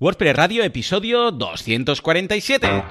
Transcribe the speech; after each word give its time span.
WordPress 0.00 0.34
Radio, 0.34 0.64
episodio 0.64 1.30
247. 1.30 2.84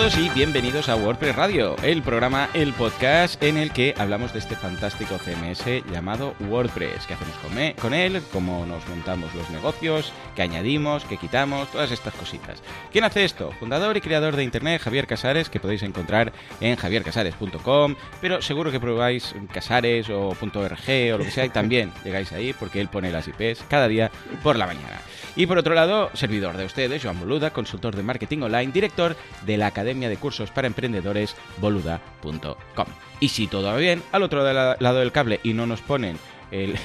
Todos 0.00 0.16
y 0.16 0.30
bienvenidos 0.30 0.88
a 0.88 0.96
WordPress 0.96 1.36
Radio, 1.36 1.76
el 1.82 2.00
programa, 2.00 2.48
el 2.54 2.72
podcast 2.72 3.42
en 3.42 3.58
el 3.58 3.70
que 3.70 3.92
hablamos 3.98 4.32
de 4.32 4.38
este 4.38 4.56
fantástico 4.56 5.18
CMS 5.18 5.84
llamado 5.92 6.34
WordPress. 6.48 7.06
¿Qué 7.06 7.12
hacemos 7.12 7.36
con 7.78 7.92
él? 7.92 8.22
¿Cómo 8.32 8.64
nos 8.64 8.88
montamos 8.88 9.34
los 9.34 9.50
negocios? 9.50 10.10
¿Qué 10.34 10.40
añadimos? 10.40 11.04
¿Qué 11.04 11.18
quitamos? 11.18 11.70
Todas 11.70 11.90
estas 11.90 12.14
cositas. 12.14 12.62
¿Quién 12.90 13.04
hace 13.04 13.26
esto? 13.26 13.52
Fundador 13.60 13.94
y 13.94 14.00
creador 14.00 14.36
de 14.36 14.44
Internet, 14.44 14.80
Javier 14.80 15.06
Casares, 15.06 15.50
que 15.50 15.60
podéis 15.60 15.82
encontrar 15.82 16.32
en 16.62 16.76
javiercasares.com, 16.76 17.94
pero 18.22 18.40
seguro 18.40 18.70
que 18.70 18.80
probáis 18.80 19.34
Casares 19.52 20.08
o 20.08 20.28
.org 20.30 21.14
o 21.14 21.18
lo 21.18 21.24
que 21.24 21.30
sea 21.30 21.44
y 21.44 21.50
también 21.50 21.92
llegáis 22.04 22.32
ahí 22.32 22.54
porque 22.54 22.80
él 22.80 22.88
pone 22.88 23.12
las 23.12 23.28
IPs 23.28 23.64
cada 23.68 23.86
día 23.86 24.10
por 24.42 24.56
la 24.56 24.66
mañana. 24.66 24.98
Y 25.36 25.46
por 25.46 25.58
otro 25.58 25.74
lado, 25.74 26.10
servidor 26.14 26.56
de 26.56 26.64
ustedes, 26.64 27.02
Joan 27.02 27.20
Boluda, 27.20 27.50
consultor 27.50 27.94
de 27.94 28.02
marketing 28.02 28.42
online, 28.42 28.72
director 28.72 29.14
de 29.46 29.56
la 29.56 29.68
Academia 29.68 29.89
de 29.98 30.16
Cursos 30.16 30.50
para 30.50 30.66
Emprendedores, 30.66 31.34
boluda.com. 31.58 32.86
Y 33.18 33.28
si 33.28 33.46
todo 33.48 33.64
va 33.64 33.76
bien, 33.76 34.02
al 34.12 34.22
otro 34.22 34.44
lado 34.44 34.98
del 34.98 35.12
cable 35.12 35.40
y 35.42 35.52
no 35.52 35.66
nos 35.66 35.80
ponen 35.80 36.16
el, 36.52 36.76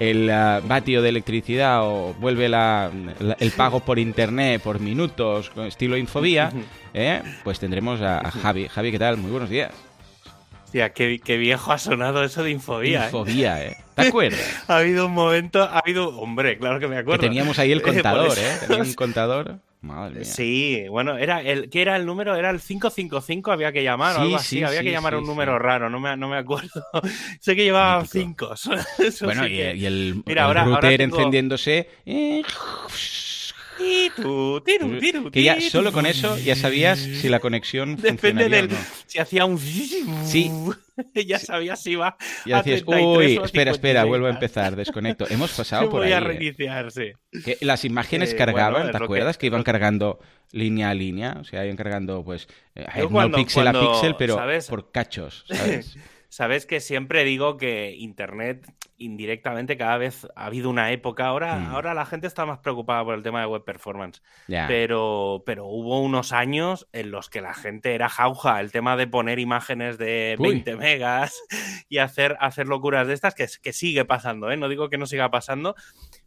el 0.00 0.30
ah, 0.30 0.60
vatio 0.64 1.02
de 1.02 1.10
electricidad 1.10 1.80
o 1.82 2.14
vuelve 2.14 2.46
el 2.46 3.50
pago 3.52 3.80
por 3.80 3.98
internet 3.98 4.62
por 4.62 4.80
minutos, 4.80 5.52
estilo 5.66 5.96
Infobía, 5.96 6.50
¿eh? 6.94 7.22
pues 7.44 7.58
tendremos 7.58 8.00
a, 8.00 8.26
a 8.26 8.30
Javi. 8.30 8.68
Javi, 8.68 8.90
¿qué 8.90 8.98
tal? 8.98 9.18
Muy 9.18 9.30
buenos 9.30 9.50
días. 9.50 9.72
Hostia, 10.64 10.92
qué, 10.92 11.36
viejo 11.36 11.70
ha 11.70 11.78
sonado 11.78 12.24
eso 12.24 12.42
de 12.42 12.50
Infobía. 12.50 13.04
¿eh? 13.04 13.06
Infobía, 13.06 13.64
¿eh? 13.64 13.76
¿Te 13.94 14.08
acuerdas? 14.08 14.64
ha 14.68 14.78
habido 14.78 15.06
un 15.06 15.12
momento, 15.12 15.62
ha 15.62 15.78
habido. 15.78 16.08
Hombre, 16.18 16.58
claro 16.58 16.80
que 16.80 16.88
me 16.88 16.98
acuerdo. 16.98 17.20
Que 17.20 17.28
teníamos 17.28 17.58
ahí 17.60 17.70
el 17.70 17.82
contador, 17.82 18.36
¿eh? 18.36 18.56
Tenía 18.66 18.82
un 18.82 18.94
contador. 18.94 19.60
Madre 19.86 20.20
mía. 20.20 20.24
Sí, 20.24 20.84
bueno, 20.90 21.16
era 21.16 21.40
el, 21.42 21.70
¿qué 21.70 21.82
era 21.82 21.96
el 21.96 22.04
número? 22.04 22.34
Era 22.34 22.50
el 22.50 22.60
555, 22.60 23.52
había 23.52 23.72
que 23.72 23.82
llamar 23.82 24.16
o 24.16 24.20
algo 24.20 24.36
así, 24.36 24.62
había 24.62 24.82
que 24.82 24.90
llamar 24.90 25.16
un 25.16 25.24
número 25.24 25.58
raro, 25.58 25.88
no 25.88 26.00
me, 26.00 26.16
no 26.16 26.28
me 26.28 26.36
acuerdo. 26.36 26.84
sé 27.40 27.56
que 27.56 27.64
llevaba 27.64 28.04
cinco. 28.04 28.54
bueno, 29.22 29.46
y, 29.46 29.60
el, 29.60 30.22
Mira, 30.26 30.44
ahora, 30.44 30.64
router 30.64 31.00
encendiéndose. 31.02 31.88
Eh, 32.04 32.42
que 33.76 35.42
ya 35.42 35.60
solo 35.60 35.92
con 35.92 36.06
eso 36.06 36.36
ya 36.38 36.56
sabías 36.56 36.98
si 36.98 37.28
la 37.28 37.40
conexión 37.40 37.96
Depende 37.96 38.48
del. 38.48 38.70
Si 39.06 39.18
hacía 39.18 39.44
un. 39.44 39.58
Sí. 39.58 40.50
ya 41.26 41.38
sabías 41.38 41.82
si 41.82 41.92
iba. 41.92 42.16
Y 42.44 42.52
decías, 42.52 42.82
uy, 42.86 43.40
espera, 43.42 43.70
espera, 43.70 44.04
vuelvo 44.04 44.26
a 44.26 44.30
empezar, 44.30 44.76
desconecto. 44.76 45.26
Hemos 45.28 45.52
pasado 45.52 45.90
por 45.90 46.02
ahí. 46.02 46.10
Voy 46.10 46.14
a 46.14 46.18
¿eh? 46.18 46.20
reiniciar, 46.20 46.90
sí. 46.90 47.12
Que 47.44 47.58
las 47.60 47.84
imágenes 47.84 48.32
eh, 48.32 48.36
cargaban, 48.36 48.90
¿te 48.90 48.96
acuerdas? 48.96 49.38
Que... 49.38 49.46
iban 49.46 49.62
cargando 49.62 50.18
línea 50.52 50.90
a 50.90 50.94
línea, 50.94 51.36
o 51.40 51.44
sea, 51.44 51.64
iban 51.64 51.76
cargando, 51.76 52.24
pues, 52.24 52.48
eh, 52.74 52.86
no 53.10 53.30
píxel 53.32 53.66
a 53.66 53.72
píxel, 53.72 54.16
pero 54.16 54.38
por 54.68 54.90
cachos, 54.90 55.44
¿sabes? 55.48 55.96
Sabes 56.28 56.66
que 56.66 56.80
siempre 56.80 57.24
digo 57.24 57.56
que 57.56 57.94
Internet 57.96 58.66
indirectamente 58.98 59.76
cada 59.76 59.98
vez 59.98 60.26
ha 60.34 60.46
habido 60.46 60.70
una 60.70 60.90
época, 60.92 61.26
ahora, 61.26 61.56
mm. 61.56 61.66
ahora 61.74 61.94
la 61.94 62.06
gente 62.06 62.26
está 62.26 62.46
más 62.46 62.58
preocupada 62.58 63.04
por 63.04 63.14
el 63.14 63.22
tema 63.22 63.40
de 63.40 63.46
web 63.46 63.64
performance, 63.64 64.22
pero, 64.46 65.42
pero 65.44 65.66
hubo 65.66 66.00
unos 66.00 66.32
años 66.32 66.88
en 66.92 67.10
los 67.10 67.28
que 67.30 67.40
la 67.40 67.54
gente 67.54 67.94
era 67.94 68.08
jauja, 68.08 68.60
el 68.60 68.72
tema 68.72 68.96
de 68.96 69.06
poner 69.06 69.38
imágenes 69.38 69.98
de 69.98 70.36
20 70.38 70.76
megas 70.76 71.42
y 71.88 71.98
hacer, 71.98 72.36
hacer 72.40 72.66
locuras 72.66 73.06
de 73.06 73.14
estas, 73.14 73.34
que, 73.34 73.46
que 73.62 73.72
sigue 73.72 74.04
pasando, 74.04 74.50
¿eh? 74.50 74.56
no 74.56 74.68
digo 74.68 74.88
que 74.88 74.98
no 74.98 75.06
siga 75.06 75.30
pasando, 75.30 75.74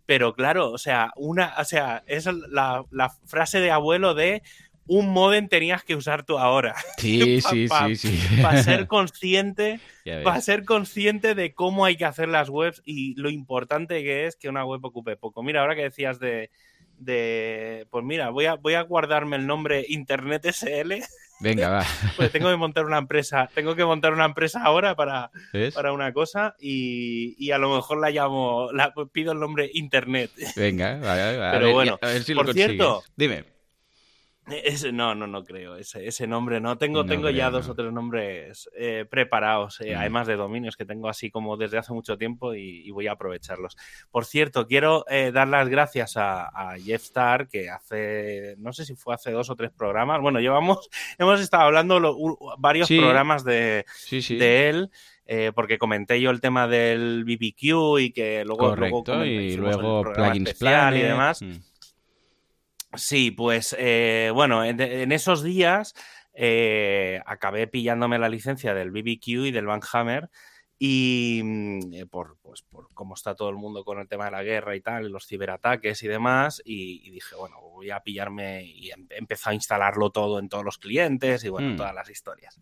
pero 0.05 0.33
claro, 0.33 0.71
o 0.71 0.77
sea, 0.77 1.11
una, 1.15 1.53
o 1.57 1.65
sea, 1.65 2.03
es 2.07 2.25
la, 2.25 2.83
la 2.91 3.09
frase 3.25 3.59
de 3.59 3.71
abuelo 3.71 4.15
de 4.15 4.41
un 4.89 5.09
modem 5.09 5.47
tenías 5.47 5.83
que 5.83 5.95
usar 5.95 6.23
tú 6.23 6.37
ahora. 6.37 6.75
Sí, 6.97 7.39
sí, 7.41 7.67
sí, 7.67 7.95
sí. 7.95 8.41
Para 8.41 8.61
ser 8.61 8.87
consciente, 8.87 9.79
para 10.23 10.41
ser 10.41 10.65
consciente 10.65 11.35
de 11.35 11.53
cómo 11.53 11.85
hay 11.85 11.95
que 11.95 12.05
hacer 12.05 12.27
las 12.27 12.49
webs 12.49 12.81
y 12.83 13.13
lo 13.15 13.29
importante 13.29 14.03
que 14.03 14.25
es 14.25 14.35
que 14.35 14.49
una 14.49 14.65
web 14.65 14.83
ocupe 14.83 15.15
poco. 15.15 15.43
Mira, 15.43 15.61
ahora 15.61 15.75
que 15.75 15.83
decías 15.83 16.19
de, 16.19 16.49
de 16.97 17.87
pues 17.89 18.03
mira, 18.03 18.31
voy 18.31 18.45
a, 18.45 18.55
voy 18.55 18.73
a 18.73 18.81
guardarme 18.81 19.37
el 19.37 19.47
nombre 19.47 19.85
Internet 19.87 20.45
SL. 20.51 20.95
Venga, 21.39 21.69
va. 21.69 21.85
pues 22.17 22.31
tengo 22.31 22.49
que 22.49 22.57
montar 22.57 22.85
una 22.85 22.97
empresa, 22.97 23.49
tengo 23.53 23.75
que 23.75 23.85
montar 23.85 24.11
una 24.11 24.25
empresa 24.25 24.61
ahora 24.61 24.95
para, 24.95 25.31
para 25.73 25.93
una 25.93 26.11
cosa 26.11 26.55
y, 26.59 27.35
y, 27.37 27.51
a 27.51 27.57
lo 27.59 27.73
mejor 27.75 27.99
la 28.01 28.09
llamo, 28.09 28.71
la, 28.73 28.93
pido 29.13 29.31
el 29.31 29.39
nombre 29.39 29.69
Internet. 29.73 30.31
Venga, 30.55 30.97
vale, 30.97 31.37
vale. 31.37 31.59
Pero 31.59 31.71
bueno, 31.71 31.99
a 32.01 32.07
ver 32.07 32.23
si 32.23 32.33
por 32.33 32.51
cierto, 32.51 33.03
dime. 33.15 33.58
Ese, 34.51 34.91
no, 34.91 35.15
no, 35.15 35.27
no 35.27 35.43
creo. 35.43 35.75
Ese, 35.75 36.07
ese 36.07 36.27
nombre 36.27 36.59
no. 36.59 36.77
Tengo, 36.77 37.05
tengo 37.05 37.29
ya 37.29 37.49
dos 37.49 37.67
o 37.69 37.75
tres 37.75 37.91
nombres 37.91 38.69
eh, 38.75 39.05
preparados, 39.09 39.81
eh, 39.81 39.95
además 39.95 40.27
de 40.27 40.35
dominios 40.35 40.75
que 40.75 40.85
tengo 40.85 41.09
así 41.09 41.29
como 41.29 41.57
desde 41.57 41.77
hace 41.77 41.93
mucho 41.93 42.17
tiempo 42.17 42.53
y, 42.53 42.89
voy 42.91 43.07
a 43.07 43.13
aprovecharlos. 43.13 43.77
Por 44.11 44.25
cierto, 44.25 44.67
quiero 44.67 45.05
eh, 45.09 45.31
dar 45.31 45.47
las 45.47 45.69
gracias 45.69 46.13
a, 46.17 46.49
Jeff 46.83 47.03
Star, 47.03 47.47
que 47.47 47.69
hace, 47.69 48.55
no 48.57 48.73
sé 48.73 48.85
si 48.85 48.95
fue 48.95 49.13
hace 49.13 49.31
dos 49.31 49.49
o 49.49 49.55
tres 49.55 49.71
programas. 49.71 50.21
Bueno, 50.21 50.39
llevamos, 50.39 50.89
hemos 51.17 51.39
estado 51.39 51.63
hablando 51.63 51.99
varios 52.57 52.87
programas 52.89 53.43
de, 53.43 53.85
de 54.11 54.69
él. 54.69 54.89
porque 55.53 55.77
comenté 55.77 56.19
yo 56.19 56.31
el 56.31 56.41
tema 56.41 56.67
del 56.67 57.23
BBQ 57.23 57.99
y 57.99 58.11
que 58.11 58.43
luego, 58.45 58.75
luego 58.75 59.03
y 59.25 59.55
luego 59.55 60.03
plugins 60.13 60.53
plan 60.55 60.95
y 60.97 61.01
demás. 61.01 61.41
Mm. 61.41 61.68
Sí, 62.95 63.29
pues 63.31 63.75
eh, 63.77 64.31
bueno, 64.33 64.63
en, 64.63 65.11
esos 65.11 65.43
días 65.43 65.93
eh, 66.33 67.21
acabé 67.25 67.67
pillándome 67.67 68.17
la 68.17 68.29
licencia 68.29 68.73
del 68.73 68.89
BBQ 68.91 69.27
y 69.27 69.51
del 69.51 69.67
Van 69.67 69.81
Hammer 69.93 70.29
y 70.81 71.41
mm, 71.43 71.93
eh, 71.93 72.05
por, 72.05 72.37
pues, 72.41 72.61
por 72.61 72.87
cómo 72.93 73.13
está 73.13 73.35
todo 73.35 73.49
el 73.49 73.57
mundo 73.57 73.83
con 73.83 73.99
el 73.99 74.07
tema 74.07 74.25
de 74.25 74.31
la 74.31 74.43
guerra 74.43 74.77
y 74.77 74.81
tal, 74.81 75.09
los 75.09 75.27
ciberataques 75.27 76.01
y 76.03 76.07
demás, 76.07 76.61
y, 76.63 77.11
dije, 77.11 77.35
bueno, 77.35 77.57
voy 77.59 77.91
a 77.91 77.99
pillarme 77.99 78.63
y 78.63 78.89
em, 78.89 79.05
empezó 79.09 79.49
a 79.49 79.53
instalarlo 79.53 80.09
todo 80.09 80.39
en 80.39 80.47
todos 80.47 80.63
los 80.63 80.77
clientes 80.77 81.43
y 81.43 81.49
bueno, 81.49 81.73
hmm. 81.73 81.77
todas 81.77 81.93
las 81.93 82.09
historias. 82.09 82.57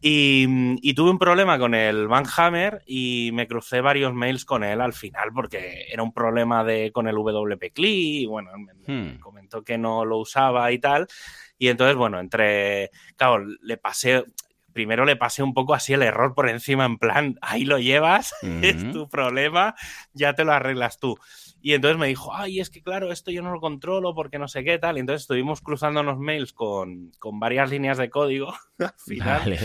Mm, 0.00 0.76
y, 0.80 0.94
tuve 0.94 1.10
un 1.10 1.18
problema 1.18 1.58
con 1.58 1.74
el 1.74 2.08
Van 2.08 2.24
Hammer 2.36 2.82
y 2.86 3.30
me 3.34 3.46
crucé 3.46 3.82
varios 3.82 4.14
mails 4.14 4.46
con 4.46 4.64
él 4.64 4.80
al 4.80 4.94
final 4.94 5.30
porque 5.34 5.86
era 5.92 6.02
un 6.02 6.12
problema 6.12 6.64
de, 6.64 6.90
con 6.90 7.06
el 7.06 7.14
WP 7.16 7.72
CLI 7.74 8.22
y 8.22 8.26
bueno, 8.26 8.50
me 8.56 8.72
hmm. 8.94 9.20
comentó 9.20 9.62
que 9.62 9.76
no 9.76 10.06
lo 10.06 10.18
usaba 10.18 10.72
y 10.72 10.78
tal. 10.78 11.06
Y 11.58 11.68
entonces, 11.68 11.96
bueno, 11.96 12.18
entre, 12.18 12.90
claro, 13.14 13.44
le 13.44 13.76
pasé, 13.76 14.24
primero 14.72 15.04
le 15.04 15.16
pasé 15.16 15.42
un 15.42 15.54
poco 15.54 15.74
así 15.74 15.92
el 15.92 16.02
error 16.02 16.34
por 16.34 16.48
encima, 16.48 16.84
en 16.84 16.98
plan, 16.98 17.38
ahí 17.40 17.64
lo 17.64 17.78
llevas, 17.78 18.34
es 18.62 18.90
tu 18.92 19.08
problema, 19.08 19.74
ya 20.12 20.34
te 20.34 20.44
lo 20.44 20.52
arreglas 20.52 20.98
tú. 20.98 21.18
Y 21.60 21.74
entonces 21.74 21.98
me 21.98 22.08
dijo, 22.08 22.34
ay, 22.34 22.58
es 22.58 22.70
que 22.70 22.82
claro, 22.82 23.12
esto 23.12 23.30
yo 23.30 23.40
no 23.40 23.52
lo 23.52 23.60
controlo 23.60 24.14
porque 24.14 24.38
no 24.38 24.48
sé 24.48 24.64
qué 24.64 24.78
tal. 24.78 24.96
Y 24.96 25.00
entonces 25.00 25.22
estuvimos 25.22 25.60
cruzándonos 25.60 26.18
mails 26.18 26.52
con, 26.52 27.12
con 27.20 27.38
varias 27.38 27.70
líneas 27.70 27.98
de 27.98 28.10
código 28.10 28.52
al 28.78 28.94
final. 28.98 29.58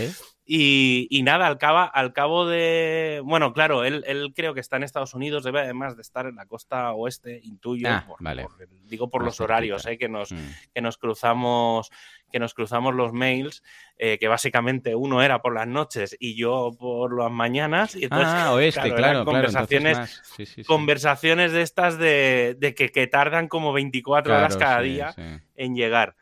Y, 0.50 1.20
nada, 1.24 1.46
al 1.46 1.58
cabo, 1.58 1.90
al 1.92 2.14
cabo 2.14 2.46
de. 2.46 3.20
Bueno, 3.22 3.52
claro, 3.52 3.84
él, 3.84 4.02
él, 4.06 4.32
creo 4.34 4.54
que 4.54 4.60
está 4.60 4.78
en 4.78 4.82
Estados 4.82 5.12
Unidos, 5.12 5.44
debe 5.44 5.60
además 5.60 5.94
de 5.94 6.00
estar 6.00 6.24
en 6.24 6.36
la 6.36 6.46
costa 6.46 6.92
oeste, 6.94 7.38
intuyo. 7.44 7.86
Ah, 7.90 8.06
vale. 8.18 8.46
digo 8.84 9.10
por 9.10 9.22
los 9.24 9.40
horarios, 9.42 9.84
eh, 9.84 9.98
que, 9.98 10.08
nos, 10.08 10.32
mm. 10.32 10.36
que 10.74 10.80
nos 10.80 10.96
cruzamos 10.96 11.90
que 12.30 12.38
nos 12.38 12.54
cruzamos 12.54 12.94
los 12.94 13.12
mails, 13.12 13.62
eh, 13.98 14.18
que 14.18 14.28
básicamente 14.28 14.94
uno 14.94 15.22
era 15.22 15.40
por 15.40 15.54
las 15.54 15.66
noches 15.66 16.16
y 16.18 16.34
yo 16.34 16.70
por 16.78 17.18
las 17.18 17.30
mañanas. 17.30 17.94
Y 17.94 18.04
entonces, 18.04 18.28
ah, 18.28 18.52
oeste, 18.52 18.94
claro, 18.94 19.24
conversaciones, 19.24 20.22
conversaciones 20.66 21.52
de 21.52 21.62
estas 21.62 21.98
de, 21.98 22.56
de 22.58 22.74
que, 22.74 22.90
que, 22.90 23.06
tardan 23.06 23.48
como 23.48 23.72
24 23.72 24.34
horas 24.34 24.56
cada 24.56 24.80
día 24.80 25.14
en 25.56 25.74
llegar. 25.74 26.16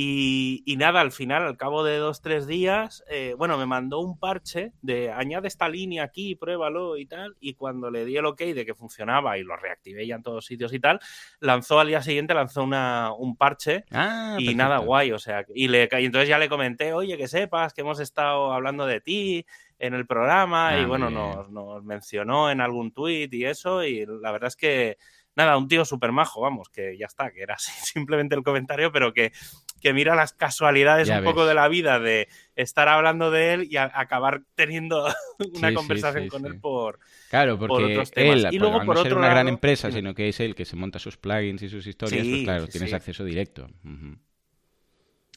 Y, 0.00 0.76
nada, 0.78 1.00
al 1.00 1.10
final, 1.10 1.42
al 1.42 1.56
cabo 1.56 1.82
de 1.82 1.96
dos, 1.96 2.22
tres 2.22 2.46
días, 2.46 3.02
eh, 3.10 3.34
bueno, 3.36 3.58
me 3.58 3.66
mandó 3.66 3.98
un 3.98 4.16
parche 4.16 4.72
de 4.80 5.10
añade 5.10 5.48
esta 5.48 5.68
línea 5.68 6.04
aquí, 6.04 6.36
pruébalo 6.36 6.96
y 6.96 7.06
tal. 7.06 7.36
Y 7.40 7.54
cuando 7.54 7.90
le 7.90 8.04
di 8.04 8.16
el 8.16 8.26
ok 8.26 8.38
de 8.38 8.64
que 8.64 8.76
funcionaba 8.76 9.38
y 9.38 9.42
lo 9.42 9.56
reactivé 9.56 10.06
ya 10.06 10.14
en 10.14 10.22
todos 10.22 10.46
sitios 10.46 10.72
y 10.72 10.78
tal, 10.78 11.00
lanzó 11.40 11.80
al 11.80 11.88
día 11.88 12.00
siguiente, 12.00 12.32
lanzó 12.32 12.62
una, 12.62 13.12
un 13.12 13.36
parche 13.36 13.86
ah, 13.90 14.36
y 14.38 14.54
nada 14.54 14.78
guay, 14.78 15.10
o 15.10 15.18
sea, 15.18 15.44
y, 15.52 15.66
le, 15.66 15.88
y 15.90 16.04
entonces 16.04 16.28
ya 16.28 16.38
le 16.38 16.48
comenté, 16.48 16.92
oye, 16.92 17.16
que 17.16 17.26
sepas 17.26 17.74
que 17.74 17.80
hemos 17.80 17.98
estado 17.98 18.52
hablando 18.52 18.86
de 18.86 19.00
ti 19.00 19.46
en 19.80 19.94
el 19.94 20.06
programa 20.06 20.78
y 20.78 20.84
ah, 20.84 20.86
bueno, 20.86 21.10
nos, 21.10 21.50
nos 21.50 21.82
mencionó 21.82 22.52
en 22.52 22.60
algún 22.60 22.92
tuit 22.92 23.34
y 23.34 23.46
eso 23.46 23.82
y 23.82 24.06
la 24.06 24.30
verdad 24.30 24.46
es 24.46 24.56
que 24.56 24.96
nada, 25.38 25.56
un 25.56 25.68
tío 25.68 25.84
súper 25.84 26.10
majo, 26.10 26.40
vamos, 26.40 26.68
que 26.68 26.98
ya 26.98 27.06
está, 27.06 27.30
que 27.30 27.42
era 27.42 27.54
así 27.54 27.70
simplemente 27.84 28.34
el 28.34 28.42
comentario, 28.42 28.92
pero 28.92 29.14
que 29.14 29.32
que 29.80 29.92
mira 29.92 30.14
las 30.14 30.32
casualidades 30.32 31.08
un 31.08 31.24
poco 31.24 31.46
de 31.46 31.54
la 31.54 31.68
vida 31.68 31.98
de 32.00 32.28
estar 32.56 32.88
hablando 32.88 33.30
de 33.30 33.54
él 33.54 33.68
y 33.70 33.76
acabar 33.76 34.42
teniendo 34.54 35.06
una 35.54 35.72
conversación 35.72 36.28
con 36.28 36.46
él 36.46 36.58
por, 36.60 36.98
claro, 37.30 37.58
porque 37.58 37.92
otros 37.92 38.10
temas. 38.10 38.44
Él, 38.44 38.48
y 38.52 38.58
luego, 38.58 38.84
por 38.84 38.98
otro 38.98 39.16
una 39.16 39.28
gran 39.28 39.48
empresa, 39.48 39.90
sino 39.90 40.14
que 40.14 40.28
es 40.28 40.40
él 40.40 40.54
que 40.54 40.64
se 40.64 40.76
monta 40.76 40.98
sus 40.98 41.16
plugins 41.16 41.62
y 41.62 41.68
sus 41.68 41.86
historias, 41.86 42.26
pues 42.26 42.42
claro, 42.44 42.66
tienes 42.66 42.92
acceso 42.92 43.24
directo. 43.24 43.68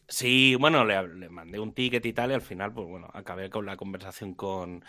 Sí, 0.07 0.55
bueno, 0.55 0.83
le, 0.83 1.29
mandé 1.29 1.57
un 1.57 1.73
ticket 1.73 2.05
y 2.05 2.11
tal, 2.11 2.31
y 2.31 2.33
al 2.33 2.41
final, 2.41 2.73
pues 2.73 2.85
bueno, 2.85 3.09
acabé 3.13 3.49
con 3.49 3.65
la 3.65 3.77
conversación 3.77 4.33
con, 4.33 4.83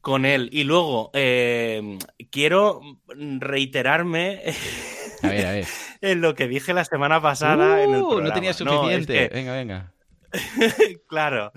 con 0.00 0.24
él. 0.24 0.48
Y 0.52 0.64
luego, 0.64 1.10
eh, 1.12 1.98
quiero 2.30 2.80
reiterarme 3.08 4.42
a 5.22 5.28
ver, 5.28 5.46
a 5.46 5.52
ver. 5.52 5.66
en 6.00 6.20
lo 6.20 6.34
que 6.34 6.48
dije 6.48 6.74
la 6.74 6.84
semana 6.84 7.20
pasada 7.20 7.82
en 7.82 7.94
el 7.94 8.02
uh, 8.02 8.20
No 8.20 8.32
tenía 8.32 8.52
suficiente. 8.52 9.30
Venga, 9.32 9.54
venga. 9.54 9.92
claro. 11.08 11.52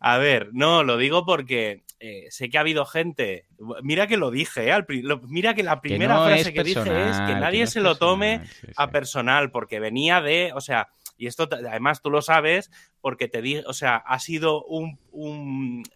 A 0.00 0.18
ver, 0.18 0.50
no, 0.52 0.82
lo 0.82 0.96
digo 0.96 1.24
porque 1.24 1.84
eh, 2.00 2.26
sé 2.30 2.50
que 2.50 2.58
ha 2.58 2.62
habido 2.62 2.84
gente. 2.84 3.46
Mira 3.82 4.06
que 4.06 4.16
lo 4.16 4.30
dije, 4.30 4.70
¿eh? 4.70 4.84
mira 5.28 5.54
que 5.54 5.62
la 5.62 5.80
primera 5.80 6.24
frase 6.24 6.52
que 6.52 6.64
dije 6.64 6.80
es 6.80 7.20
que 7.20 7.34
nadie 7.34 7.66
se 7.66 7.80
lo 7.80 7.96
tome 7.96 8.42
a 8.76 8.90
personal, 8.90 9.50
porque 9.50 9.80
venía 9.80 10.20
de, 10.20 10.52
o 10.54 10.60
sea, 10.60 10.88
y 11.16 11.26
esto 11.26 11.48
además 11.50 12.02
tú 12.02 12.10
lo 12.10 12.22
sabes 12.22 12.70
porque 13.00 13.28
te 13.28 13.40
dije, 13.40 13.62
o 13.66 13.72
sea, 13.72 13.96
ha 13.96 14.18
sido 14.18 14.64
un, 14.64 14.98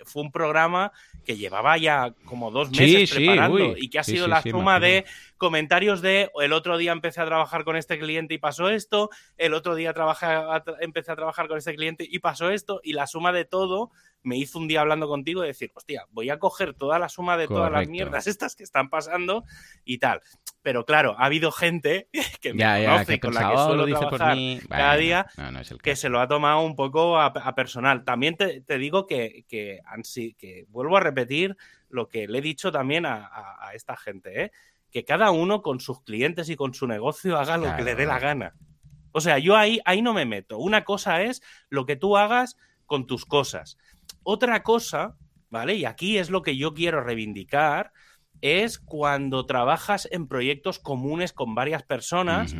fue 0.04 0.22
un 0.22 0.30
programa 0.30 0.92
que 1.24 1.36
llevaba 1.36 1.76
ya 1.76 2.14
como 2.24 2.50
dos 2.50 2.70
meses 2.70 3.10
preparando 3.12 3.76
y 3.76 3.90
que 3.90 3.98
ha 3.98 4.04
sido 4.04 4.28
la 4.28 4.42
suma 4.42 4.78
de 4.78 5.04
comentarios 5.36 6.02
de 6.02 6.30
el 6.40 6.52
otro 6.52 6.78
día 6.78 6.92
empecé 6.92 7.20
a 7.20 7.26
trabajar 7.26 7.64
con 7.64 7.76
este 7.76 7.98
cliente 7.98 8.34
y 8.34 8.38
pasó 8.38 8.68
esto, 8.68 9.10
el 9.36 9.54
otro 9.54 9.74
día 9.74 9.94
empecé 10.80 11.12
a 11.12 11.16
trabajar 11.16 11.48
con 11.48 11.58
este 11.58 11.74
cliente 11.74 12.06
y 12.08 12.20
pasó 12.20 12.50
esto 12.50 12.80
y 12.82 12.92
la 12.92 13.06
suma 13.06 13.32
de 13.32 13.44
todo 13.44 13.90
me 14.22 14.36
hizo 14.36 14.58
un 14.58 14.68
día 14.68 14.82
hablando 14.82 15.08
contigo 15.08 15.44
y 15.44 15.48
decir, 15.48 15.72
hostia, 15.74 16.06
voy 16.10 16.30
a 16.30 16.38
coger 16.38 16.74
toda 16.74 16.98
la 16.98 17.08
suma 17.08 17.36
de 17.36 17.48
todas 17.48 17.72
las 17.72 17.88
mierdas 17.88 18.26
estas 18.26 18.54
que 18.54 18.62
están 18.62 18.90
pasando 18.90 19.44
y 19.84 19.98
tal. 19.98 20.20
Pero 20.62 20.84
claro, 20.84 21.16
ha 21.18 21.24
habido 21.24 21.52
gente 21.52 22.08
que 22.40 22.52
me 22.52 22.64
conoce 22.84 23.20
con 23.20 23.34
la 23.34 23.50
que 23.50 23.56
suelo 23.56 23.86
trabajar 23.86 24.36
cada 24.68 24.96
día 24.96 25.26
que 25.82 25.96
se 25.96 26.08
lo 26.08 26.20
ha 26.20 26.28
tomado 26.28 26.60
un 26.60 26.76
poco 26.76 27.18
a, 27.18 27.54
personal. 27.54 28.04
También 28.04 28.36
te, 28.36 28.78
digo 28.78 29.06
que, 29.06 29.44
que, 29.48 29.80
que, 30.38 30.66
vuelvo 30.68 30.96
a 30.96 31.00
repetir 31.00 31.56
lo 31.88 32.08
que 32.08 32.28
le 32.28 32.38
he 32.38 32.42
dicho 32.42 32.70
también 32.70 33.06
a, 33.06 33.30
esta 33.74 33.96
gente, 33.96 34.44
¿eh? 34.44 34.52
que 34.90 35.04
cada 35.04 35.30
uno 35.30 35.62
con 35.62 35.80
sus 35.80 36.02
clientes 36.02 36.48
y 36.48 36.56
con 36.56 36.74
su 36.74 36.86
negocio 36.86 37.38
haga 37.38 37.56
lo 37.56 37.74
que 37.76 37.82
le 37.82 37.94
dé 37.94 38.06
la 38.06 38.18
gana. 38.18 38.54
O 39.12 39.20
sea, 39.20 39.38
yo 39.38 39.56
ahí, 39.56 39.80
ahí 39.84 40.02
no 40.02 40.12
me 40.12 40.24
meto. 40.24 40.58
Una 40.58 40.84
cosa 40.84 41.22
es 41.22 41.42
lo 41.68 41.86
que 41.86 41.96
tú 41.96 42.16
hagas 42.16 42.56
con 42.86 43.06
tus 43.06 43.24
cosas. 43.24 43.78
Otra 44.22 44.62
cosa, 44.62 45.16
¿vale? 45.48 45.74
Y 45.74 45.84
aquí 45.84 46.18
es 46.18 46.30
lo 46.30 46.42
que 46.42 46.56
yo 46.56 46.74
quiero 46.74 47.02
reivindicar, 47.02 47.92
es 48.40 48.78
cuando 48.78 49.46
trabajas 49.46 50.08
en 50.10 50.26
proyectos 50.26 50.78
comunes 50.78 51.32
con 51.32 51.54
varias 51.54 51.82
personas 51.82 52.54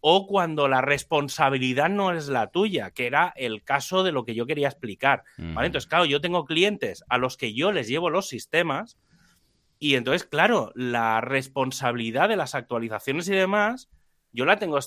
o 0.00 0.26
cuando 0.26 0.66
la 0.66 0.80
responsabilidad 0.80 1.88
no 1.88 2.12
es 2.12 2.28
la 2.28 2.48
tuya, 2.48 2.90
que 2.90 3.06
era 3.06 3.32
el 3.36 3.62
caso 3.62 4.02
de 4.02 4.12
lo 4.12 4.24
que 4.24 4.34
yo 4.34 4.46
quería 4.46 4.68
explicar. 4.68 5.22
¿vale? 5.38 5.66
Entonces, 5.66 5.88
claro, 5.88 6.04
yo 6.04 6.20
tengo 6.20 6.44
clientes 6.44 7.04
a 7.08 7.18
los 7.18 7.36
que 7.36 7.54
yo 7.54 7.70
les 7.70 7.88
llevo 7.88 8.10
los 8.10 8.28
sistemas 8.28 8.98
y 9.78 9.96
entonces, 9.96 10.24
claro, 10.24 10.72
la 10.74 11.20
responsabilidad 11.20 12.28
de 12.28 12.36
las 12.36 12.54
actualizaciones 12.54 13.28
y 13.28 13.32
demás, 13.32 13.90
yo 14.32 14.44
la 14.44 14.58
tengo 14.58 14.78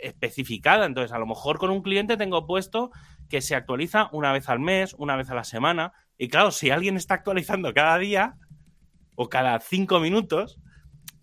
especificada. 0.00 0.86
Entonces, 0.86 1.12
a 1.12 1.18
lo 1.18 1.26
mejor 1.26 1.58
con 1.58 1.70
un 1.70 1.82
cliente 1.82 2.16
tengo 2.16 2.46
puesto 2.46 2.90
que 3.28 3.40
se 3.40 3.54
actualiza 3.54 4.08
una 4.12 4.32
vez 4.32 4.48
al 4.48 4.58
mes, 4.58 4.94
una 4.98 5.16
vez 5.16 5.30
a 5.30 5.34
la 5.34 5.44
semana. 5.44 5.92
Y 6.18 6.28
claro, 6.28 6.50
si 6.50 6.70
alguien 6.70 6.96
está 6.96 7.14
actualizando 7.14 7.72
cada 7.72 7.98
día 7.98 8.36
o 9.16 9.28
cada 9.28 9.58
cinco 9.58 9.98
minutos, 9.98 10.58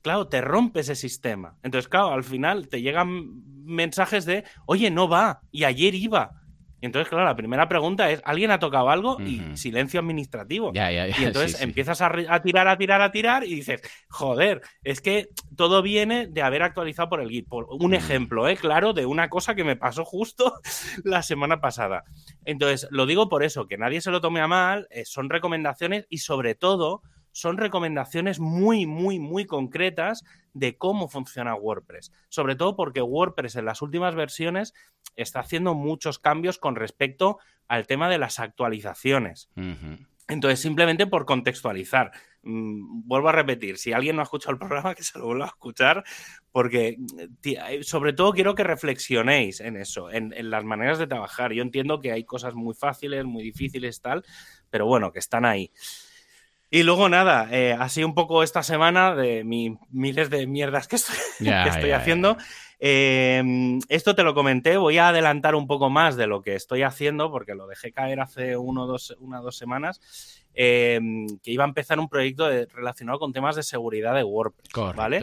claro, 0.01 0.27
te 0.27 0.41
rompe 0.41 0.81
ese 0.81 0.95
sistema. 0.95 1.57
Entonces, 1.63 1.87
claro, 1.87 2.09
al 2.09 2.23
final 2.23 2.67
te 2.67 2.81
llegan 2.81 3.41
mensajes 3.63 4.25
de, 4.25 4.43
oye, 4.65 4.91
no 4.91 5.07
va, 5.07 5.41
y 5.51 5.63
ayer 5.63 5.95
iba. 5.95 6.41
entonces, 6.81 7.07
claro, 7.07 7.23
la 7.23 7.35
primera 7.37 7.69
pregunta 7.69 8.11
es, 8.11 8.21
¿alguien 8.25 8.51
ha 8.51 8.59
tocado 8.59 8.89
algo? 8.89 9.21
Y 9.21 9.41
silencio 9.55 10.01
administrativo. 10.01 10.73
y 10.73 11.23
entonces 11.23 11.61
empiezas 11.61 12.01
A, 12.01 12.09
tirar, 12.41 12.67
a 12.67 12.77
tirar, 12.77 13.01
a 13.01 13.11
tirar 13.11 13.45
y 13.45 13.55
dices, 13.55 13.81
joder, 14.09 14.61
es 14.83 14.99
que 14.99 15.29
todo 15.55 15.81
viene 15.81 16.27
de 16.27 16.41
haber 16.41 16.61
actualizado 16.63 17.07
por 17.09 17.21
el 17.21 17.29
Git. 17.29 17.47
Por 17.47 17.67
un 17.69 17.93
ejemplo, 17.93 18.49
¿eh? 18.49 18.57
claro, 18.57 18.91
de 18.91 19.05
una 19.05 19.29
cosa 19.29 19.55
que 19.55 19.63
me 19.63 19.77
pasó 19.77 20.03
justo 20.03 20.55
la 21.05 21.23
semana 21.23 21.61
pasada. 21.61 22.03
Entonces, 22.43 22.89
lo 22.91 23.05
digo 23.05 23.29
por 23.29 23.43
eso, 23.43 23.67
que 23.67 23.77
nadie 23.77 24.01
se 24.01 24.11
lo 24.11 24.19
tome 24.19 24.41
a 24.41 24.47
mal, 24.47 24.87
eh, 24.89 25.05
son 25.05 25.29
recomendaciones 25.29 26.05
y 26.09 26.17
sobre 26.17 26.55
todo 26.55 27.01
son 27.33 27.57
recomendaciones 27.57 28.39
muy, 28.39 28.85
muy, 28.85 29.19
muy 29.19 29.45
concretas 29.45 30.23
de 30.53 30.77
cómo 30.77 31.09
funciona 31.09 31.55
WordPress. 31.55 32.13
Sobre 32.29 32.55
todo 32.55 32.77
porque 32.77 33.01
WordPress 33.01 33.57
en 33.57 33.65
las 33.65 33.81
últimas 33.81 34.15
versiones 34.15 34.73
está 35.17 35.41
haciendo 35.41 35.73
muchos 35.73 36.19
cambios 36.19 36.57
con 36.57 36.75
respecto 36.75 37.39
al 37.67 37.87
tema 37.87 38.09
de 38.09 38.19
las 38.19 38.39
actualizaciones. 38.39 39.49
Entonces, 40.27 40.61
simplemente 40.61 41.07
por 41.07 41.25
contextualizar, 41.25 42.11
mm, 42.43 43.07
vuelvo 43.07 43.29
a 43.29 43.33
repetir, 43.33 43.77
si 43.77 43.91
alguien 43.91 44.15
no 44.15 44.21
ha 44.21 44.23
escuchado 44.23 44.53
el 44.53 44.59
programa, 44.59 44.95
que 44.95 45.03
se 45.03 45.19
lo 45.19 45.25
vuelva 45.25 45.45
a 45.45 45.49
escuchar, 45.49 46.03
porque 46.51 46.97
eh, 47.43 47.83
sobre 47.83 48.13
todo 48.13 48.31
quiero 48.31 48.55
que 48.55 48.63
reflexionéis 48.63 49.59
en 49.59 49.75
eso, 49.75 50.11
en, 50.11 50.33
en, 50.33 50.49
las 50.49 50.63
maneras 50.63 50.97
de 50.97 51.07
trabajar. 51.07 51.51
Yo 51.51 51.61
entiendo 51.61 51.99
que 51.99 52.11
hay 52.11 52.23
cosas 52.23 52.53
muy 52.53 52.73
fáciles, 52.73 53.25
muy 53.25 53.43
difíciles, 53.43 54.01
tal, 54.01 54.23
pero 54.69 54.85
bueno, 54.85 55.11
que 55.11 55.19
están 55.19 55.45
ahí. 55.45 55.71
Y 56.73 56.81
luego 56.81 57.07
nada, 57.07 57.49
eh, 57.51 57.77
así 57.79 58.03
un 58.03 58.15
poco 58.15 58.41
esta 58.41 58.63
semana 58.63 59.13
de 59.13 59.43
mis 59.43 59.73
miles 59.91 60.31
de 60.31 60.47
mierdas 60.47 60.87
que 60.87 60.95
estoy, 60.95 61.15
haciendo. 61.91 62.35
Em, 62.79 63.79
esto 63.89 64.15
te 64.15 64.23
lo 64.23 64.33
comenté, 64.33 64.77
voy 64.77 64.97
a 64.97 65.09
adelantar 65.09 65.53
un 65.53 65.67
poco 65.67 65.91
más 65.91 66.15
de 66.15 66.25
lo 66.25 66.41
que 66.41 66.55
estoy 66.55 66.81
haciendo, 66.81 67.29
porque 67.29 67.53
lo 67.53 67.67
dejé 67.67 67.91
caer 67.91 68.21
hace 68.21 68.57
uno, 68.57 68.87
dos, 68.87 69.15
una 69.19 69.41
o 69.41 69.43
dos 69.43 69.55
semanas, 69.55 70.43
em, 70.55 71.27
que 71.43 71.51
iba 71.51 71.63
a 71.63 71.67
empezar 71.67 71.99
un 71.99 72.09
proyecto 72.09 72.49
relacionado 72.49 73.19
con 73.19 73.33
temas 73.33 73.55
de 73.55 73.61
seguridad 73.61 74.15
de 74.15 74.23
WordPress. 74.23 74.95
¿vale? 74.95 75.21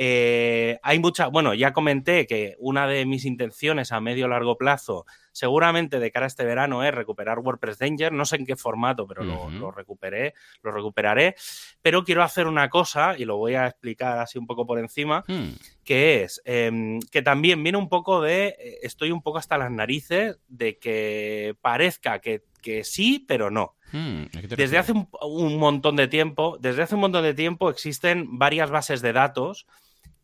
Eh, 0.00 0.78
hay 0.84 1.00
mucha, 1.00 1.26
bueno, 1.26 1.54
ya 1.54 1.72
comenté 1.72 2.28
que 2.28 2.54
una 2.60 2.86
de 2.86 3.04
mis 3.04 3.24
intenciones 3.24 3.90
a 3.90 4.00
medio 4.00 4.28
largo 4.28 4.56
plazo, 4.56 5.06
seguramente 5.32 5.98
de 5.98 6.12
cara 6.12 6.26
a 6.26 6.28
este 6.28 6.44
verano, 6.44 6.84
es 6.84 6.94
recuperar 6.94 7.40
WordPress 7.40 7.80
Danger. 7.80 8.12
No 8.12 8.24
sé 8.24 8.36
en 8.36 8.46
qué 8.46 8.54
formato, 8.54 9.08
pero 9.08 9.24
lo, 9.24 9.72
recuperé, 9.72 10.34
lo 10.62 10.70
recuperaré. 10.70 11.34
Pero 11.82 12.04
quiero 12.04 12.22
hacer 12.22 12.46
una 12.46 12.68
cosa, 12.68 13.18
y 13.18 13.24
lo 13.24 13.38
voy 13.38 13.56
a 13.56 13.66
explicar 13.66 14.20
así 14.20 14.38
un 14.38 14.46
poco 14.46 14.66
por 14.66 14.78
encima, 14.78 15.24
hmm. 15.26 15.48
que 15.82 16.22
es 16.22 16.40
em, 16.44 17.00
que 17.10 17.22
también 17.22 17.60
viene 17.64 17.76
un 17.76 17.88
poco 17.88 18.22
de. 18.22 18.54
Eh, 18.56 18.78
estoy 18.82 19.10
un 19.10 19.20
poco 19.20 19.38
hasta 19.38 19.58
las 19.58 19.72
narices 19.72 20.38
de 20.46 20.78
que 20.78 21.56
parezca 21.60 22.20
que, 22.20 22.44
sí, 22.84 23.24
pero 23.26 23.50
no. 23.50 23.74
Hmm, 23.90 24.26
desde 24.56 24.78
hace 24.78 24.92
un, 24.92 25.08
un, 25.22 25.56
montón 25.58 25.96
de 25.96 26.06
tiempo, 26.06 26.56
desde 26.60 26.82
hace 26.82 26.94
un 26.94 27.00
montón 27.00 27.24
de 27.24 27.34
tiempo 27.34 27.70
existen 27.70 28.38
varias 28.38 28.70
bases 28.70 29.00
de 29.00 29.14
datos 29.14 29.66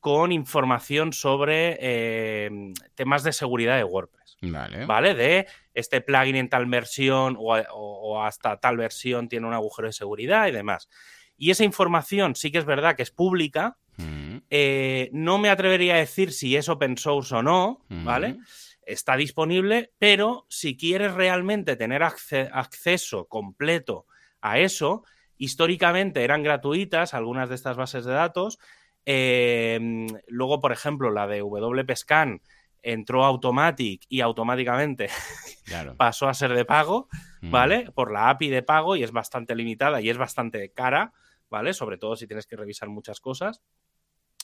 con 0.04 0.32
información 0.32 1.14
sobre 1.14 1.78
eh, 1.80 2.50
temas 2.94 3.22
de 3.22 3.32
seguridad 3.32 3.78
de 3.78 3.84
WordPress. 3.84 4.36
Vale. 4.42 4.84
¿Vale? 4.84 5.14
De 5.14 5.46
este 5.72 6.02
plugin 6.02 6.36
en 6.36 6.50
tal 6.50 6.66
versión 6.66 7.38
o, 7.40 8.22
hasta 8.22 8.60
tal 8.60 8.76
versión 8.76 9.30
tiene 9.30 9.46
un 9.46 9.54
agujero 9.54 9.88
de 9.88 9.94
seguridad 9.94 10.46
y 10.46 10.50
demás. 10.50 10.90
Y 11.38 11.52
esa 11.52 11.64
información 11.64 12.36
sí 12.36 12.52
que 12.52 12.58
es 12.58 12.66
verdad 12.66 12.96
que 12.96 13.02
es 13.02 13.12
pública. 13.12 13.78
Mm. 13.96 14.40
Eh, 14.50 15.08
no 15.14 15.38
me 15.38 15.48
atrevería 15.48 15.94
a 15.94 16.00
decir 16.00 16.32
si 16.32 16.54
es 16.54 16.68
open 16.68 16.98
source 16.98 17.36
o 17.36 17.42
no, 17.42 17.86
¿vale? 17.88 18.34
Mm. 18.34 18.44
Está 18.84 19.16
disponible, 19.16 19.94
pero 19.98 20.44
si 20.50 20.76
quieres 20.76 21.14
realmente 21.14 21.76
tener 21.76 22.02
acceso 22.02 23.24
completo 23.24 24.04
a 24.42 24.58
eso, 24.58 25.04
históricamente 25.38 26.24
eran 26.24 26.42
gratuitas 26.42 27.14
algunas 27.14 27.48
de 27.48 27.54
estas 27.54 27.78
bases 27.78 28.04
de 28.04 28.12
datos 28.12 28.58
Em, 29.06 30.06
luego, 30.28 30.60
por 30.60 30.72
ejemplo, 30.72 31.10
la 31.10 31.26
de 31.26 31.42
WPScan 31.42 32.40
entró 32.82 33.24
Automatic 33.24 34.04
y 34.08 34.20
automáticamente 34.20 35.08
pasó 35.96 36.28
a 36.28 36.34
ser 36.34 36.54
de 36.54 36.64
pago, 36.64 37.08
mm. 37.40 37.50
¿vale? 37.50 37.90
Por 37.92 38.12
la 38.12 38.30
API 38.30 38.48
de 38.48 38.62
pago 38.62 38.96
y 38.96 39.02
es 39.02 39.10
bastante 39.10 39.54
limitada 39.54 40.00
y 40.00 40.10
es 40.10 40.18
bastante 40.18 40.70
cara, 40.70 41.12
¿vale? 41.50 41.72
Sobre 41.72 41.98
todo 41.98 42.16
si 42.16 42.26
tienes 42.26 42.46
que 42.46 42.56
revisar 42.56 42.88
muchas 42.88 43.20
cosas. 43.20 43.62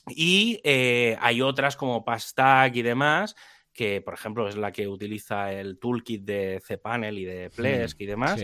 Y 0.07 0.59
eh, 0.63 1.17
hay 1.21 1.41
otras 1.41 1.75
como 1.75 2.03
Pastag 2.03 2.75
y 2.75 2.81
demás, 2.81 3.35
que 3.71 4.01
por 4.01 4.15
ejemplo 4.15 4.47
es 4.47 4.57
la 4.57 4.71
que 4.71 4.87
utiliza 4.87 5.53
el 5.53 5.77
toolkit 5.79 6.23
de 6.23 6.61
cPanel 6.65 7.19
y 7.19 7.25
de 7.25 7.49
Plesk 7.51 8.01
y 8.01 8.05
demás, 8.05 8.41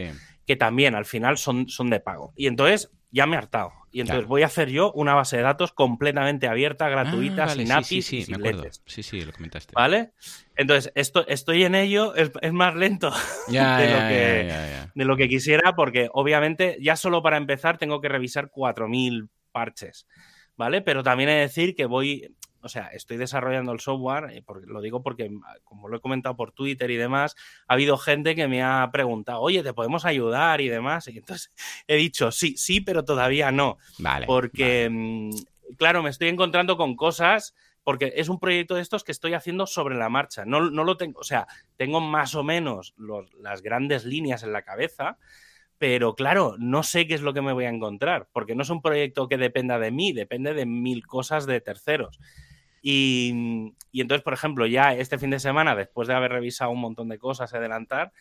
que 0.47 0.55
también 0.55 0.95
al 0.95 1.05
final 1.05 1.37
son, 1.37 1.67
son 1.69 1.89
de 1.91 1.99
pago. 1.99 2.33
Y 2.35 2.47
entonces 2.47 2.89
ya 3.11 3.27
me 3.27 3.35
he 3.35 3.37
hartado. 3.37 3.71
Y 3.91 4.01
entonces 4.01 4.27
voy 4.27 4.43
a 4.43 4.47
hacer 4.47 4.69
yo 4.69 4.91
una 4.93 5.13
base 5.13 5.37
de 5.37 5.43
datos 5.43 5.71
completamente 5.71 6.47
abierta, 6.47 6.87
gratuita, 6.89 7.43
Ah, 7.43 7.47
vale, 7.47 7.63
sin 7.65 7.71
APIs 7.71 7.87
sí, 7.87 8.01
sí, 8.01 8.21
sin 8.23 8.31
me 8.39 8.47
acuerdo. 8.49 8.69
Sí, 8.85 9.01
sí, 9.03 9.21
lo 9.21 9.31
comentaste. 9.33 9.73
¿Vale? 9.75 10.11
Entonces, 10.55 10.91
esto, 10.95 11.27
estoy 11.27 11.63
en 11.63 11.73
ello, 11.75 12.15
es, 12.15 12.31
es 12.41 12.53
más 12.53 12.75
lento 12.75 13.11
Ya, 13.49 13.77
de, 13.79 13.87
ya, 13.89 13.93
lo 13.93 14.07
que, 14.09 14.45
ya. 14.47 14.91
de 14.93 15.05
lo 15.05 15.17
que 15.17 15.27
quisiera, 15.29 15.75
porque 15.75 16.09
obviamente 16.13 16.77
ya 16.81 16.95
solo 16.95 17.21
para 17.23 17.37
empezar 17.37 17.77
tengo 17.77 18.01
que 18.01 18.09
revisar 18.09 18.49
4.000 18.51 19.29
parches, 19.51 20.07
¿vale? 20.55 20.81
Pero 20.81 21.01
también 21.03 21.29
he 21.29 21.33
de 21.33 21.39
decir 21.41 21.75
que 21.75 21.85
voy, 21.85 22.35
o 22.61 22.69
sea, 22.69 22.87
estoy 22.87 23.17
desarrollando 23.17 23.71
el 23.71 23.79
software, 23.79 24.31
eh, 24.31 24.43
porque, 24.45 24.65
lo 24.67 24.81
digo 24.81 25.01
porque, 25.03 25.29
como 25.63 25.87
lo 25.87 25.97
he 25.97 25.99
comentado 26.01 26.35
por 26.35 26.51
Twitter 26.51 26.89
y 26.91 26.95
demás, 26.97 27.35
ha 27.67 27.73
habido 27.73 27.97
gente 27.97 28.35
que 28.35 28.47
me 28.47 28.63
ha 28.63 28.89
preguntado, 28.91 29.41
oye, 29.41 29.63
¿te 29.63 29.73
podemos 29.73 30.05
ayudar? 30.05 30.61
y 30.61 30.69
demás. 30.69 31.07
Y 31.07 31.17
entonces 31.17 31.51
he 31.87 31.95
dicho, 31.95 32.31
sí, 32.31 32.55
sí, 32.57 32.81
pero 32.81 33.03
todavía 33.05 33.51
no. 33.51 33.77
Vale. 33.99 34.25
Porque, 34.25 34.89
mm, 34.91 35.31
claro, 35.77 36.03
me 36.03 36.09
estoy 36.09 36.29
encontrando 36.29 36.77
con 36.77 36.95
cosas, 36.95 37.55
porque 37.83 38.13
es 38.17 38.27
un 38.29 38.39
proyecto 38.39 38.75
de 38.75 38.81
estos 38.81 39.03
que 39.03 39.11
estoy 39.13 39.33
haciendo 39.33 39.65
sobre 39.65 39.95
la 39.95 40.09
marcha. 40.09 40.43
No, 40.45 40.69
no 40.69 40.83
lo 40.83 40.97
tengo, 40.97 41.19
o 41.19 41.23
sea, 41.23 41.47
tengo 41.77 42.01
más 42.01 42.35
o 42.35 42.43
menos 42.43 42.93
los- 42.97 43.33
las 43.35 43.61
grandes 43.61 44.03
líneas 44.03 44.43
en 44.43 44.51
la 44.51 44.63
cabeza, 44.63 45.17
pero 45.77 46.15
claro, 46.15 46.55
no 46.57 46.83
sé 46.83 47.07
qué 47.07 47.13
es 47.13 47.21
lo 47.21 47.33
que 47.33 47.41
me 47.41 47.53
voy 47.53 47.65
a 47.65 47.69
encontrar, 47.69 48.27
porque 48.31 48.55
no 48.55 48.63
es 48.63 48.69
un 48.69 48.81
proyecto 48.81 49.27
que 49.27 49.37
dependa 49.37 49.77
de 49.79 49.91
mí, 49.91 50.11
depende 50.13 50.53
de 50.53 50.65
mil 50.65 51.05
cosas 51.05 51.45
de 51.45 51.61
terceros. 51.61 52.19
Y, 52.81 53.73
y 53.91 54.01
entonces, 54.01 54.23
por 54.23 54.33
ejemplo, 54.33 54.65
ya 54.65 54.93
este 54.93 55.17
fin 55.17 55.29
de 55.29 55.39
semana, 55.39 55.75
después 55.75 56.07
de 56.07 56.13
haber 56.13 56.31
revisado 56.31 56.71
un 56.71 56.79
montón 56.79 57.09
de 57.09 57.17
cosas 57.19 57.51
y 57.53 57.57
adelantar, 57.57 58.11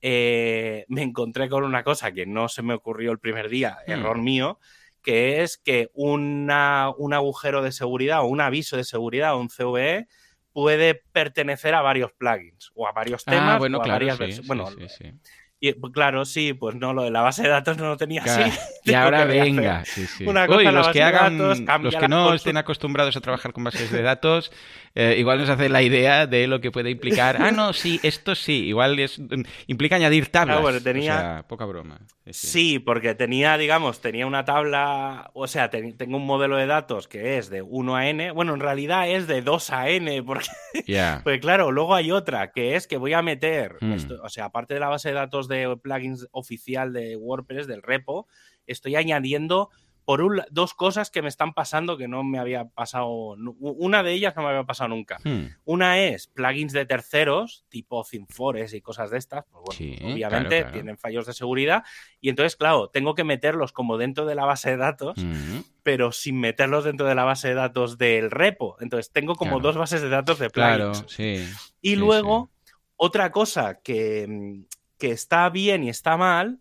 eh, 0.00 0.84
me 0.88 1.02
encontré 1.02 1.48
con 1.48 1.64
una 1.64 1.82
cosa 1.82 2.12
que 2.12 2.26
no 2.26 2.48
se 2.48 2.62
me 2.62 2.74
ocurrió 2.74 3.12
el 3.12 3.18
primer 3.18 3.48
día, 3.48 3.78
Hmm. 3.86 3.90
error 3.90 4.18
mío, 4.18 4.58
que 5.02 5.42
es 5.42 5.58
que 5.58 5.90
una- 5.94 6.90
un 6.96 7.14
agujero 7.14 7.62
de 7.62 7.72
seguridad 7.72 8.22
o 8.22 8.26
un 8.26 8.40
aviso 8.40 8.76
de 8.76 8.84
seguridad 8.84 9.34
o 9.34 9.40
un 9.40 9.48
CVE 9.50 10.06
puede 10.52 10.94
pertenecer 11.12 11.74
a 11.74 11.82
varios 11.82 12.12
plugins 12.12 12.70
o 12.74 12.86
a 12.88 12.92
varios 12.92 13.24
temas 13.24 13.56
ah, 13.56 13.58
bueno, 13.58 13.78
o 13.78 13.82
a 13.82 13.84
claro, 13.84 14.06
varias 14.08 14.36
sí, 14.36 14.42
Bueno, 14.46 14.66
sí, 14.70 14.88
sí. 14.88 15.12
Y, 15.60 15.72
pues, 15.72 15.92
claro, 15.92 16.24
sí, 16.24 16.52
pues 16.52 16.74
no, 16.76 16.92
lo 16.92 17.02
de 17.04 17.10
la 17.10 17.22
base 17.22 17.42
de 17.42 17.48
datos 17.48 17.76
no 17.78 17.86
lo 17.88 17.96
tenía 17.96 18.22
Claro, 18.22 18.44
así. 18.46 18.58
Y 18.84 18.94
ahora 18.94 19.24
venga, 19.24 19.84
sí, 19.84 20.06
sí. 20.06 20.24
una 20.26 20.46
cosa 20.46 20.58
Uy, 20.68 20.72
los 20.74 20.88
que 20.88 21.02
hagan, 21.02 21.38
datos, 21.38 21.82
los 21.82 21.96
que 21.96 22.06
no 22.08 22.34
estén 22.34 22.56
acostumbrados 22.56 23.16
a 23.16 23.20
trabajar 23.20 23.52
con 23.52 23.64
bases 23.64 23.90
de 23.90 24.00
datos, 24.00 24.52
eh, 24.94 25.16
igual 25.18 25.38
nos 25.40 25.48
hace 25.50 25.68
la 25.68 25.82
idea 25.82 26.26
de 26.28 26.46
lo 26.46 26.60
que 26.60 26.70
puede 26.70 26.90
implicar. 26.90 27.36
Ah, 27.42 27.50
no, 27.50 27.72
sí, 27.72 27.98
esto 28.04 28.34
sí, 28.36 28.66
igual 28.66 28.96
es, 29.00 29.20
implica 29.66 29.96
añadir 29.96 30.28
tablas. 30.28 30.58
Ah, 30.58 30.60
bueno, 30.60 30.80
tenía- 30.80 31.16
O 31.16 31.18
sea, 31.20 31.44
poca 31.48 31.64
broma. 31.64 31.98
Sí, 32.30 32.78
porque 32.78 33.14
tenía, 33.16 33.58
digamos, 33.58 34.00
tenía 34.00 34.24
una 34.26 34.44
tabla, 34.44 35.30
o 35.34 35.46
sea, 35.48 35.68
te- 35.70 35.92
tengo 35.94 36.16
un 36.16 36.26
modelo 36.26 36.56
de 36.56 36.66
datos 36.66 37.08
que 37.08 37.38
es 37.38 37.50
de 37.50 37.62
1 37.62 37.96
a 37.96 38.08
n, 38.08 38.30
bueno, 38.30 38.54
en 38.54 38.60
realidad 38.60 39.08
es 39.08 39.26
de 39.26 39.42
2 39.42 39.70
a 39.70 39.88
n, 39.90 40.22
porque, 40.22 40.46
pues 41.24 41.40
claro, 41.40 41.72
luego 41.72 41.94
hay 41.94 42.12
otra, 42.12 42.52
que 42.52 42.76
es 42.76 42.86
que 42.86 42.96
voy 42.98 43.14
a 43.14 43.22
meter, 43.22 43.76
Mm. 43.80 43.92
esto- 43.94 44.20
o 44.22 44.28
sea, 44.28 44.46
aparte 44.46 44.74
de 44.74 44.80
la 44.80 44.88
base 44.88 45.08
de 45.08 45.14
datos 45.14 45.48
de 45.48 45.55
plugins 45.82 46.26
oficial 46.32 46.92
de 46.92 47.16
WordPress, 47.16 47.66
del 47.66 47.82
repo, 47.82 48.26
estoy 48.66 48.96
añadiendo 48.96 49.70
por 50.04 50.22
un, 50.22 50.40
dos 50.52 50.72
cosas 50.72 51.10
que 51.10 51.20
me 51.20 51.26
están 51.28 51.52
pasando 51.52 51.96
que 51.96 52.06
no 52.06 52.22
me 52.22 52.38
había 52.38 52.66
pasado, 52.66 53.08
una 53.08 54.04
de 54.04 54.12
ellas 54.12 54.36
no 54.36 54.42
me 54.42 54.50
había 54.50 54.62
pasado 54.62 54.86
nunca. 54.90 55.18
Hmm. 55.24 55.46
Una 55.64 55.98
es 55.98 56.28
plugins 56.28 56.72
de 56.72 56.86
terceros, 56.86 57.64
tipo 57.68 58.04
Cinfores 58.04 58.72
y 58.72 58.80
cosas 58.80 59.10
de 59.10 59.18
estas. 59.18 59.44
Pues 59.46 59.64
bueno, 59.64 59.76
Sí, 59.76 59.96
obviamente 60.04 60.48
claro, 60.48 60.48
claro. 60.62 60.72
tienen 60.72 60.96
fallos 60.98 61.26
de 61.26 61.32
seguridad. 61.32 61.82
Y 62.20 62.28
entonces, 62.28 62.54
claro, 62.54 62.86
tengo 62.88 63.16
que 63.16 63.24
meterlos 63.24 63.72
como 63.72 63.98
dentro 63.98 64.26
de 64.26 64.36
la 64.36 64.44
base 64.44 64.70
de 64.70 64.76
datos, 64.76 65.16
Mm. 65.18 65.62
pero 65.82 66.12
sin 66.12 66.38
meterlos 66.38 66.84
dentro 66.84 67.04
de 67.08 67.14
la 67.16 67.24
base 67.24 67.48
de 67.48 67.54
datos 67.54 67.98
del 67.98 68.30
repo. 68.30 68.76
Entonces, 68.78 69.10
tengo 69.10 69.34
como 69.34 69.54
Claro. 69.56 69.62
dos 69.70 69.76
bases 69.76 70.02
de 70.02 70.08
datos 70.08 70.38
de 70.38 70.50
plugins. 70.50 71.04
sí. 71.08 71.44
Y 71.80 71.90
sí, 71.90 71.96
luego, 71.96 72.50
otra 72.94 73.32
cosa 73.32 73.80
que, 73.82 74.24
mm, 74.28 74.64
que 74.98 75.10
está 75.10 75.48
bien 75.50 75.84
y 75.84 75.88
está 75.88 76.16
mal, 76.16 76.60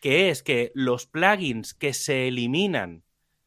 que 0.00 0.30
es 0.30 0.42
que 0.42 0.72
los 0.74 1.06
plugins 1.06 1.74
que 1.74 1.92
se 1.92 2.28
eliminan 2.28 3.04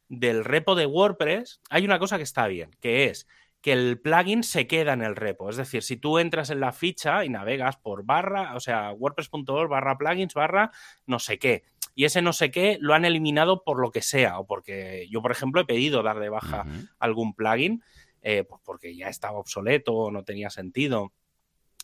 del 0.08 0.44
repo 0.44 0.74
de 0.74 0.86
WordPress, 0.86 1.60
hay 1.70 1.84
una 1.84 1.98
cosa 1.98 2.16
que 2.16 2.22
está 2.22 2.46
bien, 2.46 2.70
que 2.80 3.06
es 3.06 3.26
que 3.60 3.72
el 3.72 3.98
plugin 3.98 4.42
se 4.42 4.66
queda 4.66 4.92
en 4.92 5.00
el 5.00 5.16
repo. 5.16 5.48
Es 5.48 5.56
decir, 5.56 5.82
si 5.82 5.96
tú 5.96 6.18
entras 6.18 6.50
en 6.50 6.60
la 6.60 6.72
ficha 6.72 7.24
y 7.24 7.30
navegas 7.30 7.78
por 7.78 8.04
barra, 8.04 8.54
o 8.54 8.60
sea, 8.60 8.92
wordpress.org 8.92 9.70
barra 9.70 9.96
plugins 9.96 10.34
barra 10.34 10.70
no 11.06 11.18
sé 11.18 11.38
qué, 11.38 11.64
y 11.94 12.04
ese 12.04 12.22
no 12.22 12.32
sé 12.32 12.50
qué 12.50 12.76
lo 12.80 12.92
han 12.92 13.04
eliminado 13.04 13.62
por 13.62 13.80
lo 13.80 13.90
que 13.90 14.02
sea, 14.02 14.38
o 14.38 14.46
porque 14.46 15.08
yo, 15.10 15.22
por 15.22 15.30
ejemplo, 15.30 15.60
he 15.60 15.64
pedido 15.64 16.02
dar 16.02 16.18
de 16.18 16.28
baja 16.28 16.66
algún 16.98 17.34
plugin, 17.34 17.82
eh, 18.20 18.44
pues 18.44 18.60
porque 18.64 18.94
ya 18.96 19.08
estaba 19.08 19.38
obsoleto 19.38 19.94
o 19.94 20.10
no 20.10 20.24
tenía 20.24 20.50
sentido. 20.50 21.12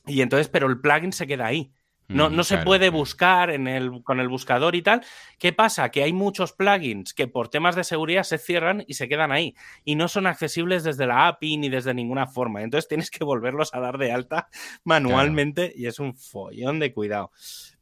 Y 0.07 0.23
entonces, 0.23 0.49
pero 0.49 0.67
el 0.67 0.81
plugin 0.81 1.13
se 1.13 1.27
queda 1.27 1.47
ahí. 1.47 1.73
No, 2.11 2.29
Mm, 2.29 2.37
no 2.37 2.45
se 2.45 2.59
puede 2.59 2.89
claro. 2.89 2.99
buscar 2.99 3.51
en 3.51 3.69
el, 3.69 4.03
con 4.03 4.21
el 4.21 4.29
buscador 4.29 4.75
y 4.75 4.83
tal. 4.83 5.03
¿Qué 5.39 5.53
pasa? 5.53 5.91
Que 5.91 6.03
hay 6.03 6.13
muchos 6.13 6.53
plugins 6.53 7.15
que 7.15 7.29
por 7.29 7.49
temas 7.49 7.77
de 7.77 7.85
seguridad 7.85 8.25
se 8.25 8.39
cierran 8.39 8.85
y 8.87 8.95
se 8.95 9.09
quedan 9.09 9.33
ahí. 9.33 9.55
Y 9.85 9.95
no 9.95 10.09
son 10.09 10.27
accesibles 10.27 10.83
desde 10.83 11.07
la 11.07 11.29
API 11.29 11.57
ni 11.57 11.69
desde 11.69 11.95
ninguna 11.95 12.27
forma. 12.27 12.63
Entonces 12.63 12.89
tienes 12.89 13.11
que 13.11 13.25
volverlos 13.25 13.75
a 13.75 13.81
dar 13.81 13.97
de 13.97 14.13
alta 14.13 14.49
manualmente 14.85 15.73
y 15.75 15.87
es 15.87 15.99
un 16.01 16.17
follón 16.17 16.81
de 16.81 16.93
cuidado. 16.93 17.31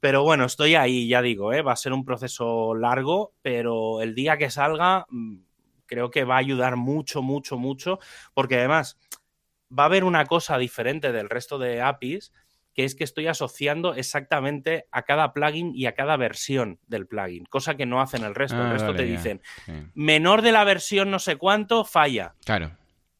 Pero 0.01 0.23
bueno, 0.23 0.45
estoy 0.45 0.75
ahí, 0.75 1.09
ya 1.09 1.23
digo, 1.23 1.53
¿eh? 1.53 1.63
va 1.63 1.73
a 1.73 1.77
ser 1.77 1.93
un 1.93 2.05
proceso 2.05 2.75
largo, 2.75 3.35
pero 3.43 4.03
el 4.03 4.15
día 4.15 4.37
que 4.37 4.51
salga 4.51 5.07
mm, 5.09 5.37
creo 5.87 6.11
que 6.11 6.25
va 6.25 6.37
a 6.37 6.39
ayudar 6.39 6.77
mucho, 6.77 7.23
mucho, 7.23 7.57
mucho, 7.57 7.99
porque 8.35 8.57
además 8.57 8.99
va 9.77 9.85
a 9.85 9.87
haber 9.87 10.05
una 10.05 10.27
cosa 10.27 10.59
diferente 10.59 11.13
del 11.13 11.29
resto 11.29 11.59
de 11.59 11.83
APIs, 11.83 12.33
que 12.79 12.85
es 12.85 12.95
que 12.95 13.03
estoy 13.03 13.27
asociando 13.27 13.95
exactamente 13.95 14.87
a 14.93 15.03
cada 15.03 15.33
plugin 15.33 15.73
y 15.75 15.87
a 15.87 15.97
cada 15.97 16.17
versión 16.17 16.79
del 16.87 17.09
plugin, 17.09 17.45
cosa 17.47 17.77
que 17.77 17.87
no 17.87 18.01
hacen 18.01 18.23
el 18.23 18.37
resto. 18.37 18.57
Ah, 18.57 18.67
el 18.67 18.71
resto 18.71 18.93
vale, 18.93 18.99
te 18.99 19.09
ya. 19.11 19.17
dicen, 19.17 19.41
Sí. 19.67 19.73
menor 19.95 20.43
de 20.43 20.53
la 20.53 20.63
versión 20.63 21.11
no 21.11 21.19
sé 21.19 21.35
cuánto, 21.35 21.85
falla. 21.85 22.37
Claro. 22.45 22.71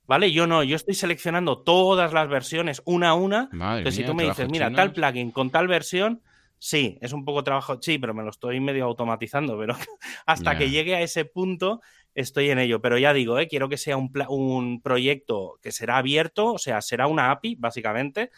¿Vale? 0.07 0.31
Yo 0.31 0.47
no, 0.47 0.63
yo 0.63 0.77
estoy 0.77 0.95
seleccionando 0.95 1.59
todas 1.59 2.13
las 2.13 2.29
versiones 2.29 2.83
una 2.85 3.09
a 3.09 3.15
una. 3.15 3.49
Madre 3.51 3.79
Entonces, 3.79 3.97
si 4.01 4.05
tú 4.07 4.15
me 4.15 4.23
dices, 4.23 4.49
mira, 4.49 4.67
chinos. 4.69 4.77
tal 4.77 4.93
plugin 4.93 5.33
con 5.33 5.51
tal 5.51 5.67
versión, 5.67 6.23
sí, 6.61 6.97
es 7.01 7.13
un 7.13 7.25
poco 7.25 7.43
trabajo, 7.43 7.81
sí, 7.83 7.99
pero 7.99 8.15
me 8.15 8.23
lo 8.23 8.31
estoy 8.31 8.61
medio 8.61 8.85
automatizando, 8.85 9.59
pero 9.59 9.75
hasta 10.25 10.57
que 10.57 10.71
llegue 10.71 10.95
a 10.95 11.01
ese 11.01 11.25
punto 11.25 11.81
estoy 12.15 12.51
en 12.51 12.61
ello. 12.61 12.81
Pero 12.81 12.97
ya 12.97 13.13
digo, 13.13 13.41
¿eh? 13.41 13.49
quiero 13.49 13.69
que 13.69 13.77
sea 13.77 13.97
un, 13.97 14.13
un 14.29 14.81
proyecto 14.83 15.59
que 15.61 15.73
será 15.73 15.97
abierto, 15.97 16.53
o 16.53 16.59
sea, 16.59 16.81
será 16.81 17.09
una 17.09 17.33
API, 17.33 17.57
básicamente, 17.57 18.31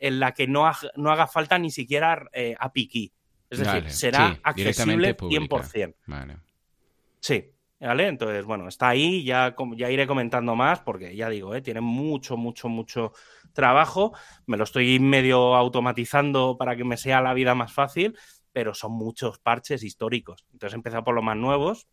en 0.00 0.18
la 0.18 0.32
que 0.32 0.48
no, 0.48 0.66
ha- 0.66 0.76
no 0.96 1.12
haga 1.12 1.28
falta 1.28 1.58
ni 1.58 1.70
siquiera 1.70 2.26
eh, 2.32 2.56
API 2.58 2.88
key. 2.88 3.12
Es 3.48 3.58
decir, 3.60 3.82
Vale, 3.82 3.90
será 3.90 4.32
sí, 4.34 4.40
accesible 4.42 4.62
directamente 4.64 5.14
pública. 5.14 5.62
100%. 5.64 5.94
Vale. 6.06 6.36
Sí, 7.20 7.44
¿vale? 7.80 8.06
Entonces, 8.08 8.44
bueno, 8.44 8.68
está 8.68 8.88
ahí, 8.88 9.24
ya, 9.24 9.54
ya 9.76 9.90
iré 9.90 10.06
comentando 10.06 10.56
más, 10.56 10.80
porque 10.80 11.14
ya 11.14 11.28
digo, 11.28 11.54
¿eh? 11.54 11.60
tiene 11.60 11.80
mucho, 11.80 12.36
mucho, 12.36 12.68
mucho 12.68 13.12
trabajo. 13.52 14.12
Me 14.46 14.56
lo 14.56 14.64
estoy 14.64 14.98
medio 15.00 15.54
automatizando 15.56 16.56
para 16.58 16.76
que 16.76 16.84
me 16.84 16.96
sea 16.96 17.20
la 17.20 17.34
vida 17.34 17.54
más 17.54 17.72
fácil, 17.72 18.16
pero 18.52 18.74
son 18.74 18.92
muchos 18.92 19.38
parches 19.38 19.82
históricos. 19.82 20.46
Entonces 20.52 20.74
he 20.74 20.76
empezado 20.76 21.04
por 21.04 21.14
los 21.14 21.24
más 21.24 21.36
nuevos, 21.36 21.88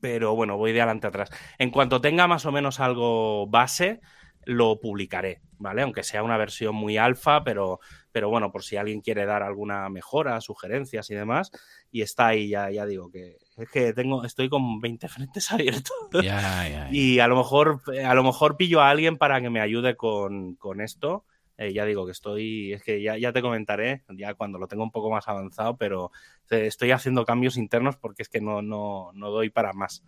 pero 0.00 0.34
bueno, 0.34 0.56
voy 0.56 0.72
de 0.72 0.80
adelante 0.80 1.06
atrás. 1.06 1.30
En 1.58 1.70
cuanto 1.70 2.00
tenga 2.00 2.26
más 2.26 2.44
o 2.46 2.52
menos 2.52 2.80
algo 2.80 3.46
base, 3.46 4.00
lo 4.48 4.80
publicaré, 4.80 5.42
¿vale? 5.58 5.82
Aunque 5.82 6.02
sea 6.02 6.22
una 6.22 6.38
versión 6.38 6.74
muy 6.74 6.96
alfa, 6.96 7.44
pero, 7.44 7.80
pero 8.10 8.30
bueno, 8.30 8.50
por 8.50 8.64
si 8.64 8.78
alguien 8.78 9.02
quiere 9.02 9.26
dar 9.26 9.42
alguna 9.42 9.90
mejora, 9.90 10.40
sugerencias 10.40 11.10
y 11.10 11.14
demás, 11.14 11.50
y 11.90 12.00
está 12.00 12.28
ahí, 12.28 12.48
ya, 12.48 12.70
ya 12.70 12.86
digo 12.86 13.10
que 13.10 13.36
es 13.58 13.70
que 13.70 13.92
tengo, 13.92 14.24
estoy 14.24 14.48
con 14.48 14.80
20 14.80 15.06
frentes 15.08 15.52
abiertos. 15.52 15.92
Ya, 16.14 16.22
ya, 16.22 16.68
ya. 16.68 16.88
Y 16.90 17.20
a 17.20 17.28
lo 17.28 17.36
mejor, 17.36 17.82
a 18.02 18.14
lo 18.14 18.24
mejor 18.24 18.56
pillo 18.56 18.80
a 18.80 18.88
alguien 18.88 19.18
para 19.18 19.38
que 19.42 19.50
me 19.50 19.60
ayude 19.60 19.96
con, 19.96 20.54
con 20.54 20.80
esto. 20.80 21.26
Eh, 21.58 21.74
ya 21.74 21.84
digo 21.84 22.06
que 22.06 22.12
estoy, 22.12 22.72
es 22.72 22.82
que 22.82 23.02
ya, 23.02 23.18
ya 23.18 23.34
te 23.34 23.42
comentaré, 23.42 24.04
ya 24.16 24.32
cuando 24.32 24.58
lo 24.58 24.66
tengo 24.66 24.82
un 24.82 24.92
poco 24.92 25.10
más 25.10 25.28
avanzado, 25.28 25.76
pero 25.76 26.10
eh, 26.50 26.68
estoy 26.68 26.92
haciendo 26.92 27.26
cambios 27.26 27.58
internos 27.58 27.96
porque 27.98 28.22
es 28.22 28.30
que 28.30 28.40
no, 28.40 28.62
no, 28.62 29.10
no 29.12 29.30
doy 29.30 29.50
para 29.50 29.74
más. 29.74 30.02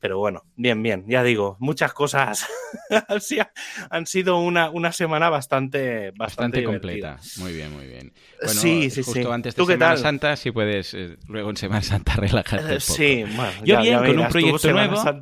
Pero 0.00 0.18
bueno, 0.18 0.42
bien, 0.56 0.82
bien, 0.82 1.06
ya 1.08 1.22
digo, 1.22 1.56
muchas 1.60 1.94
cosas 1.94 2.46
han 3.90 4.06
sido 4.06 4.38
una, 4.38 4.68
una 4.68 4.92
semana 4.92 5.30
bastante, 5.30 6.10
bastante, 6.10 6.62
completa. 6.62 7.18
Muy 7.38 7.54
bien, 7.54 7.72
muy 7.72 7.86
bien. 7.86 8.12
Bueno, 8.42 8.60
sí, 8.60 8.90
sí, 8.90 9.02
justo 9.02 9.32
antes 9.32 9.56
de 9.56 9.64
Semana 9.64 9.96
Santa, 9.96 10.36
si 10.36 10.50
puedes 10.50 10.92
eh, 10.92 11.16
luego 11.26 11.48
en 11.48 11.56
Semana 11.56 11.82
Santa 11.82 12.12
relajarte. 12.16 12.74
Un 12.74 12.80
Sí, 12.80 13.24
bueno, 13.34 13.52
yo 13.64 13.80
bien, 13.80 13.98
con 13.98 14.18
un 14.18 14.28
proyecto 14.28 14.72
nuevo. 14.72 15.02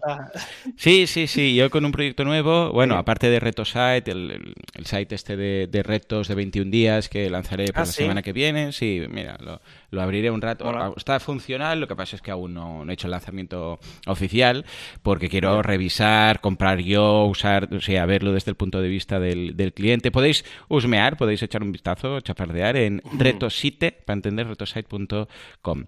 Sí, 0.76 1.06
sí, 1.06 1.26
sí, 1.26 1.54
yo 1.54 1.70
con 1.70 1.84
un 1.84 1.92
proyecto 1.92 2.24
nuevo. 2.24 2.72
Bueno, 2.72 2.96
aparte 2.96 3.30
de 3.30 3.38
Reto 3.38 3.64
Site, 3.64 4.10
el, 4.10 4.54
el, 4.74 4.86
site 4.86 5.14
este 5.14 5.36
de, 5.36 5.68
de, 5.70 5.82
retos 5.82 6.26
de 6.26 6.34
21 6.34 6.70
días 6.70 7.08
que 7.08 7.30
lanzaré 7.30 7.66
por 7.66 7.76
ah, 7.76 7.80
la 7.80 7.86
semana 7.86 8.22
que 8.22 8.32
viene. 8.32 8.72
Sí, 8.72 9.04
mira, 9.08 9.36
lo, 9.40 9.60
lo 9.90 10.02
abriré 10.02 10.30
un 10.30 10.40
rato. 10.40 10.94
Está 10.96 11.20
funcional, 11.20 11.78
lo 11.78 11.86
que 11.86 11.94
pasa 11.94 12.16
es 12.16 12.22
que 12.22 12.30
aún 12.30 12.54
no, 12.54 12.84
no 12.84 12.90
he 12.90 12.94
hecho 12.94 13.06
el 13.06 13.12
lanzamiento 13.12 13.78
oficial 14.06 14.61
porque 15.02 15.28
quiero 15.28 15.62
revisar, 15.62 16.40
comprar 16.40 16.80
yo, 16.80 17.24
usar, 17.24 17.72
o 17.74 17.80
sea, 17.80 18.06
verlo 18.06 18.32
desde 18.32 18.50
el 18.50 18.56
punto 18.56 18.80
de 18.80 18.88
vista 18.88 19.20
del, 19.20 19.72
cliente. 19.74 20.10
Podéis 20.10 20.44
husmear, 20.68 21.16
podéis 21.16 21.42
echar 21.42 21.62
un 21.62 21.72
vistazo, 21.72 22.20
chapardear 22.20 22.76
en 22.76 23.02
retosite, 23.18 23.92
para 23.92 24.16
entender, 24.16 24.46
retosite.com. 24.48 25.84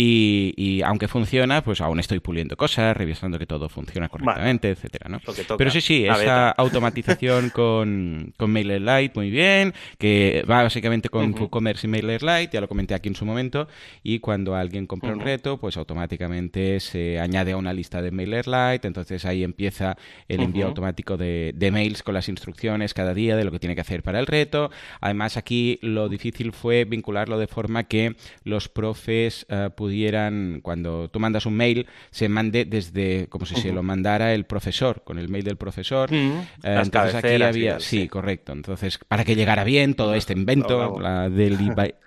Y, 0.00 0.54
y, 0.56 0.82
aunque 0.82 1.08
funciona, 1.08 1.64
pues 1.64 1.80
aún 1.80 1.98
estoy 1.98 2.20
puliendo 2.20 2.56
cosas, 2.56 2.96
revisando 2.96 3.36
que 3.36 3.46
todo 3.46 3.68
funciona 3.68 4.08
correctamente, 4.08 4.70
etcétera, 4.70 5.08
¿no? 5.08 5.20
Pero 5.56 5.72
sí, 5.72 5.80
sí, 5.80 6.06
esa 6.06 6.52
automatización 6.52 7.50
con, 7.52 8.32
con 8.36 8.52
MailerLite, 8.52 9.10
muy 9.16 9.28
bien, 9.28 9.74
que 9.98 10.44
va 10.48 10.62
básicamente 10.62 11.08
con 11.08 11.34
WooCommerce 11.34 11.88
y 11.88 11.90
MailerLite, 11.90 12.50
ya 12.52 12.60
lo 12.60 12.68
comenté 12.68 12.94
aquí 12.94 13.08
en 13.08 13.16
su 13.16 13.24
momento, 13.24 13.66
y 14.04 14.20
cuando 14.20 14.54
alguien 14.54 14.86
compra 14.86 15.12
un 15.12 15.18
reto, 15.18 15.58
pues 15.58 15.76
automáticamente 15.76 16.78
se 16.78 17.18
añade 17.18 17.50
a 17.50 17.56
una 17.56 17.72
lista 17.72 18.00
de 18.00 18.12
MailerLite, 18.12 18.86
entonces 18.86 19.24
ahí 19.24 19.42
empieza 19.42 19.96
el 20.28 20.42
envío 20.42 20.66
automático 20.66 21.16
de, 21.16 21.70
mails 21.72 22.04
con 22.04 22.14
las 22.14 22.28
instrucciones 22.28 22.94
cada 22.94 23.14
día 23.14 23.34
de 23.34 23.42
lo 23.42 23.50
que 23.50 23.58
tiene 23.58 23.74
que 23.74 23.80
hacer 23.80 24.04
para 24.04 24.20
el 24.20 24.26
reto. 24.28 24.70
Además, 25.00 25.36
aquí 25.36 25.80
lo 25.82 26.08
difícil 26.08 26.52
fue 26.52 26.84
vincularlo 26.84 27.36
de 27.36 27.48
forma 27.48 27.82
que 27.84 28.14
los 28.44 28.68
profes 28.68 29.44
eh, 29.48 29.70
pudieran, 29.88 30.60
cuando 30.62 31.08
tú 31.08 31.18
mandas 31.18 31.46
un 31.46 31.54
mail, 31.54 31.86
se 32.10 32.28
mande 32.28 32.66
desde 32.66 33.26
como 33.28 33.46
si 33.46 33.54
se 33.54 33.72
lo 33.72 33.82
mandara 33.82 34.34
el 34.34 34.44
profesor, 34.44 35.02
con 35.02 35.18
el 35.18 35.30
mail 35.30 35.44
del 35.44 35.56
profesor. 35.56 36.12
Eh, 36.12 36.44
entonces 36.62 37.14
aquí 37.14 37.42
había, 37.42 37.80
sí, 37.80 38.06
correcto. 38.06 38.52
Entonces, 38.52 38.98
para 38.98 39.24
que 39.24 39.34
llegara 39.34 39.64
bien 39.64 39.94
todo 39.94 40.14
este 40.14 40.34
invento, 40.34 41.00
la 41.00 41.30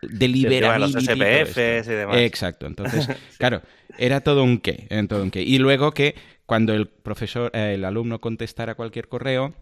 deliberabilidad. 0.04 1.48
Exacto. 2.20 2.68
Entonces, 2.68 3.10
claro, 3.40 3.64
era 3.98 4.22
todo 4.22 4.44
un 4.44 4.60
qué, 4.60 4.86
todo 5.10 5.24
un 5.24 5.32
qué. 5.32 5.42
Y 5.42 5.58
luego 5.58 5.92
que 5.92 6.14
cuando 6.46 6.76
el 6.76 6.88
profesor, 6.88 7.50
eh, 7.56 7.72
el 7.74 7.84
alumno 7.84 8.22
contestara 8.22 8.76
cualquier 8.76 9.08
correo, 9.08 9.56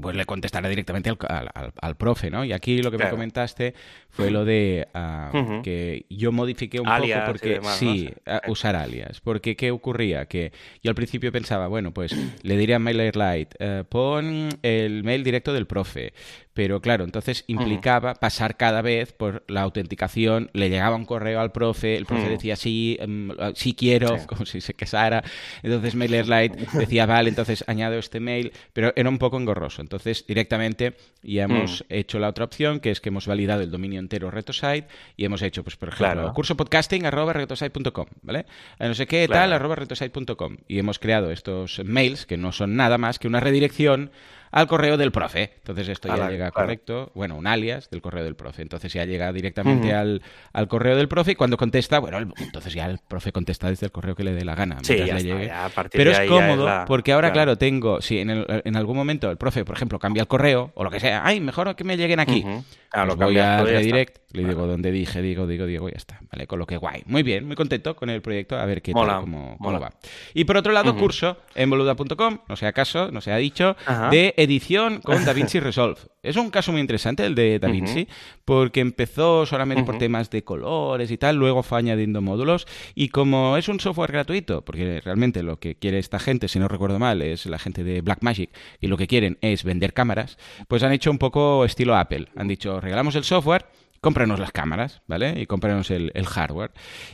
pues 0.00 0.16
le 0.16 0.24
contestará 0.24 0.68
directamente 0.68 1.10
al, 1.10 1.50
al, 1.80 1.96
profe, 1.96 2.30
¿no? 2.30 2.44
Y 2.44 2.52
aquí 2.52 2.82
lo 2.82 2.90
que 2.90 2.98
me 2.98 3.10
comentaste 3.10 3.74
fue 4.10 4.30
lo 4.30 4.44
de 4.44 4.88
ah, 4.94 5.60
que 5.62 6.06
yo 6.08 6.32
modifiqué 6.32 6.80
un 6.80 6.86
poco 6.86 7.06
porque 7.26 7.60
sí, 7.78 8.10
usar 8.46 8.76
alias, 8.76 9.20
porque 9.20 9.56
qué 9.56 9.70
ocurría 9.70 10.26
que 10.26 10.52
yo 10.82 10.90
al 10.90 10.94
principio 10.94 11.32
pensaba, 11.32 11.66
bueno, 11.68 11.92
pues 11.92 12.14
le 12.42 12.56
diría 12.56 12.76
a 12.76 12.78
MailerLite, 12.78 13.56
eh, 13.58 13.84
pon 13.88 14.48
el 14.62 15.04
mail 15.04 15.24
directo 15.24 15.52
del 15.52 15.66
profe, 15.66 16.12
pero 16.58 16.80
claro, 16.80 17.04
entonces 17.04 17.44
implicaba 17.46 18.14
pasar 18.14 18.56
cada 18.56 18.82
vez 18.82 19.12
por 19.12 19.44
la 19.46 19.62
autenticación, 19.62 20.50
le 20.54 20.68
llegaba 20.68 20.96
un 20.96 21.04
correo 21.04 21.38
al 21.38 21.52
profe, 21.52 21.94
el 21.96 22.04
profe 22.04 22.28
decía 22.28 22.56
sí, 22.56 22.96
em, 22.98 23.30
sí 23.54 23.74
quiero, 23.74 24.16
como 24.26 24.44
si 24.44 24.60
se 24.60 24.74
quesara, 24.74 25.22
entonces 25.62 25.94
MailerLite 25.94 26.66
decía 26.72 27.06
vale, 27.06 27.28
entonces 27.28 27.62
añado 27.68 27.96
este 27.96 28.18
mail, 28.18 28.52
pero 28.72 28.92
era 28.96 29.08
un 29.08 29.18
poco 29.18 29.38
engorroso, 29.38 29.82
entonces 29.82 30.26
directamente 30.26 30.96
ya 31.22 31.44
hemos 31.44 31.84
hecho 31.90 32.18
la 32.18 32.28
otra 32.28 32.46
opción, 32.46 32.80
que 32.80 32.90
es 32.90 33.00
que 33.00 33.10
hemos 33.10 33.28
validado 33.28 33.62
el 33.62 33.70
dominio 33.70 34.00
entero 34.00 34.28
RetoSite 34.28 34.88
y 35.16 35.26
hemos 35.26 35.42
hecho, 35.42 35.62
pues 35.62 35.76
por 35.76 35.90
ejemplo, 35.90 36.32
curso 36.34 36.56
podcasting 36.56 37.06
arroba 37.06 37.34
retosite.com, 37.34 38.06
¿vale? 38.22 38.46
No 38.80 38.94
sé 38.94 39.06
qué 39.06 39.28
tal 39.28 39.52
arroba 39.52 39.76
retosite.com 39.76 40.56
y 40.66 40.80
hemos 40.80 40.98
creado 40.98 41.30
estos 41.30 41.80
mails 41.84 42.26
que 42.26 42.36
no 42.36 42.50
son 42.50 42.74
nada 42.74 42.98
más 42.98 43.20
que 43.20 43.28
una 43.28 43.38
redirección 43.38 44.10
al 44.50 44.66
correo 44.66 44.96
del 44.96 45.12
profe. 45.12 45.52
Entonces 45.56 45.88
esto 45.88 46.08
ya 46.08 46.28
llega 46.28 46.50
correcto, 46.50 47.12
bueno, 47.14 47.36
un 47.36 47.46
alias 47.46 47.90
del 47.90 48.00
correo 48.00 48.24
del 48.24 48.34
profe. 48.34 48.62
Entonces 48.62 48.92
ya 48.92 49.04
llega 49.04 49.32
directamente 49.32 49.94
al, 49.94 50.22
al, 50.52 50.68
correo 50.68 50.96
del 50.96 51.08
profe 51.08 51.32
y 51.32 51.34
cuando 51.34 51.56
contesta, 51.56 51.98
bueno, 51.98 52.18
entonces 52.38 52.72
ya 52.72 52.86
el 52.86 52.98
profe 52.98 53.32
contesta 53.32 53.68
desde 53.68 53.86
el 53.86 53.92
correo 53.92 54.14
que 54.14 54.24
le 54.24 54.32
dé 54.32 54.44
la 54.44 54.54
gana. 54.54 54.78
Sí, 54.82 54.96
le 54.96 55.22
llegue. 55.22 55.52
Pero 55.92 56.10
es 56.10 56.20
cómodo 56.28 56.84
porque 56.86 57.12
ahora, 57.12 57.32
claro, 57.32 57.56
tengo, 57.56 58.00
si 58.00 58.18
en, 58.18 58.44
en, 58.48 58.76
algún 58.76 58.96
momento 58.96 59.30
el 59.30 59.36
profe, 59.36 59.64
por 59.64 59.76
ejemplo, 59.76 59.98
cambia 59.98 60.22
el 60.22 60.28
correo 60.28 60.72
o 60.74 60.84
lo 60.84 60.90
que 60.90 61.00
sea, 61.00 61.22
ay, 61.24 61.40
mejor 61.40 61.74
que 61.76 61.84
me 61.84 61.96
lleguen 61.96 62.20
aquí. 62.20 62.44
Ah, 62.92 63.04
pues 63.04 63.18
voy 63.18 63.38
a 63.38 63.62
redirect, 63.62 64.18
le 64.32 64.44
digo 64.44 64.66
donde 64.66 64.90
dije, 64.90 65.20
digo, 65.20 65.46
digo, 65.46 65.66
digo, 65.66 65.88
ya 65.90 65.96
está, 65.96 66.20
¿vale? 66.32 66.46
Con 66.46 66.58
lo 66.58 66.66
que 66.66 66.78
guay. 66.78 67.02
Muy 67.06 67.22
bien, 67.22 67.46
muy 67.46 67.54
contento 67.54 67.94
con 67.94 68.08
el 68.08 68.22
proyecto, 68.22 68.56
a 68.56 68.64
ver 68.64 68.80
qué 68.80 68.94
tal, 68.94 69.20
cómo, 69.20 69.58
va. 69.60 69.92
Y 70.32 70.44
por 70.44 70.56
otro 70.56 70.72
lado, 70.72 70.96
curso 70.96 71.36
en 71.54 71.68
boluda.com, 71.68 72.38
no 72.48 72.56
sea 72.56 72.70
acaso, 72.70 73.10
no 73.10 73.20
se 73.20 73.32
ha 73.32 73.36
dicho, 73.36 73.76
de 74.10 74.34
edición 74.38 75.00
con 75.00 75.24
DaVinci 75.24 75.58
Resolve. 75.58 75.98
Es 76.22 76.36
un 76.36 76.50
caso 76.50 76.70
muy 76.70 76.80
interesante 76.80 77.26
el 77.26 77.34
de 77.34 77.58
DaVinci, 77.58 78.06
porque 78.44 78.80
empezó 78.80 79.46
solamente 79.46 79.82
por 79.82 79.98
temas 79.98 80.30
de 80.30 80.44
colores 80.44 81.10
y 81.10 81.18
tal, 81.18 81.36
luego 81.36 81.62
fue 81.62 81.78
añadiendo 81.78 82.22
módulos, 82.22 82.66
y 82.94 83.08
como 83.08 83.56
es 83.56 83.68
un 83.68 83.80
software 83.80 84.12
gratuito, 84.12 84.64
porque 84.64 85.00
realmente 85.04 85.42
lo 85.42 85.58
que 85.58 85.74
quiere 85.74 85.98
esta 85.98 86.18
gente, 86.18 86.48
si 86.48 86.58
no 86.58 86.68
recuerdo 86.68 86.98
mal, 86.98 87.20
es 87.22 87.46
la 87.46 87.58
gente 87.58 87.82
de 87.82 88.00
Blackmagic, 88.00 88.50
y 88.80 88.86
lo 88.86 88.96
que 88.96 89.08
quieren 89.08 89.38
es 89.40 89.64
vender 89.64 89.92
cámaras, 89.92 90.38
pues 90.68 90.82
han 90.82 90.92
hecho 90.92 91.10
un 91.10 91.18
poco 91.18 91.64
estilo 91.64 91.96
Apple. 91.96 92.28
Han 92.36 92.48
dicho, 92.48 92.80
regalamos 92.80 93.16
el 93.16 93.24
software, 93.24 93.66
cómpranos 94.00 94.38
las 94.38 94.52
cámaras, 94.52 95.02
¿vale? 95.06 95.40
Y 95.40 95.46
cómpranos 95.46 95.90
el, 95.90 96.12
hardware. 96.26 96.70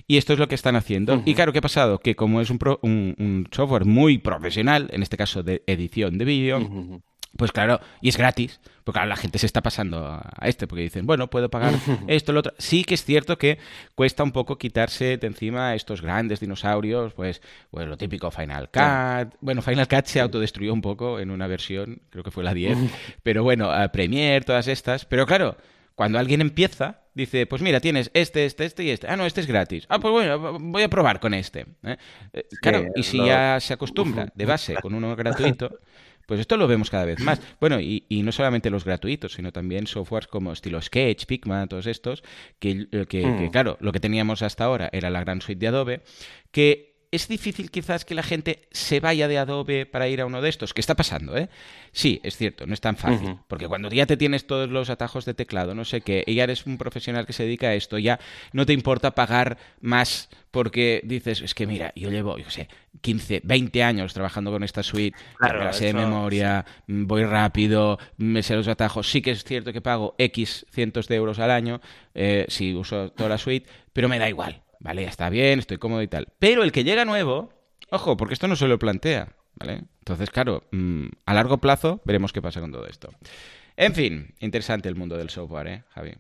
Y 0.06 0.16
esto 0.16 0.32
es 0.32 0.38
lo 0.38 0.48
que 0.48 0.54
están 0.54 0.76
haciendo. 0.76 1.22
Y 1.24 1.34
claro, 1.34 1.52
¿qué 1.52 1.58
ha 1.58 1.62
pasado? 1.62 1.98
Que 1.98 2.14
como 2.14 2.40
es 2.40 2.50
un, 2.50 2.58
un, 2.82 3.48
software 3.50 3.84
muy 3.84 4.18
profesional, 4.18 4.88
en 4.92 5.02
este 5.02 5.16
caso 5.16 5.42
de 5.42 5.62
edición 5.66 6.18
de 6.18 6.24
vídeo, 6.24 7.02
pues 7.36 7.52
claro, 7.52 7.80
y 8.00 8.08
es 8.08 8.16
gratis, 8.16 8.60
porque 8.84 8.98
claro, 8.98 9.08
la 9.08 9.16
gente 9.16 9.38
se 9.38 9.46
está 9.46 9.62
pasando 9.62 10.06
a 10.06 10.46
este, 10.46 10.66
porque 10.66 10.82
dicen, 10.82 11.06
bueno, 11.06 11.28
puedo 11.28 11.50
pagar 11.50 11.74
esto, 12.06 12.32
lo 12.32 12.40
otro. 12.40 12.52
Sí 12.58 12.84
que 12.84 12.94
es 12.94 13.04
cierto 13.04 13.38
que 13.38 13.58
cuesta 13.94 14.22
un 14.22 14.32
poco 14.32 14.58
quitarse 14.58 15.16
de 15.16 15.26
encima 15.26 15.74
estos 15.74 16.02
grandes 16.02 16.40
dinosaurios, 16.40 17.12
pues, 17.14 17.42
pues 17.70 17.88
lo 17.88 17.96
típico 17.96 18.30
Final 18.30 18.68
Cut. 18.70 19.34
Bueno, 19.40 19.62
Final 19.62 19.88
Cut 19.88 20.06
se 20.06 20.20
autodestruyó 20.20 20.72
un 20.72 20.82
poco 20.82 21.18
en 21.18 21.30
una 21.30 21.46
versión, 21.46 22.02
creo 22.10 22.22
que 22.22 22.30
fue 22.30 22.44
la 22.44 22.54
10, 22.54 22.78
pero 23.22 23.42
bueno, 23.42 23.70
Premiere, 23.92 24.44
todas 24.44 24.68
estas. 24.68 25.04
Pero 25.04 25.26
claro, 25.26 25.56
cuando 25.94 26.18
alguien 26.18 26.40
empieza, 26.40 27.00
dice, 27.14 27.46
pues 27.46 27.62
mira, 27.62 27.80
tienes 27.80 28.10
este, 28.14 28.44
este, 28.44 28.64
este 28.64 28.84
y 28.84 28.90
este. 28.90 29.06
Ah, 29.08 29.16
no, 29.16 29.24
este 29.24 29.40
es 29.40 29.46
gratis. 29.46 29.86
Ah, 29.88 30.00
pues 30.00 30.12
bueno, 30.12 30.58
voy 30.58 30.82
a 30.82 30.88
probar 30.88 31.20
con 31.20 31.34
este. 31.34 31.66
¿eh? 31.84 31.96
Eh, 32.32 32.48
claro, 32.60 32.86
y 32.96 33.02
si 33.04 33.24
ya 33.24 33.58
se 33.60 33.74
acostumbra 33.74 34.28
de 34.34 34.44
base 34.44 34.74
con 34.74 34.94
uno 34.94 35.14
gratuito, 35.14 35.78
pues 36.26 36.40
esto 36.40 36.56
lo 36.56 36.66
vemos 36.66 36.90
cada 36.90 37.04
vez 37.04 37.20
más. 37.20 37.40
Bueno, 37.60 37.80
y, 37.80 38.04
no 38.24 38.32
solamente 38.32 38.70
los 38.70 38.84
gratuitos, 38.84 39.34
sino 39.34 39.52
también 39.52 39.86
softwares 39.86 40.26
como 40.26 40.52
estilo 40.52 40.80
Sketch, 40.80 41.26
Pigma, 41.26 41.66
todos 41.66 41.86
estos, 41.86 42.22
que, 42.58 42.70
eh, 42.70 42.86
que, 42.90 43.06
que, 43.06 43.26
hmm. 43.26 43.50
claro, 43.50 43.76
lo 43.80 43.92
que 43.92 44.00
teníamos 44.00 44.42
hasta 44.42 44.64
ahora 44.64 44.88
era 44.92 45.10
la 45.10 45.20
gran 45.20 45.40
suite 45.40 45.60
de 45.60 45.66
Adobe, 45.68 46.02
que 46.50 46.93
es 47.14 47.28
difícil 47.28 47.70
quizás 47.70 48.04
que 48.04 48.14
la 48.14 48.22
gente 48.22 48.68
se 48.70 49.00
vaya 49.00 49.28
de 49.28 49.38
Adobe 49.38 49.86
para 49.86 50.08
ir 50.08 50.20
a 50.20 50.26
uno 50.26 50.42
de 50.42 50.48
estos, 50.48 50.74
¿Qué 50.74 50.80
está 50.80 50.94
pasando, 50.94 51.36
¿eh? 51.36 51.48
Sí, 51.92 52.20
es 52.24 52.36
cierto, 52.36 52.66
no 52.66 52.74
es 52.74 52.80
tan 52.80 52.96
fácil, 52.96 53.36
porque 53.46 53.68
cuando 53.68 53.88
ya 53.88 54.06
te 54.06 54.16
tienes 54.16 54.46
todos 54.46 54.68
los 54.68 54.90
atajos 54.90 55.24
de 55.24 55.34
teclado, 55.34 55.74
no 55.74 55.84
sé 55.84 56.00
qué, 56.00 56.24
y 56.26 56.34
ya 56.34 56.44
eres 56.44 56.66
un 56.66 56.76
profesional 56.76 57.26
que 57.26 57.32
se 57.32 57.44
dedica 57.44 57.68
a 57.68 57.74
esto, 57.74 57.98
ya 57.98 58.18
no 58.52 58.66
te 58.66 58.72
importa 58.72 59.12
pagar 59.12 59.58
más 59.80 60.28
porque 60.50 61.00
dices, 61.04 61.40
es 61.40 61.54
que 61.54 61.66
mira, 61.66 61.92
yo 61.94 62.10
llevo, 62.10 62.38
yo 62.38 62.50
sé, 62.50 62.68
15, 63.00 63.42
20 63.44 63.82
años 63.82 64.14
trabajando 64.14 64.50
con 64.50 64.64
esta 64.64 64.82
suite, 64.82 65.16
claro, 65.36 65.60
me 65.60 65.64
la 65.66 65.72
sé 65.72 65.86
de 65.86 65.94
memoria, 65.94 66.64
voy 66.86 67.24
rápido, 67.24 67.98
me 68.16 68.42
sé 68.42 68.54
los 68.56 68.68
atajos, 68.68 69.10
sí 69.10 69.22
que 69.22 69.30
es 69.30 69.44
cierto 69.44 69.72
que 69.72 69.80
pago 69.80 70.14
X 70.18 70.66
cientos 70.70 71.06
de 71.08 71.16
euros 71.16 71.38
al 71.38 71.50
año 71.50 71.80
eh, 72.14 72.46
si 72.48 72.74
uso 72.74 73.10
toda 73.12 73.28
la 73.28 73.38
suite, 73.38 73.68
pero 73.92 74.08
me 74.08 74.18
da 74.18 74.28
igual 74.28 74.63
vale, 74.84 75.02
ya 75.02 75.08
está 75.08 75.30
bien, 75.30 75.58
estoy 75.58 75.78
cómodo 75.78 76.02
y 76.02 76.08
tal. 76.08 76.28
Pero 76.38 76.62
el 76.62 76.70
que 76.70 76.84
llega 76.84 77.04
nuevo, 77.04 77.52
ojo, 77.90 78.16
porque 78.16 78.34
esto 78.34 78.46
no 78.46 78.54
se 78.54 78.68
lo 78.68 78.78
plantea, 78.78 79.34
¿vale? 79.54 79.84
Entonces, 79.98 80.30
claro, 80.30 80.62
mm, 80.70 81.06
a 81.24 81.34
largo 81.34 81.58
plazo 81.58 82.00
veremos 82.04 82.32
qué 82.32 82.42
pasa 82.42 82.60
con 82.60 82.70
todo 82.70 82.86
esto. 82.86 83.10
En 83.76 83.94
fin, 83.94 84.34
interesante 84.38 84.88
el 84.88 84.94
mundo 84.94 85.16
del 85.16 85.30
software, 85.30 85.66
¿eh, 85.66 85.84
Javi? 85.88 86.12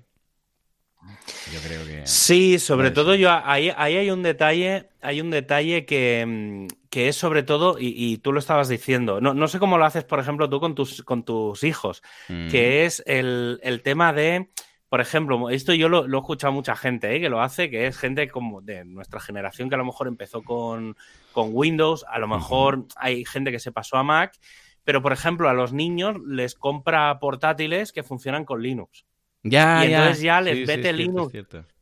Yo 1.52 1.60
creo 1.60 1.84
que... 1.86 2.06
Sí, 2.06 2.58
sobre 2.58 2.90
todo 2.90 3.14
yo 3.14 3.30
ahí, 3.30 3.70
hay 3.76 4.10
un 4.10 4.22
detalle, 4.22 4.88
hay 5.02 5.20
un 5.20 5.30
detalle 5.30 5.84
que, 5.84 6.24
mm, 6.26 6.66
es 6.90 7.16
sobre 7.16 7.42
todo, 7.42 7.76
y, 7.78 8.16
tú 8.18 8.32
lo 8.32 8.38
estabas 8.38 8.68
diciendo, 8.68 9.20
no, 9.20 9.48
sé 9.48 9.58
cómo 9.58 9.76
lo 9.76 9.84
haces, 9.84 10.04
por 10.04 10.20
ejemplo, 10.20 10.48
tú 10.48 10.58
con 10.58 10.74
tus, 10.74 11.02
con 11.02 11.22
tus 11.24 11.64
hijos, 11.64 12.02
que 12.28 12.80
mm. 12.82 12.86
es 12.86 13.02
el, 13.04 13.60
el 13.62 13.82
tema 13.82 14.14
de 14.14 14.48
por 14.94 15.00
ejemplo, 15.00 15.50
esto 15.50 15.74
yo 15.74 15.88
lo, 15.88 16.04
he 16.04 16.18
escuchado 16.20 16.52
a 16.52 16.54
mucha 16.54 16.76
gente 16.76 17.16
¿eh? 17.16 17.20
que 17.20 17.28
lo 17.28 17.42
hace, 17.42 17.68
que 17.68 17.88
es 17.88 17.98
gente 17.98 18.28
como 18.28 18.60
de 18.60 18.84
nuestra 18.84 19.18
generación 19.18 19.68
que 19.68 19.74
a 19.74 19.78
lo 19.78 19.84
mejor 19.84 20.06
empezó 20.06 20.44
con, 20.44 20.96
con 21.32 21.48
Windows, 21.50 22.06
a 22.08 22.20
lo 22.20 22.28
mejor 22.28 22.84
hay 22.94 23.24
gente 23.24 23.50
que 23.50 23.58
se 23.58 23.72
pasó 23.72 23.96
a 23.96 24.04
Mac, 24.04 24.38
pero 24.84 25.02
por 25.02 25.12
ejemplo 25.12 25.48
a 25.48 25.52
los 25.52 25.72
niños 25.72 26.18
les 26.24 26.54
compra 26.54 27.18
portátiles 27.18 27.90
que 27.90 28.04
funcionan 28.04 28.44
con 28.44 28.62
Linux. 28.62 29.04
Ya, 29.42 29.84
y 29.84 29.92
entonces 29.92 30.22
ya, 30.22 30.40
les 30.40 30.64
vete 30.64 30.92
Linux. 30.92 31.34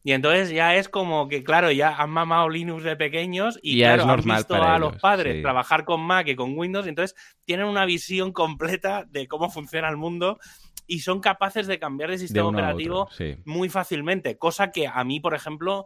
y 0.03 0.13
entonces 0.13 0.49
ya 0.49 0.77
es 0.77 0.89
como 0.89 1.29
que, 1.29 1.45
claro, 1.45 1.71
ya 1.71 1.95
han 1.95 2.09
mamado 2.09 2.49
Linux 2.49 2.83
de 2.83 2.97
pequeños 2.97 3.59
y, 3.63 3.81
claro, 3.81 4.05
han 4.05 4.23
visto 4.23 4.55
a 4.55 4.79
los 4.79 4.97
padres 4.97 5.43
trabajar 5.43 5.85
con 5.85 6.01
Mac 6.01 6.29
y 6.29 6.35
con 6.35 6.57
Windows, 6.57 6.87
y 6.87 6.89
entonces 6.89 7.15
tienen 7.45 7.67
una 7.67 7.85
visión 7.85 8.33
completa 8.33 9.05
de 9.07 9.29
cómo 9.29 9.51
funciona 9.51 9.91
el 9.91 9.99
mundo 9.99 10.39
y 10.87 11.01
son 11.01 11.21
capaces 11.21 11.67
de 11.67 11.79
cambiar 11.79 12.11
de 12.11 12.19
sistema 12.19 12.49
operativo 12.49 13.09
muy 13.45 13.69
fácilmente, 13.69 14.37
cosa 14.39 14.71
que 14.73 14.87
a 14.87 15.05
mí, 15.05 15.21
por 15.21 15.35
ejemplo, 15.35 15.85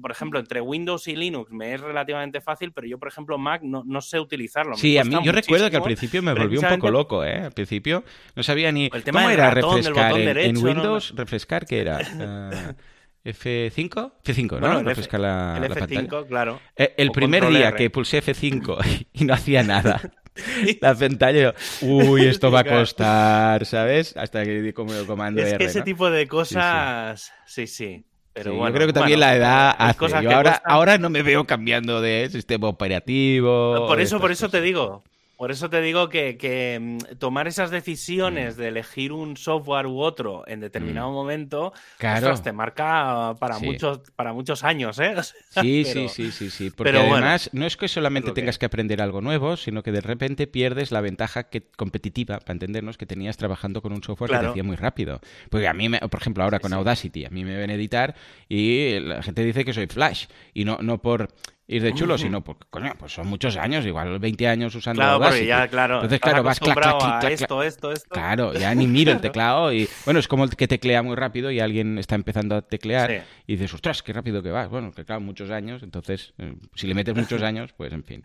por 0.00 0.10
ejemplo, 0.10 0.38
entre 0.38 0.60
Windows 0.60 1.06
y 1.08 1.16
Linux 1.16 1.50
me 1.52 1.74
es 1.74 1.80
relativamente 1.80 2.40
fácil, 2.40 2.72
pero 2.72 2.86
yo, 2.86 2.98
por 2.98 3.08
ejemplo, 3.08 3.38
Mac 3.38 3.62
no, 3.62 3.82
no 3.86 4.00
sé 4.00 4.18
utilizarlo. 4.18 4.76
Sí, 4.76 4.98
a 4.98 5.04
mí 5.04 5.16
yo 5.22 5.32
recuerdo 5.32 5.70
que 5.70 5.76
al 5.76 5.82
principio 5.82 6.22
me 6.22 6.34
volvió 6.34 6.60
un 6.60 6.68
poco 6.68 6.90
loco, 6.90 7.24
¿eh? 7.24 7.36
Al 7.36 7.52
principio 7.52 8.04
no 8.34 8.42
sabía 8.42 8.72
ni 8.72 8.90
el 8.92 9.04
tema 9.04 9.20
cómo 9.20 9.30
era 9.30 9.50
refrescar 9.50 10.18
en, 10.18 10.56
Windows, 10.56 11.14
refrescar 11.16 11.66
qué 11.66 11.80
era. 11.80 11.98
F5? 13.24 14.12
F5, 14.22 14.60
¿no? 14.60 14.82
refrescar 14.82 15.20
la, 15.20 15.56
el 15.56 15.72
F5, 15.72 16.26
claro. 16.26 16.60
Eh, 16.76 16.94
el 16.98 17.10
primer 17.10 17.48
día 17.48 17.72
que 17.72 17.88
pulsé 17.88 18.22
F5 18.22 19.06
y 19.12 19.24
no 19.24 19.32
hacía 19.32 19.62
nada. 19.62 20.00
la 20.80 20.94
pantalla, 20.94 21.54
uy, 21.80 22.26
esto 22.26 22.50
va 22.50 22.60
a 22.60 22.64
costar, 22.64 23.64
¿sabes? 23.66 24.16
Hasta 24.16 24.44
que 24.44 24.72
como 24.74 24.94
el 24.94 25.06
comando 25.06 25.42
es 25.42 25.54
que 25.54 25.64
ese 25.64 25.82
tipo 25.82 26.10
de 26.10 26.26
cosas, 26.26 27.32
sí, 27.46 27.66
sí. 27.66 28.04
Pero 28.32 28.54
bueno, 28.54 28.70
yo 28.70 28.74
creo 28.74 28.86
que 28.88 28.92
también 28.92 29.20
la 29.20 29.36
edad 29.36 29.76
hace. 29.78 30.08
Yo 30.22 30.32
ahora, 30.32 30.60
ahora 30.64 30.98
no 30.98 31.08
me 31.08 31.22
veo 31.22 31.46
cambiando 31.46 32.00
de 32.00 32.28
sistema 32.30 32.66
operativo. 32.66 33.86
Por 33.86 34.00
eso, 34.00 34.20
por 34.20 34.32
eso 34.32 34.48
te 34.48 34.60
digo. 34.60 35.04
Por 35.36 35.50
eso 35.50 35.68
te 35.70 35.80
digo 35.80 36.08
que, 36.08 36.78
mm, 36.80 37.16
tomar 37.18 37.48
esas 37.48 37.70
decisiones 37.70 38.56
mm. 38.56 38.60
de 38.60 38.68
elegir 38.68 39.12
un 39.12 39.36
software 39.36 39.86
u 39.86 40.00
otro 40.00 40.44
en 40.46 40.60
determinado 40.60 41.10
mm. 41.10 41.14
momento, 41.14 41.72
claro. 41.98 42.38
te 42.40 42.52
marca 42.52 43.34
para 43.38 43.58
muchos 43.58 44.00
para 44.16 44.32
muchos 44.32 44.64
años, 44.64 44.98
¿eh? 44.98 45.14
sí, 45.60 45.84
sí, 45.84 46.08
sí, 46.08 46.30
sí, 46.30 46.50
sí. 46.50 46.70
Porque 46.70 46.96
además 46.96 47.50
no 47.52 47.66
es 47.66 47.76
que 47.76 47.88
solamente 47.88 48.32
tengas 48.32 48.58
que... 48.58 48.64
aprender 48.66 49.02
algo 49.02 49.20
nuevo, 49.20 49.56
sino 49.56 49.82
que 49.82 49.92
de 49.92 50.00
repente 50.00 50.46
pierdes 50.46 50.90
la 50.90 51.00
ventaja 51.00 51.44
que, 51.44 51.62
competitiva, 51.62 52.38
para 52.40 52.52
entendernos, 52.52 52.96
que 52.96 53.06
tenías 53.06 53.36
trabajando 53.36 53.82
con 53.82 53.92
un 53.92 54.02
software 54.02 54.30
que 54.30 54.38
te 54.38 54.46
hacía 54.46 54.64
muy 54.64 54.76
rápido. 54.76 55.20
Porque 55.50 55.68
a 55.68 55.74
mí, 55.74 55.88
por 55.88 56.20
ejemplo, 56.20 56.44
ahora 56.44 56.60
con 56.60 56.72
Audacity, 56.72 57.24
a 57.24 57.30
mí 57.30 57.44
me 57.44 57.56
ven 57.56 57.70
editar 57.70 58.14
y 58.48 58.98
la 59.00 59.22
gente 59.22 59.44
dice 59.44 59.64
que 59.64 59.72
soy 59.72 59.86
Flash. 59.86 60.26
Y 60.52 60.64
no, 60.64 60.78
no 60.80 61.00
por 61.00 61.28
ir 61.66 61.82
de 61.82 61.94
chulo, 61.94 62.18
sino 62.18 62.42
porque, 62.44 62.66
coño, 62.68 62.92
pues 62.98 63.12
son 63.12 63.26
muchos 63.26 63.56
años, 63.56 63.86
igual 63.86 64.18
20 64.18 64.48
años 64.48 64.74
usando 64.74 65.00
claro, 65.00 65.20
porque 65.20 65.46
ya, 65.46 65.66
claro, 65.68 65.94
Entonces, 65.96 66.20
claro, 66.20 66.42
vas 66.42 66.60
clac, 66.60 66.76
clac, 66.76 66.98
clac, 66.98 67.24
esto, 67.30 67.62
esto, 67.62 67.92
esto. 67.92 68.08
Claro, 68.10 68.52
ya 68.52 68.74
ni 68.74 68.86
miro 68.86 69.12
el 69.12 69.20
teclado 69.22 69.72
y, 69.72 69.88
bueno, 70.04 70.20
es 70.20 70.28
como 70.28 70.44
el 70.44 70.50
que 70.50 70.68
teclea 70.68 71.02
muy 71.02 71.16
rápido 71.16 71.50
y 71.50 71.60
alguien 71.60 71.98
está 71.98 72.14
empezando 72.14 72.56
a 72.56 72.62
teclear 72.62 73.24
y 73.46 73.56
dices, 73.56 73.72
ostras, 73.72 74.02
qué 74.02 74.12
rápido 74.12 74.42
que 74.42 74.50
vas. 74.50 74.68
Bueno, 74.68 74.92
que 74.92 75.04
claro, 75.04 75.20
muchos 75.20 75.50
años, 75.50 75.82
entonces, 75.82 76.34
eh, 76.38 76.54
si 76.74 76.86
le 76.86 76.94
metes 76.94 77.14
muchos 77.14 77.42
años, 77.42 77.72
pues 77.72 77.92
en 77.92 78.04
fin. 78.04 78.22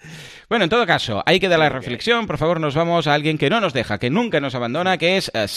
Bueno, 0.50 0.66
en 0.66 0.70
todo 0.70 0.86
caso, 0.86 1.24
hay 1.26 1.40
que 1.40 1.48
dar 1.48 1.60
la 1.60 1.70
reflexión, 1.70 2.28
por 2.28 2.38
favor, 2.38 2.60
nos 2.60 2.76
vamos 2.76 3.08
a 3.08 3.14
alguien 3.14 3.38
que 3.38 3.50
no 3.50 3.62
nos 3.62 3.74
deja, 3.74 3.98
que 4.00 4.10
nunca 4.10 4.40
nos 4.40 4.56
abandona, 4.56 4.98
que 4.98 5.18
es 5.18 5.32
uh, 5.34 5.48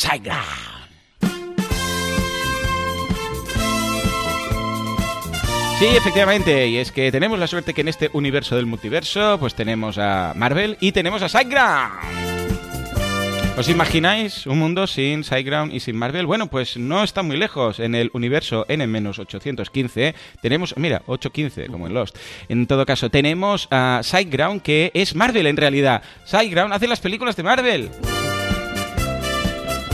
Sí, 5.83 5.88
efectivamente, 5.97 6.68
y 6.68 6.77
es 6.77 6.92
que 6.92 7.11
tenemos 7.11 7.40
la 7.40 7.49
suerte 7.49 7.75
que 7.75 7.81
en 7.81 7.88
este 7.88 8.09
universo 8.12 8.55
del 8.55 8.66
multiverso, 8.66 9.37
pues 9.40 9.57
tenemos 9.57 9.99
a 9.99 10.33
Marvel 10.37 10.77
y 10.79 10.92
tenemos 10.92 11.23
a 11.23 11.29
SiteGround. 11.29 11.90
¿Os 13.59 13.68
imagináis 13.68 14.47
un 14.47 14.61
mundo 14.61 14.87
sin 14.87 15.25
SiteGround 15.25 15.75
y 15.75 15.81
sin 15.81 15.97
Marvel? 15.97 16.25
Bueno, 16.27 16.47
pues 16.47 16.77
no 16.77 17.03
está 17.03 17.25
muy 17.25 17.37
lejos. 17.37 17.81
En 17.81 17.97
el 17.97 18.12
universo 18.14 18.64
N-815 18.68 20.14
tenemos, 20.40 20.77
mira, 20.77 21.03
815 21.07 21.66
como 21.66 21.88
en 21.88 21.95
Lost. 21.95 22.16
En 22.49 22.68
todo 22.68 22.87
caso, 22.87 23.11
tenemos 23.11 23.66
a 23.73 24.03
SiteGround 24.05 24.62
que 24.62 24.92
es 24.95 25.16
Marvel 25.16 25.49
en 25.49 25.57
realidad. 25.57 26.05
SiteGround 26.27 26.73
hace 26.75 26.87
las 26.87 27.01
películas 27.01 27.35
de 27.35 27.42
Marvel. 27.42 27.90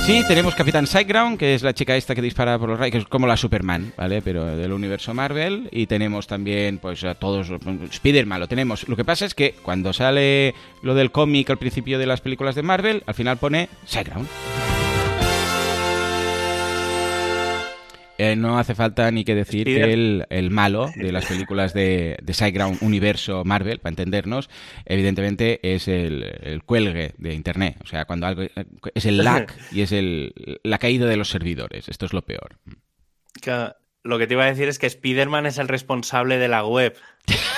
Sí, 0.08 0.22
tenemos 0.26 0.54
Capitán 0.54 0.86
Sideground, 0.86 1.36
que 1.36 1.54
es 1.54 1.62
la 1.62 1.74
chica 1.74 1.94
esta 1.94 2.14
que 2.14 2.22
dispara 2.22 2.58
por 2.58 2.70
los 2.70 2.78
rayos, 2.78 2.92
que 2.92 2.98
es 3.00 3.04
como 3.04 3.26
la 3.26 3.36
Superman, 3.36 3.92
¿vale? 3.94 4.22
Pero 4.22 4.46
del 4.56 4.72
universo 4.72 5.12
Marvel. 5.12 5.68
Y 5.70 5.86
tenemos 5.86 6.26
también, 6.26 6.78
pues, 6.78 7.04
a 7.04 7.14
todos. 7.14 7.50
Spider-Man 7.50 8.40
lo 8.40 8.48
tenemos. 8.48 8.88
Lo 8.88 8.96
que 8.96 9.04
pasa 9.04 9.26
es 9.26 9.34
que 9.34 9.56
cuando 9.62 9.92
sale 9.92 10.54
lo 10.80 10.94
del 10.94 11.10
cómic 11.10 11.50
al 11.50 11.58
principio 11.58 11.98
de 11.98 12.06
las 12.06 12.22
películas 12.22 12.54
de 12.54 12.62
Marvel, 12.62 13.02
al 13.04 13.12
final 13.12 13.36
pone 13.36 13.68
Sideground. 13.84 14.26
Eh, 18.18 18.35
no 18.35 18.59
hace 18.59 18.74
falta 18.74 19.09
ni 19.12 19.24
que 19.24 19.37
decir 19.37 19.64
que 19.64 19.92
el, 20.28 20.50
malo 20.50 20.90
de 20.96 21.12
las 21.12 21.26
películas 21.26 21.72
de, 21.72 22.18
de 22.20 22.35
Sideground 22.35 22.78
Universo 22.83 23.44
Marvel, 23.44 23.78
para 23.78 23.90
entendernos, 23.90 24.50
evidentemente 24.87 25.61
es 25.62 25.87
el, 25.87 26.62
cuelgue 26.66 27.14
de 27.16 27.35
Internet. 27.35 27.76
O 27.83 27.87
sea, 27.87 28.07
cuando 28.07 28.26
algo 28.26 28.42
es 28.94 29.07
el 29.07 29.18
lag 29.18 29.46
y 29.70 29.83
es 29.83 29.92
el, 29.92 30.35
la 30.64 30.78
caída 30.78 31.07
de 31.07 31.16
los 31.16 31.31
servidores. 31.31 31.88
Esto 31.88 32.07
es 32.07 32.12
lo 32.12 32.22
peor. 32.22 32.59
lo 34.02 34.18
que 34.18 34.26
te 34.26 34.35
iba 34.35 34.42
a 34.42 34.48
decir 34.48 34.68
es 34.68 34.81
que 34.81 34.88
Spider-Man 34.88 35.46
es 35.46 35.59
el 35.59 35.68
responsable 35.68 36.38
de 36.38 36.48
la 36.48 36.66
web. 36.66 36.96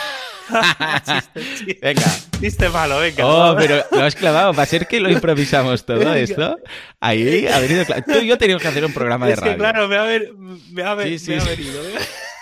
Venga. 1.83 2.03
Chiste 2.41 2.69
malo, 2.69 2.99
venga. 2.99 3.27
Oh, 3.27 3.57
pero 3.57 3.85
lo 3.91 4.05
has 4.05 4.15
clavado. 4.15 4.53
Va 4.53 4.63
a 4.63 4.67
ser 4.67 4.87
que 4.87 5.01
lo 5.01 5.11
improvisamos 5.11 5.85
todo 5.85 6.15
esto. 6.15 6.59
Ahí 7.01 7.47
ha 7.47 7.59
venido 7.61 7.85
claro. 7.85 8.03
Tú 8.07 8.19
y 8.19 8.27
yo 8.27 8.39
teníamos 8.39 8.63
que 8.63 8.69
hacer 8.69 8.85
un 8.85 8.93
programa 8.93 9.27
de 9.27 9.37
radio. 9.37 9.51
Es 9.51 9.57
que 9.57 9.59
claro, 9.59 9.89
me 9.89 9.97
ha, 9.97 10.03
ver, 10.03 10.33
me 10.71 10.83
ha, 10.83 11.03
sí, 11.03 11.19
sí, 11.19 11.31
me 11.33 11.41
ha 11.41 11.45
venido. 11.45 11.89
¿eh? 11.89 11.93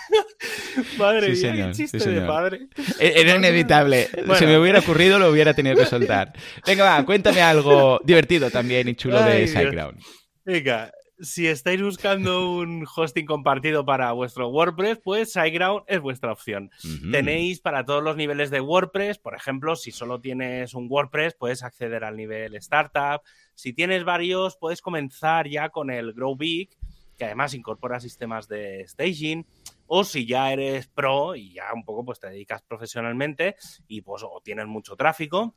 Madre 0.97 1.35
sí, 1.35 1.47
mía, 1.47 1.71
chiste 1.71 1.97
de 1.97 2.21
padre. 2.21 2.67
E-, 2.99 3.13
era 3.21 3.35
inevitable. 3.35 4.09
Si 4.37 4.45
me 4.45 4.57
hubiera 4.57 4.79
ocurrido, 4.79 5.19
lo 5.19 5.29
hubiera 5.29 5.53
tenido 5.53 5.75
que 5.75 5.85
soltar. 5.85 6.33
Venga, 6.65 6.83
va, 6.85 7.05
cuéntame 7.05 7.41
algo 7.41 7.99
divertido 8.03 8.49
también 8.49 8.87
y 8.87 8.95
chulo 8.95 9.21
de 9.21 9.47
SiteGround. 9.47 9.99
Venga, 10.45 10.91
si 11.21 11.47
estáis 11.47 11.81
buscando 11.81 12.51
un 12.59 12.85
hosting 12.95 13.25
compartido 13.25 13.85
para 13.85 14.11
vuestro 14.11 14.49
WordPress, 14.49 14.99
pues 15.03 15.33
SiteGround 15.33 15.83
es 15.87 15.99
vuestra 15.99 16.31
opción. 16.31 16.71
Tenéis 17.11 17.59
para 17.59 17.85
todos 17.85 18.03
los 18.03 18.15
niveles 18.15 18.49
de 18.49 18.61
WordPress, 18.61 19.17
por 19.17 19.35
ejemplo, 19.35 19.75
si 19.75 19.91
solo 19.91 20.19
tienes 20.19 20.73
un 20.73 20.87
WordPress, 20.89 21.35
puedes 21.35 21.63
acceder 21.63 22.03
al 22.03 22.15
nivel 22.15 22.55
Startup. 22.55 23.21
Si 23.55 23.73
tienes 23.73 24.03
varios, 24.03 24.57
puedes 24.57 24.81
comenzar 24.81 25.47
ya 25.47 25.69
con 25.69 25.91
el 25.91 26.13
Grow 26.13 26.35
Big, 26.35 26.69
que 27.17 27.25
además 27.25 27.53
incorpora 27.53 27.99
sistemas 27.99 28.47
de 28.47 28.85
staging. 28.87 29.45
O 29.91 30.03
si 30.03 30.25
ya 30.25 30.53
eres 30.53 30.87
pro 30.87 31.35
y 31.35 31.53
ya 31.53 31.73
un 31.73 31.83
poco 31.83 32.05
pues 32.05 32.19
te 32.19 32.29
dedicas 32.29 32.61
profesionalmente 32.61 33.55
y 33.87 34.01
pues 34.01 34.23
o 34.23 34.39
tienes 34.43 34.67
mucho 34.67 34.95
tráfico, 34.95 35.55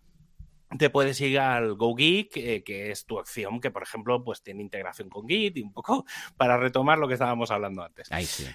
te 0.78 0.90
puedes 0.90 1.20
ir 1.20 1.38
al 1.38 1.74
GoGeek, 1.74 2.37
eh, 2.37 2.62
que 2.64 2.90
es 2.90 3.04
tu 3.06 3.18
acción, 3.18 3.61
que 3.61 3.70
por 3.70 3.82
ejemplo, 3.82 4.22
pues 4.24 4.42
tiene 4.42 4.62
integración 4.62 5.08
con 5.08 5.28
Git 5.28 5.56
y 5.56 5.62
un 5.62 5.72
poco 5.72 6.04
para 6.37 6.56
retomar 6.56 6.98
lo 6.98 7.08
que 7.08 7.14
estábamos 7.14 7.50
hablando 7.50 7.82
antes. 7.82 8.08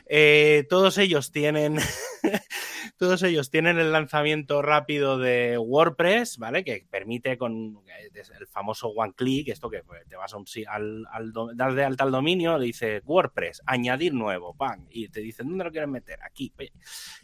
Eh, 0.07 0.65
todos 0.69 0.97
ellos 0.97 1.31
tienen 1.31 1.77
todos 2.97 3.23
ellos 3.23 3.49
tienen 3.49 3.77
el 3.77 3.91
lanzamiento 3.91 4.61
rápido 4.61 5.17
de 5.17 5.57
WordPress, 5.57 6.37
¿vale? 6.37 6.63
Que 6.63 6.85
permite 6.89 7.37
con 7.37 7.81
eh, 7.87 8.09
el 8.39 8.47
famoso 8.47 8.89
one 8.89 9.13
click, 9.13 9.49
esto 9.49 9.69
que 9.69 9.83
pues, 9.83 10.07
te 10.07 10.15
vas 10.15 10.33
a 10.33 10.37
un, 10.37 10.45
al, 10.67 11.05
al 11.11 11.31
dar 11.55 11.73
de 11.73 11.83
alta 11.83 12.03
al 12.03 12.11
dominio, 12.11 12.57
le 12.57 12.65
dice 12.65 13.01
WordPress, 13.05 13.61
añadir 13.65 14.13
nuevo, 14.13 14.55
¡pam! 14.55 14.87
Y 14.89 15.09
te 15.09 15.21
dicen, 15.21 15.47
¿dónde 15.47 15.65
lo 15.65 15.71
quieres 15.71 15.89
meter? 15.89 16.19
Aquí. 16.23 16.51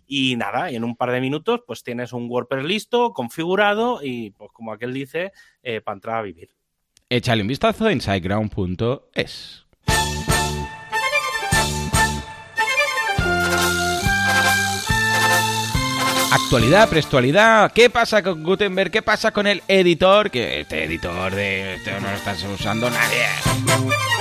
Y 0.05 0.35
nada, 0.35 0.71
y 0.71 0.75
en 0.75 0.83
un 0.83 0.95
par 0.95 1.11
de 1.11 1.21
minutos, 1.21 1.61
pues 1.65 1.83
tienes 1.83 2.13
un 2.13 2.29
WordPress 2.29 2.65
listo, 2.65 3.13
configurado 3.13 3.99
y 4.03 4.31
pues 4.31 4.51
como 4.51 4.73
aquel 4.83 4.93
dice, 4.93 5.31
eh, 5.61 5.81
para 5.81 5.95
entrar 5.95 6.17
a 6.17 6.21
vivir. 6.21 6.49
Échale 7.09 7.41
un 7.41 7.47
vistazo 7.47 7.89
en 7.89 8.01
siteground.es. 8.01 9.65
Actualidad, 16.31 16.89
prestualidad, 16.89 17.71
¿qué 17.71 17.91
pasa 17.91 18.23
con 18.23 18.43
Gutenberg? 18.43 18.89
¿Qué 18.89 19.03
pasa 19.03 19.31
con 19.31 19.45
el 19.45 19.61
editor? 19.67 20.31
Que 20.31 20.61
este 20.61 20.83
editor 20.83 21.33
de 21.33 21.75
este 21.75 21.91
no 21.99 22.09
lo 22.09 22.15
estás 22.15 22.43
usando 22.43 22.89
nadie. 22.89 24.12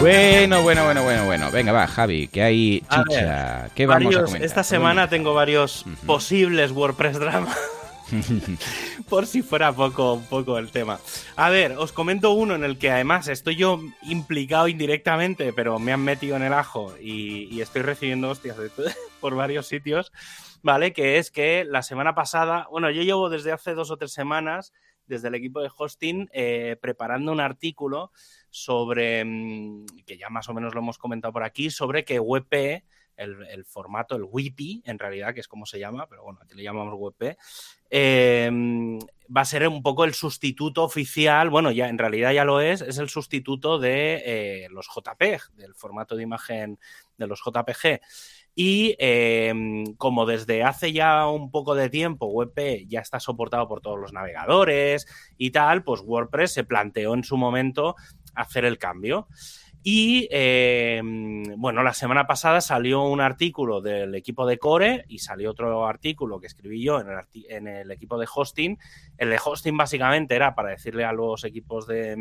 Bueno, 0.00 0.62
bueno, 0.62 0.84
bueno, 0.84 1.02
bueno, 1.02 1.24
bueno. 1.24 1.50
Venga, 1.50 1.72
va, 1.72 1.86
Javi, 1.88 2.28
que 2.28 2.42
hay 2.42 2.82
chicha. 2.82 3.68
¿Qué 3.74 3.84
vamos 3.84 4.14
a 4.14 4.22
comentar? 4.22 4.44
Esta 4.44 4.62
semana 4.62 5.08
tengo 5.08 5.34
varios 5.34 5.84
posibles 6.06 6.70
WordPress 6.70 7.18
drama. 7.18 7.52
Por 9.08 9.26
si 9.26 9.42
fuera 9.42 9.72
poco, 9.72 10.22
poco 10.30 10.56
el 10.56 10.70
tema. 10.70 11.00
A 11.34 11.50
ver, 11.50 11.72
os 11.72 11.90
comento 11.90 12.30
uno 12.30 12.54
en 12.54 12.62
el 12.62 12.78
que 12.78 12.92
además 12.92 13.26
estoy 13.26 13.56
yo 13.56 13.80
implicado 14.02 14.68
indirectamente, 14.68 15.52
pero 15.52 15.80
me 15.80 15.92
han 15.92 16.02
metido 16.02 16.36
en 16.36 16.44
el 16.44 16.52
ajo 16.52 16.94
y, 17.00 17.60
estoy 17.60 17.82
recibiendo 17.82 18.30
hostias 18.30 18.56
por 19.20 19.34
varios 19.34 19.66
sitios, 19.66 20.12
¿vale? 20.62 20.92
Que 20.92 21.18
es 21.18 21.32
que 21.32 21.64
la 21.64 21.82
semana 21.82 22.14
pasada, 22.14 22.68
bueno, 22.70 22.88
yo 22.90 23.02
llevo 23.02 23.30
desde 23.30 23.50
hace 23.50 23.74
dos 23.74 23.90
o 23.90 23.96
tres 23.96 24.12
semanas, 24.12 24.72
desde 25.06 25.28
el 25.28 25.34
equipo 25.34 25.60
de 25.60 25.70
hosting, 25.76 26.28
eh, 26.32 26.76
preparando 26.80 27.32
un 27.32 27.40
artículo 27.40 28.12
sobre, 28.62 29.24
mm, 29.24 29.86
que 30.06 30.18
ya 30.18 30.28
más 30.28 30.48
o 30.48 30.54
menos 30.54 30.74
lo 30.74 30.80
hemos 30.80 30.98
comentado 30.98 31.32
por 31.32 31.44
aquí, 31.44 31.70
sobre 31.70 32.04
que 32.04 32.20
WebP 32.20 32.84
el, 33.18 33.64
formato, 33.64 34.16
el 34.16 34.22
WIPI, 34.22 34.82
en 34.86 34.98
realidad, 34.98 35.34
que 35.34 35.40
es 35.40 35.48
como 35.48 35.66
se 35.66 35.78
llama, 35.78 36.06
pero 36.08 36.22
bueno, 36.22 36.38
aquí 36.42 36.54
le 36.54 36.62
llamamos 36.62 36.94
WebP, 36.96 37.36
em, 37.90 38.98
va 39.34 39.40
a 39.40 39.44
ser 39.44 39.66
un 39.68 39.82
poco 39.82 40.04
el 40.04 40.14
sustituto 40.14 40.84
oficial, 40.84 41.50
bueno, 41.50 41.70
ya 41.72 41.88
en 41.88 41.98
realidad 41.98 42.32
ya 42.32 42.44
lo 42.44 42.60
es, 42.60 42.80
es 42.80 42.98
el 42.98 43.08
sustituto 43.08 43.78
de 43.78 44.22
eh, 44.24 44.68
los 44.70 44.86
JPEG, 44.86 45.52
del 45.54 45.74
formato 45.74 46.16
de 46.16 46.22
imagen 46.22 46.78
de 47.16 47.26
los 47.26 47.42
JPG. 47.44 48.00
Y 48.54 48.96
em, 48.98 49.94
como 49.94 50.26
desde 50.26 50.64
hace 50.64 50.92
ya 50.92 51.28
un 51.28 51.52
poco 51.52 51.76
de 51.76 51.90
tiempo 51.90 52.26
WebP 52.26 52.88
ya 52.88 52.98
está 52.98 53.20
soportado 53.20 53.68
por 53.68 53.80
todos 53.80 54.00
los 54.00 54.12
navegadores 54.12 55.06
y 55.36 55.52
tal, 55.52 55.84
pues 55.84 56.00
WordPress 56.00 56.54
se 56.54 56.64
planteó 56.64 57.14
en 57.14 57.22
su 57.22 57.36
momento 57.36 57.94
hacer 58.34 58.64
el 58.64 58.78
cambio. 58.78 59.28
Y 59.82 60.28
eh, 60.30 61.00
bueno, 61.56 61.82
la 61.82 61.94
semana 61.94 62.26
pasada 62.26 62.60
salió 62.60 63.04
un 63.04 63.20
artículo 63.20 63.80
del 63.80 64.14
equipo 64.14 64.46
de 64.46 64.58
Core 64.58 65.04
y 65.08 65.20
salió 65.20 65.50
otro 65.50 65.86
artículo 65.86 66.40
que 66.40 66.48
escribí 66.48 66.82
yo 66.82 67.00
en 67.00 67.68
el, 67.68 67.90
equipo 67.90 68.18
de 68.18 68.28
hosting. 68.32 68.76
El 69.16 69.30
de 69.30 69.40
hosting 69.42 69.76
básicamente 69.76 70.34
era 70.34 70.54
para 70.54 70.70
decirle 70.70 71.04
a 71.04 71.12
los 71.12 71.44
equipos 71.44 71.86
de, 71.86 72.16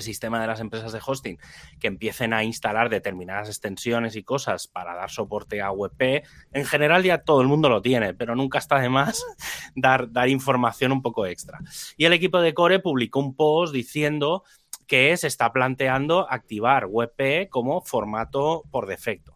sistema 0.00 0.40
de 0.40 0.48
las 0.48 0.60
empresas 0.60 0.92
de 0.92 1.00
hosting 1.04 1.38
que 1.78 1.86
empiecen 1.86 2.32
a 2.32 2.42
instalar 2.42 2.90
determinadas 2.90 3.48
extensiones 3.48 4.16
y 4.16 4.24
cosas 4.24 4.66
para 4.66 4.94
dar 4.94 5.10
soporte 5.10 5.62
a 5.62 5.70
WebP. 5.70 6.24
En 6.52 6.64
general 6.66 7.04
ya 7.04 7.18
todo 7.22 7.40
el 7.40 7.46
mundo 7.46 7.68
lo 7.68 7.80
tiene, 7.80 8.14
pero 8.14 8.34
nunca 8.34 8.58
está 8.58 8.80
de 8.80 8.88
más 8.88 9.24
dar, 9.76 10.10
dar 10.10 10.28
información 10.28 10.90
un 10.90 11.02
poco 11.02 11.24
extra. 11.24 11.60
Y 11.96 12.04
el 12.04 12.12
equipo 12.12 12.40
de 12.40 12.52
Core 12.52 12.80
publicó 12.80 13.20
un 13.20 13.36
post 13.36 13.72
diciendo 13.72 14.42
que 14.92 15.16
se 15.16 15.26
está 15.26 15.50
planteando 15.54 16.30
activar 16.30 16.84
WebP 16.84 17.48
como 17.48 17.80
formato 17.80 18.64
por 18.70 18.86
defecto. 18.86 19.34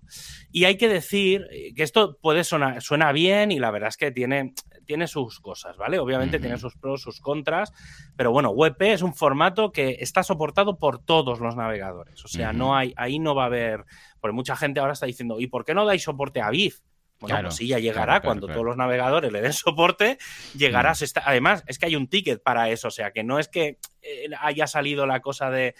Y 0.52 0.66
hay 0.66 0.76
que 0.76 0.86
decir 0.86 1.46
eh, 1.50 1.72
que 1.74 1.82
esto 1.82 2.18
puede 2.20 2.44
sonar, 2.44 2.82
suena 2.82 3.10
bien 3.10 3.50
y 3.50 3.58
la 3.58 3.70
verdad 3.70 3.88
es 3.88 3.96
que 3.96 4.10
tiene, 4.10 4.52
tiene 4.84 5.06
sus 5.06 5.40
cosas, 5.40 5.78
¿vale? 5.78 5.98
Obviamente 5.98 6.38
tiene 6.40 6.58
sus 6.58 6.76
pros, 6.76 7.00
sus 7.00 7.22
contras, 7.22 7.72
pero 8.16 8.32
bueno, 8.32 8.50
WebP 8.50 8.82
es 8.82 9.00
un 9.00 9.14
formato 9.14 9.72
que 9.72 9.96
está 10.00 10.22
soportado 10.22 10.78
por 10.78 10.98
todos 10.98 11.40
los 11.40 11.56
navegadores. 11.56 12.22
O 12.22 12.28
sea, 12.28 12.52
no 12.52 12.76
hay, 12.76 12.92
ahí 12.98 13.18
no 13.18 13.34
va 13.34 13.44
a 13.44 13.46
haber, 13.46 13.86
porque 14.20 14.34
mucha 14.34 14.56
gente 14.56 14.80
ahora 14.80 14.92
está 14.92 15.06
diciendo, 15.06 15.40
¿y 15.40 15.46
por 15.46 15.64
qué 15.64 15.72
no 15.72 15.86
dais 15.86 16.02
soporte 16.02 16.42
a 16.42 16.50
BIF? 16.50 16.80
Bueno, 17.18 17.40
pues 17.42 17.56
sí, 17.56 17.66
ya 17.66 17.78
llegará 17.78 18.20
cuando 18.20 18.46
todos 18.46 18.64
los 18.64 18.76
navegadores 18.76 19.32
le 19.32 19.40
den 19.40 19.52
soporte, 19.52 20.18
llegará. 20.56 20.92
Mm. 20.92 21.18
Además, 21.24 21.64
es 21.66 21.78
que 21.78 21.86
hay 21.86 21.96
un 21.96 22.08
ticket 22.08 22.42
para 22.42 22.68
eso, 22.70 22.88
o 22.88 22.90
sea, 22.90 23.10
que 23.12 23.24
no 23.24 23.38
es 23.38 23.48
que 23.48 23.78
eh, 24.02 24.28
haya 24.40 24.66
salido 24.66 25.06
la 25.06 25.20
cosa 25.20 25.50
de... 25.50 25.74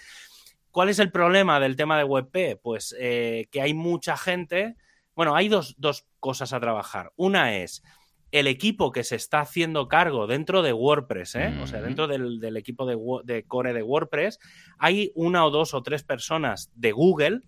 ¿Cuál 0.71 0.89
es 0.89 0.99
el 0.99 1.11
problema 1.11 1.59
del 1.59 1.75
tema 1.75 1.97
de 1.97 2.03
WebP? 2.03 2.59
Pues 2.61 2.95
eh, 2.99 3.47
que 3.51 3.61
hay 3.61 3.73
mucha 3.73 4.17
gente... 4.17 4.75
Bueno, 5.15 5.35
hay 5.35 5.47
dos, 5.47 5.75
cosas 6.19 6.53
a 6.53 6.59
trabajar. 6.59 7.11
Una 7.15 7.57
es 7.57 7.83
el 8.31 8.45
equipo 8.45 8.91
que 8.91 9.03
se 9.03 9.15
está 9.15 9.39
haciendo 9.39 9.87
cargo 9.87 10.27
dentro 10.27 10.61
de 10.61 10.73
WordPress, 10.73 11.35
¿eh? 11.35 11.59
o 11.61 11.65
sea, 11.65 11.81
dentro 11.81 12.07
del, 12.07 12.57
equipo 12.57 12.85
de, 12.85 12.97
de, 13.23 13.43
core 13.45 13.73
de 13.73 13.81
WordPress, 13.81 14.39
hay 14.77 15.11
una 15.15 15.45
o 15.45 15.49
dos 15.49 15.73
o 15.73 15.81
tres 15.81 16.03
personas 16.03 16.71
de 16.75 16.91
Google 16.91 17.41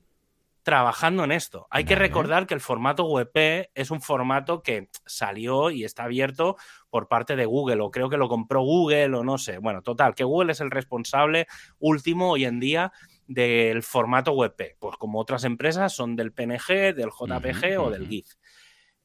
trabajando 0.64 1.24
en 1.24 1.32
esto. 1.32 1.68
Hay 1.70 1.86
que 1.86 1.96
recordar 1.96 2.48
que 2.48 2.54
el 2.54 2.60
formato 2.60 3.06
WebP 3.06 3.72
es 3.74 3.92
un 3.92 4.02
formato 4.02 4.62
que 4.62 4.90
salió 5.06 5.72
y 5.72 5.84
está 5.84 6.04
abierto 6.04 6.58
por 6.90 7.08
parte 7.08 7.36
de 7.36 7.46
Google, 7.46 7.82
o 7.82 7.92
creo 7.92 8.10
que 8.10 8.18
lo 8.18 8.30
compró 8.30 8.62
Google, 8.62 9.16
o 9.16 9.24
no 9.24 9.38
sé. 9.38 9.58
Bueno, 9.58 9.82
total, 9.82 10.16
que 10.16 10.24
Google 10.24 10.52
es 10.52 10.62
el 10.62 10.72
responsable 10.72 11.48
último 11.80 12.32
hoy 12.32 12.46
en 12.46 12.60
día 12.60 12.92
del 13.28 13.84
formato 13.84 14.34
WebP. 14.34 14.78
Pues 14.80 14.98
como 14.98 15.20
otras 15.20 15.44
empresas 15.44 15.94
son 15.94 16.16
del 16.16 16.34
PNG, 16.34 16.96
del 16.96 17.12
JPG 17.12 17.80
o 17.80 17.90
del 17.90 18.08
GIF. 18.08 18.36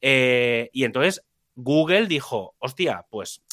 Eh, 0.01 0.69
y 0.73 0.83
entonces 0.83 1.25
Google 1.55 2.07
dijo, 2.07 2.55
hostia, 2.59 3.05
pues 3.09 3.44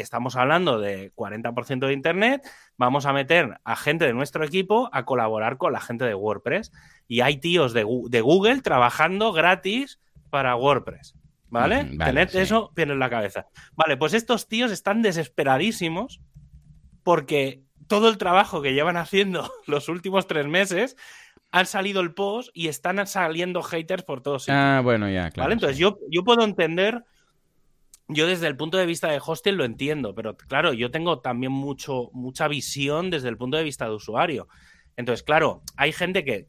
estamos 0.00 0.36
hablando 0.36 0.78
de 0.78 1.12
40% 1.14 1.86
de 1.86 1.92
Internet, 1.92 2.48
vamos 2.76 3.06
a 3.06 3.12
meter 3.12 3.60
a 3.64 3.76
gente 3.76 4.06
de 4.06 4.12
nuestro 4.12 4.44
equipo 4.44 4.88
a 4.92 5.04
colaborar 5.04 5.56
con 5.56 5.72
la 5.72 5.80
gente 5.80 6.04
de 6.04 6.14
WordPress. 6.14 6.72
Y 7.06 7.20
hay 7.20 7.38
tíos 7.38 7.72
de, 7.72 7.82
Google 7.82 8.62
trabajando 8.62 9.32
gratis 9.32 10.00
para 10.30 10.56
WordPress. 10.56 11.14
¿Vale? 11.48 11.84
Tened 11.98 12.34
eso 12.36 12.70
bien 12.76 12.92
en 12.92 13.00
la 13.00 13.10
cabeza. 13.10 13.46
Vale, 13.74 13.96
pues 13.96 14.14
estos 14.14 14.46
tíos 14.46 14.70
están 14.70 15.02
desesperadísimos 15.02 16.20
porque 17.02 17.64
todo 17.88 18.08
el 18.08 18.18
trabajo 18.18 18.62
que 18.62 18.72
llevan 18.72 18.96
haciendo 18.96 19.50
los 19.66 19.88
últimos 19.88 20.28
tres 20.28 20.46
meses 20.46 20.96
han 21.50 21.66
salido 21.66 22.00
el 22.00 22.14
post 22.14 22.50
y 22.54 22.68
están 22.68 23.04
saliendo 23.06 23.62
haters 23.62 24.04
por 24.04 24.22
todos 24.22 24.44
sitios. 24.44 24.58
Ah, 24.58 24.80
bueno, 24.82 25.10
ya, 25.10 25.30
claro. 25.30 25.46
¿Vale? 25.46 25.54
Entonces 25.54 25.78
yo, 25.78 25.98
yo 26.08 26.22
puedo 26.22 26.44
entender 26.44 27.04
yo 28.12 28.26
desde 28.26 28.46
el 28.46 28.56
punto 28.56 28.76
de 28.76 28.86
vista 28.86 29.08
de 29.08 29.20
hosting 29.24 29.56
lo 29.56 29.64
entiendo, 29.64 30.14
pero 30.14 30.36
claro, 30.36 30.72
yo 30.72 30.90
tengo 30.90 31.20
también 31.20 31.52
mucho, 31.52 32.10
mucha 32.12 32.48
visión 32.48 33.10
desde 33.10 33.28
el 33.28 33.36
punto 33.36 33.56
de 33.56 33.64
vista 33.64 33.86
de 33.86 33.94
usuario. 33.94 34.48
Entonces, 34.96 35.22
claro, 35.22 35.62
hay 35.76 35.92
gente 35.92 36.24
que, 36.24 36.48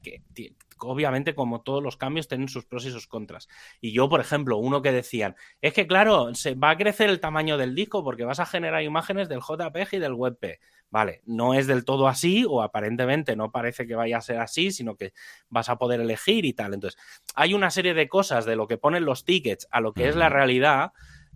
obviamente, 0.79 1.35
como 1.35 1.61
todos 1.61 1.81
los 1.81 1.97
cambios, 1.97 2.27
tienen 2.27 2.49
sus 2.49 2.65
pros 2.65 2.85
y 2.85 2.91
sus 2.91 3.07
contras. 3.07 3.47
Y 3.79 3.93
yo, 3.93 4.09
por 4.09 4.19
ejemplo, 4.19 4.57
uno 4.57 4.81
que 4.81 4.91
decían, 4.91 5.35
es 5.61 5.73
que 5.73 5.87
claro, 5.87 6.33
se 6.33 6.55
va 6.55 6.71
a 6.71 6.77
crecer 6.77 7.09
el 7.09 7.19
tamaño 7.19 7.57
del 7.57 7.75
disco 7.75 8.03
porque 8.03 8.25
vas 8.25 8.39
a 8.39 8.45
generar 8.45 8.83
imágenes 8.83 9.29
del 9.29 9.39
JPG 9.39 9.95
y 9.95 9.99
del 9.99 10.13
WebP. 10.13 10.59
Vale, 10.89 11.21
no 11.25 11.53
es 11.53 11.67
del 11.67 11.85
todo 11.85 12.09
así, 12.09 12.43
o 12.45 12.61
aparentemente 12.61 13.37
no 13.37 13.51
parece 13.51 13.87
que 13.87 13.95
vaya 13.95 14.17
a 14.17 14.21
ser 14.21 14.39
así, 14.39 14.71
sino 14.71 14.97
que 14.97 15.13
vas 15.47 15.69
a 15.69 15.77
poder 15.77 16.01
elegir 16.01 16.43
y 16.43 16.51
tal. 16.51 16.73
Entonces, 16.73 16.99
hay 17.33 17.53
una 17.53 17.69
serie 17.71 17.93
de 17.93 18.09
cosas 18.09 18.45
de 18.45 18.57
lo 18.57 18.67
que 18.67 18.77
ponen 18.77 19.05
los 19.05 19.23
tickets 19.23 19.67
a 19.71 19.79
lo 19.79 19.93
que 19.93 20.09
es 20.09 20.17
la 20.17 20.27
realidad 20.27 20.91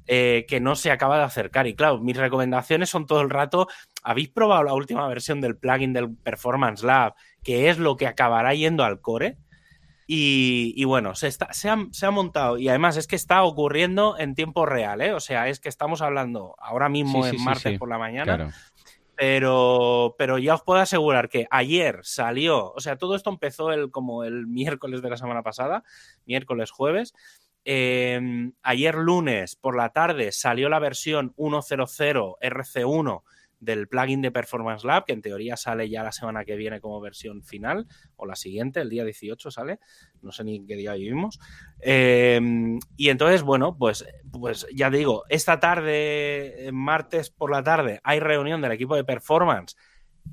eh, 0.07 0.45
que 0.47 0.59
no 0.59 0.75
se 0.75 0.91
acaba 0.91 1.17
de 1.17 1.23
acercar. 1.23 1.67
Y 1.67 1.75
claro, 1.75 1.99
mis 1.99 2.17
recomendaciones 2.17 2.89
son 2.89 3.07
todo 3.07 3.21
el 3.21 3.29
rato, 3.29 3.67
¿habéis 4.03 4.29
probado 4.29 4.63
la 4.63 4.73
última 4.73 5.07
versión 5.07 5.41
del 5.41 5.57
plugin 5.57 5.93
del 5.93 6.15
Performance 6.15 6.83
Lab, 6.83 7.15
que 7.43 7.69
es 7.69 7.79
lo 7.79 7.97
que 7.97 8.07
acabará 8.07 8.53
yendo 8.53 8.83
al 8.83 9.01
core? 9.01 9.37
Y, 10.07 10.83
bueno, 10.83 11.15
se, 11.15 11.27
está, 11.27 11.51
se, 11.51 11.67
ha, 11.69 12.11
montado 12.11 12.59
y 12.59 12.69
además 12.69 12.95
es 12.95 13.07
que 13.07 13.15
está 13.15 13.41
ocurriendo 13.43 14.15
en 14.19 14.35
tiempo 14.35 14.67
real, 14.67 15.01
¿eh? 15.01 15.13
O 15.13 15.19
sea, 15.19 15.49
es 15.49 15.59
que 15.59 15.69
estamos 15.69 16.03
hablando 16.03 16.55
ahora 16.59 16.89
mismo 16.89 17.25
en 17.25 17.43
martes 17.43 17.79
por 17.79 17.89
la 17.89 17.97
mañana. 17.97 18.53
Pero, 19.15 20.15
pero 20.17 20.37
ya 20.37 20.55
os 20.55 20.61
puedo 20.61 20.81
asegurar 20.81 21.29
que 21.29 21.47
ayer 21.49 22.01
salió, 22.03 22.73
o 22.73 22.81
sea, 22.81 22.97
todo 22.97 23.15
esto 23.15 23.29
empezó 23.29 23.71
el, 23.71 23.89
como 23.89 24.25
el 24.25 24.45
miércoles 24.45 25.01
de 25.01 25.09
la 25.09 25.15
semana 25.15 25.41
pasada, 25.41 25.83
miércoles, 26.25 26.69
jueves, 26.69 27.13
Em, 27.67 28.53
ayer 28.61 28.93
lunes 28.93 29.55
por 29.55 29.75
la 29.75 29.89
tarde 29.89 30.31
salió 30.31 30.69
la 30.69 30.77
versión 30.77 31.33
1.0.0 31.35 32.37
RC1 32.39 33.23
del 33.59 33.87
plugin 33.87 34.21
de 34.21 34.31
Performance 34.31 34.85
Lab, 34.85 35.05
que 35.05 35.13
en 35.13 35.23
teoría 35.23 35.57
sale 35.57 35.89
ya 35.89 36.03
la 36.03 36.11
semana 36.11 36.45
que 36.45 36.55
viene 36.55 36.79
como 36.79 37.01
versión 37.01 37.43
final, 37.43 37.87
o 38.15 38.27
la 38.27 38.35
siguiente, 38.35 38.81
el 38.81 38.89
día 38.89 39.03
18 39.03 39.49
sale, 39.49 39.79
no 40.21 40.31
sé 40.31 40.43
ni 40.43 40.63
qué 40.65 40.75
día 40.75 40.93
vivimos. 40.93 41.39
Em, 41.79 42.79
y 42.95 43.09
entonces, 43.09 43.41
bueno, 43.41 43.75
pues, 43.75 44.05
pues 44.31 44.67
ya 44.73 44.91
digo, 44.91 45.23
esta 45.29 45.59
tarde, 45.59 46.69
martes 46.71 47.31
por 47.31 47.49
la 47.49 47.63
tarde, 47.63 47.99
hay 48.03 48.19
reunión 48.19 48.61
del 48.61 48.73
equipo 48.73 48.95
de 48.95 49.03
Performance 49.03 49.75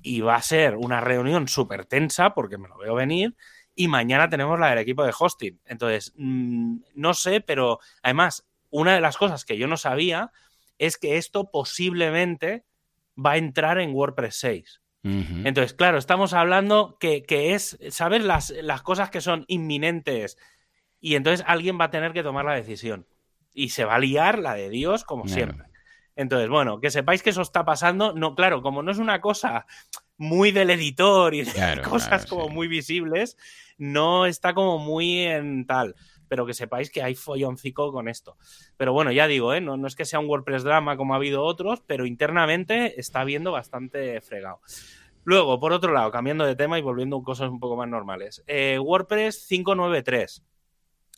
y 0.02 0.20
va 0.20 0.36
a 0.36 0.42
ser 0.42 0.76
una 0.76 1.00
reunión 1.00 1.48
súper 1.48 1.86
tensa, 1.86 2.34
porque 2.34 2.58
me 2.58 2.68
lo 2.68 2.76
veo 2.76 2.94
venir 2.94 3.34
y 3.74 3.88
mañana 3.88 4.28
tenemos 4.28 4.58
la 4.58 4.70
del 4.70 4.78
equipo 4.78 5.04
de 5.04 5.14
hosting. 5.18 5.60
Entonces, 5.64 6.12
mm, 6.16 6.76
no 6.94 7.14
sé, 7.14 7.40
pero 7.40 7.78
además, 8.02 8.46
una 8.70 8.94
de 8.94 9.00
las 9.00 9.16
cosas 9.16 9.44
que 9.44 9.56
yo 9.56 9.66
no 9.66 9.76
sabía 9.76 10.32
es 10.78 10.96
que 10.96 11.16
esto 11.16 11.50
posiblemente 11.50 12.64
va 13.16 13.32
a 13.32 13.36
entrar 13.36 13.78
en 13.78 13.94
WordPress 13.94 14.36
6. 14.36 14.78
Entonces, 15.04 15.74
claro, 15.74 15.98
estamos 15.98 16.32
hablando 16.32 16.96
que, 17.00 17.24
es, 17.28 17.76
¿sabes? 17.90 18.22
Las, 18.22 18.50
las, 18.50 18.82
cosas 18.82 19.10
que 19.10 19.20
son 19.20 19.44
inminentes. 19.48 20.38
Y 21.00 21.16
entonces 21.16 21.44
alguien 21.48 21.76
va 21.80 21.86
a 21.86 21.90
tener 21.90 22.12
que 22.12 22.22
tomar 22.22 22.44
la 22.44 22.54
decisión. 22.54 23.08
Y 23.52 23.70
se 23.70 23.84
va 23.84 23.96
a 23.96 23.98
liar 23.98 24.38
la 24.38 24.54
de 24.54 24.70
Dios, 24.70 25.02
como 25.02 25.26
siempre. 25.26 25.66
Entonces, 26.14 26.48
bueno, 26.48 26.80
que 26.80 26.90
sepáis 26.90 27.22
que 27.22 27.30
eso 27.30 27.42
está 27.42 27.64
pasando. 27.64 28.12
No, 28.12 28.36
claro, 28.36 28.62
como 28.62 28.82
no 28.84 28.92
es 28.92 28.98
una 28.98 29.20
cosa 29.20 29.66
muy 30.16 30.52
del 30.52 30.70
editor 30.70 31.34
y 31.34 31.42
de 31.42 31.82
cosas 31.82 32.26
como 32.26 32.48
muy 32.48 32.68
visibles, 32.68 33.36
no 33.78 34.26
está 34.26 34.54
como 34.54 34.78
muy 34.78 35.20
en 35.20 35.66
tal. 35.66 35.94
pero 36.28 36.46
que 36.46 36.54
sepáis 36.54 36.90
que 36.90 37.02
hay 37.02 37.14
folloncico 37.14 37.92
con 37.92 38.08
esto. 38.08 38.38
Pero 38.78 38.94
bueno, 38.94 39.12
ya 39.12 39.26
digo, 39.26 39.52
¿eh? 39.52 39.60
no, 39.60 39.76
no 39.76 39.86
es 39.86 39.94
que 39.94 40.06
sea 40.06 40.18
un 40.18 40.28
WordPress 40.28 40.62
drama 40.62 40.96
como 40.96 41.12
ha 41.12 41.18
habido 41.18 41.44
otros, 41.44 41.82
pero 41.86 42.06
internamente 42.06 42.98
está 42.98 43.20
habiendo 43.20 43.52
bastante 43.52 44.18
fregado. 44.22 44.60
Luego, 45.24 45.60
por 45.60 45.72
otro 45.72 45.92
lado, 45.92 46.10
cambiando 46.10 46.44
de 46.44 46.56
tema 46.56 46.78
y 46.78 46.82
volviendo 46.82 47.18
a 47.18 47.22
cosas 47.22 47.50
un 47.50 47.60
poco 47.60 47.76
más 47.76 47.88
normales. 47.88 48.42
Eh, 48.46 48.78
WordPress 48.78 49.46
593. 49.46 50.42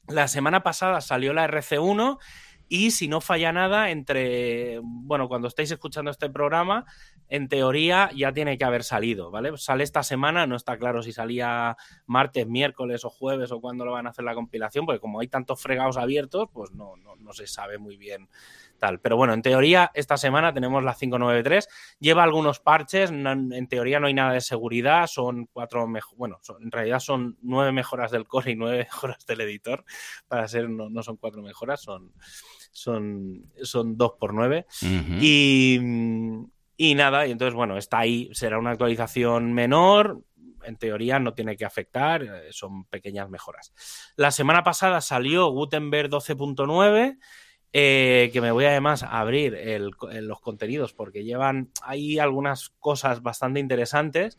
La 0.09 0.28
semana 0.28 0.62
pasada 0.62 1.00
salió 1.00 1.33
la 1.33 1.48
RC1 1.48 2.18
y 2.68 2.90
si 2.90 3.09
no 3.09 3.20
falla 3.20 3.53
nada, 3.53 3.90
entre, 3.90 4.81
bueno, 4.83 5.29
cuando 5.29 5.48
estáis 5.48 5.70
escuchando 5.70 6.11
este 6.11 6.31
programa, 6.31 6.87
en 7.29 7.48
teoría 7.48 8.11
ya 8.14 8.33
tiene 8.33 8.59
que 8.59 8.64
haber 8.64 8.85
salido, 8.85 9.31
¿vale? 9.31 9.57
Sale 9.57 9.85
esta 9.85 10.03
semana, 10.03 10.46
no 10.46 10.57
está 10.57 10.77
claro 10.79 11.03
si 11.03 11.12
salía 11.12 11.77
martes, 12.07 12.46
miércoles 12.46 13.05
o 13.05 13.11
jueves 13.11 13.53
o 13.53 13.61
cuándo 13.61 13.85
lo 13.85 13.92
van 13.92 14.07
a 14.07 14.11
hacer 14.11 14.24
la 14.24 14.35
compilación, 14.35 14.87
porque 14.87 15.00
como 15.00 15.20
hay 15.20 15.29
tantos 15.29 15.61
fregados 15.61 15.96
abiertos, 15.96 16.48
pues 16.53 16.72
no, 16.72 16.96
no, 16.96 17.16
no 17.16 17.33
se 17.33 17.46
sabe 17.46 17.79
muy 17.79 17.96
bien 17.96 18.29
tal. 18.79 19.00
Pero 19.00 19.16
bueno, 19.16 19.33
en 19.33 19.42
teoría 19.42 19.90
esta 19.94 20.16
semana 20.16 20.53
tenemos 20.53 20.83
la 20.83 20.94
593, 20.94 21.68
lleva 21.98 22.22
algunos 22.22 22.61
parches, 22.61 23.11
en 23.11 23.68
teoría 23.68 24.00
no 24.00 24.07
hay 24.07 24.14
nada 24.14 24.33
de 24.33 24.40
seguridad, 24.40 25.07
son 25.07 25.46
cuatro, 25.46 25.87
bueno, 26.16 26.40
en 26.61 26.70
realidad 26.70 27.00
son 27.00 27.38
nueve 27.42 27.72
mejoras 27.72 28.11
del 28.11 28.27
core 28.27 28.53
y 28.53 28.57
nueve 28.57 28.79
mejoras 28.92 29.24
del 29.27 29.40
editor, 29.42 29.85
para 30.29 30.46
ser, 30.48 30.68
no, 30.68 30.90
no 30.90 31.03
son 31.03 31.16
cuatro 31.16 31.42
mejoras, 31.42 31.83
son, 31.83 32.12
son, 32.74 33.50
son 33.62 33.96
dos 33.96 34.12
por 34.18 34.34
nueve. 34.34 34.66
Y 35.20 35.80
y 36.76 36.94
nada, 36.94 37.26
y 37.26 37.30
entonces, 37.30 37.54
bueno, 37.54 37.78
está 37.78 38.00
ahí, 38.00 38.30
será 38.32 38.58
una 38.58 38.72
actualización 38.72 39.52
menor, 39.52 40.22
en 40.64 40.76
teoría 40.76 41.20
no 41.20 41.34
tiene 41.34 41.56
que 41.56 41.64
afectar, 41.64 42.22
eh, 42.22 42.48
son 42.50 42.84
pequeñas 42.87 43.28
mejoras. 43.30 43.72
La 44.16 44.30
semana 44.32 44.64
pasada 44.64 45.00
salió 45.00 45.48
Gutenberg 45.50 46.10
12.9, 46.10 47.18
eh, 47.72 48.30
que 48.32 48.40
me 48.40 48.50
voy 48.50 48.64
además 48.64 49.02
a 49.02 49.20
abrir 49.20 49.56
los 50.00 50.40
contenidos 50.40 50.92
porque 50.92 51.24
llevan 51.24 51.70
ahí 51.82 52.18
algunas 52.18 52.70
cosas 52.80 53.22
bastante 53.22 53.60
interesantes. 53.60 54.37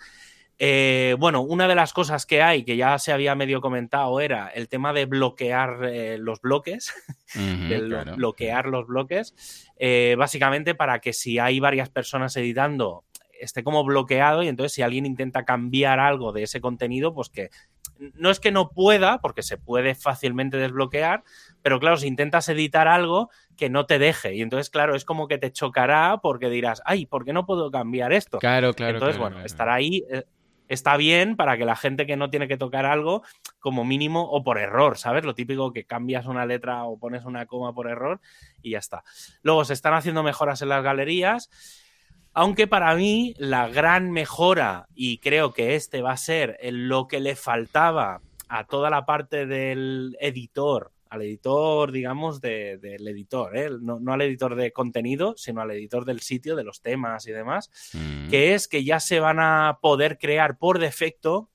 Eh, 0.58 1.16
bueno, 1.20 1.42
una 1.42 1.68
de 1.68 1.76
las 1.76 1.92
cosas 1.92 2.26
que 2.26 2.42
hay, 2.42 2.64
que 2.64 2.78
ya 2.78 2.98
se 2.98 3.12
había 3.12 3.36
medio 3.36 3.60
comentado, 3.60 4.22
era 4.22 4.48
el 4.48 4.70
tema 4.70 4.94
de 4.94 5.06
bloquear 5.06 5.84
eh, 5.84 6.18
los 6.18 6.40
bloques, 6.40 6.94
bloquear 8.16 8.68
los 8.68 8.88
bloques, 8.88 9.68
eh, 9.78 10.16
básicamente 10.18 10.74
para 10.74 11.00
que 11.00 11.12
si 11.12 11.40
hay 11.40 11.60
varias 11.60 11.90
personas 11.90 12.38
editando, 12.38 13.04
esté 13.38 13.66
como 13.66 13.84
bloqueado 13.84 14.44
y 14.44 14.48
entonces 14.48 14.72
si 14.72 14.82
alguien 14.82 15.06
intenta 15.06 15.44
cambiar 15.44 16.00
algo 16.00 16.32
de 16.32 16.44
ese 16.44 16.62
contenido, 16.62 17.14
pues 17.14 17.30
que 17.30 17.50
no 17.98 18.30
es 18.30 18.40
que 18.40 18.52
no 18.52 18.70
pueda, 18.70 19.20
porque 19.20 19.42
se 19.42 19.58
puede 19.58 19.94
fácilmente 19.94 20.58
desbloquear, 20.58 21.24
pero 21.62 21.80
claro, 21.80 21.98
si 21.98 22.08
intentas 22.08 22.48
editar 22.50 22.88
algo 22.88 23.30
que 23.58 23.70
no 23.70 23.86
te 23.86 24.00
deje 24.00 24.36
y 24.36 24.42
entonces 24.42 24.70
claro, 24.70 24.96
es 24.96 25.04
como 25.04 25.28
que 25.28 25.38
te 25.38 25.52
chocará 25.52 26.20
porque 26.22 26.50
dirás, 26.50 26.82
ay, 26.86 27.06
¿por 27.06 27.26
qué 27.26 27.34
no 27.34 27.46
puedo 27.46 27.72
cambiar 27.72 28.14
esto? 28.14 28.40
Claro, 28.40 28.74
claro. 28.74 28.94
Entonces, 28.94 29.18
bueno, 29.18 29.42
estará 29.44 29.74
ahí 29.74 30.04
está 30.68 30.98
bien 30.98 31.36
para 31.36 31.58
que 31.58 31.66
la 31.66 31.76
gente 31.76 32.06
que 32.06 32.18
no 32.18 32.30
tiene 32.30 32.48
que 32.48 32.58
tocar 32.58 32.86
algo, 32.86 33.24
como 33.60 33.86
mínimo, 33.86 34.30
o 34.30 34.44
por 34.44 34.58
error, 34.58 34.98
¿sabes? 34.98 35.24
Lo 35.24 35.36
típico 35.36 35.72
que 35.74 35.86
cambias 35.86 36.26
una 36.26 36.46
letra 36.46 36.84
o 36.86 36.98
pones 36.98 37.26
una 37.26 37.46
coma 37.46 37.74
por 37.74 37.90
error 37.90 38.20
y 38.62 38.72
ya 38.72 38.80
está. 38.80 39.04
Luego 39.42 39.66
se 39.66 39.74
están 39.74 39.94
haciendo 39.94 40.24
mejoras 40.24 40.62
en 40.62 40.70
las 40.70 40.84
galerías. 40.84 41.50
Aunque 42.34 42.68
para 42.68 42.94
mí 42.96 43.34
la 43.38 43.70
gran 43.70 44.12
mejora, 44.12 44.88
y 44.94 45.20
creo 45.20 45.54
que 45.54 45.76
este 45.76 46.02
va 46.02 46.12
a 46.12 46.18
ser 46.18 46.58
lo 46.62 47.08
que 47.08 47.22
le 47.22 47.36
faltaba 47.38 48.22
a 48.50 48.66
toda 48.66 48.90
la 48.90 49.06
parte 49.06 49.46
del 49.46 50.18
editor 50.20 50.92
al 51.10 51.22
editor, 51.22 51.92
digamos, 51.92 52.42
del 52.42 53.08
editor, 53.08 53.56
¿eh? 53.58 53.70
no, 53.80 54.00
al 54.12 54.22
editor 54.22 54.56
de 54.56 54.72
contenido, 54.72 55.36
sino 55.38 55.62
al 55.62 55.72
editor 55.72 56.06
del 56.06 56.22
sitio, 56.22 56.56
de 56.56 56.64
los 56.64 56.82
temas 56.82 57.28
y 57.28 57.32
demás, 57.32 57.70
mm. 57.94 58.30
que 58.30 58.54
es 58.54 58.68
que 58.68 58.84
ya 58.84 59.00
se 59.00 59.20
van 59.20 59.40
a 59.40 59.80
poder 59.82 60.18
crear 60.18 60.58
por 60.58 60.80
defecto 60.80 61.50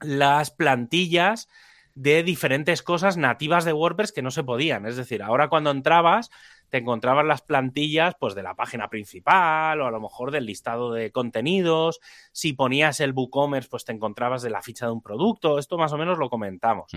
las 0.00 0.50
plantillas 0.50 1.48
de 1.94 2.22
diferentes 2.22 2.82
cosas 2.82 3.16
nativas 3.16 3.64
de 3.64 3.72
WordPress 3.72 4.12
que 4.12 4.22
no 4.22 4.30
se 4.30 4.44
podían. 4.44 4.86
Es 4.86 4.96
decir, 4.96 5.22
ahora 5.22 5.48
cuando 5.48 5.70
entrabas, 5.70 6.30
te 6.70 6.78
encontrabas 6.78 7.26
las 7.26 7.42
plantillas 7.42 8.14
pues 8.18 8.34
de 8.34 8.42
la 8.42 8.54
página 8.54 8.88
principal 8.88 9.80
o 9.80 9.86
a 9.86 9.90
lo 9.90 10.00
mejor 10.00 10.30
del 10.30 10.46
listado 10.46 10.92
de 10.92 11.10
contenidos. 11.10 12.00
Si 12.32 12.52
ponías 12.52 13.00
el 13.00 13.12
WooCommerce, 13.12 13.68
pues 13.68 13.84
te 13.84 13.92
encontrabas 13.92 14.40
de 14.42 14.50
la 14.50 14.62
ficha 14.62 14.86
de 14.86 14.92
un 14.92 15.02
producto. 15.02 15.58
Esto 15.58 15.76
más 15.76 15.92
o 15.92 15.98
menos 15.98 16.18
lo 16.18 16.30
comentamos. 16.30 16.92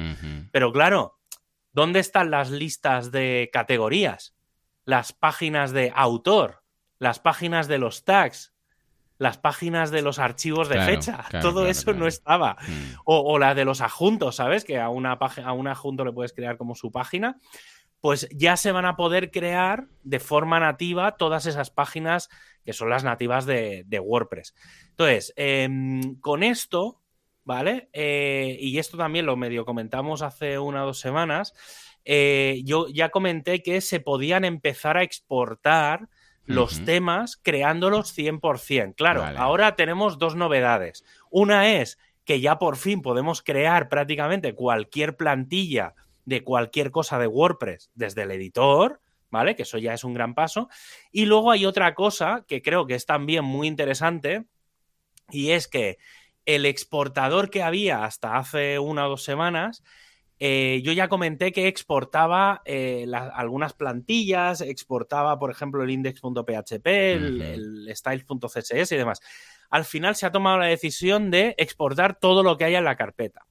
Pero 0.52 0.72
claro, 0.72 1.18
¿Dónde 1.74 2.00
están 2.00 2.32
las 2.32 2.52
listas 2.52 3.12
de 3.12 3.50
categorías? 3.52 4.36
Las 4.86 5.12
páginas 5.12 5.72
de 5.72 5.92
autor, 5.96 6.64
las 7.00 7.20
páginas 7.20 7.68
de 7.68 7.80
los 7.80 8.06
tags, 8.06 8.54
las 9.18 9.38
páginas 9.38 9.90
de 9.92 10.02
los 10.02 10.20
archivos 10.20 10.70
de 10.70 10.82
fecha. 10.82 11.26
Todo 11.42 11.68
eso 11.68 11.94
no 11.94 12.08
estaba. 12.08 12.58
Mm. 12.68 12.94
O, 13.06 13.40
la 13.40 13.56
de 13.56 13.66
los 13.66 13.82
adjuntos, 13.82 14.36
¿sabes? 14.36 14.64
Que 14.66 14.80
a, 14.80 14.90
una 14.90 15.14
a 15.14 15.54
un 15.54 15.68
adjunto 15.68 16.06
le 16.06 16.12
puedes 16.12 16.34
crear 16.34 16.58
como 16.58 16.76
su 16.76 16.92
página. 16.92 17.38
Pues 18.02 18.28
ya 18.32 18.58
se 18.58 18.72
van 18.72 18.86
a 18.86 18.96
poder 18.96 19.32
crear 19.32 19.88
de 20.04 20.20
forma 20.20 20.60
nativa 20.60 21.16
todas 21.16 21.46
esas 21.46 21.70
páginas 21.70 22.30
que 22.66 22.74
son 22.74 22.90
las 22.90 23.04
nativas 23.04 23.46
de, 23.46 24.02
WordPress. 24.04 24.54
Entonces, 24.90 25.34
em, 25.38 26.20
con 26.20 26.44
esto 26.44 27.03
¿vale? 27.44 27.90
Eh, 27.94 28.58
y 28.60 28.78
esto 28.78 28.98
también 28.98 29.26
lo 29.26 29.36
medio 29.36 29.66
comentamos 29.66 30.22
hace 30.22 30.60
una 30.60 30.84
o 30.84 30.88
dos 30.88 31.00
semanas. 31.00 31.54
Eh, 32.06 32.62
yo 32.66 32.88
ya 32.90 33.10
comenté 33.10 33.64
que 33.64 33.82
se 33.82 34.00
podían 34.00 34.46
empezar 34.46 34.98
a 34.98 35.04
exportar 35.04 36.10
los 36.46 36.84
temas 36.84 37.38
creándolos 37.38 38.18
100%. 38.18 38.96
Claro, 38.96 39.24
ahora 39.38 39.76
tenemos 39.78 40.18
dos 40.18 40.36
novedades. 40.36 41.06
Una 41.30 41.80
es 41.80 41.98
que 42.26 42.42
ya 42.42 42.60
por 42.60 42.76
fin 42.76 43.02
podemos 43.02 43.42
crear 43.42 43.88
prácticamente 43.90 44.54
cualquier 44.54 45.16
plantilla 45.16 45.94
de 46.26 46.44
cualquier 46.44 46.92
cosa 46.92 47.20
de 47.20 47.28
WordPress 47.28 47.92
desde 47.96 48.24
el 48.24 48.32
editor, 48.32 49.02
¿vale? 49.30 49.56
Que 49.56 49.64
eso 49.64 49.78
ya 49.78 49.94
es 49.94 50.04
un 50.04 50.14
gran 50.14 50.36
paso. 50.36 50.70
Y 51.12 51.26
luego 51.26 51.52
hay 51.52 51.66
otra 51.66 51.96
cosa 51.96 52.46
que 52.48 52.62
creo 52.62 52.86
que 52.88 52.96
es 52.96 53.06
también 53.06 53.44
muy 53.46 53.68
interesante 53.68 54.46
y 55.30 55.52
es 55.52 55.68
que 55.68 55.98
el 56.46 56.66
exportador 56.66 57.50
que 57.50 57.64
había 57.64 58.06
hasta 58.06 58.38
hace 58.38 58.80
una 58.80 59.08
o 59.08 59.10
dos 59.10 59.24
semanas, 59.24 59.84
eh, 60.40 60.82
yo 60.84 60.92
ya 60.92 61.08
comenté 61.08 61.52
que 61.52 61.68
exportaba 61.68 62.62
eh, 62.66 63.06
algunas 63.14 63.74
plantillas, 63.74 64.62
exportaba, 64.62 65.40
por 65.40 65.52
ejemplo, 65.52 65.84
el 65.84 65.92
index.php, 65.92 66.86
el, 66.86 67.90
styles.css 67.96 68.92
y 68.92 68.98
demás. 68.98 69.22
Al 69.70 69.86
final 69.86 70.16
se 70.16 70.26
ha 70.26 70.32
tomado 70.32 70.58
la 70.58 70.66
decisión 70.66 71.32
de 71.32 71.56
exportar 71.58 72.20
todo 72.20 72.44
lo 72.44 72.58
que 72.58 72.66
haya 72.66 72.80
en 72.80 72.84
la 72.84 72.98
carpeta. 72.98 73.46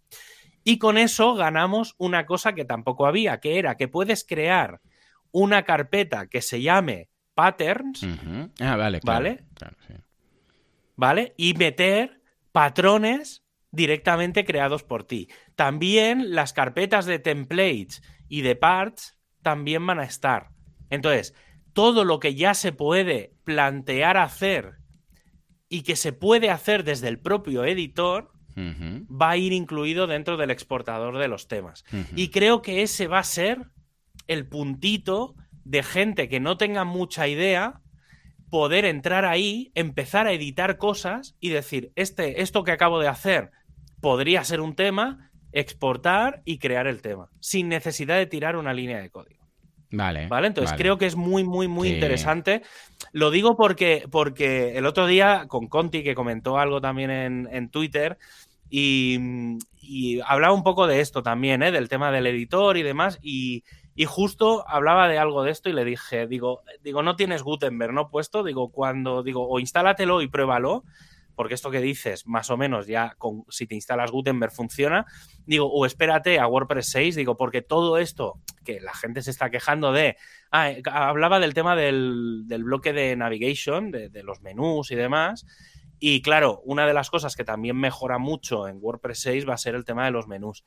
Y 0.64 0.78
con 0.78 0.98
eso 0.98 1.34
ganamos 1.34 1.94
una 1.98 2.26
cosa 2.26 2.54
que 2.54 2.64
tampoco 2.64 3.06
había, 3.06 3.40
que 3.40 3.58
era 3.58 3.76
que 3.76 3.88
puedes 3.88 4.24
crear 4.24 4.80
una 5.30 5.62
carpeta 5.64 6.26
que 6.26 6.42
se 6.42 6.60
llame 6.60 7.08
patterns, 7.34 8.06
ah, 8.60 8.76
vale, 8.76 9.00
¿vale? 9.02 9.44
¿Vale? 10.94 11.34
Y 11.38 11.54
meter 11.54 12.21
patrones 12.52 13.42
directamente 13.70 14.44
creados 14.44 14.82
por 14.82 15.04
ti. 15.04 15.28
También 15.56 16.34
las 16.34 16.52
carpetas 16.52 17.06
de 17.06 17.18
templates 17.18 18.02
y 18.28 18.42
de 18.42 18.54
parts 18.54 19.18
también 19.42 19.86
van 19.86 19.98
a 19.98 20.04
estar. 20.04 20.50
Entonces, 20.90 21.34
todo 21.72 22.04
lo 22.04 22.20
que 22.20 22.34
ya 22.34 22.54
se 22.54 22.72
puede 22.72 23.32
plantear 23.44 24.18
hacer 24.18 24.74
y 25.68 25.82
que 25.82 25.96
se 25.96 26.12
puede 26.12 26.50
hacer 26.50 26.84
desde 26.84 27.08
el 27.08 27.18
propio 27.18 27.64
editor 27.64 28.30
va 28.54 29.30
a 29.30 29.36
ir 29.38 29.54
incluido 29.54 30.06
dentro 30.06 30.36
del 30.36 30.50
exportador 30.50 31.16
de 31.16 31.28
los 31.28 31.48
temas. 31.48 31.84
Y 32.14 32.28
creo 32.28 32.60
que 32.60 32.82
ese 32.82 33.08
va 33.08 33.20
a 33.20 33.24
ser 33.24 33.70
el 34.26 34.46
puntito 34.46 35.34
de 35.64 35.82
gente 35.82 36.28
que 36.28 36.40
no 36.40 36.58
tenga 36.58 36.84
mucha 36.84 37.26
idea 37.28 37.80
poder 38.52 38.84
entrar 38.84 39.24
ahí, 39.24 39.72
empezar 39.74 40.26
a 40.26 40.32
editar 40.32 40.76
cosas 40.76 41.34
y 41.40 41.48
decir, 41.48 41.90
este, 41.96 42.42
esto 42.42 42.64
que 42.64 42.72
acabo 42.72 43.00
de 43.00 43.08
hacer 43.08 43.50
podría 44.02 44.44
ser 44.44 44.60
un 44.60 44.74
tema, 44.74 45.30
exportar 45.52 46.42
y 46.44 46.58
crear 46.58 46.86
el 46.86 47.00
tema, 47.00 47.30
sin 47.40 47.70
necesidad 47.70 48.18
de 48.18 48.26
tirar 48.26 48.56
una 48.56 48.74
línea 48.74 49.00
de 49.00 49.08
código. 49.08 49.48
Vale. 49.90 50.26
¿Vale? 50.26 50.48
Entonces 50.48 50.76
creo 50.76 50.98
que 50.98 51.06
es 51.06 51.16
muy, 51.16 51.44
muy, 51.44 51.66
muy 51.66 51.88
interesante. 51.88 52.60
Lo 53.12 53.30
digo 53.30 53.56
porque, 53.56 54.06
porque 54.10 54.76
el 54.76 54.84
otro 54.84 55.06
día 55.06 55.46
con 55.48 55.68
Conti, 55.68 56.02
que 56.02 56.14
comentó 56.14 56.58
algo 56.58 56.82
también 56.82 57.10
en, 57.10 57.48
en 57.50 57.70
Twitter, 57.70 58.18
y, 58.68 59.18
y, 59.80 60.20
hablaba 60.26 60.52
un 60.52 60.62
poco 60.62 60.86
de 60.86 61.00
esto 61.00 61.22
también, 61.22 61.62
¿eh? 61.62 61.72
del 61.72 61.88
tema 61.88 62.12
del 62.12 62.26
editor 62.26 62.76
y 62.76 62.82
demás, 62.82 63.18
y, 63.22 63.64
y 63.94 64.04
justo 64.06 64.64
hablaba 64.68 65.08
de 65.08 65.18
algo 65.18 65.42
de 65.42 65.50
esto 65.50 65.68
y 65.68 65.72
le 65.72 65.84
dije, 65.84 66.26
digo, 66.26 66.62
digo, 66.82 67.02
no 67.02 67.16
tienes 67.16 67.42
Gutenberg, 67.42 67.92
¿no? 67.92 68.08
Puesto, 68.08 68.42
digo, 68.42 68.70
cuando, 68.70 69.22
digo, 69.22 69.46
o 69.48 69.60
instálatelo 69.60 70.22
y 70.22 70.28
pruébalo, 70.28 70.84
porque 71.34 71.54
esto 71.54 71.70
que 71.70 71.80
dices, 71.80 72.26
más 72.26 72.50
o 72.50 72.56
menos 72.56 72.86
ya 72.86 73.14
con, 73.18 73.44
si 73.48 73.66
te 73.66 73.74
instalas 73.74 74.10
Gutenberg 74.10 74.52
funciona, 74.52 75.06
digo, 75.44 75.66
o 75.70 75.86
espérate 75.86 76.38
a 76.38 76.46
WordPress 76.46 76.90
6, 76.90 77.16
digo, 77.16 77.36
porque 77.36 77.62
todo 77.62 77.98
esto 77.98 78.40
que 78.64 78.80
la 78.80 78.94
gente 78.94 79.22
se 79.22 79.30
está 79.30 79.50
quejando 79.50 79.92
de, 79.92 80.16
ah, 80.50 80.70
eh, 80.70 80.82
hablaba 80.90 81.40
del 81.40 81.54
tema 81.54 81.76
del, 81.76 82.44
bloque 82.46 82.92
de 82.92 83.16
navigation, 83.16 83.90
de, 83.90 84.22
los 84.22 84.40
menús 84.40 84.90
y 84.90 84.94
demás, 84.94 85.46
y 85.98 86.20
claro, 86.22 86.60
una 86.64 86.86
de 86.86 86.94
las 86.94 87.10
cosas 87.10 87.36
que 87.36 87.44
también 87.44 87.76
mejora 87.76 88.18
mucho 88.18 88.66
en 88.66 88.78
WordPress 88.80 89.20
6 89.20 89.48
va 89.48 89.54
a 89.54 89.58
ser 89.58 89.74
el 89.74 89.84
tema 89.84 90.04
de 90.04 90.10
los 90.10 90.26
menús. 90.26 90.64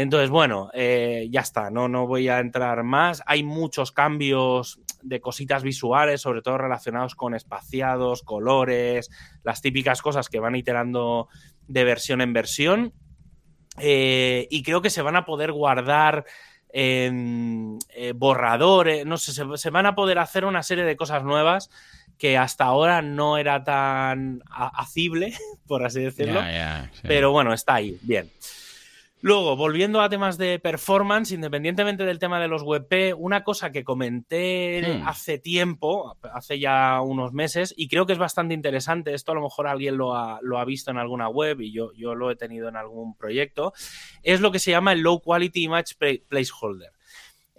Entonces, 0.00 0.30
bueno, 0.30 0.70
eh, 0.74 1.26
ya 1.28 1.40
está, 1.40 1.70
no, 1.70 1.88
no 1.88 2.06
voy 2.06 2.28
a 2.28 2.38
entrar 2.38 2.84
más. 2.84 3.20
Hay 3.26 3.42
muchos 3.42 3.90
cambios 3.90 4.78
de 5.02 5.20
cositas 5.20 5.64
visuales, 5.64 6.20
sobre 6.20 6.40
todo 6.40 6.56
relacionados 6.56 7.16
con 7.16 7.34
espaciados, 7.34 8.22
colores, 8.22 9.10
las 9.42 9.60
típicas 9.60 10.00
cosas 10.00 10.28
que 10.28 10.38
van 10.38 10.54
iterando 10.54 11.26
de 11.66 11.82
versión 11.82 12.20
en 12.20 12.32
versión. 12.32 12.92
Eh, 13.80 14.46
y 14.52 14.62
creo 14.62 14.82
que 14.82 14.90
se 14.90 15.02
van 15.02 15.16
a 15.16 15.24
poder 15.24 15.50
guardar 15.50 16.24
en 16.68 17.80
eh, 17.88 18.12
borradores, 18.14 19.04
no 19.04 19.16
sé, 19.16 19.32
se, 19.32 19.70
van 19.70 19.86
a 19.86 19.96
poder 19.96 20.20
hacer 20.20 20.44
una 20.44 20.62
serie 20.62 20.84
de 20.84 20.94
cosas 20.94 21.24
nuevas 21.24 21.70
que 22.18 22.38
hasta 22.38 22.66
ahora 22.66 23.02
no 23.02 23.36
era 23.36 23.64
tan 23.64 24.44
acible, 24.48 25.34
por 25.66 25.84
así 25.84 26.02
decirlo. 26.02 26.40
Pero 27.02 27.32
bueno, 27.32 27.52
está 27.52 27.74
ahí, 27.74 27.98
bien. 28.02 28.30
Luego, 29.20 29.56
volviendo 29.56 30.00
a 30.00 30.08
temas 30.08 30.38
de 30.38 30.60
performance, 30.60 31.32
independientemente 31.32 32.04
del 32.04 32.20
tema 32.20 32.40
de 32.40 32.46
los 32.46 32.62
WebP, 32.62 33.14
una 33.16 33.42
cosa 33.42 33.72
que 33.72 33.82
comenté 33.82 35.00
hmm. 35.00 35.08
hace 35.08 35.38
tiempo, 35.38 36.16
hace 36.32 36.60
ya 36.60 37.00
unos 37.00 37.32
meses, 37.32 37.74
y 37.76 37.88
creo 37.88 38.06
que 38.06 38.12
es 38.12 38.18
bastante 38.18 38.54
interesante, 38.54 39.14
esto 39.14 39.32
a 39.32 39.34
lo 39.34 39.42
mejor 39.42 39.66
alguien 39.66 39.96
lo 39.96 40.14
ha, 40.14 40.64
visto 40.64 40.92
en 40.92 40.98
alguna 40.98 41.28
web 41.28 41.60
y 41.60 41.72
yo, 41.72 41.92
yo 41.94 42.14
lo 42.14 42.30
he 42.30 42.36
tenido 42.36 42.68
en 42.68 42.76
algún 42.76 43.16
proyecto, 43.16 43.72
es 44.22 44.40
lo 44.40 44.52
que 44.52 44.60
se 44.60 44.70
llama 44.70 44.92
el 44.92 45.00
Low 45.00 45.20
Quality 45.20 45.64
Image 45.64 45.96
Placeholder. 46.28 46.92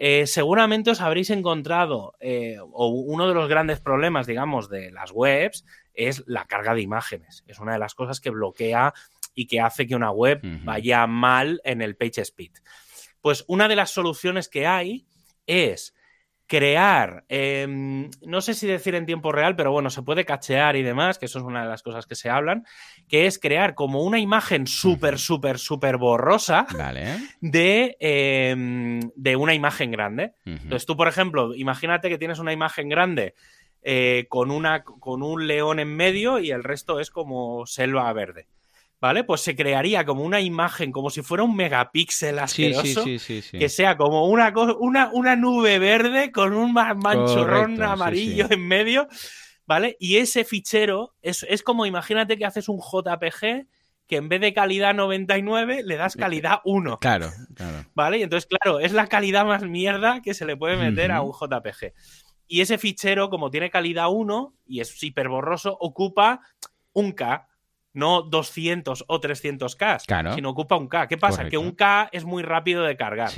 Eh, 0.02 0.28
seguramente 0.28 0.92
os 0.92 1.02
habréis 1.02 1.30
encontrado, 1.30 2.14
eh, 2.22 2.58
o 2.72 2.88
uno 2.88 3.28
de 3.28 3.34
los 3.34 3.50
grandes 3.50 3.82
problemas, 3.82 4.28
digamos, 4.28 4.70
de 4.70 4.92
las 4.92 5.12
webs 5.12 5.66
es 5.94 6.24
la 6.26 6.46
carga 6.46 6.74
de 6.74 6.82
imágenes. 6.82 7.44
Es 7.48 7.60
una 7.60 7.74
de 7.74 7.80
las 7.80 7.96
cosas 7.96 8.22
que 8.22 8.30
bloquea 8.30 8.94
y 9.40 9.48
que 9.48 9.62
hace 9.62 9.88
que 9.88 9.96
una 9.96 10.12
web 10.12 10.42
vaya 10.66 11.08
mal 11.08 11.62
en 11.64 11.82
el 11.82 11.96
page 11.96 12.20
speed. 12.20 12.52
Pues 13.22 13.46
una 13.48 13.70
de 13.70 13.78
las 13.78 13.90
soluciones 13.90 14.50
que 14.50 14.68
hay 14.68 15.06
es 15.48 15.96
crear, 16.46 17.24
em, 17.30 18.10
no 18.26 18.42
sé 18.42 18.54
si 18.54 18.68
decir 18.68 18.96
en 18.96 19.06
tiempo 19.06 19.32
real, 19.32 19.56
pero 19.56 19.72
bueno, 19.72 19.90
se 19.90 20.02
puede 20.02 20.26
cachear 20.26 20.76
y 20.76 20.84
demás, 20.84 21.18
que 21.18 21.28
eso 21.28 21.40
es 21.40 21.46
una 21.46 21.62
de 21.62 21.70
las 21.70 21.84
cosas 21.84 22.06
que 22.06 22.16
se 22.16 22.30
hablan, 22.30 22.66
que 23.08 23.28
es 23.28 23.40
crear 23.40 23.76
como 23.76 24.04
una 24.04 24.20
imagen 24.20 24.68
súper, 24.68 25.20
súper, 25.20 25.58
súper 25.58 25.96
borrosa 25.96 26.66
de, 27.40 27.96
em, 28.02 29.00
de, 29.16 29.36
una 29.38 29.54
imagen 29.54 29.90
grande. 29.92 30.34
Entonces 30.44 30.86
tú, 30.86 30.98
por 30.98 31.08
ejemplo, 31.08 31.56
imagínate 31.56 32.10
que 32.10 32.18
tienes 32.18 32.40
una 32.40 32.52
imagen 32.52 32.90
grande 32.90 33.36
eh, 33.84 34.26
con, 34.28 34.52
una, 34.52 34.84
con 34.84 35.24
un 35.24 35.48
león 35.48 35.80
en 35.80 35.96
medio 35.96 36.40
y 36.40 36.52
el 36.52 36.66
resto 36.66 37.00
es 37.00 37.10
como 37.10 37.66
selva 37.66 38.12
verde. 38.12 38.48
¿Vale? 39.02 39.24
Pues 39.24 39.42
se 39.42 39.56
crearía 39.56 40.06
como 40.06 40.24
una 40.24 40.42
imagen, 40.42 40.92
como 40.92 41.10
si 41.10 41.22
fuera 41.22 41.44
un 41.44 41.56
megapíxel 41.56 42.40
asqueroso, 42.40 43.04
que 43.06 43.70
sea 43.70 43.98
como 43.98 44.28
una, 44.28 44.54
una, 44.80 45.10
una, 45.14 45.36
nube 45.36 45.80
verde 45.80 46.32
con 46.32 46.54
un 46.54 46.74
manchurrón 46.74 47.82
amarillo 47.82 48.48
en 48.50 48.68
medio, 48.68 49.08
¿vale? 49.66 49.96
Y 50.00 50.18
ese 50.18 50.44
fichero 50.44 51.16
es, 51.22 51.46
es, 51.48 51.64
como, 51.64 51.86
imagínate 51.86 52.38
que 52.38 52.46
haces 52.46 52.70
un 52.70 52.80
JPG 52.80 53.68
que 54.10 54.16
en 54.16 54.28
vez 54.28 54.42
de 54.42 54.54
calidad 54.54 54.96
99 54.96 55.84
le 55.86 55.96
das 55.96 56.16
calidad 56.16 56.62
1. 56.66 56.98
Claro, 56.98 57.30
claro. 57.54 57.86
¿Vale? 57.94 58.18
Y 58.18 58.24
entonces, 58.24 58.50
claro, 58.50 58.80
es 58.80 58.92
la 58.92 59.06
calidad 59.06 59.46
más 59.46 59.62
mierda 59.62 60.22
que 60.24 60.34
se 60.34 60.46
le 60.46 60.58
puede 60.58 60.78
meter 60.78 61.12
a 61.12 61.22
un 61.22 61.32
JPG. 61.32 61.94
Y 62.48 62.62
ese 62.62 62.80
fichero, 62.80 63.30
como 63.30 63.52
tiene 63.52 63.70
calidad 63.70 64.08
1 64.10 64.56
y 64.66 64.80
es 64.80 65.04
hiper 65.04 65.30
borroso, 65.30 65.78
ocupa 65.80 66.42
un 66.92 67.12
K, 67.12 67.49
no 67.94 68.22
200 68.22 69.06
o 69.08 69.22
300K, 69.22 70.34
sino 70.36 70.50
ocupa 70.50 70.76
un 70.76 70.88
K. 70.88 71.08
¿Qué 71.08 71.18
pasa? 71.18 71.48
Que 71.48 71.58
un 71.58 71.72
K 71.72 72.10
es 72.12 72.26
muy 72.26 72.44
rápido 72.44 72.84
de 72.84 72.96
cargar. 72.96 73.32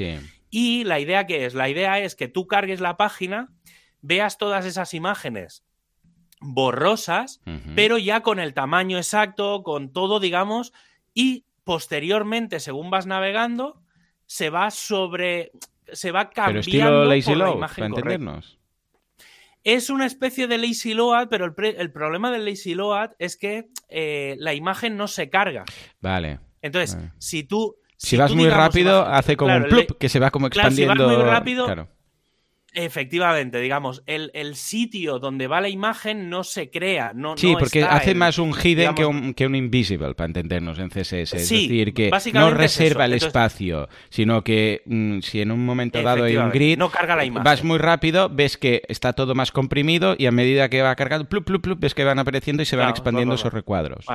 Y 0.49 0.83
la 0.83 0.99
idea 0.99 1.25
que 1.25 1.45
es, 1.45 1.53
la 1.53 1.69
idea 1.69 1.99
es 1.99 2.15
que 2.15 2.27
tú 2.27 2.47
cargues 2.47 2.81
la 2.81 2.97
página, 2.97 3.49
veas 4.01 4.37
todas 4.37 4.65
esas 4.65 4.93
imágenes 4.93 5.63
borrosas, 6.41 7.41
pero 7.75 7.97
ya 7.97 8.21
con 8.21 8.39
el 8.39 8.53
tamaño 8.53 8.97
exacto, 8.97 9.63
con 9.63 9.93
todo, 9.93 10.19
digamos, 10.19 10.73
y 11.13 11.45
posteriormente, 11.63 12.59
según 12.59 12.89
vas 12.89 13.05
navegando, 13.05 13.81
se 14.25 14.49
va 14.49 14.71
sobre, 14.71 15.51
se 15.91 16.11
va 16.11 16.29
cambiando 16.29 16.51
pero 16.51 16.59
estilo 16.59 17.05
Lazy 17.05 17.35
Load, 17.35 17.59
para 17.59 17.85
entendernos. 17.85 18.59
Es 19.64 19.89
una 19.89 20.05
especie 20.05 20.47
de 20.47 20.57
lazy 20.57 20.93
load, 20.93 21.28
pero 21.30 21.45
el, 21.45 21.91
problema 21.91 22.32
del 22.32 22.45
lazy 22.45 22.74
load 22.74 23.12
es 23.20 23.38
que 23.38 23.70
eh, 23.89 24.36
la 24.39 24.53
imagen 24.53 24.97
no 24.97 25.07
se 25.07 25.30
carga. 25.30 25.66
Vale. 25.99 26.39
Entonces, 26.62 26.97
si 27.20 27.43
tú... 27.43 27.76
Si, 27.97 28.18
vas 28.18 28.34
muy 28.34 28.49
rápido, 28.49 29.05
hace 29.05 29.38
como 29.38 29.55
un 29.55 29.64
plup, 29.66 29.97
que 29.99 30.09
se 30.09 30.20
va 30.20 30.32
como 30.32 30.47
expandiendo. 30.47 30.95
Claro, 30.95 31.09
si 31.09 31.16
vas 31.16 31.24
muy 31.24 31.32
rápido, 31.32 31.88
Efectivamente, 32.74 33.59
digamos, 33.59 34.01
el, 34.05 34.55
sitio 34.55 35.19
donde 35.19 35.47
va 35.47 35.59
la 35.59 35.67
imagen 35.67 36.30
no 36.30 36.45
se 36.45 36.69
crea. 36.69 37.11
No, 37.13 37.36
sí, 37.36 37.53
porque 37.59 37.84
hace 37.84 38.15
más 38.15 38.38
un 38.38 38.53
hidden 38.53 38.95
que, 38.95 39.05
un, 39.05 39.34
que 39.34 39.45
un 39.45 39.55
invisible, 39.55 40.13
para 40.15 40.28
entendernos 40.28 40.80
en 40.80 40.89
CSS. 40.89 41.13
es 41.13 41.32
decir, 41.32 41.93
que 41.93 42.11
no 42.34 42.51
reserva 42.51 43.05
el 43.05 43.13
espacio, 43.13 43.89
sino 44.09 44.43
que 44.45 44.84
mm, 44.86 45.19
si 45.19 45.41
en 45.41 45.51
un 45.51 45.65
momento 45.65 46.01
dado 46.01 46.24
hay 46.24 46.38
un 46.38 46.49
grid, 46.49 46.78
no 46.78 46.89
carga 46.89 47.17
la 47.17 47.26
imagen. 47.26 47.43
vas 47.43 47.63
muy 47.65 47.78
rápido, 47.78 48.30
ves 48.30 48.55
que 48.57 48.84
está 48.88 49.11
todo 49.11 49.36
más 49.36 49.51
comprimido 49.51 50.15
y 50.17 50.28
a 50.28 50.32
medida 50.32 50.69
que 50.69 50.82
va 50.82 50.95
cargando, 50.95 51.28
plup, 51.28 51.43
plup, 51.45 51.61
plup, 51.63 51.80
ves 51.80 51.93
que 51.93 52.05
van 52.05 52.19
apareciendo 52.19 52.63
y 52.63 52.65
se 52.65 52.78
van 52.78 52.89
expandiendo 52.89 53.36
esos 53.36 53.51
recuadros. 53.51 54.05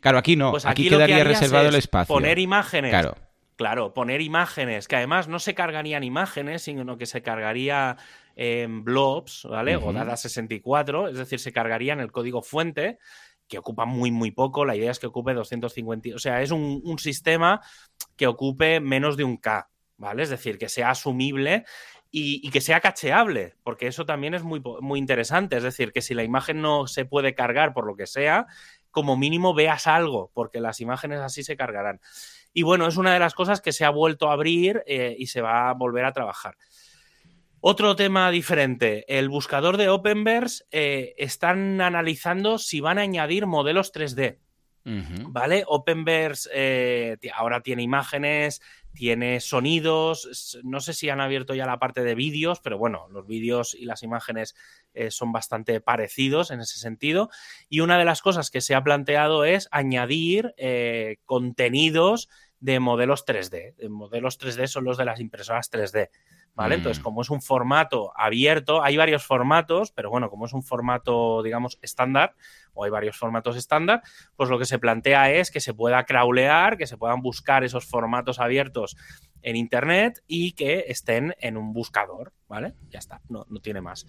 Claro, 0.00 0.18
aquí 0.18 0.36
no, 0.36 0.52
pues 0.52 0.64
aquí, 0.64 0.88
quedaría 0.88 1.24
reservado 1.24 1.68
el 1.68 1.74
espacio. 1.74 2.14
Poner 2.14 2.38
imágenes. 2.38 2.90
Claro 2.90 3.25
Claro, 3.56 3.94
poner 3.94 4.20
imágenes, 4.20 4.86
que 4.86 4.96
además 4.96 5.28
no 5.28 5.38
se 5.38 5.54
cargarían 5.54 6.04
imágenes, 6.04 6.62
sino 6.62 6.98
que 6.98 7.06
se 7.06 7.22
cargaría 7.22 7.96
en 8.34 8.84
blobs, 8.84 9.46
¿vale? 9.48 9.76
O 9.76 9.94
data 9.94 10.14
64, 10.16 11.08
es 11.08 11.16
decir, 11.16 11.40
se 11.40 11.52
cargaría 11.52 11.94
en 11.94 12.00
el 12.00 12.12
código 12.12 12.42
fuente, 12.42 12.98
que 13.48 13.56
ocupa 13.56 13.86
muy, 13.86 14.10
muy 14.10 14.30
poco. 14.30 14.66
La 14.66 14.76
idea 14.76 14.90
es 14.90 14.98
que 14.98 15.06
ocupe 15.06 15.32
250. 15.32 16.10
O 16.14 16.18
sea, 16.18 16.42
es 16.42 16.50
un, 16.50 16.98
sistema 16.98 17.62
que 18.16 18.26
ocupe 18.26 18.80
menos 18.80 19.16
de 19.16 19.24
un 19.24 19.38
K, 19.38 19.70
¿vale? 19.96 20.22
Es 20.22 20.28
decir, 20.28 20.58
que 20.58 20.68
sea 20.68 20.90
asumible 20.90 21.64
y, 22.10 22.50
que 22.50 22.60
sea 22.60 22.80
cacheable, 22.80 23.54
porque 23.62 23.86
eso 23.86 24.04
también 24.04 24.34
es 24.34 24.42
muy, 24.42 24.62
muy 24.80 24.98
interesante. 24.98 25.56
Es 25.56 25.62
decir, 25.62 25.92
que 25.92 26.02
si 26.02 26.12
la 26.12 26.24
imagen 26.24 26.60
no 26.60 26.86
se 26.86 27.06
puede 27.06 27.34
cargar 27.34 27.72
por 27.72 27.86
lo 27.86 27.96
que 27.96 28.06
sea, 28.06 28.46
como 28.90 29.16
mínimo 29.16 29.54
veas 29.54 29.86
algo, 29.86 30.30
porque 30.34 30.60
las 30.60 30.80
imágenes 30.80 31.20
así 31.20 31.42
se 31.42 31.56
cargarán. 31.56 32.00
Y 32.56 32.62
bueno, 32.62 32.86
es 32.88 32.96
una 32.96 33.12
de 33.12 33.18
las 33.18 33.34
cosas 33.34 33.60
que 33.60 33.70
se 33.70 33.84
ha 33.84 33.90
vuelto 33.90 34.30
a 34.30 34.32
abrir 34.32 34.82
eh, 34.86 35.14
y 35.18 35.26
se 35.26 35.42
va 35.42 35.68
a 35.68 35.74
volver 35.74 36.06
a 36.06 36.12
trabajar. 36.14 36.56
Otro 37.60 37.96
tema 37.96 38.30
diferente, 38.30 39.04
el 39.08 39.28
buscador 39.28 39.76
de 39.76 39.90
Openverse 39.90 40.64
eh, 40.70 41.12
están 41.18 41.82
analizando 41.82 42.56
si 42.56 42.80
van 42.80 42.96
a 42.96 43.02
añadir 43.02 43.44
modelos 43.44 43.92
3D. 43.92 44.38
¿Vale? 44.84 45.64
Openverse 45.66 46.48
eh, 46.54 47.18
ahora 47.34 47.60
tiene 47.60 47.82
imágenes, 47.82 48.62
tiene 48.94 49.40
sonidos, 49.40 50.60
no 50.62 50.78
sé 50.78 50.94
si 50.94 51.10
han 51.10 51.20
abierto 51.20 51.54
ya 51.54 51.66
la 51.66 51.80
parte 51.80 52.04
de 52.04 52.14
vídeos, 52.14 52.60
pero 52.60 52.78
bueno, 52.78 53.08
los 53.10 53.26
vídeos 53.26 53.74
y 53.74 53.84
las 53.84 54.04
imágenes 54.04 54.54
son 55.10 55.32
bastante 55.32 55.80
parecidos 55.80 56.52
en 56.52 56.60
ese 56.60 56.78
sentido. 56.78 57.30
Y 57.68 57.80
una 57.80 57.98
de 57.98 58.04
las 58.04 58.22
cosas 58.22 58.52
que 58.52 58.60
se 58.60 58.76
ha 58.76 58.84
planteado 58.84 59.44
es 59.44 59.68
añadir 59.72 60.54
contenidos 61.24 62.28
de 62.60 62.80
modelos 62.80 63.24
3D. 63.26 63.76
De 63.76 63.88
modelos 63.88 64.38
3D 64.38 64.66
son 64.66 64.84
los 64.84 64.96
de 64.96 65.04
las 65.04 65.20
impresoras 65.20 65.70
3D. 65.70 66.10
¿Vale? 66.54 66.76
Entonces, 66.76 67.00
mm. 67.00 67.04
como 67.04 67.20
es 67.20 67.28
un 67.28 67.42
formato 67.42 68.12
abierto, 68.16 68.82
hay 68.82 68.96
varios 68.96 69.24
formatos, 69.24 69.92
pero 69.92 70.08
bueno, 70.08 70.30
como 70.30 70.46
es 70.46 70.54
un 70.54 70.62
formato, 70.62 71.42
digamos, 71.42 71.78
estándar, 71.82 72.34
o 72.72 72.84
hay 72.84 72.90
varios 72.90 73.18
formatos 73.18 73.56
estándar, 73.56 74.02
pues 74.36 74.48
lo 74.48 74.58
que 74.58 74.64
se 74.64 74.78
plantea 74.78 75.32
es 75.32 75.50
que 75.50 75.60
se 75.60 75.74
pueda 75.74 76.04
crawlear, 76.04 76.78
que 76.78 76.86
se 76.86 76.96
puedan 76.96 77.20
buscar 77.20 77.62
esos 77.62 77.84
formatos 77.84 78.40
abiertos 78.40 78.96
en 79.42 79.56
Internet 79.56 80.22
y 80.26 80.52
que 80.52 80.86
estén 80.88 81.34
en 81.40 81.58
un 81.58 81.74
buscador, 81.74 82.32
¿vale? 82.48 82.74
Ya 82.88 83.00
está, 83.00 83.20
no, 83.28 83.44
no 83.50 83.60
tiene 83.60 83.82
más. 83.82 84.06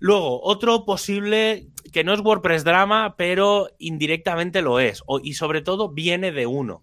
Luego, 0.00 0.42
otro 0.42 0.84
posible, 0.84 1.68
que 1.92 2.02
no 2.02 2.14
es 2.14 2.20
WordPress 2.20 2.64
Drama, 2.64 3.14
pero 3.16 3.68
indirectamente 3.78 4.60
lo 4.60 4.80
es, 4.80 5.04
y 5.22 5.34
sobre 5.34 5.62
todo 5.62 5.90
viene 5.90 6.32
de 6.32 6.46
uno 6.46 6.82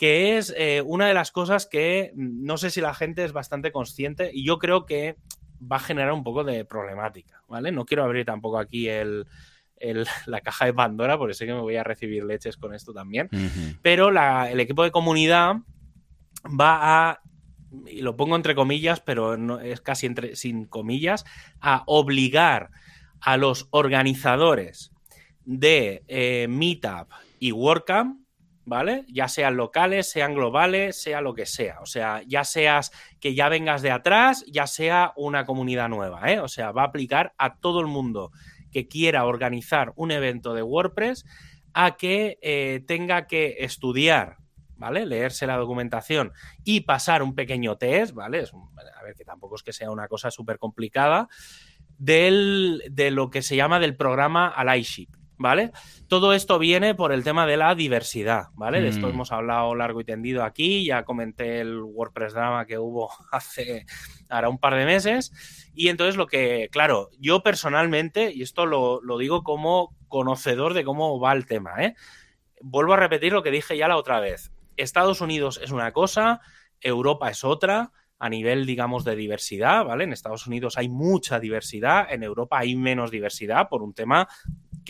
que 0.00 0.38
es 0.38 0.54
eh, 0.56 0.82
una 0.82 1.08
de 1.08 1.12
las 1.12 1.30
cosas 1.30 1.66
que 1.66 2.10
no 2.14 2.56
sé 2.56 2.70
si 2.70 2.80
la 2.80 2.94
gente 2.94 3.22
es 3.22 3.34
bastante 3.34 3.70
consciente 3.70 4.30
y 4.32 4.46
yo 4.46 4.58
creo 4.58 4.86
que 4.86 5.16
va 5.60 5.76
a 5.76 5.80
generar 5.80 6.14
un 6.14 6.24
poco 6.24 6.42
de 6.42 6.64
problemática, 6.64 7.42
¿vale? 7.48 7.70
No 7.70 7.84
quiero 7.84 8.02
abrir 8.02 8.24
tampoco 8.24 8.58
aquí 8.58 8.88
el, 8.88 9.26
la 10.26 10.40
caja 10.40 10.64
de 10.64 10.72
Pandora, 10.72 11.18
por 11.18 11.30
eso 11.30 11.44
que 11.44 11.52
me 11.52 11.60
voy 11.60 11.76
a 11.76 11.84
recibir 11.84 12.24
leches 12.24 12.56
con 12.56 12.72
esto 12.72 12.94
también. 12.94 13.28
Pero 13.82 14.08
el 14.08 14.60
equipo 14.60 14.84
de 14.84 14.90
comunidad 14.90 15.56
va 16.46 17.10
a 17.10 17.20
y 17.86 18.00
lo 18.00 18.16
pongo 18.16 18.36
entre 18.36 18.54
comillas, 18.54 19.00
pero 19.00 19.36
no, 19.36 19.60
es 19.60 19.82
casi 19.82 20.06
entre, 20.06 20.34
sin 20.34 20.64
comillas, 20.64 21.26
a 21.60 21.82
obligar 21.84 22.70
a 23.20 23.36
los 23.36 23.68
organizadores 23.70 24.92
de 25.44 26.04
eh, 26.08 26.46
Meetup 26.48 27.10
y 27.38 27.52
WordCamp, 27.52 28.19
¿vale? 28.70 29.04
Ya 29.08 29.26
sean 29.26 29.56
locales, 29.56 30.08
sean 30.08 30.32
globales, 30.32 31.02
sea 31.02 31.20
lo 31.20 31.34
que 31.34 31.44
sea. 31.44 31.80
O 31.80 31.86
sea, 31.86 32.22
ya 32.24 32.44
seas 32.44 32.92
que 33.18 33.34
ya 33.34 33.48
vengas 33.48 33.82
de 33.82 33.90
atrás, 33.90 34.44
ya 34.46 34.68
sea 34.68 35.12
una 35.16 35.44
comunidad 35.44 35.88
nueva, 35.88 36.30
¿eh? 36.30 36.38
O 36.38 36.46
sea, 36.46 36.70
va 36.70 36.82
a 36.82 36.86
aplicar 36.86 37.34
a 37.36 37.56
todo 37.56 37.80
el 37.80 37.88
mundo 37.88 38.30
que 38.70 38.86
quiera 38.86 39.24
organizar 39.24 39.92
un 39.96 40.12
evento 40.12 40.54
de 40.54 40.62
WordPress 40.62 41.26
a 41.74 41.96
que 41.96 42.38
eh, 42.42 42.84
tenga 42.86 43.26
que 43.26 43.56
estudiar 43.58 44.36
¿vale? 44.76 45.04
Leerse 45.04 45.48
la 45.48 45.56
documentación 45.56 46.32
y 46.64 46.82
pasar 46.82 47.24
un 47.24 47.34
pequeño 47.34 47.76
test, 47.76 48.14
¿vale? 48.14 48.44
a 48.96 49.02
ver, 49.02 49.14
que 49.14 49.24
tampoco 49.24 49.56
es 49.56 49.62
que 49.62 49.74
sea 49.74 49.90
una 49.90 50.08
cosa 50.08 50.30
súper 50.30 50.58
complicada, 50.58 51.28
de 51.98 53.10
lo 53.12 53.28
que 53.28 53.42
se 53.42 53.56
llama 53.56 53.78
del 53.78 53.94
programa 53.94 54.48
Allyship, 54.48 55.08
¿vale? 55.40 55.72
Todo 56.06 56.34
esto 56.34 56.58
viene 56.58 56.94
por 56.94 57.12
el 57.12 57.24
tema 57.24 57.46
de 57.46 57.56
la 57.56 57.74
diversidad, 57.74 58.48
¿vale? 58.56 58.82
De 58.82 58.88
esto 58.88 59.06
mm. 59.06 59.10
hemos 59.10 59.32
hablado 59.32 59.74
largo 59.74 60.02
y 60.02 60.04
tendido 60.04 60.44
aquí, 60.44 60.84
ya 60.84 61.04
comenté 61.04 61.62
el 61.62 61.80
WordPress 61.80 62.34
drama 62.34 62.66
que 62.66 62.78
hubo 62.78 63.10
hace 63.32 63.86
ahora 64.28 64.50
un 64.50 64.58
par 64.58 64.74
de 64.74 64.84
meses, 64.84 65.32
y 65.74 65.88
entonces 65.88 66.16
lo 66.16 66.26
que, 66.26 66.68
claro, 66.70 67.08
yo 67.18 67.42
personalmente, 67.42 68.30
y 68.34 68.42
esto 68.42 68.66
lo, 68.66 69.00
lo 69.00 69.16
digo 69.16 69.42
como 69.42 69.96
conocedor 70.08 70.74
de 70.74 70.84
cómo 70.84 71.18
va 71.18 71.32
el 71.32 71.46
tema, 71.46 71.82
¿eh? 71.82 71.94
Vuelvo 72.60 72.92
a 72.92 72.98
repetir 72.98 73.32
lo 73.32 73.42
que 73.42 73.50
dije 73.50 73.78
ya 73.78 73.88
la 73.88 73.96
otra 73.96 74.20
vez. 74.20 74.52
Estados 74.76 75.22
Unidos 75.22 75.58
es 75.64 75.70
una 75.70 75.92
cosa, 75.92 76.42
Europa 76.82 77.30
es 77.30 77.44
otra, 77.44 77.92
a 78.18 78.28
nivel, 78.28 78.66
digamos, 78.66 79.06
de 79.06 79.16
diversidad, 79.16 79.86
¿vale? 79.86 80.04
En 80.04 80.12
Estados 80.12 80.46
Unidos 80.46 80.76
hay 80.76 80.90
mucha 80.90 81.40
diversidad, 81.40 82.12
en 82.12 82.22
Europa 82.22 82.58
hay 82.58 82.76
menos 82.76 83.10
diversidad 83.10 83.70
por 83.70 83.82
un 83.82 83.94
tema 83.94 84.28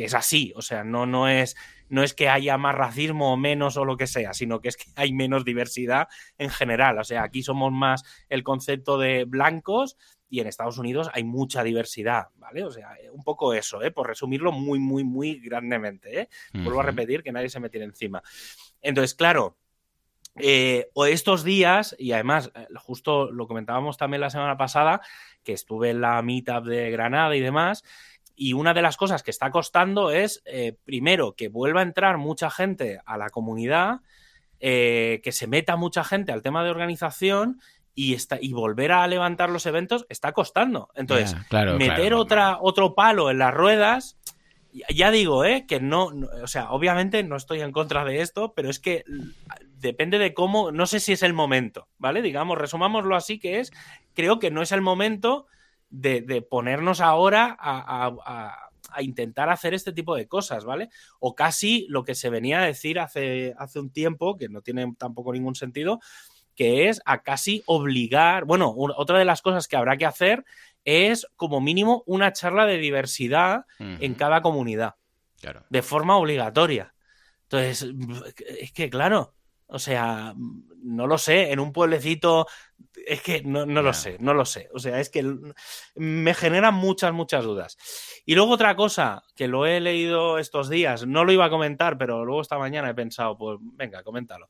que 0.01 0.07
es 0.07 0.15
así, 0.15 0.55
o 0.57 0.63
sea, 0.63 0.83
no, 0.83 1.05
no, 1.05 1.29
es, 1.29 1.57
no 1.91 2.03
es 2.03 2.15
que 2.15 2.31
haya 2.31 2.57
más 2.57 2.75
racismo 2.75 3.35
o 3.35 3.37
menos 3.37 3.77
o 3.77 3.85
lo 3.85 3.99
que 3.99 4.07
sea, 4.07 4.33
sino 4.33 4.63
que 4.63 4.69
es 4.71 4.79
que 4.79 4.91
hay 4.97 5.13
menos 5.13 5.45
diversidad 5.45 6.09
en 6.39 6.49
general, 6.49 6.99
o 6.99 7.05
sea, 7.05 7.23
aquí 7.23 7.43
somos 7.43 7.71
más 7.71 8.03
el 8.31 8.43
concepto 8.43 8.97
de 8.97 9.27
blancos 9.27 9.99
y 10.31 10.41
en 10.41 10.47
Estados 10.47 10.79
Unidos 10.79 11.11
hay 11.13 11.25
mucha 11.25 11.63
diversidad, 11.63 12.29
¿vale? 12.37 12.65
O 12.65 12.71
sea, 12.71 12.97
un 13.13 13.23
poco 13.23 13.53
eso, 13.53 13.83
¿eh? 13.83 13.91
Por 13.91 14.07
resumirlo 14.07 14.53
muy, 14.53 14.79
muy, 14.79 15.05
muy 15.05 15.39
grandemente, 15.39 16.23
¿eh? 16.23 16.29
Vuelvo 16.55 16.81
a 16.81 16.85
repetir 16.85 17.23
que 17.23 17.33
nadie 17.33 17.51
se 17.51 17.61
me 17.61 17.69
encima. 17.71 18.23
Entonces, 18.81 19.15
claro, 19.15 19.59
eh, 20.37 20.89
o 20.95 21.05
estos 21.05 21.45
días, 21.45 21.95
y 21.99 22.13
además, 22.13 22.51
eh, 22.55 22.69
justo 22.77 23.31
lo 23.31 23.47
comentábamos 23.47 23.99
también 23.99 24.23
la 24.23 24.31
semana 24.31 24.57
pasada, 24.57 25.03
que 25.43 25.53
estuve 25.53 25.91
en 25.91 26.01
la 26.01 26.23
meetup 26.23 26.65
de 26.65 26.91
Granada 26.91 27.37
y 27.37 27.41
demás, 27.41 27.85
y 28.43 28.55
una 28.55 28.73
de 28.73 28.81
las 28.81 28.97
cosas 28.97 29.23
que 29.23 29.31
está 29.31 29.51
costando 29.51 30.11
es, 30.11 30.41
eh, 30.47 30.75
primero, 30.85 31.35
que 31.37 31.49
vuelva 31.49 31.81
a 31.81 31.83
entrar 31.83 32.17
mucha 32.17 32.51
gente 32.51 32.99
a 33.05 33.19
la 33.19 33.29
comunidad, 33.29 34.01
que 34.59 35.31
se 35.31 35.47
meta 35.47 35.77
mucha 35.77 36.05
gente 36.05 36.33
al 36.33 36.43
tema 36.43 36.63
de 36.63 36.71
organización 36.71 37.61
y, 37.95 38.15
está, 38.15 38.39
y 38.41 38.53
volver 38.53 38.93
a 38.93 39.07
levantar 39.07 39.49
los 39.49 39.65
eventos 39.65 40.05
está 40.11 40.33
costando. 40.33 40.91
Entonces, 40.95 41.35
meter 41.79 42.13
otra, 42.13 42.59
otro 42.61 42.95
palo 42.95 43.31
en 43.31 43.39
las 43.39 43.55
ruedas 43.55 44.19
ya 44.73 45.11
digo, 45.11 45.45
¿eh? 45.45 45.67
Que 45.67 45.81
no, 45.81 46.11
o 46.43 46.47
sea, 46.47 46.71
obviamente 46.71 47.23
no 47.23 47.37
estoy 47.37 47.61
en 47.61 47.73
contra 47.73 48.05
de 48.05 48.21
esto, 48.21 48.53
pero 48.55 48.71
es 48.71 48.79
que 48.79 49.05
depende 49.77 50.19
de 50.19 50.35
cómo, 50.35 50.71
no 50.73 50.87
sé 50.87 51.01
si 51.01 51.13
es 51.13 51.23
el 51.23 51.33
momento, 51.33 51.89
¿vale? 51.99 52.23
Digamos, 52.23 52.59
resumámoslo 52.59 53.17
así 53.17 53.39
que 53.39 53.61
es, 53.61 53.73
creo 54.15 54.39
que 54.39 54.51
no 54.51 54.63
es 54.63 54.73
el 54.73 54.81
momento 54.81 55.47
de, 55.91 56.43
ponernos 56.49 57.01
ahora 57.01 57.57
a, 57.59 58.67
intentar 59.01 59.51
hacer 59.51 59.73
este 59.73 59.93
tipo 59.93 60.17
de 60.17 60.27
cosas, 60.27 60.65
¿vale? 60.65 60.89
O 61.21 61.37
casi 61.37 61.87
lo 61.89 62.03
que 62.03 62.17
se 62.17 62.29
venía 62.29 62.61
a 62.61 62.67
decir 62.67 62.99
hace, 62.99 63.55
hace 63.57 63.79
un 63.79 63.91
tiempo, 63.91 64.37
que 64.37 64.49
no 64.49 64.63
tiene 64.63 64.95
tampoco 64.99 65.33
ningún 65.33 65.55
sentido, 65.55 66.01
que 66.57 66.89
es 66.89 67.01
a 67.05 67.23
casi 67.23 67.63
obligar, 67.67 68.45
bueno, 68.45 68.75
otra 68.77 69.19
de 69.19 69.25
las 69.25 69.43
cosas 69.43 69.69
que 69.69 69.77
habrá 69.77 69.97
que 69.97 70.07
hacer 70.07 70.45
es 70.85 71.27
como 71.37 71.61
mínimo 71.61 72.03
una 72.07 72.33
charla 72.33 72.67
de 72.67 72.79
diversidad 72.79 73.65
en 73.79 74.15
cada 74.15 74.43
comunidad. 74.43 74.97
Claro. 75.41 75.65
De 75.71 75.83
forma 75.83 76.17
obligatoria. 76.17 76.95
Entonces, 77.45 77.87
es 78.61 78.73
que 78.73 78.91
claro, 78.91 79.35
o 79.71 79.79
sea, 79.79 80.35
no 80.83 81.07
lo 81.07 81.19
sé, 81.19 81.53
en 81.53 81.61
un 81.61 81.73
pueblecito, 81.73 82.47
es 83.07 83.23
que 83.23 83.43
no, 83.43 83.65
lo 83.67 83.93
sé, 83.93 84.17
no 84.21 84.35
lo 84.35 84.45
sé. 84.45 84.69
O 84.75 84.79
sea, 84.79 85.01
es 85.01 85.11
que 85.11 85.25
me 85.95 86.35
generan 86.35 86.75
muchas, 86.75 87.13
muchas 87.13 87.45
dudas. 87.45 87.77
Y 88.27 88.35
luego 88.35 88.53
otra 88.53 88.75
cosa, 88.77 89.23
que 89.37 89.49
lo 89.49 89.67
he 89.67 89.81
leído 89.81 90.39
estos 90.39 90.69
días, 90.69 91.07
no 91.07 91.25
lo 91.25 91.33
iba 91.33 91.45
a 91.45 91.51
comentar, 91.51 91.99
pero 91.99 92.25
luego 92.25 92.41
esta 92.41 92.59
mañana 92.59 92.91
he 92.91 92.95
pensado, 92.95 93.37
pues 93.37 93.59
venga, 93.61 94.03
coméntalo. 94.03 94.49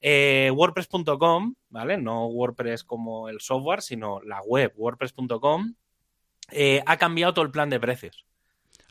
Eh, 0.00 0.50
WordPress.com, 0.54 1.54
¿vale? 1.68 1.96
No 1.96 2.26
WordPress 2.26 2.84
como 2.84 3.28
el 3.28 3.40
software, 3.40 3.82
sino 3.82 4.20
la 4.22 4.40
web, 4.42 4.72
WordPress.com, 4.76 5.74
eh, 6.50 6.82
ha 6.84 6.96
cambiado 6.96 7.34
todo 7.34 7.44
el 7.44 7.50
plan 7.50 7.70
de 7.70 7.80
precios. 7.80 8.26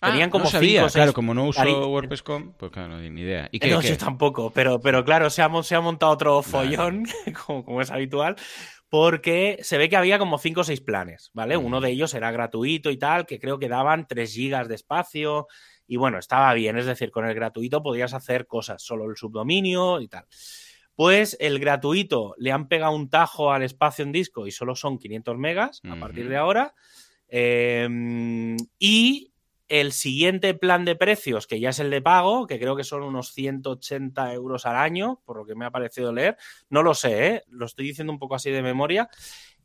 Ah, 0.04 0.10
Tenían 0.10 0.32
como 0.32 0.46
no 0.46 0.50
sabía, 0.50 0.88
claro, 0.88 1.14
como 1.14 1.36
no 1.36 1.46
uso 1.46 1.62
WordPress.com, 1.62 2.54
pues 2.58 2.72
claro, 2.72 2.98
ni 2.98 3.22
idea. 3.22 3.48
¿Y 3.52 3.60
qué, 3.60 3.70
no, 3.70 3.82
yo 3.82 3.96
tampoco, 4.00 4.50
pero, 4.50 4.82
pero 4.82 5.06
claro, 5.06 5.30
se 5.30 5.44
ha, 5.44 5.64
se 5.64 5.76
ha 5.76 5.82
montado 5.82 6.12
otro 6.12 6.42
follón, 6.42 7.06
como, 7.46 7.80
es 7.82 7.92
habitual, 7.92 8.36
porque 8.90 9.60
se 9.62 9.78
ve 9.78 9.90
que 9.90 9.98
había 9.98 10.18
como 10.18 10.40
5 10.40 10.62
o 10.62 10.64
6 10.64 10.82
planes, 10.82 11.30
¿vale? 11.34 11.56
Uno 11.56 11.82
de 11.82 11.92
ellos 11.92 12.16
era 12.16 12.32
gratuito 12.32 12.90
y 12.90 12.98
tal, 12.98 13.28
que 13.28 13.40
creo 13.40 13.60
que 13.60 13.70
daban 13.70 14.08
3 14.08 14.34
gigas 14.34 14.68
de 14.68 14.74
espacio, 14.74 15.46
y 15.86 15.98
bueno, 15.98 16.18
estaba 16.18 16.52
bien, 16.56 16.80
es 16.80 16.88
decir, 16.88 17.12
con 17.12 17.28
el 17.28 17.36
gratuito 17.36 17.84
podías 17.84 18.16
hacer 18.16 18.48
cosas, 18.48 18.82
solo 18.82 19.08
el 19.08 19.16
subdominio 19.16 20.02
y 20.02 20.08
tal. 20.08 20.26
Pues 20.96 21.38
el 21.40 21.60
gratuito 21.60 22.34
le 22.38 22.52
han 22.52 22.68
pegado 22.68 22.96
un 22.96 23.10
tajo 23.10 23.52
al 23.52 23.62
espacio 23.62 24.04
en 24.04 24.12
disco 24.12 24.48
y 24.48 24.52
solo 24.52 24.76
son 24.76 24.98
500 24.98 25.38
megas 25.38 25.82
a 25.88 25.96
partir 25.98 26.28
de 26.28 26.38
ahora. 26.38 26.74
Em, 27.28 28.58
y 28.78 29.31
el 29.72 29.94
siguiente 29.94 30.54
plan 30.54 30.84
de 30.84 30.98
precios, 30.98 31.48
que 31.48 31.62
ya 31.62 31.70
es 31.70 31.80
el 31.80 31.90
de 31.90 32.02
pago, 32.02 32.46
que 32.46 32.60
creo 32.60 32.76
que 32.76 32.84
son 32.84 33.04
unos 33.04 33.32
180 33.32 34.34
euros 34.34 34.66
al 34.66 34.76
año, 34.76 35.22
por 35.24 35.38
lo 35.38 35.46
que 35.46 35.56
me 35.56 35.64
ha 35.64 35.72
parecido 35.72 36.12
leer, 36.12 36.36
no 36.70 36.84
lo 36.84 36.94
sé, 36.94 37.28
¿eh? 37.28 37.44
lo 37.48 37.68
estoy 37.68 37.88
diciendo 37.88 38.12
un 38.12 38.20
poco 38.20 38.36
así 38.36 38.52
de 38.52 38.62
memoria. 38.62 39.10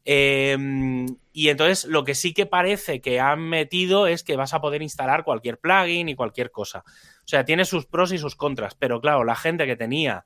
Em, 0.05 1.07
y 1.33 1.49
entonces 1.49 1.87
lo 1.87 2.05
que 2.05 2.15
sí 2.15 2.33
que 2.33 2.47
parece 2.47 3.01
que 3.01 3.19
han 3.19 3.41
metido 3.41 4.07
es 4.07 4.23
que 4.23 4.37
vas 4.37 4.55
a 4.55 4.61
poder 4.61 4.81
instalar 4.81 5.25
cualquier 5.25 5.59
plugin 5.59 6.09
y 6.09 6.15
cualquier 6.15 6.53
cosa. 6.53 6.85
O 6.87 7.27
sea, 7.27 7.45
tiene 7.45 7.65
sus 7.65 7.87
pros 7.87 8.13
y 8.13 8.19
sus 8.19 8.37
contras, 8.37 8.77
pero 8.77 9.01
claro, 9.01 9.25
la 9.25 9.35
gente 9.35 9.67
que 9.67 9.75
tenía 9.75 10.25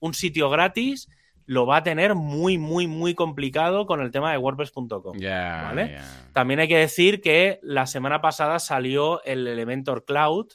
un 0.00 0.12
sitio 0.12 0.50
gratis 0.50 1.08
lo 1.50 1.66
va 1.66 1.78
a 1.78 1.82
tener 1.82 2.14
muy, 2.14 2.58
muy, 2.58 2.86
muy 2.86 3.16
complicado 3.16 3.84
con 3.84 4.00
el 4.00 4.12
tema 4.12 4.30
de 4.30 4.38
WordPress.com. 4.38 5.18
¿vale? 5.64 5.98
También 6.32 6.60
hay 6.60 6.68
que 6.68 6.78
decir 6.78 7.20
que 7.20 7.58
la 7.60 7.86
semana 7.86 8.20
pasada 8.20 8.60
salió 8.60 9.20
el 9.24 9.48
Elementor 9.48 10.04
Cloud, 10.04 10.46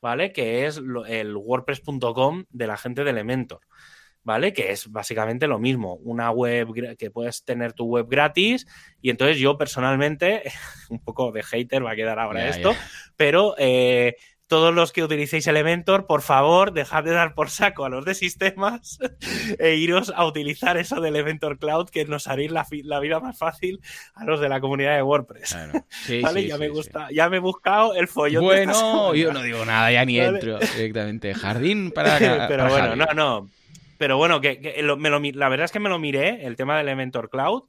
¿vale? 0.00 0.32
Que 0.32 0.66
es 0.66 0.80
el 1.08 1.36
WordPress.com 1.36 2.44
de 2.50 2.66
la 2.68 2.76
gente 2.76 3.02
de 3.02 3.10
Elementor. 3.10 3.62
¿Vale? 4.22 4.52
Que 4.52 4.70
es 4.70 4.92
básicamente 4.92 5.48
lo 5.48 5.58
mismo, 5.58 5.94
una 5.96 6.30
web 6.30 6.68
que 6.96 7.10
puedes 7.10 7.44
tener 7.44 7.72
tu 7.72 7.86
web 7.86 8.06
gratis 8.08 8.64
y 9.00 9.10
entonces 9.10 9.38
yo 9.38 9.58
personalmente, 9.58 10.44
un 10.88 11.00
poco 11.00 11.32
de 11.32 11.42
hater 11.42 11.84
va 11.84 11.92
a 11.92 11.96
quedar 11.96 12.20
ahora 12.20 12.48
esto, 12.48 12.76
pero 13.16 13.56
eh, 13.58 14.14
todos 14.48 14.74
los 14.74 14.92
que 14.92 15.04
utilicéis 15.04 15.46
Elementor, 15.46 16.06
por 16.06 16.22
favor, 16.22 16.72
dejad 16.72 17.04
de 17.04 17.10
dar 17.10 17.34
por 17.34 17.50
saco 17.50 17.84
a 17.84 17.90
los 17.90 18.06
de 18.06 18.14
sistemas 18.14 18.98
e 19.58 19.74
iros 19.74 20.10
a 20.16 20.24
utilizar 20.24 20.78
eso 20.78 21.00
de 21.02 21.10
Elementor 21.10 21.58
Cloud, 21.58 21.90
que 21.90 22.06
nos 22.06 22.26
haréis 22.26 22.50
la, 22.50 22.64
vida 23.00 23.20
más 23.20 23.36
fácil 23.36 23.80
a 24.14 24.24
los 24.24 24.40
de 24.40 24.48
la 24.48 24.60
comunidad 24.60 24.96
de 24.96 25.02
WordPress. 25.02 25.54
¿Vale? 26.22 26.46
ya 26.46 26.56
me 26.56 26.70
gusta, 26.70 27.08
ya 27.12 27.28
me 27.28 27.36
he 27.36 27.40
buscado 27.40 27.94
el 27.94 28.08
follón. 28.08 28.42
Bueno, 28.42 29.14
yo 29.14 29.32
no 29.32 29.42
digo 29.42 29.64
nada, 29.66 29.92
ya 29.92 30.04
ni 30.06 30.18
entro 30.18 30.58
directamente. 30.58 31.34
Jardín 31.34 31.92
para. 31.92 32.18
Pero 32.48 32.68
bueno, 32.68 32.96
no, 32.96 33.06
no. 33.14 33.50
Pero 33.98 34.16
bueno, 34.16 34.40
que, 34.40 34.82
la 35.34 35.48
verdad 35.48 35.64
es 35.66 35.72
que 35.72 35.80
me 35.80 35.90
lo 35.90 35.98
miré, 35.98 36.46
el 36.46 36.56
tema 36.56 36.76
de 36.76 36.82
Elementor 36.82 37.28
Cloud, 37.28 37.64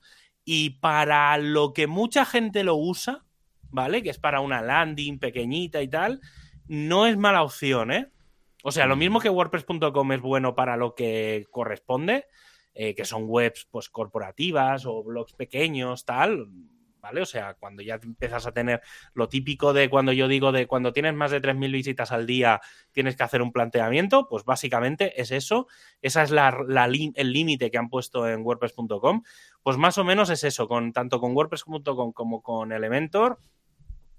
y 0.45 0.71
para 0.79 1.37
lo 1.37 1.73
que 1.73 1.87
mucha 1.87 2.23
gente 2.23 2.63
lo 2.63 2.75
usa, 2.75 3.25
¿vale? 3.69 4.01
Que 4.01 4.11
es 4.11 4.19
para 4.19 4.39
una 4.39 4.61
landing 4.61 5.19
pequeñita 5.19 5.81
y 5.81 5.89
tal 5.89 6.21
no 6.69 7.07
es 7.07 7.17
mala 7.17 7.43
opción, 7.43 7.91
¿eh? 7.91 8.11
O 8.63 8.71
sea, 8.71 8.85
lo 8.85 8.95
mm. 8.95 8.99
mismo 8.99 9.19
que 9.19 9.29
WordPress.com 9.29 10.11
es 10.11 10.21
bueno 10.21 10.55
para 10.55 10.77
lo 10.77 10.95
que 10.95 11.45
corresponde, 11.51 12.27
eh, 12.73 12.95
que 12.95 13.05
son 13.05 13.23
webs 13.25 13.67
pues 13.69 13.89
corporativas 13.89 14.85
o 14.85 15.03
blogs 15.03 15.33
pequeños, 15.33 16.05
tal. 16.05 16.47
¿vale? 17.01 17.21
O 17.21 17.25
sea, 17.25 17.55
cuando 17.55 17.81
ya 17.81 17.95
empiezas 17.95 18.45
a 18.45 18.51
tener 18.51 18.81
lo 19.13 19.29
típico 19.29 19.73
de 19.73 19.89
cuando 19.89 20.11
yo 20.11 20.27
digo 20.27 20.51
de 20.51 20.67
cuando 20.67 20.93
tienes 20.93 21.13
más 21.13 21.31
de 21.31 21.41
3.000 21.41 21.71
visitas 21.71 22.11
al 22.11 22.25
día, 22.25 22.61
tienes 22.91 23.15
que 23.15 23.23
hacer 23.23 23.41
un 23.41 23.51
planteamiento, 23.51 24.27
pues 24.27 24.43
básicamente 24.43 25.19
es 25.21 25.31
eso. 25.31 25.67
Esa 26.01 26.23
es 26.23 26.31
la, 26.31 26.49
el 27.15 27.33
límite 27.33 27.71
que 27.71 27.77
han 27.77 27.89
puesto 27.89 28.27
en 28.27 28.41
WordPress.com. 28.41 29.23
Pues 29.63 29.77
más 29.77 29.97
o 29.97 30.03
menos 30.03 30.29
es 30.29 30.43
eso, 30.43 30.67
con, 30.67 30.93
tanto 30.93 31.19
con 31.19 31.35
WordPress.com 31.35 32.11
como 32.11 32.41
con 32.41 32.71
Elementor. 32.71 33.39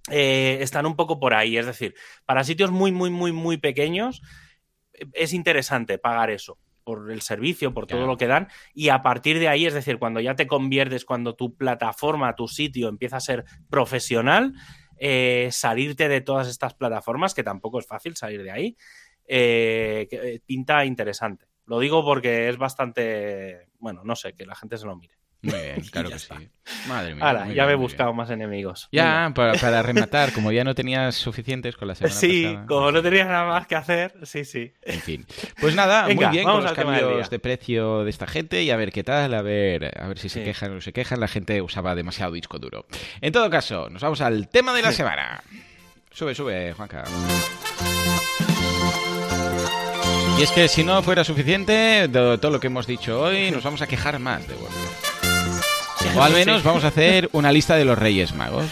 Eh, 0.09 0.59
están 0.61 0.87
un 0.87 0.97
poco 0.97 1.21
por 1.21 1.35
ahí, 1.35 1.59
es 1.59 1.67
decir, 1.67 1.95
para 2.25 2.43
sitios 2.45 2.71
muy, 2.71 2.91
muy, 2.91 3.11
muy, 3.11 3.33
muy 3.33 3.59
pequeños 3.59 4.23
eh, 4.95 5.07
es 5.13 5.33
interesante 5.33 5.99
pagar 5.99 6.31
eso 6.31 6.59
por 6.85 7.13
el 7.13 7.21
servicio, 7.21 7.75
por 7.75 7.87
todo 7.87 8.07
lo 8.07 8.17
que 8.17 8.27
dan, 8.27 8.49
y 8.75 8.89
a 8.89 9.03
partir 9.03 9.39
de 9.39 9.49
ahí, 9.49 9.67
es 9.67 9.75
decir, 9.75 9.99
cuando 9.99 10.19
ya 10.19 10.35
te 10.35 10.47
conviertes, 10.47 11.05
cuando 11.05 11.37
tu 11.37 11.55
plataforma, 11.55 12.35
tu 12.35 12.49
sitio 12.49 12.89
empieza 12.89 13.19
a 13.19 13.21
ser 13.21 13.45
profesional, 13.69 14.55
eh, 14.97 15.51
salirte 15.53 16.09
de 16.09 16.21
todas 16.21 16.49
estas 16.49 16.75
plataformas, 16.75 17.35
que 17.35 17.45
tampoco 17.45 17.79
es 17.79 17.87
fácil 17.87 18.17
salir 18.17 18.43
de 18.43 18.51
ahí, 18.51 18.77
eh, 19.27 20.41
pinta 20.47 20.85
interesante. 20.85 21.47
Lo 21.67 21.79
digo 21.79 22.05
porque 22.05 22.49
es 22.49 22.57
bastante, 22.57 23.69
bueno, 23.79 24.03
no 24.03 24.17
sé, 24.17 24.33
que 24.33 24.47
la 24.47 24.57
gente 24.57 24.77
se 24.77 24.87
lo 24.87 24.97
mire. 24.97 25.20
Muy 25.43 25.59
bien, 25.59 25.81
claro 25.91 26.11
que 26.11 26.19
sí. 26.19 26.29
Madre 26.87 27.15
mía. 27.15 27.49
ya 27.55 27.67
me 27.67 27.73
he 27.73 27.77
buscado 27.77 28.13
más 28.13 28.31
enemigos. 28.31 28.89
Ya, 28.93 29.33
para, 29.35 29.83
rematar, 29.83 30.33
como 30.33 30.53
ya 30.53 30.65
no 30.65 30.75
tenías 30.75 31.17
suficientes 31.17 31.77
con 31.77 31.89
la 31.89 31.95
semana 31.95 32.15
sí, 32.15 32.57
como 32.69 32.93
no 32.93 33.03
tenías 33.03 33.27
nada 33.27 33.47
más 33.47 33.67
que 33.67 33.75
hacer, 33.75 34.15
sí, 34.23 34.45
sí. 34.45 34.73
En 34.83 35.01
fin. 35.01 35.27
Pues 35.61 35.75
nada, 35.75 36.05
muy 36.05 36.27
bien 36.27 36.45
con 36.45 36.63
los 36.63 36.73
cambios 36.73 37.31
de 37.31 37.39
precio 37.39 38.05
de 38.05 38.11
esta 38.11 38.27
gente 38.27 38.63
y 38.63 38.71
a 38.71 38.77
ver 38.77 38.93
qué 38.93 39.03
tal, 39.03 39.35
a 39.35 39.43
ver, 39.43 39.99
a 39.99 40.09
ver 40.09 40.19
si 40.19 40.29
se 40.29 40.45
quejan 40.45 40.73
o 40.73 40.75
no 40.75 40.81
se 40.81 40.93
quejan. 40.93 41.21
La 41.21 41.29
gente 41.29 41.61
usaba 41.63 41.95
demasiado 41.95 42.33
disco 42.33 42.59
duro. 42.59 42.87
En 43.21 43.33
todo 43.33 43.49
caso, 43.51 43.89
nos 43.91 44.03
vamos 44.03 44.21
al 44.21 44.49
tema 44.49 44.75
de 44.75 44.83
la 44.83 44.93
semana. 44.93 45.43
Sube, 46.13 46.35
sube, 46.35 46.73
Juanca. 46.73 47.05
Y 50.39 50.43
es 50.43 50.51
que 50.53 50.69
si 50.69 50.85
no 50.85 51.03
fuera 51.03 51.23
suficiente 51.23 52.09
de 52.09 52.39
todo 52.39 52.51
lo 52.51 52.61
que 52.61 52.69
hemos 52.69 52.87
dicho 52.87 53.21
hoy, 53.21 53.51
nos 53.51 53.63
vamos 53.63 53.83
a 53.83 53.87
quejar 53.87 54.19
más 54.19 54.47
de 54.49 54.55
WordPress. 54.55 55.10
O 56.17 56.23
al 56.23 56.33
menos 56.33 56.63
vamos 56.63 56.85
a 56.85 56.89
hacer 56.89 57.29
una 57.33 57.53
lista 57.53 57.77
de 57.77 57.85
los 57.85 57.99
Reyes 57.99 58.35
Magos. 58.35 58.67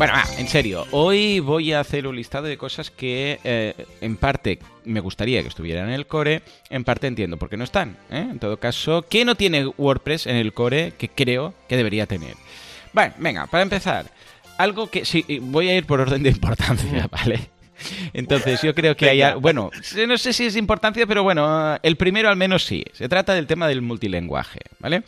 Bueno, 0.00 0.14
ah, 0.16 0.24
en 0.38 0.48
serio, 0.48 0.86
hoy 0.92 1.40
voy 1.40 1.74
a 1.74 1.80
hacer 1.80 2.06
un 2.06 2.16
listado 2.16 2.46
de 2.46 2.56
cosas 2.56 2.90
que 2.90 3.38
eh, 3.44 3.74
en 4.00 4.16
parte 4.16 4.58
me 4.86 5.00
gustaría 5.00 5.42
que 5.42 5.48
estuvieran 5.48 5.88
en 5.88 5.94
el 5.94 6.06
core, 6.06 6.40
en 6.70 6.84
parte 6.84 7.06
entiendo 7.06 7.36
por 7.36 7.50
qué 7.50 7.58
no 7.58 7.64
están. 7.64 7.98
¿eh? 8.10 8.26
En 8.30 8.38
todo 8.38 8.58
caso, 8.58 9.04
¿qué 9.10 9.26
no 9.26 9.34
tiene 9.34 9.66
WordPress 9.66 10.26
en 10.26 10.36
el 10.36 10.54
core 10.54 10.94
que 10.96 11.10
creo 11.10 11.52
que 11.68 11.76
debería 11.76 12.06
tener? 12.06 12.34
Bueno, 12.94 13.12
venga, 13.18 13.46
para 13.46 13.62
empezar, 13.62 14.06
algo 14.56 14.86
que 14.86 15.04
sí, 15.04 15.24
voy 15.42 15.68
a 15.68 15.76
ir 15.76 15.84
por 15.84 16.00
orden 16.00 16.22
de 16.22 16.30
importancia, 16.30 17.06
¿vale? 17.10 17.50
Entonces 18.12 18.60
yo 18.62 18.74
creo 18.74 18.96
que 18.96 19.08
hay... 19.08 19.22
Bueno, 19.40 19.70
no 20.06 20.18
sé 20.18 20.32
si 20.32 20.46
es 20.46 20.56
importancia, 20.56 21.06
pero 21.06 21.22
bueno, 21.22 21.78
el 21.82 21.96
primero 21.96 22.28
al 22.28 22.36
menos 22.36 22.64
sí. 22.64 22.84
Se 22.92 23.08
trata 23.08 23.34
del 23.34 23.46
tema 23.46 23.68
del 23.68 23.82
multilenguaje, 23.82 24.60
¿vale? 24.78 25.02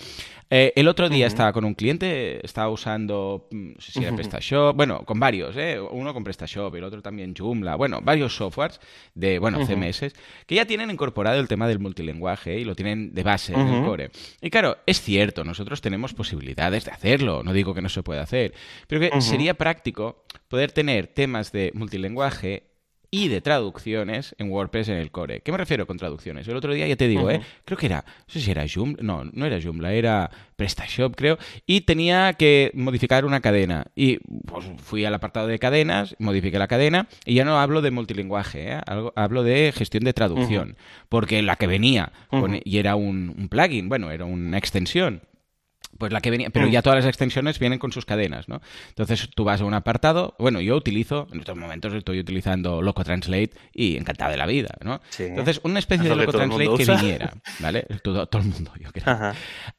Eh, 0.54 0.74
el 0.76 0.86
otro 0.86 1.08
día 1.08 1.26
estaba 1.26 1.50
con 1.50 1.64
un 1.64 1.72
cliente, 1.72 2.44
estaba 2.44 2.68
usando, 2.68 3.48
mm, 3.50 3.72
no 3.72 3.80
sé 3.80 3.92
si 3.92 4.04
era 4.04 4.14
PrestaShop, 4.14 4.76
bueno, 4.76 5.02
con 5.06 5.18
varios, 5.18 5.56
¿eh? 5.56 5.80
uno 5.80 6.12
con 6.12 6.24
PrestaShop, 6.24 6.74
el 6.74 6.84
otro 6.84 7.00
también 7.00 7.34
Joomla, 7.34 7.74
bueno, 7.76 8.02
varios 8.02 8.36
softwares 8.36 8.78
de, 9.14 9.38
bueno, 9.38 9.64
CMS, 9.64 10.12
que 10.44 10.54
ya 10.54 10.66
tienen 10.66 10.90
incorporado 10.90 11.40
el 11.40 11.48
tema 11.48 11.66
del 11.66 11.78
multilenguaje 11.78 12.58
y 12.58 12.64
lo 12.64 12.76
tienen 12.76 13.14
de 13.14 13.22
base 13.22 13.54
en 13.54 13.66
el 13.66 13.82
core. 13.82 14.10
Y 14.42 14.50
claro, 14.50 14.76
es 14.84 15.00
cierto, 15.00 15.42
nosotros 15.42 15.80
tenemos 15.80 16.12
posibilidades 16.12 16.84
de 16.84 16.90
hacerlo, 16.90 17.42
no 17.42 17.54
digo 17.54 17.72
que 17.72 17.80
no 17.80 17.88
se 17.88 18.02
pueda 18.02 18.20
hacer, 18.20 18.52
pero 18.88 19.00
que 19.00 19.22
sería 19.22 19.54
práctico 19.54 20.22
poder 20.48 20.70
tener 20.70 21.06
temas 21.06 21.50
de 21.52 21.70
multilenguaje 21.72 22.71
y 23.14 23.28
de 23.28 23.42
traducciones 23.42 24.34
en 24.38 24.50
WordPress 24.50 24.88
en 24.88 24.96
el 24.96 25.10
core. 25.10 25.42
¿Qué 25.42 25.52
me 25.52 25.58
refiero 25.58 25.86
con 25.86 25.98
traducciones? 25.98 26.48
El 26.48 26.56
otro 26.56 26.72
día 26.72 26.88
ya 26.88 26.96
te 26.96 27.06
digo, 27.06 27.30
¿eh? 27.30 27.42
Creo 27.66 27.76
que 27.76 27.84
era, 27.84 28.06
no 28.06 28.24
sé 28.26 28.40
si 28.40 28.50
era 28.50 28.64
Joomla, 28.66 29.02
no, 29.02 29.24
no 29.24 29.44
era 29.44 29.60
Joomla, 29.62 29.92
era 29.92 30.30
PrestaShop, 30.56 31.14
creo, 31.14 31.36
y 31.66 31.82
tenía 31.82 32.32
que 32.32 32.70
modificar 32.72 33.26
una 33.26 33.42
cadena. 33.42 33.84
Y 33.94 34.16
pues, 34.46 34.64
fui 34.82 35.04
al 35.04 35.12
apartado 35.12 35.46
de 35.46 35.58
cadenas, 35.58 36.16
modifiqué 36.18 36.58
la 36.58 36.68
cadena, 36.68 37.06
y 37.26 37.34
ya 37.34 37.44
no 37.44 37.60
hablo 37.60 37.82
de 37.82 37.90
multilinguaje, 37.90 38.72
¿eh? 38.72 38.80
hablo 39.14 39.42
de 39.42 39.72
gestión 39.76 40.04
de 40.04 40.14
traducción, 40.14 40.78
porque 41.10 41.42
la 41.42 41.56
que 41.56 41.66
venía, 41.66 42.12
y 42.64 42.78
era 42.78 42.96
un 42.96 43.48
plugin, 43.50 43.90
bueno, 43.90 44.10
era 44.10 44.24
una 44.24 44.56
extensión 44.56 45.20
pues 45.98 46.12
la 46.12 46.20
que 46.20 46.30
venía, 46.30 46.50
pero 46.50 46.66
mm. 46.66 46.70
ya 46.70 46.82
todas 46.82 46.98
las 46.98 47.06
extensiones 47.06 47.58
vienen 47.58 47.78
con 47.78 47.92
sus 47.92 48.04
cadenas, 48.04 48.48
¿no? 48.48 48.60
Entonces 48.88 49.28
tú 49.34 49.44
vas 49.44 49.60
a 49.60 49.64
un 49.64 49.74
apartado, 49.74 50.34
bueno, 50.38 50.60
yo 50.60 50.76
utilizo, 50.76 51.28
en 51.32 51.40
estos 51.40 51.56
momentos 51.56 51.92
estoy 51.92 52.18
utilizando 52.18 52.82
Loco 52.82 53.04
Translate 53.04 53.50
y 53.72 53.96
encantado 53.96 54.30
de 54.30 54.36
la 54.36 54.46
vida, 54.46 54.74
¿no? 54.82 55.00
Entonces, 55.18 55.60
una 55.64 55.78
especie 55.78 56.08
de 56.08 56.16
Loco 56.16 56.32
Translate 56.32 56.76
que 56.76 56.96
viniera, 56.96 57.34
¿vale? 57.60 57.86
Todo, 58.02 58.26
todo, 58.26 58.42
el 58.42 58.48
mundo, 58.48 58.72
yo 58.80 58.90
creo. 58.92 59.04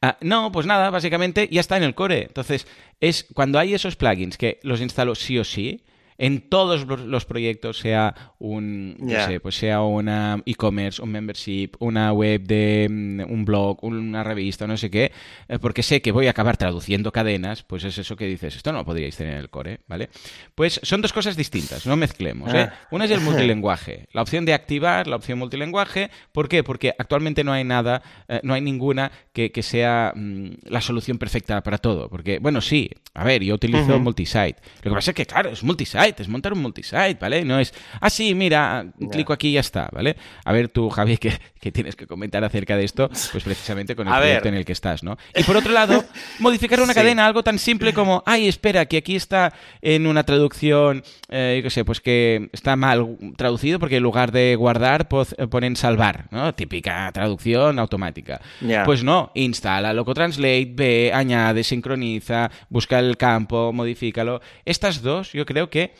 Ah, 0.01 0.17
no, 0.21 0.51
pues 0.51 0.65
nada, 0.65 0.89
básicamente 0.89 1.49
ya 1.51 1.59
está 1.59 1.77
en 1.77 1.83
el 1.83 1.95
core. 1.95 2.23
Entonces, 2.23 2.67
es 2.99 3.25
cuando 3.33 3.59
hay 3.59 3.73
esos 3.73 3.95
plugins 3.95 4.37
que 4.37 4.59
los 4.63 4.81
instalo 4.81 5.15
sí 5.15 5.37
o 5.37 5.43
sí, 5.43 5.83
en 6.17 6.49
todos 6.49 6.85
los 6.85 7.25
proyectos, 7.25 7.79
sea 7.79 8.33
un, 8.39 8.97
pues 9.41 9.55
sea 9.55 9.81
una 9.81 10.41
e-commerce, 10.45 11.01
un 11.01 11.11
membership, 11.11 11.71
una 11.79 12.11
web 12.13 12.41
de 12.41 12.87
mm, 12.89 13.31
un 13.31 13.45
blog, 13.45 13.83
una 13.83 14.23
revista, 14.23 14.67
no 14.67 14.77
sé 14.77 14.89
qué, 14.89 15.11
eh, 15.47 15.59
porque 15.59 15.83
sé 15.83 16.01
que 16.01 16.11
voy 16.11 16.27
a 16.27 16.31
acabar 16.31 16.57
traduciendo 16.57 17.11
cadenas, 17.11 17.63
pues 17.63 17.83
es 17.83 17.97
eso 17.97 18.15
que 18.15 18.25
dices, 18.25 18.55
esto 18.55 18.71
no 18.71 18.79
lo 18.79 18.85
podríais 18.85 19.15
tener 19.15 19.33
en 19.33 19.39
el 19.39 19.49
core, 19.49 19.79
¿vale? 19.87 20.09
Pues 20.55 20.79
son 20.83 21.01
dos 21.01 21.13
cosas 21.13 21.35
distintas, 21.35 21.85
no 21.85 21.95
mezclemos, 21.95 22.53
¿eh? 22.53 22.69
Ah. 22.69 22.73
Una 22.91 23.05
es 23.05 23.11
el 23.11 23.21
multilenguaje, 23.21 24.07
la 24.13 24.21
opción 24.21 24.45
de 24.45 24.53
activar 24.53 25.07
la 25.07 25.15
opción 25.15 25.39
multilenguaje, 25.39 26.11
¿por 26.31 26.49
qué? 26.49 26.63
Porque 26.63 26.93
actualmente 26.97 27.43
no 27.43 27.53
hay 27.53 27.63
nada, 27.63 28.01
eh, 28.27 28.39
no 28.43 28.53
hay 28.53 28.61
ninguna 28.61 29.11
que, 29.31 29.51
sea 29.63 30.11
mm, 30.15 30.49
la 30.65 30.81
solución 30.81 31.17
perfecta 31.17 31.61
para 31.63 31.77
todo, 31.77 32.09
porque, 32.09 32.39
bueno, 32.39 32.59
sí, 32.59 32.89
a 33.13 33.23
ver, 33.23 33.43
yo 33.43 33.55
utilizo 33.55 33.97
multisite, 33.99 34.57
lo 34.83 34.91
que 34.91 34.95
pasa 34.95 35.11
es 35.11 35.15
que, 35.15 35.25
claro, 35.25 35.49
es 35.49 35.63
multisite, 35.63 36.02
es 36.05 36.27
montar 36.27 36.53
un 36.53 36.59
multisite, 36.59 37.17
¿vale? 37.19 37.45
No 37.45 37.59
es, 37.59 37.73
ah, 37.99 38.09
sí, 38.09 38.35
mira, 38.35 38.85
clico 39.11 39.33
aquí 39.33 39.49
y 39.49 39.53
ya 39.53 39.59
está, 39.59 39.89
¿vale? 39.91 40.15
A 40.45 40.51
ver 40.51 40.69
tú, 40.69 40.89
Javi, 40.89 41.17
¿qué, 41.59 41.71
tienes 41.71 41.95
que 41.95 42.07
comentar 42.07 42.43
acerca 42.43 42.75
de 42.75 42.83
esto? 42.83 43.09
Pues 43.31 43.43
precisamente 43.43 43.95
con 43.95 44.07
el 44.07 44.13
proyecto 44.13 44.47
en 44.49 44.55
el 44.55 44.65
que 44.65 44.73
estás, 44.73 45.03
¿no? 45.03 45.17
Y 45.35 45.43
por 45.43 45.57
otro 45.57 45.71
lado, 45.71 46.03
modificar 46.39 46.81
una 46.81 46.93
cadena, 46.93 47.25
algo 47.25 47.43
tan 47.43 47.59
simple 47.59 47.93
como, 47.93 48.23
ay, 48.25 48.47
espera, 48.47 48.85
que 48.85 48.97
aquí 48.97 49.15
está 49.15 49.53
en 49.81 50.07
una 50.07 50.23
traducción, 50.23 51.03
eh, 51.29 51.55
yo 51.57 51.63
qué 51.63 51.69
sé, 51.69 51.85
pues 51.85 52.01
que 52.01 52.49
está 52.51 52.75
mal 52.75 53.17
traducido 53.37 53.79
porque 53.79 53.97
en 53.97 54.03
lugar 54.03 54.31
de 54.31 54.55
guardar 54.55 55.07
ponen 55.07 55.75
salvar, 55.75 56.27
¿no? 56.31 56.53
Típica 56.53 57.11
traducción 57.11 57.79
automática. 57.79 58.41
Pues 58.85 59.03
no, 59.03 59.31
instala 59.35 59.93
Loco 59.93 60.13
Translate, 60.13 60.71
ve, 60.73 61.11
añade, 61.13 61.63
sincroniza, 61.63 62.51
busca 62.69 62.99
el 62.99 63.17
campo, 63.17 63.71
modifícalo. 63.73 64.41
Estas 64.65 65.01
dos, 65.01 65.33
yo 65.33 65.45
creo 65.45 65.69
que 65.69 65.92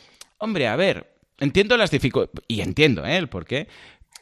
Hombre, 0.44 0.68
a 0.68 0.76
ver, 0.76 1.06
entiendo 1.40 1.74
las 1.78 1.90
dificultades, 1.90 2.44
y 2.48 2.60
entiendo 2.60 3.06
¿eh? 3.06 3.16
el 3.16 3.28
por 3.28 3.46
qué, 3.46 3.66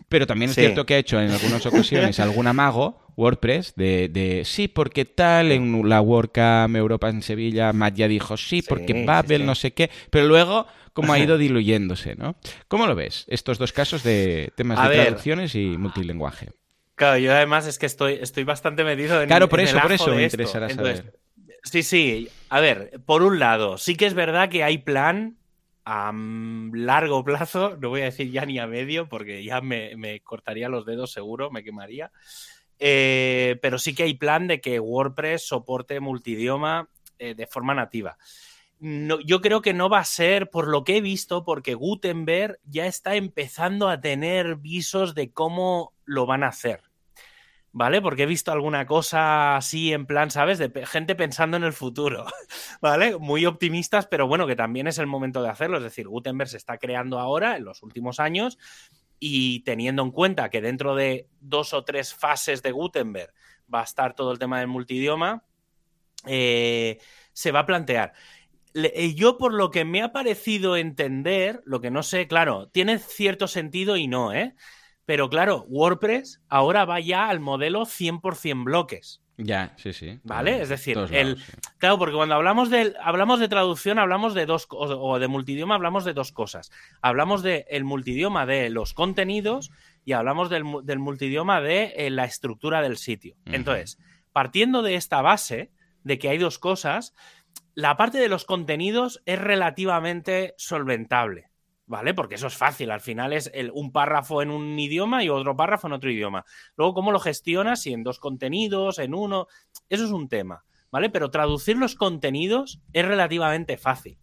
pero 0.08 0.24
también 0.24 0.50
es 0.50 0.56
cierto 0.56 0.86
que 0.86 0.94
ha 0.94 0.98
hecho 0.98 1.20
en 1.20 1.32
algunas 1.32 1.66
ocasiones 1.66 2.20
algún 2.20 2.46
amago 2.46 3.02
WordPress 3.16 3.74
de, 3.74 4.08
de, 4.08 4.44
sí, 4.44 4.68
porque 4.68 5.04
tal, 5.04 5.50
en 5.50 5.88
la 5.88 6.00
WordCamp 6.00 6.76
Europa 6.76 7.08
en 7.08 7.22
Sevilla, 7.22 7.72
Matt 7.72 7.96
ya 7.96 8.06
dijo 8.06 8.36
sí, 8.36 8.62
porque 8.62 9.04
Babel, 9.04 9.44
no 9.44 9.56
sé 9.56 9.72
qué, 9.72 9.90
pero 10.10 10.26
luego 10.26 10.68
como 10.92 11.12
ha 11.12 11.18
ido 11.18 11.38
diluyéndose, 11.38 12.14
¿no? 12.14 12.36
¿Cómo 12.68 12.86
lo 12.86 12.94
ves? 12.94 13.24
Estos 13.26 13.58
dos 13.58 13.72
casos 13.72 14.04
de 14.04 14.52
temas 14.54 14.80
de 14.88 14.94
traducciones 14.94 15.56
y 15.56 15.76
multilinguaje. 15.76 16.50
Claro, 16.94 17.18
yo 17.18 17.32
además 17.32 17.66
es 17.66 17.80
que 17.80 17.86
estoy, 17.86 18.20
estoy 18.20 18.44
bastante 18.44 18.84
metido 18.84 19.20
en 19.20 19.26
Claro, 19.26 19.48
por 19.48 19.58
eso, 19.58 19.76
por 19.80 19.90
eso 19.90 20.14
me 20.14 20.22
interesará 20.22 20.68
saber. 20.68 21.18
Sí, 21.64 21.82
sí. 21.82 22.28
A 22.48 22.60
ver, 22.60 23.00
por 23.06 23.22
un 23.22 23.40
lado, 23.40 23.76
sí 23.76 23.96
que 23.96 24.06
es 24.06 24.14
verdad 24.14 24.48
que 24.50 24.62
hay 24.62 24.78
plan 24.78 25.36
a 25.85 26.12
largo 26.14 27.24
plazo, 27.24 27.76
no 27.80 27.89
voy 27.89 28.03
a 28.03 28.07
decir 28.07 28.30
ya 28.30 28.47
ni 28.47 28.59
a 28.59 28.66
medio, 28.66 29.09
porque 29.09 29.43
ya 29.45 29.61
me, 29.61 30.20
cortaría 30.22 30.68
los 30.68 30.87
dedos 30.87 31.12
seguro, 31.12 31.51
me 31.51 31.64
quemaría. 31.64 32.12
Eh, 32.78 33.59
pero 33.62 33.78
sí 33.78 33.95
que 33.95 34.05
hay 34.05 34.14
plan 34.14 34.49
de 34.49 34.61
que 34.61 34.80
WordPress 34.80 35.47
soporte 35.47 36.01
multidioma 36.01 36.89
eh, 37.18 37.35
de 37.35 37.47
forma 37.47 37.74
nativa. 37.74 38.16
Yo 39.24 39.41
creo 39.41 39.62
que 39.62 39.74
no 39.74 39.89
va 39.89 40.01
a 40.01 40.05
ser, 40.05 40.51
por 40.51 40.66
lo 40.66 40.83
que 40.83 40.97
he 40.97 41.01
visto, 41.01 41.45
porque 41.45 41.74
Gutenberg 41.74 42.59
ya 42.64 42.87
está 42.87 43.14
empezando 43.14 43.89
a 43.89 44.01
tener 44.01 44.57
visos 44.57 45.14
de 45.14 45.30
cómo 45.30 45.95
lo 46.05 46.26
van 46.26 46.43
a 46.43 46.49
hacer. 46.49 46.91
¿Vale? 47.72 48.00
Porque 48.02 48.24
he 48.24 48.26
visto 48.26 48.52
alguna 48.52 48.86
cosa 48.86 49.56
así 49.56 49.92
en 49.92 50.06
plan, 50.06 50.30
¿sabes? 50.30 50.58
De 50.58 50.86
gente 50.86 51.14
pensando 51.14 51.56
en 51.56 51.64
el 51.64 51.72
futuro, 51.72 52.26
¿vale? 52.80 53.16
Muy 53.18 53.46
optimistas, 53.46 54.06
pero 54.06 54.26
bueno, 54.26 54.46
que 54.46 54.56
también 54.56 54.86
es 54.86 54.98
el 54.98 55.06
momento 55.06 55.42
de 55.42 55.48
hacerlo. 55.48 55.78
Es 55.78 55.82
decir, 55.82 56.06
Gutenberg 56.08 56.50
se 56.50 56.58
está 56.58 56.78
creando 56.78 57.18
ahora, 57.18 57.56
en 57.56 57.64
los 57.64 57.82
últimos 57.82 58.20
años, 58.20 58.58
y 59.18 59.60
teniendo 59.60 60.02
en 60.02 60.10
cuenta 60.10 60.50
que 60.50 60.60
dentro 60.60 60.94
de 60.94 61.28
dos 61.40 61.72
o 61.72 61.84
tres 61.84 62.14
fases 62.14 62.62
de 62.62 62.72
Gutenberg 62.72 63.32
va 63.72 63.80
a 63.80 63.84
estar 63.84 64.14
todo 64.14 64.32
el 64.32 64.38
tema 64.38 64.58
del 64.58 64.68
multidioma, 64.68 65.44
eh, 66.26 66.98
se 67.32 67.52
va 67.52 67.60
a 67.60 67.66
plantear. 67.66 68.12
Eh, 68.74 69.14
yo, 69.14 69.38
por 69.38 69.52
lo 69.52 69.70
que 69.70 69.84
me 69.84 70.02
ha 70.02 70.12
parecido 70.12 70.76
entender, 70.76 71.62
lo 71.64 71.80
que 71.80 71.90
no 71.90 72.02
sé, 72.02 72.26
claro, 72.26 72.68
tiene 72.68 72.98
cierto 72.98 73.46
sentido 73.46 73.96
y 73.96 74.08
no, 74.08 74.32
¿eh? 74.32 74.54
Pero 75.05 75.28
claro, 75.28 75.64
WordPress 75.68 76.40
ahora 76.48 76.84
va 76.84 77.00
ya 77.00 77.28
al 77.28 77.40
modelo 77.40 77.82
100% 77.82 78.64
bloques. 78.64 79.22
Ya, 79.38 79.72
sí, 79.76 79.92
sí. 79.92 80.20
¿Vale? 80.22 80.61
Es 80.62 80.68
decir, 80.68 80.98
el, 81.11 81.38
claro, 81.78 81.98
porque 81.98 82.14
cuando 82.14 82.34
hablamos 82.34 82.70
de, 82.70 82.94
hablamos 83.00 83.40
de 83.40 83.48
traducción, 83.48 83.98
hablamos 83.98 84.34
de 84.34 84.46
dos, 84.46 84.66
o 84.70 85.18
de 85.18 85.28
multidioma, 85.28 85.74
hablamos 85.74 86.05
de 86.05 86.12
dos 86.12 86.32
cosas. 86.32 86.70
Hablamos 87.00 87.42
del 87.42 87.64
el 87.68 87.84
multidioma 87.84 88.46
de 88.46 88.70
los 88.70 88.94
contenidos 88.94 89.70
y 90.05 90.12
hablamos 90.12 90.50
del, 90.50 90.64
multidioma 90.64 91.61
de 91.61 91.94
eh, 91.96 92.11
la 92.11 92.24
estructura 92.24 92.82
del 92.82 92.98
sitio. 92.98 93.36
Entonces, 93.46 93.98
partiendo 94.32 94.82
de 94.82 94.94
esta 94.96 95.22
base, 95.22 95.72
de 96.05 96.18
que 96.18 96.28
hay 96.28 96.38
dos 96.38 96.59
cosas, 96.59 97.14
la 97.74 97.96
parte 97.96 98.18
de 98.18 98.28
los 98.28 98.44
contenidos 98.44 99.22
es 99.24 99.38
relativamente 99.38 100.55
solventable. 100.57 101.51
¿Vale? 101.87 102.14
Porque 102.14 102.37
eso 102.37 102.47
es 102.47 102.57
fácil. 102.57 102.91
Al 102.91 103.01
final 103.01 103.33
es 103.33 103.51
un 103.72 103.93
párrafo 103.93 104.41
en 104.41 104.51
un 104.51 104.78
idioma 104.78 105.24
y 105.24 105.28
otro 105.28 105.57
párrafo 105.57 105.89
en 105.89 105.93
otro 105.95 106.11
idioma. 106.11 106.45
Luego, 106.76 106.95
¿cómo 106.95 107.12
lo 107.12 107.20
gestionas? 107.20 107.83
Si 107.83 107.93
en 107.93 108.03
dos 108.03 108.18
contenidos, 108.18 108.99
en 108.99 109.14
uno. 109.14 109.47
Eso 109.89 110.05
es 110.05 110.11
un 110.11 110.28
tema. 110.28 110.64
¿Vale? 110.91 111.11
Pero 111.11 111.30
traducir 111.30 111.76
los 111.76 111.95
contenidos 111.95 112.80
es 112.93 113.05
relativamente 113.05 113.76
fácil. 113.78 114.18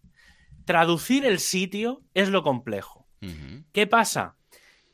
Traducir 0.66 1.26
el 1.26 1.40
sitio 1.40 2.02
es 2.14 2.30
lo 2.30 2.44
complejo. 2.44 3.08
¿Qué 3.74 3.88
pasa? 3.88 4.38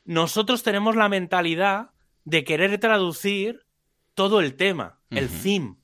Nosotros 0.04 0.62
tenemos 0.62 0.96
la 0.96 1.08
mentalidad 1.08 1.90
de 2.24 2.44
querer 2.44 2.78
traducir 2.78 3.66
todo 4.14 4.40
el 4.40 4.56
tema, 4.56 5.00
el 5.10 5.28
theme. 5.28 5.76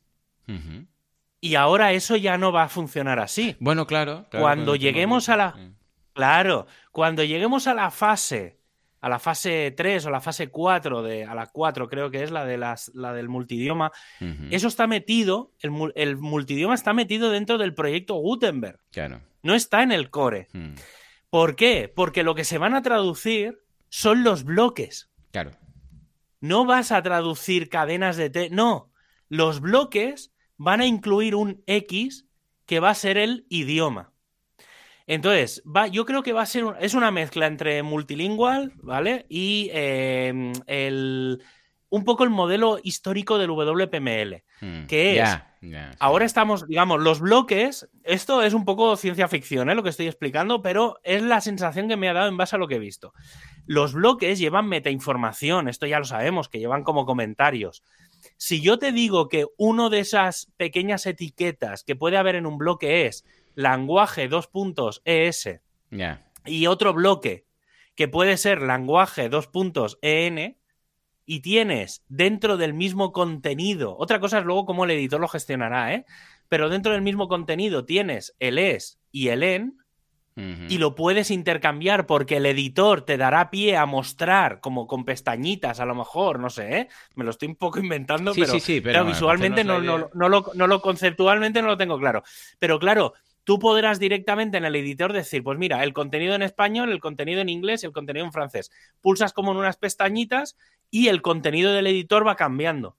Y 1.40 1.56
ahora 1.56 1.92
eso 1.92 2.16
ya 2.16 2.38
no 2.38 2.52
va 2.52 2.64
a 2.64 2.68
funcionar 2.68 3.18
así. 3.18 3.56
Bueno, 3.60 3.86
claro. 3.86 4.26
cuando 4.30 4.76
lleguemos 4.76 5.28
a 5.28 5.36
la. 5.36 5.74
Claro, 6.12 6.66
cuando 6.90 7.24
lleguemos 7.24 7.66
a 7.66 7.74
la 7.74 7.90
fase, 7.90 8.58
a 9.00 9.08
la 9.08 9.18
fase 9.18 9.72
3 9.76 10.06
o 10.06 10.10
la 10.10 10.20
fase 10.20 10.48
4, 10.48 11.02
de, 11.02 11.24
a 11.24 11.34
la 11.34 11.46
4 11.46 11.88
creo 11.88 12.10
que 12.10 12.22
es 12.22 12.30
la, 12.30 12.44
de 12.44 12.58
las, 12.58 12.90
la 12.94 13.12
del 13.12 13.28
multidioma, 13.28 13.92
eso 14.50 14.68
está 14.68 14.86
metido, 14.86 15.52
el, 15.60 16.16
multidioma 16.16 16.74
está 16.74 16.92
metido 16.92 17.30
dentro 17.30 17.58
del 17.58 17.74
proyecto 17.74 18.14
Gutenberg. 18.14 18.78
Claro. 18.90 19.20
No 19.42 19.54
está 19.54 19.82
en 19.82 19.92
el 19.92 20.10
core. 20.10 20.48
Hmm. 20.52 20.74
¿Por 21.30 21.56
qué? 21.56 21.90
Porque 21.94 22.22
lo 22.22 22.34
que 22.34 22.44
se 22.44 22.58
van 22.58 22.74
a 22.74 22.82
traducir 22.82 23.62
son 23.88 24.22
los 24.22 24.44
bloques. 24.44 25.10
Claro. 25.32 25.52
No 26.40 26.66
vas 26.66 26.92
a 26.92 27.02
traducir 27.02 27.68
cadenas 27.68 28.16
de 28.16 28.28
T, 28.30 28.50
no. 28.50 28.92
Los 29.28 29.60
bloques 29.60 30.32
van 30.58 30.80
a 30.80 30.86
incluir 30.86 31.34
un 31.34 31.62
X 31.66 32.26
que 32.66 32.80
va 32.80 32.90
a 32.90 32.94
ser 32.94 33.16
el 33.16 33.46
idioma. 33.48 34.11
Entonces, 35.14 35.62
va, 35.66 35.88
yo 35.88 36.06
creo 36.06 36.22
que 36.22 36.32
va 36.32 36.40
a 36.40 36.46
ser 36.46 36.64
es 36.80 36.94
una 36.94 37.10
mezcla 37.10 37.46
entre 37.46 37.82
multilingual, 37.82 38.72
¿vale? 38.76 39.26
Y 39.28 39.68
em, 39.74 40.54
el, 40.66 41.42
un 41.90 42.04
poco 42.04 42.24
el 42.24 42.30
modelo 42.30 42.78
histórico 42.82 43.36
del 43.36 43.50
WPML, 43.50 44.42
hmm, 44.62 44.86
que 44.86 45.20
es, 45.20 45.38
ahora 45.98 46.24
estamos, 46.24 46.66
digamos, 46.66 46.98
los 47.02 47.20
bloques, 47.20 47.90
esto 48.04 48.40
es 48.40 48.54
un 48.54 48.64
poco 48.64 48.96
ciencia 48.96 49.28
ficción, 49.28 49.68
¿eh? 49.68 49.74
lo 49.74 49.82
que 49.82 49.90
estoy 49.90 50.06
explicando, 50.06 50.62
pero 50.62 50.98
es 51.02 51.22
la 51.22 51.42
sensación 51.42 51.88
que 51.88 51.98
me 51.98 52.08
ha 52.08 52.14
dado 52.14 52.28
en 52.28 52.38
base 52.38 52.56
a 52.56 52.58
lo 52.58 52.66
que 52.66 52.76
he 52.76 52.78
visto. 52.78 53.12
Los 53.66 53.92
bloques 53.92 54.38
llevan 54.38 54.66
metainformación, 54.66 55.68
esto 55.68 55.84
ya 55.84 55.98
lo 55.98 56.06
sabemos, 56.06 56.48
que 56.48 56.58
llevan 56.58 56.84
como 56.84 57.04
comentarios. 57.04 57.82
Si 58.38 58.62
yo 58.62 58.78
te 58.78 58.92
digo 58.92 59.28
que 59.28 59.44
uno 59.58 59.90
de 59.90 59.98
esas 59.98 60.50
pequeñas 60.56 61.04
etiquetas 61.04 61.84
que 61.84 61.96
puede 61.96 62.16
haber 62.16 62.36
en 62.36 62.46
un 62.46 62.56
bloque 62.56 63.06
es 63.06 63.26
lenguaje 63.54 64.28
dos 64.28 64.46
puntos 64.46 65.02
ES 65.04 65.60
y 66.44 66.66
otro 66.66 66.92
bloque 66.92 67.46
que 67.94 68.08
puede 68.08 68.36
ser 68.36 68.62
lenguaje 68.62 69.28
dos 69.28 69.46
puntos 69.46 69.98
EN 70.02 70.56
y 71.24 71.40
tienes 71.40 72.04
dentro 72.08 72.56
del 72.56 72.74
mismo 72.74 73.12
contenido, 73.12 73.96
otra 73.96 74.20
cosa 74.20 74.38
es 74.38 74.44
luego 74.44 74.66
cómo 74.66 74.84
el 74.84 74.90
editor 74.90 75.20
lo 75.20 75.28
gestionará, 75.28 75.94
¿eh? 75.94 76.04
Pero 76.48 76.68
dentro 76.68 76.92
del 76.92 77.02
mismo 77.02 77.28
contenido 77.28 77.84
tienes 77.84 78.34
el 78.40 78.58
ES 78.58 78.98
y 79.10 79.28
el 79.28 79.42
EN, 79.42 79.78
y 80.34 80.78
lo 80.78 80.94
puedes 80.94 81.30
intercambiar 81.30 82.06
porque 82.06 82.38
el 82.38 82.46
editor 82.46 83.02
te 83.02 83.18
dará 83.18 83.50
pie 83.50 83.76
a 83.76 83.84
mostrar 83.84 84.60
como 84.60 84.86
con 84.86 85.04
pestañitas 85.04 85.78
a 85.78 85.84
lo 85.84 85.94
mejor, 85.94 86.40
no 86.40 86.48
sé, 86.48 86.78
¿eh? 86.78 86.88
me 87.16 87.24
lo 87.24 87.30
estoy 87.30 87.48
un 87.48 87.56
poco 87.56 87.78
inventando, 87.78 88.32
pero, 88.34 89.04
visualmente 89.04 89.62
no, 89.62 89.78
no, 89.80 90.08
lo, 90.28 90.50
no 90.54 90.66
lo 90.66 90.80
conceptualmente 90.80 91.60
no 91.60 91.68
lo 91.68 91.76
tengo 91.76 91.98
claro. 91.98 92.22
Pero 92.58 92.78
claro, 92.78 93.12
tú 93.44 93.58
podrás 93.58 93.98
directamente 93.98 94.58
en 94.58 94.64
el 94.64 94.76
editor 94.76 95.12
decir, 95.12 95.42
pues 95.42 95.58
mira, 95.58 95.82
el 95.82 95.92
contenido 95.92 96.34
en 96.34 96.42
español, 96.42 96.90
el 96.90 97.00
contenido 97.00 97.40
en 97.40 97.48
inglés 97.48 97.82
y 97.82 97.86
el 97.86 97.92
contenido 97.92 98.24
en 98.24 98.32
francés. 98.32 98.70
Pulsas 99.00 99.32
como 99.32 99.52
en 99.52 99.58
unas 99.58 99.76
pestañitas 99.76 100.56
y 100.90 101.08
el 101.08 101.22
contenido 101.22 101.72
del 101.72 101.86
editor 101.86 102.26
va 102.26 102.36
cambiando. 102.36 102.96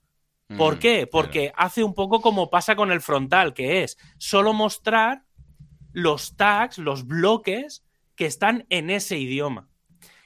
¿Por 0.58 0.78
qué? 0.78 1.08
Porque 1.08 1.52
hace 1.56 1.84
un 1.84 1.96
poco 1.96 2.22
como 2.22 2.52
pasa 2.52 2.76
con 2.76 2.91
el 2.91 3.02
frontal, 3.02 3.54
que 3.56 3.84
es 3.84 3.98
solo 4.18 4.54
mostrar 4.54 5.24
los 5.94 6.36
tags, 6.36 6.78
los 6.78 7.08
bloques 7.08 7.84
que 8.16 8.26
están 8.26 8.66
en 8.70 8.91
ese 8.91 9.18
idioma. 9.18 9.70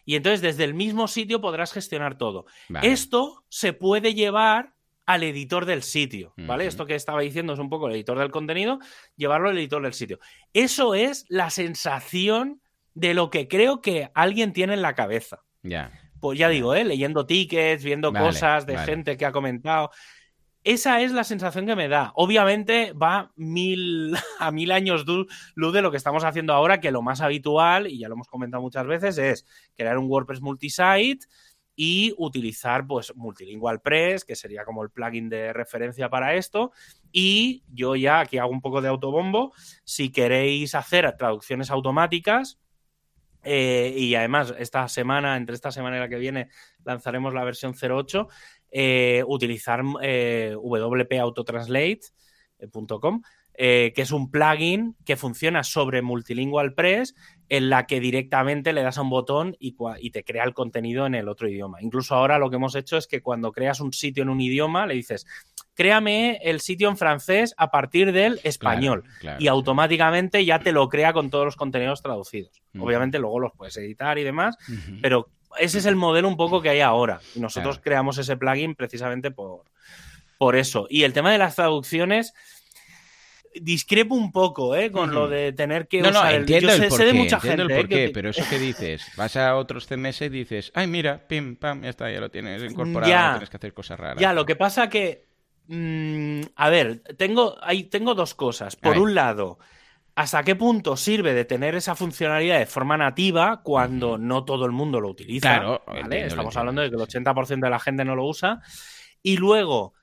Y 0.03 0.15
entonces 0.15 0.41
desde 0.41 0.63
el 0.63 0.74
mismo 0.74 1.07
sitio 1.07 1.39
podrás 1.39 1.72
gestionar 1.72 2.18
todo. 2.18 2.45
Esto 2.82 3.45
se 3.49 3.74
puede 3.74 4.13
llevar 4.13 4.74
al 5.08 5.24
editor 5.24 5.66
del 5.66 5.84
sitio, 5.84 6.34
¿vale? 6.36 6.68
Esto 6.68 6.86
que 6.86 6.93
estaba 6.93 7.22
diciendo 7.22 7.53
es 7.53 7.60
un 7.60 7.70
poco 7.70 7.88
el 7.88 7.95
editor 7.95 8.20
del 8.20 8.30
contenido, 8.30 8.78
llevarlo 9.16 9.47
al 9.49 9.58
editor 9.58 9.82
del 9.82 9.93
sitio. 9.93 10.20
Eso 10.51 10.95
es 10.95 11.26
la 11.30 11.49
sensación 11.49 12.62
de 12.93 13.14
lo 13.14 13.30
que 13.30 13.47
creo 13.47 13.80
que 13.80 14.12
alguien 14.14 14.51
tiene 14.51 14.74
en 14.74 14.82
la 14.82 14.95
cabeza. 14.95 15.43
Ya. 15.64 15.93
Pues 16.20 16.38
ya 16.38 16.49
digo, 16.49 16.76
¿eh? 16.76 16.84
leyendo 16.84 17.26
tickets, 17.26 17.86
viendo 17.86 18.12
cosas 18.12 18.66
de 18.66 18.78
gente 18.80 19.16
que 19.16 19.26
ha 19.26 19.32
comentado. 19.32 19.91
Esa 20.66 20.99
es 20.99 21.14
la 21.14 21.24
sensación 21.24 21.66
que 21.66 21.78
me 21.78 21.88
da. 21.88 22.12
Obviamente 22.16 22.91
va 22.91 23.32
mil, 23.38 24.14
a 24.39 24.51
mil 24.51 24.74
años 24.74 25.05
luz 25.08 25.74
de 25.74 25.82
lo 25.82 25.89
que 25.89 25.95
estamos 25.95 26.26
haciendo 26.26 26.51
ahora, 26.51 26.82
que 26.82 26.91
lo 26.91 27.01
más 27.01 27.22
habitual, 27.22 27.88
y 27.88 27.99
ya 27.99 28.10
lo 28.10 28.16
hemos 28.16 28.28
comentado 28.28 28.62
muchas 28.62 28.86
veces, 28.86 29.18
es 29.18 29.45
crear 29.78 29.97
un 29.97 30.10
WordPress 30.10 30.41
multisite 30.41 31.26
y 31.78 32.13
utilizar 32.17 32.88
pues 32.88 33.15
Multilingual 33.15 33.82
Press, 33.82 34.25
que 34.25 34.36
sería 34.36 34.65
como 34.65 34.84
el 34.84 34.89
plugin 34.89 35.30
de 35.30 35.53
referencia 35.53 36.09
para 36.09 36.34
esto. 36.34 36.71
Y 37.11 37.63
yo 37.71 37.95
ya 37.95 38.19
aquí 38.19 38.39
hago 38.39 38.49
un 38.49 38.61
poco 38.61 38.82
de 38.82 38.89
autobombo. 38.89 39.53
Si 39.86 40.11
queréis 40.11 40.75
hacer 40.75 41.15
traducciones 41.17 41.69
automáticas, 41.69 42.59
eh, 43.43 43.93
y 43.95 44.15
además 44.15 44.53
esta 44.57 44.88
semana, 44.88 45.38
entre 45.38 45.55
esta 45.55 45.71
semana 45.71 45.97
y 45.97 45.99
la 45.99 46.09
que 46.09 46.17
viene, 46.17 46.49
lanzaremos 46.84 47.34
la 47.34 47.43
versión 47.43 47.75
08 47.80 48.28
eh, 48.71 49.23
utilizar 49.28 49.84
eh, 50.01 50.55
wpautotranslate.com, 50.59 53.21
eh, 53.53 53.93
que 53.95 54.01
es 54.01 54.11
un 54.11 54.30
plugin 54.30 54.97
que 55.05 55.15
funciona 55.15 55.63
sobre 55.63 56.01
Multilingual 56.01 56.73
Press, 56.73 57.15
en 57.49 57.69
la 57.69 57.85
que 57.85 57.99
directamente 57.99 58.73
le 58.73 58.83
das 58.83 58.97
a 58.97 59.01
un 59.01 59.09
botón 59.09 59.55
y, 59.59 59.75
y, 59.99 60.11
te 60.11 60.23
crea 60.23 60.43
el 60.43 60.53
contenido 60.53 61.05
en 61.05 61.15
el 61.15 61.29
otro 61.29 61.47
idioma. 61.47 61.81
Incluso 61.81 62.15
ahora 62.15 62.39
lo 62.39 62.49
que 62.49 62.57
hemos 62.57 62.75
hecho 62.75 62.97
es 62.97 63.07
que 63.07 63.21
cuando 63.21 63.51
creas 63.51 63.79
un 63.79 63.93
sitio 63.93 64.23
en 64.23 64.29
un 64.29 64.41
idioma, 64.41 64.85
le 64.85 64.95
dices, 64.95 65.25
créame 65.73 66.39
el 66.43 66.59
sitio 66.59 66.89
en 66.89 66.97
francés 66.97 67.53
a 67.55 67.71
partir 67.71 68.11
del 68.11 68.41
español. 68.43 69.03
y 69.39 69.47
automáticamente 69.47 70.43
ya 70.43 70.59
te 70.59 70.71
lo 70.71 70.89
crea 70.89 71.13
con 71.13 71.29
todos 71.29 71.45
los 71.45 71.55
contenidos 71.55 72.01
traducidos. 72.01 72.61
Obviamente 72.77 73.19
luego 73.19 73.39
los 73.39 73.53
puedes 73.53 73.77
editar 73.77 74.17
y 74.17 74.23
demás, 74.23 74.57
pero 75.01 75.29
ese 75.57 75.77
es 75.77 75.85
el 75.85 75.95
modelo 75.95 76.27
un 76.27 76.37
poco 76.37 76.61
que 76.61 76.69
hay 76.69 76.81
ahora. 76.81 77.21
Y 77.35 77.39
nosotros 77.39 77.79
creamos 77.79 78.17
ese 78.17 78.35
plugin 78.37 78.75
precisamente 78.75 79.31
por, 79.31 79.63
por 80.37 80.55
eso. 80.55 80.87
Y 80.89 81.03
el 81.03 81.13
tema 81.13 81.31
de 81.31 81.37
las 81.37 81.55
traducciones 81.55 82.33
discrepo 83.62 84.16
un 84.16 84.32
poco 84.32 84.76
¿eh? 84.76 84.91
con 84.91 85.14
lo 85.14 85.28
de 85.28 85.53
tener 85.53 85.88
que 85.88 86.01
no, 86.01 86.10
usar 86.10 86.32
no, 86.32 86.39
entiendo 86.39 86.72
el, 86.72 86.91
sé, 86.91 87.05
de 87.05 87.14
mucha 87.14 87.39
gente, 87.39 87.62
el 87.62 87.72
¿eh? 87.72 87.76
porqué, 87.76 88.12
pero 88.14 88.30
eso 88.30 88.43
que 88.49 88.60
dices, 88.60 89.05
vas 89.16 89.36
a 89.36 89.55
otros 89.55 89.88
CMS 89.88 90.22
y 90.22 90.30
dices, 90.30 90.72
ay, 90.76 90.88
mira, 90.88 91.28
pim, 91.28 91.55
pam, 91.55 91.82
ya 91.84 91.89
está, 91.89 92.12
ya 92.12 92.20
lo 92.20 92.30
tienes 92.30 92.64
incorporado, 92.64 93.14
no 93.14 93.32
tienes 93.34 93.49
que 93.49 93.58
hacer 93.58 93.74
cosas 93.74 93.99
raras. 93.99 94.22
Ya, 94.22 94.34
lo 94.34 94.45
que 94.45 94.55
pasa 94.55 94.89
que, 94.89 95.26
mm, 95.68 96.41
a 96.55 96.70
ver, 96.70 97.01
tengo, 97.18 97.58
ahí 97.62 97.84
tengo 97.84 98.16
dos 98.16 98.34
cosas. 98.36 98.76
Por 98.76 98.97
un 98.97 99.16
lado, 99.16 99.60
¿Hasta 100.18 100.41
qué 100.41 100.55
punto 100.55 100.97
sirve 100.97 101.36
de 101.36 101.45
tener 101.45 101.76
esa 101.76 101.93
funcionalidad 101.93 102.58
de 102.58 102.66
forma 102.66 102.97
nativa 102.97 103.62
cuando 103.62 104.18
no 104.18 104.45
todo 104.45 104.66
el 104.66 104.72
mundo 104.72 104.99
lo 104.99 105.10
utiliza? 105.10 105.60
Claro, 105.60 105.84
estamos 106.10 106.58
hablando 106.58 106.82
de 106.82 106.89
que 106.89 106.95
el 106.95 107.01
80% 107.03 107.60
de 107.60 107.70
la 107.70 107.78
gente 107.78 108.03
no 108.03 108.16
lo 108.16 108.26
usa. 108.26 108.60
Y 109.22 109.38
luego, 109.38 109.93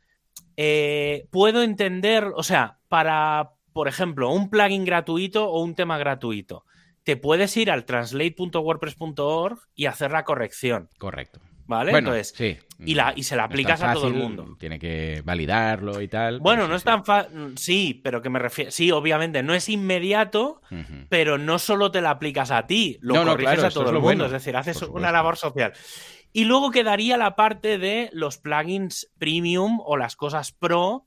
eh, 0.56 1.26
puedo 1.30 1.62
entender, 1.62 2.32
o 2.34 2.42
sea, 2.42 2.78
para, 2.88 3.52
por 3.72 3.88
ejemplo, 3.88 4.30
un 4.30 4.50
plugin 4.50 4.84
gratuito 4.84 5.48
o 5.48 5.62
un 5.62 5.74
tema 5.74 5.98
gratuito, 5.98 6.64
te 7.02 7.16
puedes 7.16 7.56
ir 7.56 7.70
al 7.70 7.84
translate.wordpress.org 7.84 9.58
y 9.74 9.86
hacer 9.86 10.10
la 10.10 10.24
corrección. 10.24 10.88
Correcto. 10.98 11.40
¿Vale? 11.66 11.96
Entonces, 11.96 12.34
y, 12.84 12.94
la, 12.94 13.14
y 13.16 13.22
se 13.22 13.36
la 13.36 13.44
aplicas 13.44 13.82
a 13.82 13.94
todo 13.94 14.08
el 14.08 14.14
mundo. 14.14 14.56
Tiene 14.58 14.78
que 14.78 15.22
validarlo 15.24 16.02
y 16.02 16.08
tal. 16.08 16.40
Bueno, 16.40 16.68
no 16.68 16.76
es 16.76 16.84
tan 16.84 17.04
fácil. 17.04 17.56
Sí, 17.56 18.00
pero 18.04 18.20
que 18.20 18.28
me 18.28 18.38
refiero. 18.38 18.70
Sí, 18.70 18.90
obviamente, 18.90 19.42
no 19.42 19.54
es 19.54 19.68
inmediato, 19.68 20.60
pero 21.08 21.38
no 21.38 21.58
solo 21.58 21.90
te 21.90 22.02
la 22.02 22.10
aplicas 22.10 22.50
a 22.50 22.66
ti, 22.66 22.98
lo 23.00 23.14
corriges 23.24 23.64
a 23.64 23.70
todo 23.70 23.90
el 23.90 23.98
mundo. 23.98 24.26
es 24.26 24.32
decir, 24.32 24.56
haces 24.56 24.82
una 24.82 25.10
labor 25.10 25.36
social. 25.36 25.72
Y 26.36 26.46
luego 26.46 26.72
quedaría 26.72 27.16
la 27.16 27.36
parte 27.36 27.78
de 27.78 28.10
los 28.12 28.38
plugins 28.38 29.08
premium 29.18 29.78
o 29.84 29.96
las 29.96 30.16
cosas 30.16 30.50
pro, 30.50 31.06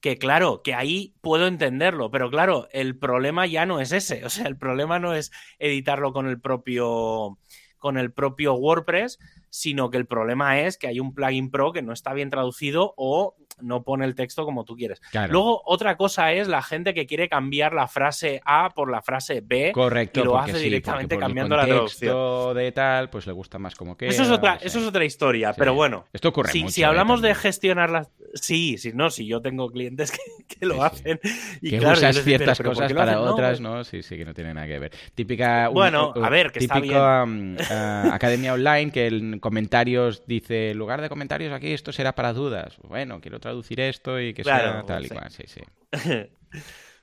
que 0.00 0.18
claro, 0.18 0.62
que 0.62 0.72
ahí 0.72 1.16
puedo 1.20 1.48
entenderlo, 1.48 2.12
pero 2.12 2.30
claro, 2.30 2.68
el 2.70 2.96
problema 2.96 3.44
ya 3.48 3.66
no 3.66 3.80
es 3.80 3.90
ese. 3.90 4.24
O 4.24 4.30
sea, 4.30 4.46
el 4.46 4.56
problema 4.56 5.00
no 5.00 5.14
es 5.14 5.32
editarlo 5.58 6.12
con 6.12 6.28
el 6.28 6.40
propio 6.40 7.38
con 7.78 7.98
el 7.98 8.12
propio 8.12 8.54
WordPress, 8.54 9.18
sino 9.50 9.90
que 9.90 9.96
el 9.96 10.06
problema 10.06 10.60
es 10.60 10.78
que 10.78 10.88
hay 10.88 11.00
un 11.00 11.14
plugin 11.14 11.50
pro 11.50 11.72
que 11.72 11.82
no 11.82 11.92
está 11.92 12.12
bien 12.12 12.30
traducido 12.30 12.94
o 12.96 13.36
no 13.60 13.82
pone 13.82 14.04
el 14.04 14.14
texto 14.14 14.44
como 14.44 14.64
tú 14.64 14.76
quieres. 14.76 15.00
Luego, 15.28 15.62
otra 15.64 15.96
cosa 15.96 16.32
es 16.32 16.48
la 16.48 16.62
gente 16.62 16.94
que 16.94 17.06
quiere 17.06 17.28
cambiar 17.28 17.72
la 17.72 17.88
frase 17.88 18.40
A 18.44 18.70
por 18.70 18.90
la 18.90 19.02
frase 19.02 19.40
B 19.44 19.72
Correcto, 19.72 20.20
y 20.20 20.24
lo 20.24 20.38
hace 20.38 20.58
directamente 20.58 21.18
cambiando 21.18 21.56
la 21.56 21.66
traducción. 21.66 22.56
de 22.56 22.72
tal, 22.72 23.10
pues 23.10 23.26
le 23.26 23.32
gusta 23.32 23.58
más 23.58 23.74
como 23.74 23.96
que. 23.96 24.08
Eso 24.08 24.22
es 24.22 24.30
otra, 24.30 24.58
eso 24.62 24.78
es 24.78 24.86
otra 24.86 25.04
historia, 25.04 25.52
pero 25.56 25.74
bueno. 25.74 26.06
Esto 26.12 26.28
ocurre 26.28 26.52
si, 26.52 26.68
Si 26.68 26.82
hablamos 26.82 27.22
de 27.22 27.34
gestionar 27.34 27.90
las. 27.90 28.08
Sí, 28.34 28.76
sí, 28.78 28.92
no, 28.94 29.10
si 29.10 29.26
yo 29.26 29.40
tengo 29.40 29.70
clientes 29.70 30.12
que, 30.12 30.18
lo 30.66 30.82
hacen. 30.82 31.18
Y 31.60 31.70
que 31.70 31.78
claro, 31.78 31.98
usas 31.98 32.22
ciertas 32.22 32.60
cosas 32.60 32.92
para 32.92 33.20
otras, 33.20 33.60
no, 33.60 33.84
Sí, 33.84 34.02
sí, 34.02 34.16
que 34.16 34.24
no 34.24 34.34
tiene 34.34 34.52
nada 34.54 34.66
que 34.66 34.78
ver. 34.78 34.92
Típica. 35.14 35.68
Bueno, 35.68 36.12
a 36.14 36.28
ver, 36.28 36.52
que 36.52 36.60
está 36.60 36.80
bien. 36.80 37.56
Uh, 37.58 38.12
academia 38.12 38.52
online 38.52 38.90
que 38.90 39.06
en 39.38 39.40
comentarios 39.40 40.24
dice: 40.26 40.72
en 40.72 40.78
lugar 40.78 41.00
de 41.00 41.08
comentarios 41.08 41.52
aquí, 41.52 41.72
esto 41.72 41.92
será 41.92 42.14
para 42.14 42.32
dudas. 42.32 42.76
Bueno, 42.82 43.20
quiero 43.20 43.38
traducir 43.38 43.78
esto 43.80 44.20
y 44.20 44.34
que 44.34 44.42
sea 44.42 44.82
tal 44.84 45.06
y 45.06 45.08
cual, 45.08 45.30
sí, 45.30 45.44
sí. 45.46 45.60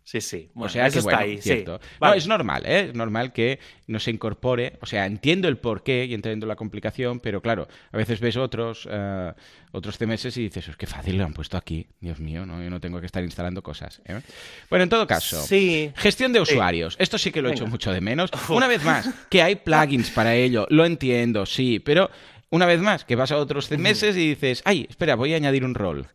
Sí, 0.06 0.22
sí. 0.22 0.52
o 0.54 0.70
sea, 0.70 0.86
eso 0.86 1.00
está 1.00 1.18
ahí, 1.18 1.42
cierto. 1.42 1.80
No, 2.00 2.14
es 2.14 2.28
normal, 2.28 2.64
¿eh? 2.68 2.90
Es 2.90 2.94
normal 2.94 3.34
que 3.34 3.60
no 3.88 4.00
se 4.00 4.12
incorpore. 4.12 4.78
O 4.82 4.86
sea, 4.86 5.08
entiendo 5.08 5.48
el 5.48 5.58
porqué 5.58 6.06
y 6.06 6.14
entiendo 6.14 6.46
la 6.46 6.56
complicación, 6.56 7.20
pero 7.20 7.42
claro, 7.42 7.68
a 7.92 7.98
veces 7.98 8.20
ves 8.20 8.38
otros, 8.38 8.86
uh, 8.86 9.34
otros 9.72 9.98
CMS 9.98 10.38
y 10.38 10.44
dices, 10.44 10.68
es 10.68 10.78
que 10.78 10.86
fácil 10.86 11.18
lo 11.18 11.26
han 11.26 11.34
puesto 11.34 11.58
aquí. 11.58 11.88
Dios 12.00 12.20
mío, 12.20 12.46
¿no? 12.46 12.62
Yo 12.62 12.70
no 12.70 12.80
tengo 12.80 13.00
que 13.00 13.08
estar 13.08 13.24
instalando 13.24 13.64
cosas. 13.64 14.00
¿eh? 14.06 14.22
Bueno, 14.70 14.84
en 14.84 14.90
todo 14.90 15.08
caso, 15.08 15.42
sí. 15.42 15.92
gestión 15.96 16.32
de 16.34 16.40
usuarios. 16.40 16.96
Esto 17.00 17.18
sí 17.18 17.32
que 17.32 17.42
lo 17.42 17.50
he 17.50 17.54
hecho 17.54 17.66
mucho 17.66 17.92
de 17.92 18.00
menos. 18.00 18.30
Una 18.50 18.68
vez 18.68 18.84
más, 18.84 19.10
que 19.32 19.42
hay 19.42 19.56
plugins 19.56 20.12
para 20.12 20.36
ello, 20.36 20.68
lo 20.70 20.86
entiendo, 20.86 21.48
sí, 21.48 21.80
pero 21.80 22.12
una 22.50 22.66
vez 22.66 22.80
más, 22.82 23.06
que 23.06 23.16
vas 23.16 23.32
a 23.32 23.38
otros 23.38 23.72
meses 23.72 24.16
y 24.16 24.30
dices, 24.30 24.62
ay, 24.66 24.88
espera, 24.90 25.16
voy 25.16 25.34
a 25.34 25.38
añadir 25.38 25.66
un 25.66 25.76
rol. 25.76 26.08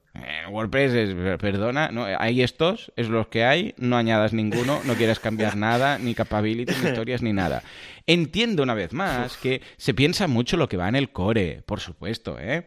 WordPress 0.50 0.92
es, 0.92 1.38
perdona, 1.38 1.90
no, 1.90 2.04
hay 2.04 2.42
estos, 2.42 2.92
es 2.96 3.08
los 3.08 3.28
que 3.28 3.44
hay, 3.44 3.74
no 3.78 3.96
añadas 3.96 4.32
ninguno, 4.32 4.80
no 4.84 4.94
quieres 4.94 5.20
cambiar 5.20 5.56
nada, 5.56 5.98
ni 5.98 6.14
capabilities, 6.14 6.82
ni 6.82 6.90
historias, 6.90 7.22
ni 7.22 7.32
nada. 7.32 7.62
Entiendo 8.06 8.62
una 8.62 8.74
vez 8.74 8.92
más 8.92 9.36
que 9.36 9.62
se 9.76 9.94
piensa 9.94 10.26
mucho 10.26 10.56
lo 10.56 10.68
que 10.68 10.76
va 10.76 10.88
en 10.88 10.96
el 10.96 11.10
core, 11.10 11.62
por 11.64 11.80
supuesto, 11.80 12.38
¿eh? 12.40 12.66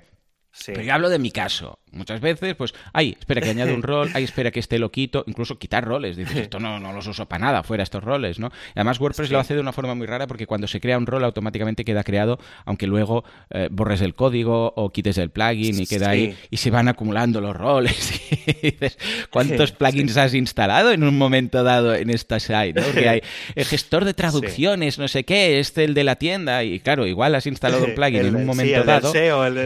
Pero 0.65 0.81
yo 0.81 0.93
hablo 0.93 1.09
de 1.09 1.19
mi 1.19 1.31
caso. 1.31 1.79
Muchas 1.93 2.21
veces, 2.21 2.55
pues, 2.55 2.73
ay, 2.91 3.15
espera 3.19 3.41
que 3.41 3.49
añade 3.49 3.73
un 3.73 3.83
rol, 3.83 4.09
ay, 4.13 4.23
espera 4.23 4.51
que 4.51 4.59
este 4.59 4.79
lo 4.79 4.91
quito, 4.91 5.23
incluso 5.27 5.59
quitar 5.59 5.85
roles. 5.85 6.17
Dices, 6.17 6.35
esto 6.37 6.59
no, 6.59 6.79
no 6.79 6.91
los 6.91 7.05
uso 7.07 7.27
para 7.27 7.45
nada, 7.45 7.63
fuera 7.63 7.83
estos 7.83 8.03
roles, 8.03 8.39
¿no? 8.39 8.51
además, 8.75 8.99
WordPress 8.99 9.31
lo 9.31 9.39
hace 9.39 9.53
de 9.53 9.59
una 9.59 9.71
forma 9.71 9.95
muy 9.95 10.07
rara 10.07 10.27
porque 10.27 10.47
cuando 10.47 10.67
se 10.67 10.79
crea 10.79 10.97
un 10.97 11.05
rol 11.05 11.23
automáticamente 11.23 11.85
queda 11.85 12.03
creado, 12.03 12.39
aunque 12.65 12.87
luego 12.87 13.23
eh, 13.51 13.67
borres 13.71 14.01
el 14.01 14.15
código 14.15 14.73
o 14.75 14.91
quites 14.91 15.17
el 15.17 15.29
plugin 15.29 15.79
y 15.79 15.85
queda 15.85 16.09
ahí 16.09 16.35
y 16.49 16.57
se 16.57 16.71
van 16.71 16.87
acumulando 16.87 17.41
los 17.41 17.55
roles. 17.55 18.21
y 18.47 18.71
dices, 18.71 18.97
¿cuántos 19.29 19.71
plugins 19.71 20.17
has 20.17 20.33
instalado 20.33 20.91
en 20.91 21.03
un 21.03 21.17
momento 21.17 21.63
dado 21.63 21.93
en 21.93 22.09
esta 22.09 22.39
site? 22.39 22.81
Porque 22.81 23.07
hay 23.07 23.21
el 23.55 23.65
gestor 23.65 24.05
de 24.05 24.13
traducciones, 24.13 24.97
no 24.97 25.07
sé 25.07 25.23
qué, 25.23 25.59
este 25.59 25.83
el 25.83 25.93
de 25.93 26.03
la 26.03 26.15
tienda, 26.15 26.63
y 26.63 26.79
claro, 26.79 27.05
igual 27.05 27.35
has 27.35 27.45
instalado 27.45 27.85
un 27.85 27.93
plugin 27.93 28.25
en 28.25 28.35
un 28.35 28.45
momento 28.45 28.83
dado. 28.83 29.11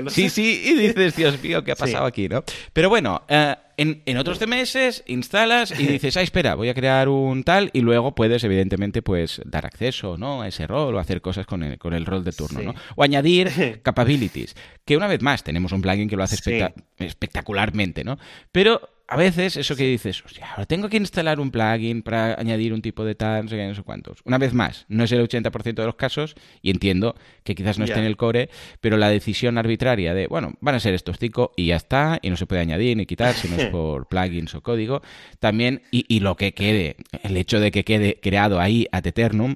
Sí, 0.10 0.30
sí, 0.30 0.62
y 0.66 0.74
dices, 0.74 1.16
Dios 1.16 1.42
mío, 1.42 1.64
¿qué 1.64 1.72
ha 1.72 1.76
pasado 1.76 2.06
aquí? 2.06 2.17
Pero 2.74 2.90
bueno, 2.90 3.22
eh, 3.28 3.56
en, 3.78 4.18
otros 4.18 4.40
CMS 4.40 5.04
instalas 5.06 5.80
y 5.80 5.86
dices, 5.86 6.18
ah, 6.18 6.22
espera, 6.22 6.56
voy 6.56 6.70
a 6.70 6.74
crear 6.74 7.10
un 7.10 7.44
tal 7.44 7.70
y 7.74 7.82
luego 7.82 8.16
puedes, 8.16 8.44
evidentemente, 8.44 9.02
pues 9.02 9.42
dar 9.46 9.66
acceso 9.66 10.18
¿no? 10.18 10.42
a 10.42 10.48
ese 10.48 10.66
rol 10.66 10.96
o 10.96 11.00
hacer 11.00 11.22
cosas 11.22 11.46
con 11.46 11.64
el, 11.64 11.78
con 11.78 11.94
el 11.94 12.06
rol 12.06 12.24
de 12.24 12.32
turno, 12.32 12.62
¿no? 12.62 12.76
O 12.96 13.04
añadir 13.04 13.80
capabilities, 13.84 14.56
que 14.84 14.98
una 14.98 15.08
vez 15.08 15.22
más 15.22 15.44
tenemos 15.44 15.72
un 15.72 15.82
plugin 15.82 16.10
que 16.10 16.16
lo 16.16 16.24
hace 16.24 16.72
espectacularmente, 16.98 18.04
¿no? 18.04 18.18
Pero 18.52 18.97
a 19.10 19.16
veces 19.16 19.56
eso 19.56 19.76
que 19.78 19.86
dices, 19.86 20.24
hostia, 20.26 20.52
ahora 20.52 20.66
tengo 20.66 20.90
que 20.90 20.98
instalar 20.98 21.40
un 21.40 21.50
plugin 21.50 22.02
para 22.02 22.34
añadir 22.38 22.74
un 22.74 22.82
tipo 22.82 23.06
de 23.06 23.16
tal, 23.16 23.46
no 23.46 23.50
sé 23.50 23.56
qué, 23.56 23.66
no 23.66 23.74
sé 23.74 23.84
cuántos. 23.84 24.20
Una 24.26 24.38
vez 24.38 24.54
más, 24.54 24.86
no 24.90 25.06
es 25.06 25.12
el 25.14 25.26
80% 25.26 25.76
de 25.76 25.86
los 25.86 25.96
casos 25.96 26.36
y 26.62 26.72
entiendo 26.72 27.16
que 27.46 27.56
quizás 27.56 27.80
no 27.80 27.86
esté 27.86 28.00
en 28.00 28.06
el 28.06 28.18
core, 28.18 28.50
pero 28.82 28.98
la 28.98 29.10
decisión 29.10 29.58
arbitraria 29.58 30.14
de, 30.14 30.28
bueno, 30.28 30.56
van 30.60 30.76
a 30.76 30.82
ser 30.82 30.94
estos 30.94 31.18
cinco 31.20 31.54
y 31.56 31.68
ya 31.68 31.78
está, 31.78 32.20
y 32.22 32.30
no 32.30 32.36
se 32.36 32.46
puede 32.48 32.62
añadir 32.62 32.98
ni 32.98 33.06
quitar 33.06 33.34
si 33.34 33.48
no 33.48 33.56
es 33.56 33.66
por 33.72 34.08
plugins 34.08 34.54
o 34.56 34.62
código, 34.62 35.02
también, 35.40 35.84
y, 35.90 36.04
y 36.10 36.20
lo 36.20 36.36
que 36.36 36.54
quede, 36.54 36.98
el 37.24 37.38
hecho 37.38 37.62
de 37.62 37.72
que 37.72 37.86
quede 37.86 38.20
creado 38.22 38.60
ahí 38.60 38.88
ad 38.92 39.08
eternum, 39.08 39.56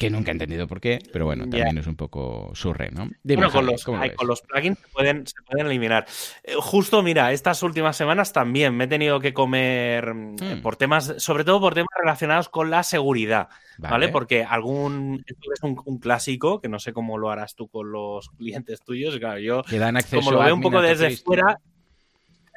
que 0.00 0.08
nunca 0.08 0.30
he 0.30 0.32
entendido 0.32 0.66
por 0.66 0.80
qué, 0.80 0.98
pero 1.12 1.26
bueno, 1.26 1.42
también 1.42 1.76
es 1.76 1.86
un 1.86 1.94
poco 1.94 2.52
surre, 2.54 2.90
¿no? 2.90 3.10
bueno, 3.22 3.52
con 3.52 3.66
los, 3.66 3.84
con 3.84 4.00
los, 4.26 4.40
plugins 4.40 4.78
se 4.78 4.88
pueden, 4.88 5.26
se 5.26 5.42
pueden 5.42 5.66
eliminar. 5.66 6.06
Eh, 6.42 6.54
justo, 6.58 7.02
mira, 7.02 7.32
estas 7.32 7.62
últimas 7.62 7.98
semanas 7.98 8.32
también 8.32 8.74
me 8.74 8.84
he 8.84 8.86
tenido 8.86 9.20
que 9.20 9.34
comer 9.34 10.14
mm, 10.14 10.36
hmm. 10.36 10.62
por 10.62 10.76
temas, 10.76 11.16
sobre 11.18 11.44
todo 11.44 11.60
por 11.60 11.74
temas 11.74 11.90
relacionados 11.98 12.48
con 12.48 12.70
la 12.70 12.82
seguridad, 12.82 13.50
¿vale? 13.76 14.08
Porque 14.08 14.42
algún, 14.42 15.22
esto 15.26 15.52
es 15.52 15.62
un, 15.62 15.98
clásico, 15.98 16.62
que 16.62 16.70
no 16.70 16.78
sé 16.78 16.94
cómo 16.94 17.18
lo 17.18 17.30
harás 17.30 17.54
tú 17.54 17.68
con 17.68 17.92
los 17.92 18.30
clientes 18.30 18.80
tuyos, 18.80 19.18
claro, 19.18 19.38
yo 19.38 19.62
como 20.10 20.30
lo 20.30 20.38
veo 20.38 20.54
un 20.54 20.62
poco 20.62 20.80
desde 20.80 21.14
fuera, 21.18 21.60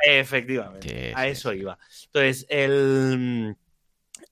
efectivamente, 0.02 1.12
a 1.14 1.28
eso 1.28 1.52
iba. 1.52 1.78
Entonces, 2.06 2.46
el 2.48 3.58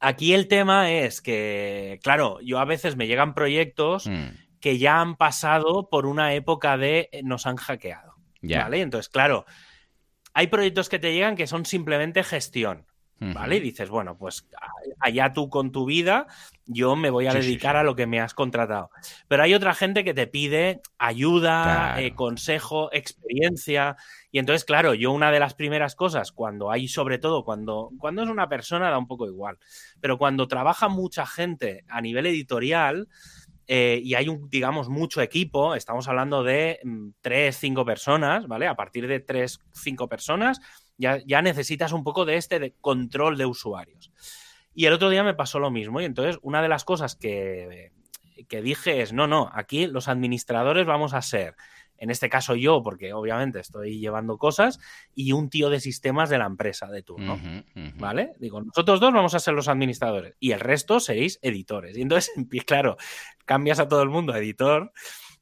Aquí 0.03 0.33
el 0.33 0.47
tema 0.47 0.91
es 0.91 1.21
que, 1.21 1.99
claro, 2.01 2.39
yo 2.41 2.57
a 2.57 2.65
veces 2.65 2.95
me 2.95 3.05
llegan 3.05 3.35
proyectos 3.35 4.07
mm. 4.07 4.29
que 4.59 4.79
ya 4.79 4.99
han 4.99 5.15
pasado 5.15 5.89
por 5.89 6.07
una 6.07 6.33
época 6.33 6.75
de 6.75 7.09
eh, 7.11 7.21
nos 7.23 7.45
han 7.45 7.55
hackeado. 7.55 8.15
¿Vale? 8.41 8.81
Entonces, 8.81 9.09
claro, 9.09 9.45
hay 10.33 10.47
proyectos 10.47 10.89
que 10.89 10.97
te 10.97 11.13
llegan 11.13 11.35
que 11.35 11.45
son 11.45 11.65
simplemente 11.65 12.23
gestión. 12.23 12.87
¿Vale? 13.23 13.57
Y 13.57 13.59
dices, 13.59 13.87
bueno, 13.87 14.17
pues 14.17 14.47
allá 14.99 15.31
tú 15.31 15.47
con 15.47 15.71
tu 15.71 15.85
vida, 15.85 16.25
yo 16.65 16.95
me 16.95 17.11
voy 17.11 17.27
a 17.27 17.33
dedicar 17.33 17.75
a 17.75 17.83
lo 17.83 17.95
que 17.95 18.07
me 18.07 18.19
has 18.19 18.33
contratado. 18.33 18.89
Pero 19.27 19.43
hay 19.43 19.53
otra 19.53 19.75
gente 19.75 20.03
que 20.03 20.15
te 20.15 20.25
pide 20.25 20.81
ayuda, 20.97 22.01
eh, 22.01 22.15
consejo, 22.15 22.91
experiencia. 22.91 23.95
Y 24.31 24.39
entonces, 24.39 24.65
claro, 24.65 24.95
yo 24.95 25.11
una 25.11 25.31
de 25.31 25.39
las 25.39 25.53
primeras 25.53 25.95
cosas, 25.95 26.31
cuando 26.31 26.71
hay, 26.71 26.87
sobre 26.87 27.19
todo, 27.19 27.45
cuando, 27.45 27.91
cuando 27.99 28.23
es 28.23 28.29
una 28.29 28.49
persona, 28.49 28.89
da 28.89 28.97
un 28.97 29.07
poco 29.07 29.27
igual, 29.27 29.59
pero 29.99 30.17
cuando 30.17 30.47
trabaja 30.47 30.87
mucha 30.87 31.27
gente 31.27 31.83
a 31.89 32.01
nivel 32.01 32.25
editorial 32.25 33.07
eh, 33.67 34.01
y 34.03 34.15
hay, 34.15 34.27
un, 34.27 34.49
digamos, 34.49 34.89
mucho 34.89 35.21
equipo, 35.21 35.75
estamos 35.75 36.07
hablando 36.07 36.43
de 36.43 36.79
mm, 36.83 37.09
tres, 37.21 37.57
cinco 37.57 37.85
personas, 37.85 38.47
¿vale? 38.47 38.67
A 38.67 38.75
partir 38.75 39.07
de 39.07 39.19
tres, 39.19 39.59
cinco 39.71 40.09
personas, 40.09 40.59
ya, 41.01 41.19
ya 41.25 41.41
necesitas 41.41 41.91
un 41.91 42.03
poco 42.03 42.23
de 42.23 42.37
este 42.37 42.59
de 42.59 42.73
control 42.79 43.37
de 43.37 43.45
usuarios. 43.45 44.11
Y 44.73 44.85
el 44.85 44.93
otro 44.93 45.09
día 45.09 45.23
me 45.23 45.33
pasó 45.33 45.59
lo 45.59 45.71
mismo 45.71 45.99
y 45.99 46.05
entonces 46.05 46.39
una 46.41 46.61
de 46.61 46.69
las 46.69 46.85
cosas 46.85 47.15
que, 47.15 47.91
que 48.47 48.61
dije 48.61 49.01
es, 49.01 49.11
no, 49.11 49.27
no, 49.27 49.49
aquí 49.53 49.87
los 49.87 50.07
administradores 50.07 50.85
vamos 50.85 51.13
a 51.13 51.21
ser 51.21 51.55
en 52.01 52.09
este 52.09 52.29
caso 52.29 52.55
yo, 52.55 52.81
porque 52.81 53.13
obviamente 53.13 53.59
estoy 53.59 53.99
llevando 53.99 54.39
cosas, 54.39 54.79
y 55.13 55.33
un 55.33 55.51
tío 55.51 55.69
de 55.69 55.79
sistemas 55.79 56.31
de 56.31 56.39
la 56.39 56.47
empresa 56.47 56.87
de 56.87 57.03
turno. 57.03 57.39
¿Vale? 57.99 58.33
Digo, 58.39 58.59
nosotros 58.59 58.99
dos 58.99 59.13
vamos 59.13 59.35
a 59.35 59.39
ser 59.39 59.53
los 59.53 59.67
administradores 59.67 60.33
y 60.39 60.51
el 60.51 60.59
resto 60.59 60.99
seréis 60.99 61.37
editores. 61.43 61.95
Y 61.95 62.01
entonces, 62.01 62.33
claro, 62.65 62.97
cambias 63.45 63.79
a 63.79 63.87
todo 63.87 64.01
el 64.01 64.09
mundo 64.09 64.33
a 64.33 64.39
editor. 64.39 64.91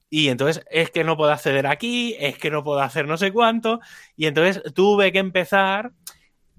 Y 0.10 0.30
entonces 0.30 0.64
es 0.70 0.89
que 0.89 1.03
no 1.03 1.18
puedo 1.18 1.32
acceder 1.32 1.68
aquí, 1.68 2.16
es 2.20 2.38
que 2.38 2.49
no 2.49 2.64
puedo 2.64 2.80
hacer 2.80 3.07
no 3.07 3.18
sé 3.18 3.32
cuánto. 3.32 3.80
Y 4.16 4.26
entonces 4.26 4.62
tuve 4.74 5.12
que 5.12 5.20
empezar 5.20 5.91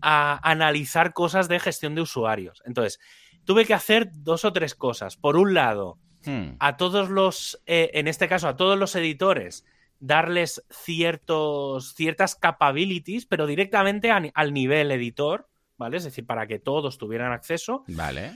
a 0.01 0.41
analizar 0.49 1.13
cosas 1.13 1.49
de 1.49 1.61
gestión 1.61 1.95
de 1.95 2.03
usuarios. 2.03 2.63
Entonces, 2.65 3.01
tuve 3.45 3.65
que 3.65 3.75
hacer 3.75 4.11
dos 4.13 4.45
o 4.45 4.53
tres 4.53 4.75
cosas. 4.75 5.17
Por 5.17 5.37
un 5.37 5.55
lado, 5.55 5.99
hmm. 6.25 6.53
a 6.59 6.77
todos 6.77 7.11
los, 7.11 7.61
eh, 7.67 7.91
en 7.95 8.09
este 8.09 8.29
caso, 8.29 8.49
a 8.49 8.57
todos 8.57 8.79
los 8.79 8.95
editores, 8.95 9.65
darles 9.99 10.65
ciertos, 10.71 11.95
ciertas 11.95 12.35
capabilities, 12.35 13.27
pero 13.27 13.47
directamente 13.47 14.11
al 14.11 14.55
nivel 14.55 14.91
editor, 14.93 15.49
¿vale? 15.77 15.99
Es 15.99 16.05
decir, 16.05 16.27
para 16.27 16.47
que 16.47 16.59
todos 16.59 16.97
tuvieran 16.97 17.33
acceso. 17.33 17.85
Vale. 17.89 18.33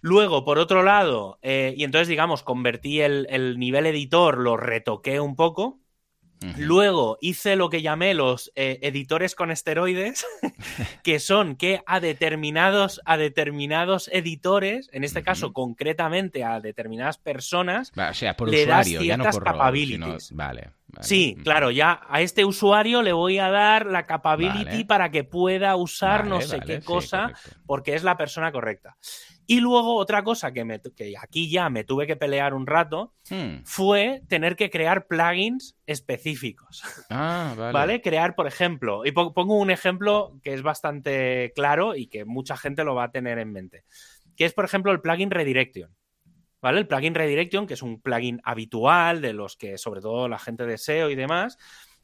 Luego, 0.00 0.44
por 0.44 0.58
otro 0.58 0.82
lado, 0.82 1.38
eh, 1.42 1.74
y 1.76 1.84
entonces, 1.84 2.08
digamos, 2.08 2.42
convertí 2.42 3.00
el, 3.00 3.58
nivel 3.58 3.86
editor, 3.86 4.38
lo 4.38 4.56
retoqué 4.56 5.20
un 5.20 5.34
poco, 5.36 5.80
Luego 6.56 7.18
hice 7.20 7.56
lo 7.56 7.68
que 7.68 7.82
llamé 7.82 8.14
los 8.14 8.52
eh, 8.54 8.78
editores 8.82 9.34
con 9.34 9.50
esteroides, 9.50 10.24
que 11.02 11.18
son 11.18 11.56
que 11.56 11.82
a 11.86 11.98
determinados, 11.98 13.00
a 13.04 13.16
determinados 13.16 14.08
editores, 14.12 14.88
en 14.92 15.02
este 15.02 15.22
caso 15.22 15.52
concretamente 15.52 16.44
a 16.44 16.60
determinadas 16.60 17.18
personas, 17.18 17.92
o 17.96 18.14
sea, 18.14 18.36
por 18.36 18.50
le 18.50 18.66
das 18.66 18.86
usuario, 18.86 19.00
ya 19.06 19.16
no 19.16 19.24
ciertas 19.24 19.36
por 19.36 19.44
capabilities. 19.44 20.26
sino- 20.28 20.36
Vale, 20.38 20.70
vale. 20.86 21.06
Sí, 21.06 21.36
claro, 21.42 21.70
ya 21.72 22.02
a 22.08 22.20
este 22.20 22.44
usuario 22.44 23.02
le 23.02 23.12
voy 23.12 23.38
a 23.38 23.50
dar 23.50 23.86
la 23.86 24.06
capability 24.06 24.64
Vale. 24.64 24.84
para 24.84 25.10
que 25.10 25.24
pueda 25.24 25.74
usar 25.74 26.26
no 26.26 26.40
sé 26.40 26.60
qué 26.60 26.80
sí, 26.80 26.86
cosa 26.86 27.22
correcto. 27.22 27.50
porque 27.66 27.94
es 27.94 28.04
la 28.04 28.16
persona 28.16 28.52
correcta. 28.52 28.96
Y 29.50 29.60
luego 29.60 29.94
otra 29.96 30.22
cosa 30.22 30.52
que, 30.52 30.62
me, 30.62 30.78
que 30.94 31.14
aquí 31.18 31.48
ya 31.50 31.70
me 31.70 31.82
tuve 31.82 32.06
que 32.06 32.16
pelear 32.16 32.52
un 32.52 32.66
rato 32.66 33.14
Hmm. 33.30 33.62
fue 33.64 34.22
tener 34.28 34.56
que 34.56 34.68
crear 34.68 35.06
plugins 35.06 35.74
específicos. 35.86 36.82
Ah, 37.10 37.54
vale. 37.56 37.72
¿Vale? 37.72 38.00
Crear, 38.02 38.34
por 38.34 38.46
ejemplo, 38.46 39.06
y 39.06 39.12
po- 39.12 39.32
pongo 39.32 39.56
un 39.58 39.70
ejemplo 39.70 40.38
que 40.42 40.52
es 40.52 40.60
bastante 40.62 41.52
claro 41.54 41.96
y 41.96 42.08
que 42.08 42.24
mucha 42.26 42.56
gente 42.58 42.84
lo 42.84 42.94
va 42.94 43.04
a 43.04 43.10
tener 43.10 43.38
en 43.38 43.50
mente, 43.52 43.84
que 44.36 44.44
es, 44.44 44.52
por 44.52 44.66
ejemplo, 44.66 44.92
el 44.92 45.00
plugin 45.00 45.30
Redirection. 45.30 45.94
¿Vale? 46.60 46.80
El 46.80 46.86
plugin 46.88 47.14
Redirection, 47.14 47.66
que 47.66 47.74
es 47.74 47.82
un 47.82 48.02
plugin 48.02 48.40
habitual 48.44 49.20
de 49.22 49.32
los 49.32 49.56
que, 49.56 49.78
sobre 49.78 50.00
todo 50.00 50.28
la 50.28 50.38
gente 50.40 50.66
de 50.66 50.74
SEO 50.76 51.08
y 51.08 51.14
demás, 51.14 51.56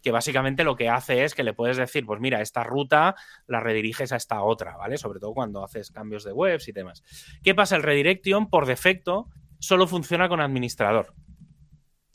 que 0.05 0.13
básicamente 0.13 0.65
lo 0.65 0.77
que 0.77 0.91
hace 0.91 1.25
es 1.25 1.35
que 1.35 1.43
le 1.43 1.55
puedes 1.55 1.79
decir, 1.79 2.05
pues 2.05 2.21
mira, 2.21 2.43
esta 2.43 2.63
ruta 2.63 3.17
la 3.47 3.61
rediriges 3.61 4.13
a 4.13 4.17
esta 4.17 4.43
otra, 4.43 4.77
¿vale? 4.77 4.99
Sobre 4.99 5.19
todo 5.19 5.33
cuando 5.33 5.65
haces 5.65 5.91
cambios 5.91 6.25
de 6.25 6.33
webs 6.33 6.69
y 6.69 6.73
demás. 6.73 7.03
¿Qué 7.43 7.55
pasa? 7.55 7.77
El 7.77 7.83
Redirection, 7.83 8.51
por 8.51 8.67
defecto, 8.67 9.29
solo 9.59 9.87
funciona 9.87 10.29
con 10.29 10.43
administrador. 10.43 11.15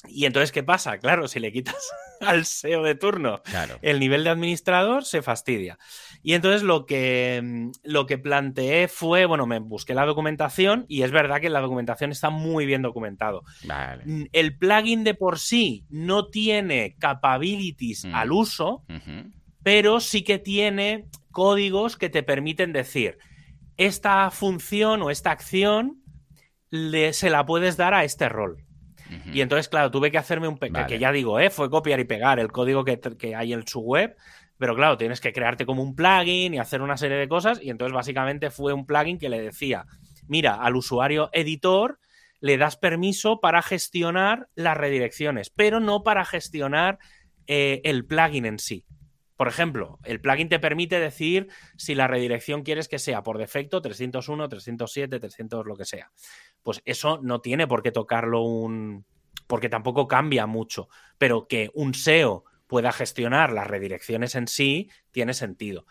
Y 0.07 0.25
entonces, 0.25 0.51
¿qué 0.51 0.63
pasa? 0.63 0.97
Claro, 0.97 1.27
si 1.27 1.39
le 1.39 1.51
quitas 1.51 1.75
al 2.21 2.45
SEO 2.45 2.83
de 2.83 2.95
turno 2.95 3.41
Claro. 3.43 3.77
el 3.81 3.99
nivel 3.99 4.23
de 4.23 4.29
administrador 4.29 5.03
se 5.03 5.21
fastidia. 5.21 5.77
Y 6.23 6.33
entonces 6.33 6.63
lo 6.63 6.85
que, 6.85 7.41
mm, 7.43 7.71
lo 7.83 8.05
que 8.05 8.17
planteé 8.17 8.87
fue, 8.87 9.25
bueno, 9.25 9.45
me 9.45 9.59
busqué 9.59 9.93
la 9.93 10.05
documentación 10.05 10.85
y 10.87 11.01
es 11.03 11.11
verdad 11.11 11.41
que 11.41 11.49
la 11.49 11.59
documentación 11.61 12.11
está 12.11 12.29
muy 12.29 12.65
bien 12.65 12.81
documentado. 12.81 13.43
Vale. 13.65 14.03
Mm, 14.05 14.23
El 14.31 14.57
plugin 14.57 15.03
de 15.03 15.15
por 15.15 15.37
sí 15.37 15.85
no 15.89 16.27
tiene 16.29 16.95
capabilities 16.97 18.05
Mm. 18.05 18.15
al 18.15 18.31
uso, 18.31 18.85
pero 19.63 19.99
sí 19.99 20.23
que 20.23 20.39
tiene 20.39 21.05
códigos 21.31 21.97
que 21.97 22.09
te 22.09 22.23
permiten 22.23 22.71
decir, 22.73 23.17
esta 23.77 24.31
función 24.31 25.01
o 25.01 25.09
esta 25.11 25.31
acción 25.31 26.01
le- 26.69 27.13
se 27.13 27.29
la 27.29 27.45
puedes 27.45 27.75
dar 27.77 27.93
a 27.93 28.03
este 28.03 28.29
rol. 28.29 28.63
Y 29.33 29.41
entonces, 29.41 29.69
claro, 29.69 29.91
tuve 29.91 30.11
que 30.11 30.17
hacerme 30.17 30.47
un... 30.47 30.57
Vale. 30.59 30.85
Que 30.87 30.99
ya 30.99 31.11
digo, 31.11 31.39
¿eh? 31.39 31.49
fue 31.49 31.69
copiar 31.69 31.99
y 31.99 32.03
pegar 32.03 32.39
el 32.39 32.51
código 32.51 32.83
que, 32.83 32.99
que 32.99 33.35
hay 33.35 33.53
en 33.53 33.65
su 33.67 33.79
web. 33.79 34.15
Pero 34.57 34.75
claro, 34.75 34.97
tienes 34.97 35.21
que 35.21 35.31
crearte 35.31 35.65
como 35.65 35.81
un 35.81 35.95
plugin 35.95 36.53
y 36.53 36.59
hacer 36.59 36.81
una 36.81 36.97
serie 36.97 37.17
de 37.17 37.27
cosas. 37.27 37.59
Y 37.61 37.69
entonces, 37.69 37.93
básicamente, 37.93 38.51
fue 38.51 38.73
un 38.73 38.85
plugin 38.85 39.17
que 39.17 39.29
le 39.29 39.41
decía, 39.41 39.85
mira, 40.27 40.55
al 40.55 40.75
usuario 40.75 41.29
editor 41.33 41.99
le 42.41 42.57
das 42.57 42.77
permiso 42.77 43.39
para 43.39 43.61
gestionar 43.61 44.49
las 44.55 44.77
redirecciones, 44.77 45.49
pero 45.49 45.79
no 45.79 46.03
para 46.03 46.25
gestionar 46.25 46.99
eh, 47.47 47.81
el 47.83 48.05
plugin 48.05 48.45
en 48.45 48.59
sí. 48.59 48.85
Por 49.39 49.47
ejemplo, 49.47 49.99
el 50.03 50.19
plugin 50.19 50.49
te 50.49 50.59
permite 50.59 50.99
decir 50.99 51.47
si 51.77 51.95
la 51.95 52.07
redirección 52.07 52.63
quieres 52.63 52.89
que 52.89 52.99
sea 52.99 53.23
por 53.23 53.37
defecto 53.37 53.81
301, 53.81 54.49
307, 54.49 55.19
300, 55.19 55.65
lo 55.65 55.77
que 55.77 55.85
sea. 55.85 56.11
Pues 56.63 56.81
eso 56.85 57.19
no 57.21 57.41
tiene 57.41 57.67
por 57.67 57.81
qué 57.81 57.91
tocarlo 57.91 58.41
un... 58.41 59.05
porque 59.47 59.69
tampoco 59.69 60.07
cambia 60.07 60.45
mucho, 60.45 60.89
pero 61.17 61.47
que 61.47 61.69
un 61.73 61.93
SEO 61.93 62.43
pueda 62.67 62.91
gestionar 62.91 63.51
las 63.51 63.67
redirecciones 63.67 64.35
en 64.35 64.47
sí 64.47 64.89
tiene 65.11 65.33
sentido. 65.33 65.85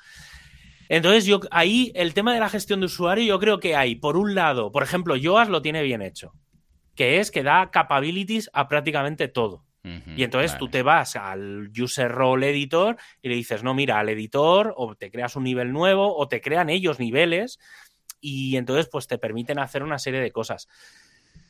Entonces, 0.88 1.26
yo 1.26 1.40
ahí 1.50 1.92
el 1.94 2.14
tema 2.14 2.32
de 2.32 2.40
la 2.40 2.48
gestión 2.48 2.80
de 2.80 2.86
usuario, 2.86 3.24
yo 3.24 3.38
creo 3.38 3.60
que 3.60 3.76
hay, 3.76 3.96
por 3.96 4.16
un 4.16 4.34
lado, 4.34 4.72
por 4.72 4.82
ejemplo, 4.82 5.16
Yoast 5.16 5.50
lo 5.50 5.60
tiene 5.60 5.82
bien 5.82 6.00
hecho, 6.00 6.32
que 6.94 7.18
es 7.18 7.30
que 7.30 7.42
da 7.42 7.70
capabilities 7.70 8.48
a 8.52 8.68
prácticamente 8.68 9.28
todo. 9.28 9.64
Y 10.16 10.22
entonces 10.22 10.50
Vale. 10.52 10.58
tú 10.58 10.68
te 10.68 10.82
vas 10.82 11.16
al 11.16 11.70
user 11.70 12.10
role 12.10 12.50
editor 12.50 12.96
y 13.22 13.30
le 13.30 13.36
dices, 13.36 13.62
no, 13.62 13.72
mira, 13.72 13.98
al 13.98 14.10
editor 14.10 14.74
o 14.76 14.94
te 14.96 15.10
creas 15.10 15.34
un 15.34 15.44
nivel 15.44 15.72
nuevo 15.72 16.14
o 16.14 16.28
te 16.28 16.42
crean 16.42 16.68
ellos 16.68 16.98
niveles 16.98 17.58
y 18.20 18.56
entonces 18.56 18.88
pues 18.90 19.06
te 19.06 19.18
permiten 19.18 19.58
hacer 19.58 19.82
una 19.82 19.98
serie 19.98 20.20
de 20.20 20.32
cosas. 20.32 20.68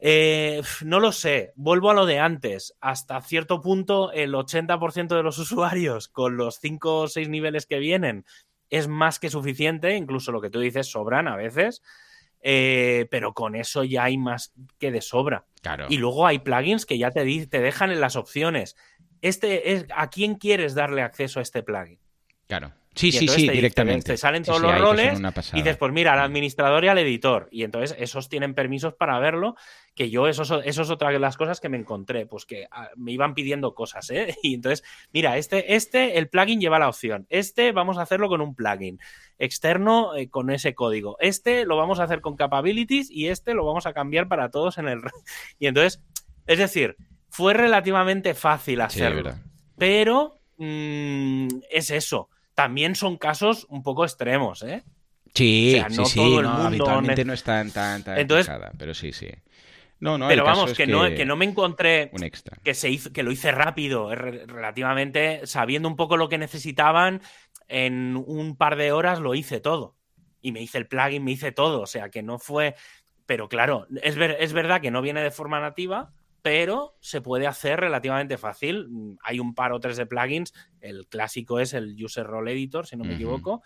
Eh, 0.01 0.62
no 0.85 1.01
lo 1.01 1.11
sé, 1.12 1.53
vuelvo 1.57 1.91
a 1.91 1.95
lo 1.95 2.07
de 2.07 2.19
antes. 2.19 2.75
Hasta 2.81 3.21
cierto 3.21 3.61
punto 3.61 4.12
el 4.12 4.35
80% 4.35 5.16
de 5.16 5.23
los 5.23 5.39
usuarios 5.39 6.09
con 6.09 6.37
los 6.37 6.59
5 6.61 7.01
o 7.01 7.09
6 7.09 7.29
niveles 7.29 7.66
que 7.66 7.79
vienen 7.79 8.25
es 8.71 8.87
más 8.87 9.19
que 9.19 9.31
suficiente, 9.31 9.97
incluso 9.97 10.31
lo 10.31 10.41
que 10.41 10.51
tú 10.51 10.61
dices 10.61 10.91
sobran 10.91 11.27
a 11.27 11.37
veces, 11.37 11.83
eh, 12.43 13.07
pero 13.11 13.33
con 13.33 13.55
eso 13.55 13.83
ya 13.83 14.05
hay 14.05 14.19
más 14.19 14.53
que 14.79 14.93
de 14.93 15.01
sobra. 15.01 15.47
Claro. 15.62 15.87
Y 15.89 15.97
luego 15.97 16.27
hay 16.27 16.39
plugins 16.39 16.87
que 16.87 16.99
ya 16.99 17.11
te, 17.11 17.47
te 17.47 17.61
dejan 17.61 17.91
en 17.91 18.01
las 18.01 18.16
opciones. 18.16 18.77
Este 19.23 19.73
es, 19.73 19.87
¿A 19.97 20.11
quién 20.11 20.35
quieres 20.37 20.75
darle 20.75 21.03
acceso 21.03 21.41
a 21.41 21.43
este 21.43 21.62
plugin? 21.62 21.99
Claro. 22.47 22.73
Sí, 22.99 23.09
Y 23.09 23.13
sí, 23.13 23.29
sí, 23.29 23.47
te- 23.47 23.53
directamente. 23.53 24.13
Te, 24.15 24.17
salen 24.17 24.43
todos 24.43 24.59
sí, 24.61 24.67
los 24.67 24.77
roles 24.81 25.21
y 25.53 25.59
dices, 25.59 25.77
pues 25.77 25.93
mira, 25.93 26.15
al 26.15 26.19
administrador 26.19 26.85
y 26.85 26.89
al 26.89 26.99
editor. 26.99 27.49
Y 27.53 27.63
entonces 27.63 27.97
esos 28.01 28.29
tienen 28.29 28.55
permisos 28.55 28.93
para 28.95 29.17
verlo, 29.21 29.55
que 29.95 30.11
yo, 30.11 30.27
eso, 30.27 30.43
es- 30.43 30.67
eso 30.67 30.83
es 30.83 30.91
otra 30.91 31.11
de 31.11 31.21
las 31.21 31.37
cosas 31.37 31.61
que 31.61 31.69
me 31.69 31.77
encontré, 31.77 32.27
pues 32.27 32.45
que 32.45 32.67
ah, 32.73 32.89
me 32.97 33.13
iban 33.13 33.35
pidiendo 33.35 33.73
cosas, 33.73 34.11
¿eh? 34.11 34.35
Y 34.43 34.55
entonces, 34.55 34.85
mira, 35.13 35.37
este, 35.39 35.77
este, 35.77 36.19
el 36.19 36.29
plugin 36.29 36.61
lleva 36.61 36.81
la 36.81 36.89
opción. 36.89 37.25
Este 37.31 37.71
vamos 37.71 37.99
a 37.99 38.03
hacerlo 38.03 38.29
con 38.29 38.41
un 38.41 38.57
plugin 38.57 38.99
externo 39.39 40.17
eh, 40.17 40.29
con 40.29 40.51
ese 40.51 40.75
código. 40.75 41.17
Este 41.21 41.65
lo 41.67 41.77
vamos 41.77 42.01
a 42.01 42.03
hacer 42.03 42.21
con 42.21 42.35
capabilities 42.35 43.13
y 43.13 43.29
este 43.29 43.55
lo 43.55 43.65
vamos 43.65 43.87
a 43.87 43.93
cambiar 43.93 44.27
para 44.27 44.51
todos 44.51 44.77
en 44.79 44.89
el... 44.89 45.03
Y 45.61 45.69
entonces, 45.69 46.03
es 46.49 46.59
decir, 46.59 46.97
fue 47.29 47.55
relativamente 47.55 48.35
fácil 48.35 48.81
hacerlo. 48.81 49.35
Pero 49.77 50.41
mm, 50.57 51.47
es 51.71 51.91
eso. 51.93 52.29
También 52.59 52.97
son 52.97 53.19
casos 53.19 53.67
un 53.69 53.85
poco 53.85 54.03
extremos, 54.05 54.65
¿eh? 54.65 54.83
Sí, 55.33 55.75
O 55.77 55.79
sea, 55.79 55.89
no 55.91 56.05
sí, 56.07 56.11
sí, 56.11 56.17
todo 56.19 56.41
el 56.41 56.45
no, 56.47 56.51
mundo 56.55 56.67
habitualmente 56.67 57.25
no 57.25 57.33
es 57.33 57.45
tan, 57.45 57.71
tan, 57.71 58.03
tan 58.03 58.19
Entonces- 58.19 58.53
pero 58.77 58.95
sí, 58.95 59.13
sí. 59.13 59.29
No, 60.01 60.19
no, 60.19 60.27
Pero 60.27 60.43
el 60.43 60.47
vamos, 60.51 60.73
que, 60.75 60.85
no, 60.89 61.05
que 61.09 61.25
no 61.25 61.37
me 61.37 61.45
encontré 61.45 62.11
Un 62.13 62.25
extra. 62.25 62.59
que 62.65 62.75
se 62.75 62.91
hizo, 62.91 63.13
que 63.13 63.23
lo 63.23 63.31
hice 63.31 63.53
rápido, 63.53 64.13
re- 64.13 64.45
relativamente, 64.47 65.47
sabiendo 65.47 65.89
un 65.89 65.95
poco 65.95 66.17
lo 66.17 66.29
que 66.29 66.37
necesitaban, 66.39 67.21
en 67.69 68.17
un 68.27 68.57
par 68.57 68.75
de 68.75 68.91
horas 68.91 69.21
lo 69.21 69.37
hice 69.37 69.61
todo. 69.61 69.95
Y 70.43 70.51
me 70.51 70.61
hice 70.61 70.79
el 70.79 70.89
plugin, 70.89 71.23
me 71.23 71.31
hice 71.31 71.53
todo. 71.53 71.81
O 71.81 71.87
sea 71.87 72.11
que 72.11 72.25
no 72.25 72.41
fue. 72.41 72.75
Pero 73.27 73.49
claro, 73.49 73.87
es, 74.03 74.17
ver- 74.17 74.37
es 74.41 74.53
verdad 74.53 74.81
que 74.81 74.91
no 74.91 75.01
viene 75.01 75.23
de 75.23 75.31
forma 75.31 75.61
nativa, 75.61 76.13
pero 76.43 76.97
se 77.01 77.20
puede 77.20 77.47
hacer 77.47 77.80
relativamente 77.80 78.39
fácil. 78.39 78.89
Mm, 78.89 79.16
Hay 79.22 79.41
un 79.41 79.55
par 79.55 79.72
o 79.72 79.80
tres 79.80 79.97
de 79.97 80.07
plugins. 80.07 80.53
El 80.80 81.07
clásico 81.09 81.61
es 81.61 81.74
el 81.74 81.97
User 82.03 82.26
Role 82.26 82.53
Editor, 82.53 82.86
si 82.86 82.97
no 82.97 83.05
me 83.05 83.14
equivoco. 83.14 83.62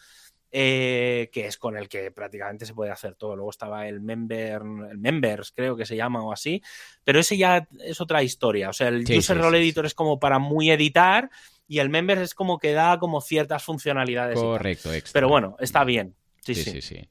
eh, 0.55 1.31
que 1.33 1.47
es 1.47 1.57
con 1.57 1.79
el 1.79 1.89
que 1.89 2.11
prácticamente 2.11 2.67
se 2.67 2.75
puede 2.75 2.91
hacer 2.91 3.15
todo. 3.15 3.35
Luego 3.37 3.49
estaba 3.51 3.89
el 3.89 4.03
member, 4.03 4.61
el 4.91 4.99
members, 4.99 5.51
creo 5.51 5.77
que 5.77 5.87
se 5.87 5.97
llama 5.97 6.23
o 6.23 6.31
así, 6.31 6.61
pero 7.05 7.19
ese 7.21 7.39
ya 7.39 7.67
es 7.81 8.03
otra 8.03 8.23
historia. 8.23 8.69
O 8.69 8.75
sea, 8.75 8.89
el 8.89 9.07
Sí, 9.07 9.17
user 9.17 9.37
sí, 9.39 9.43
role 9.43 9.57
sí, 9.59 9.65
editor 9.65 9.87
es 9.87 9.95
como 9.95 10.21
para 10.21 10.39
muy 10.39 10.71
editar 10.71 11.31
y 11.67 11.79
el 11.79 11.89
members 11.89 12.21
es 12.21 12.35
como 12.35 12.59
que 12.59 12.73
da 12.73 12.99
como 12.99 13.23
ciertas 13.23 13.63
funcionalidades. 13.65 14.37
y 14.37 14.43
tal. 14.43 14.51
Correcto. 14.51 14.91
Pero 15.15 15.29
bueno, 15.31 15.57
está 15.59 15.85
bien. 15.85 16.15
Sí, 16.43 16.55
Sí, 16.55 16.83
sí. 16.83 17.09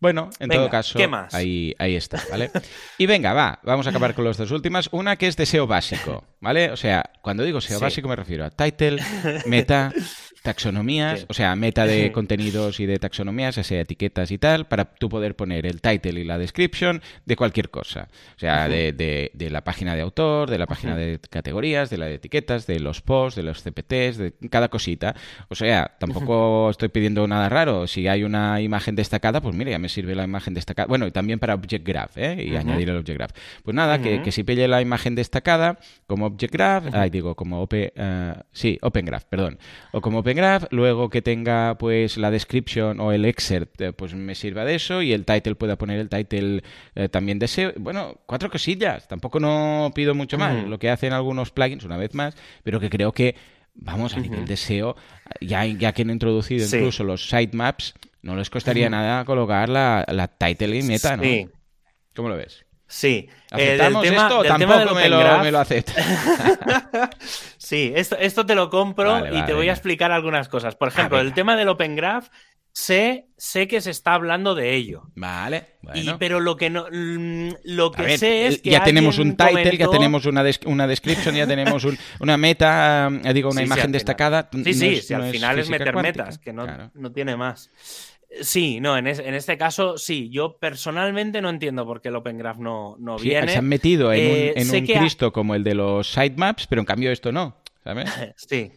Bueno, 0.00 0.28
en 0.38 0.48
Venga, 0.48 0.60
todo 0.62 0.70
caso, 0.70 0.98
¿qué 0.98 1.08
más? 1.08 1.32
Ahí, 1.34 1.74
ahí 1.78 1.96
está, 1.96 2.20
¿vale? 2.30 2.50
Y 2.98 3.06
venga, 3.06 3.32
va, 3.32 3.58
vamos 3.62 3.86
a 3.86 3.90
acabar 3.90 4.14
con 4.14 4.24
las 4.24 4.36
dos 4.36 4.50
últimas. 4.50 4.88
Una 4.92 5.16
que 5.16 5.26
es 5.28 5.36
de 5.36 5.46
SEO 5.46 5.66
básico, 5.66 6.24
¿vale? 6.40 6.70
O 6.70 6.76
sea, 6.76 7.10
cuando 7.22 7.42
digo 7.42 7.60
SEO 7.60 7.78
Sí. 7.78 7.84
básico 7.84 8.08
me 8.08 8.16
refiero 8.16 8.44
a 8.44 8.50
title, 8.50 9.02
meta, 9.46 9.92
taxonomías, 10.44 11.20
Sí. 11.20 11.26
o 11.28 11.34
sea, 11.34 11.56
meta 11.56 11.86
de 11.86 12.12
contenidos 12.12 12.78
y 12.78 12.86
de 12.86 12.98
taxonomías, 12.98 13.56
ya 13.56 13.64
sea 13.64 13.80
etiquetas 13.80 14.30
y 14.30 14.38
tal, 14.38 14.66
para 14.66 14.84
tú 14.84 15.08
poder 15.08 15.34
poner 15.34 15.66
el 15.66 15.80
title 15.80 16.20
y 16.20 16.24
la 16.24 16.38
description 16.38 17.00
de 17.24 17.34
cualquier 17.36 17.70
cosa. 17.70 18.08
O 18.36 18.38
sea, 18.38 18.68
de, 18.68 18.92
de- 18.92 19.30
de 19.34 19.50
la 19.50 19.64
página 19.64 19.96
de 19.96 20.02
autor, 20.02 20.50
de 20.50 20.58
la 20.58 20.66
página 20.66 20.94
de 20.96 21.18
categorías, 21.30 21.88
de 21.90 21.96
la 21.98 22.06
de 22.06 22.14
etiquetas, 22.14 22.66
de 22.66 22.78
los 22.78 23.00
posts, 23.00 23.36
de 23.36 23.42
los 23.42 23.62
CPTs, 23.62 24.18
de 24.18 24.32
cada 24.50 24.68
cosita. 24.68 25.14
O 25.48 25.54
sea, 25.54 25.92
tampoco 25.98 26.68
estoy 26.70 26.90
pidiendo 26.90 27.26
nada 27.26 27.48
raro. 27.48 27.86
Si 27.86 28.06
hay 28.06 28.22
una 28.22 28.60
imagen 28.60 28.94
destacada, 28.96 29.40
pues 29.40 29.54
mira, 29.56 29.70
ya 29.70 29.78
me 29.78 29.88
sirve 29.88 30.14
la 30.14 30.24
imagen 30.24 30.52
destacada. 30.54 30.86
Bueno, 30.86 31.06
y 31.06 31.10
también 31.10 31.38
para 31.38 31.54
Object 31.54 31.86
Graph, 31.86 32.18
¿eh? 32.18 32.44
Y 32.46 32.54
añadir 32.56 32.90
el 32.90 32.96
Object 32.98 33.18
Graph. 33.18 33.32
Pues 33.62 33.74
nada, 33.74 33.98
que, 34.00 34.30
si 34.30 34.44
pille 34.44 34.68
la 34.68 34.82
imagen 34.82 35.14
destacada 35.14 35.78
como 36.06 36.26
Object 36.26 36.52
Graph, 36.52 36.84
ay, 36.92 37.08
digo, 37.08 37.34
como 37.34 37.62
Open, 37.62 37.90
eh, 37.96 38.34
sí, 38.52 38.78
Open 38.82 39.06
Graph, 39.06 39.24
perdón, 39.24 39.58
o 39.92 40.00
como 40.02 40.18
Open 40.18 40.33
Graph, 40.34 40.64
luego 40.70 41.08
que 41.10 41.22
tenga 41.22 41.76
pues 41.78 42.16
la 42.16 42.30
description 42.30 43.00
o 43.00 43.12
el 43.12 43.24
excerpt, 43.24 43.80
eh, 43.80 43.92
pues 43.92 44.14
me 44.14 44.34
sirva 44.34 44.64
de 44.64 44.74
eso 44.74 45.02
y 45.02 45.12
el 45.12 45.24
title 45.24 45.54
pueda 45.54 45.76
poner 45.76 45.98
el 45.98 46.08
title 46.08 46.62
eh, 46.94 47.08
también 47.08 47.38
de 47.38 47.48
SEO. 47.48 47.72
Bueno, 47.76 48.18
cuatro 48.26 48.50
cosillas, 48.50 49.08
tampoco 49.08 49.40
no 49.40 49.92
pido 49.94 50.14
mucho 50.14 50.38
más, 50.38 50.64
lo 50.64 50.78
que 50.78 50.90
hacen 50.90 51.12
algunos 51.12 51.50
plugins 51.50 51.84
una 51.84 51.96
vez 51.96 52.14
más, 52.14 52.36
pero 52.62 52.80
que 52.80 52.90
creo 52.90 53.12
que 53.12 53.34
vamos 53.74 54.14
a 54.14 54.20
nivel 54.20 54.44
de 54.46 54.56
SEO, 54.56 54.96
ya, 55.40 55.64
ya 55.66 55.92
que 55.92 56.02
han 56.02 56.10
introducido 56.10 56.64
incluso 56.78 57.04
los 57.04 57.28
sitemaps, 57.28 57.94
no 58.22 58.36
les 58.36 58.48
costaría 58.50 58.88
nada 58.90 59.24
colocar 59.24 59.68
la, 59.68 60.04
la 60.08 60.28
title 60.28 60.78
y 60.78 60.82
meta, 60.82 61.16
¿no? 61.16 61.22
¿Cómo 62.14 62.28
lo 62.28 62.36
ves? 62.36 62.64
Sí. 62.94 63.28
Eh, 63.50 63.74
¿Aceptamos 63.80 64.06
esto 64.06 64.38
o 64.38 64.44
tampoco 64.44 64.94
me 64.94 65.08
lo, 65.08 65.18
me 65.42 65.50
lo 65.50 65.64
sí, 67.58 67.92
esto, 67.94 68.16
esto, 68.16 68.46
te 68.46 68.54
lo 68.54 68.70
compro 68.70 69.34
y 69.36 69.42
te 69.42 69.52
voy 69.52 69.68
a 69.68 69.72
explicar 69.72 70.12
algunas 70.12 70.48
cosas. 70.48 70.76
Por 70.76 70.88
ejemplo, 70.88 71.18
el 71.18 71.34
tema 71.34 71.56
del 71.56 71.68
Open 71.68 71.96
Graph, 71.96 72.28
sé, 72.72 73.26
sé 73.36 73.66
que 73.66 73.80
se 73.80 73.90
está 73.90 74.14
hablando 74.14 74.54
de 74.54 74.74
ello. 74.76 75.10
Vale. 75.16 75.74
Bueno. 75.82 76.18
pero 76.20 76.38
lo 76.38 76.56
que 76.56 76.70
no 76.70 76.86
lo 76.88 77.90
que 77.90 78.16
sé 78.16 78.46
es 78.46 78.62
que 78.62 78.70
ya 78.70 78.84
tenemos 78.84 79.18
un 79.18 79.36
title, 79.36 79.76
ya 79.76 79.88
tenemos 79.88 80.24
una, 80.26 80.44
una 80.66 80.86
description, 80.86 81.34
ya 81.34 81.48
tenemos 81.48 81.84
una 82.20 82.36
meta, 82.36 83.10
eh, 83.24 83.32
digo, 83.34 83.50
una 83.50 83.62
imagen 83.62 83.90
destacada. 83.90 84.48
Sí, 84.52 84.72
sí, 84.72 84.96
si 85.02 85.14
al 85.14 85.32
final 85.32 85.58
es 85.58 85.68
meter 85.68 85.96
metas, 85.96 86.38
que 86.38 86.52
no, 86.52 86.92
no 86.94 87.12
tiene 87.12 87.36
más. 87.36 87.70
Sí, 88.40 88.80
no, 88.80 88.96
en, 88.96 89.06
este 89.06 89.56
caso 89.58 89.98
sí. 89.98 90.30
Yo 90.30 90.56
personalmente 90.58 91.40
no 91.40 91.50
entiendo 91.50 91.86
por 91.86 92.00
qué 92.00 92.08
el 92.08 92.16
Open 92.16 92.38
Graph 92.38 92.58
no, 92.58 92.96
no 92.98 93.16
viene. 93.16 93.48
Se 93.48 93.58
han 93.58 93.68
metido 93.68 94.12
en 94.12 94.68
un, 94.68 94.74
eh, 94.74 94.98
Cristo 94.98 95.32
como 95.32 95.54
el 95.54 95.64
de 95.64 95.74
los 95.74 96.12
sitemaps, 96.12 96.66
pero 96.66 96.80
en 96.80 96.86
cambio 96.86 97.10
esto 97.10 97.32
no, 97.32 97.56
¿sabes? 97.82 98.10
sí. 98.36 98.70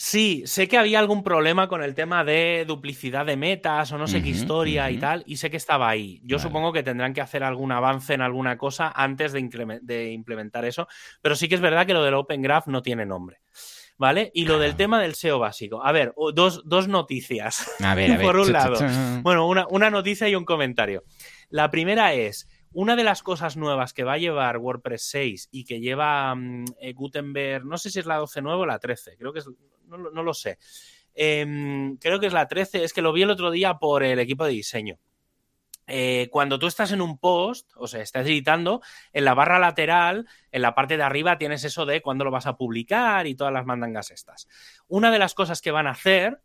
Sí, 0.00 0.44
sé 0.46 0.68
que 0.68 0.78
había 0.78 1.00
algún 1.00 1.24
problema 1.24 1.66
con 1.66 1.82
el 1.82 1.96
tema 1.96 2.22
de 2.22 2.64
duplicidad 2.68 3.26
de 3.26 3.36
metas 3.36 3.90
o 3.90 3.98
no 3.98 4.06
sé 4.06 4.22
qué 4.22 4.28
historia 4.28 4.88
y 4.92 4.98
tal, 4.98 5.24
y 5.26 5.38
sé 5.38 5.50
que 5.50 5.56
estaba 5.56 5.88
ahí. 5.88 6.20
Yo 6.22 6.38
supongo 6.38 6.72
que 6.72 6.84
tendrán 6.84 7.12
que 7.12 7.20
hacer 7.20 7.42
algún 7.42 7.72
avance 7.72 8.14
en 8.14 8.20
alguna 8.20 8.56
cosa 8.56 8.92
antes 8.94 9.32
de, 9.32 9.80
de 9.82 10.12
implementar 10.12 10.64
eso, 10.64 10.86
pero 11.20 11.34
sí 11.34 11.48
que 11.48 11.56
es 11.56 11.60
verdad 11.60 11.84
que 11.84 11.94
lo 11.94 12.04
del 12.04 12.14
Open 12.14 12.42
Graph 12.42 12.68
no 12.68 12.80
tiene 12.80 13.06
nombre. 13.06 13.40
¿Vale? 13.98 14.30
Y 14.32 14.46
lo 14.46 14.58
del 14.58 14.76
tema 14.76 15.00
del 15.00 15.14
SEO 15.14 15.38
básico. 15.38 15.84
A 15.84 15.92
ver, 15.92 16.14
dos, 16.32 16.88
noticias. 16.88 17.70
A 17.82 17.94
ver, 17.94 18.12
a 18.12 18.16
ver. 18.16 18.26
Por 18.26 18.38
un 18.38 18.52
lado. 18.52 18.78
Bueno, 19.22 19.46
una, 19.46 19.90
noticia 19.90 20.28
y 20.28 20.34
un 20.34 20.44
comentario. 20.44 21.04
La 21.50 21.70
primera 21.70 22.14
es, 22.14 22.48
una 22.72 22.96
de 22.96 23.04
las 23.04 23.22
cosas 23.22 23.56
nuevas 23.56 23.92
que 23.92 24.04
va 24.04 24.14
a 24.14 24.18
llevar 24.18 24.58
WordPress 24.58 25.02
6 25.10 25.48
y 25.50 25.64
que 25.64 25.80
lleva 25.80 26.34
mm, 26.34 26.64
eh, 26.80 26.92
Gutenberg, 26.92 27.64
no 27.64 27.76
sé 27.76 27.90
si 27.90 27.98
es 27.98 28.06
la 28.06 28.16
12 28.16 28.40
nueva 28.40 28.60
o 28.60 28.66
la 28.66 28.78
13, 28.78 29.16
creo 29.16 29.32
que 29.32 29.40
es, 29.40 29.46
no, 29.86 30.22
lo 30.22 30.34
sé. 30.34 30.58
Em, 31.14 31.96
creo 31.96 32.20
que 32.20 32.26
es 32.26 32.32
la 32.32 32.46
13, 32.46 32.84
es 32.84 32.92
que 32.92 33.02
lo 33.02 33.12
vi 33.12 33.22
el 33.22 33.30
otro 33.30 33.50
día 33.50 33.74
por 33.74 34.04
el 34.04 34.18
equipo 34.20 34.44
de 34.44 34.52
diseño. 34.52 34.98
Eh, 35.88 36.28
cuando 36.30 36.58
tú 36.58 36.66
estás 36.66 36.92
en 36.92 37.00
un 37.00 37.18
post, 37.18 37.70
o 37.74 37.88
sea, 37.88 38.02
estás 38.02 38.26
editando, 38.26 38.82
en 39.12 39.24
la 39.24 39.34
barra 39.34 39.58
lateral, 39.58 40.26
en 40.52 40.62
la 40.62 40.74
parte 40.74 40.96
de 40.96 41.02
arriba, 41.02 41.38
tienes 41.38 41.64
eso 41.64 41.86
de 41.86 42.02
cuándo 42.02 42.24
lo 42.24 42.30
vas 42.30 42.46
a 42.46 42.56
publicar 42.56 43.26
y 43.26 43.34
todas 43.34 43.52
las 43.52 43.64
mandangas 43.64 44.10
estas. 44.10 44.46
Una 44.86 45.10
de 45.10 45.18
las 45.18 45.34
cosas 45.34 45.62
que 45.62 45.70
van 45.70 45.86
a 45.86 45.92
hacer 45.92 46.40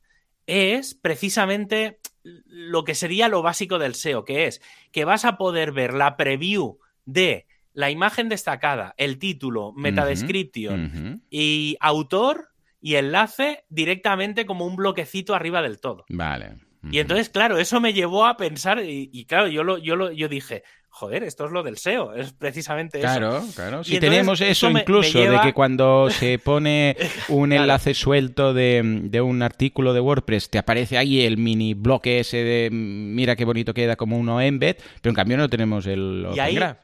es 0.48 0.96
precisamente 0.96 2.00
lo 2.24 2.84
que 2.86 2.96
sería 2.96 3.28
lo 3.28 3.42
básico 3.42 3.80
del 3.80 3.96
SEO, 3.96 4.24
que 4.24 4.48
es 4.48 4.62
que 4.92 5.06
vas 5.06 5.26
a 5.26 5.38
poder 5.38 5.74
ver 5.74 5.94
la 5.94 6.16
preview 6.16 6.80
de 7.06 7.46
la 7.74 7.90
imagen 7.90 8.30
destacada, 8.30 8.94
el 8.98 9.20
título, 9.20 9.74
metadescription 9.74 11.22
y 11.30 11.76
autor 11.80 12.50
y 12.80 12.96
enlace 12.96 13.66
directamente 13.70 14.46
como 14.46 14.66
un 14.66 14.76
bloquecito 14.76 15.34
arriba 15.36 15.62
del 15.62 15.80
todo. 15.80 16.06
Vale. 16.10 16.58
Y 16.92 17.00
entonces, 17.00 17.30
claro, 17.30 17.58
eso 17.58 17.80
me 17.80 17.94
llevó 17.94 18.26
a 18.26 18.36
pensar, 18.36 18.82
y, 18.84 19.26
claro, 19.26 19.48
yo 19.48 19.64
lo, 19.64 19.78
yo 19.78 19.96
lo, 19.96 20.12
yo 20.12 20.28
dije, 20.28 20.64
joder, 20.90 21.24
esto 21.24 21.46
es 21.46 21.52
lo 21.52 21.64
del 21.64 21.78
SEO, 21.78 22.14
es 22.14 22.34
precisamente 22.34 23.00
eso. 23.00 23.08
Claro, 23.08 23.44
claro. 23.56 23.84
Si 23.84 24.00
tenemos 24.00 24.42
eso, 24.42 24.70
incluso, 24.70 25.20
de 25.20 25.40
que 25.42 25.54
cuando 25.54 26.10
se 26.12 26.40
pone 26.40 26.98
un 27.30 27.54
enlace 27.54 27.94
suelto 27.94 28.54
de, 28.54 29.22
un 29.24 29.42
artículo 29.42 29.94
de 29.94 30.02
WordPress, 30.02 30.50
te 30.50 30.58
aparece 30.58 30.98
ahí 30.98 31.22
el 31.22 31.38
mini 31.38 31.74
bloque 31.74 32.20
ese 32.20 32.38
de 32.38 32.70
mira 32.72 33.36
qué 33.36 33.46
bonito 33.46 33.74
queda 33.74 33.96
como 33.96 34.18
uno 34.18 34.42
embed, 34.42 34.78
pero 35.02 35.12
en 35.12 35.16
cambio 35.16 35.38
no 35.38 35.50
tenemos 35.50 35.88
el 35.88 36.26
Open 36.26 36.56
Graph. 36.56 36.78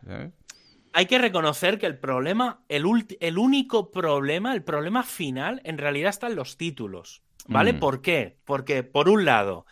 Hay 0.91 1.05
que 1.05 1.19
reconocer 1.19 1.77
que 1.77 1.85
el 1.85 1.99
problema, 1.99 2.63
el, 2.67 2.83
el 3.19 3.37
único 3.37 3.91
problema, 3.91 4.53
el 4.53 4.63
problema 4.63 5.03
final, 5.03 5.61
en 5.63 5.77
realidad 5.77 6.09
está 6.09 6.27
en 6.27 6.35
los 6.35 6.57
títulos. 6.57 7.21
¿Vale? 7.47 7.73
Mm. 7.73 7.79
¿Por 7.79 8.01
qué? 8.01 8.37
Porque, 8.45 8.83
por 8.83 9.09
un 9.09 9.25
lado, 9.25 9.65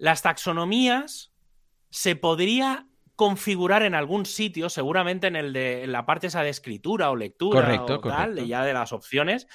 las 0.00 0.22
taxonomías 0.22 1.30
se 1.90 2.16
podría 2.16 2.86
configurar 3.16 3.82
en 3.82 3.94
algún 3.94 4.24
sitio, 4.24 4.70
seguramente 4.70 5.26
en 5.26 5.36
el 5.36 5.52
de 5.52 5.86
la 5.86 6.06
parte 6.06 6.28
esa 6.28 6.42
de 6.42 6.48
escritura 6.48 7.10
o 7.10 7.16
lectura 7.16 7.60
correcto, 7.60 7.96
o 7.96 8.00
tal, 8.00 8.46
ya 8.46 8.64
de 8.64 8.72
las 8.72 8.94
opciones, 8.94 9.46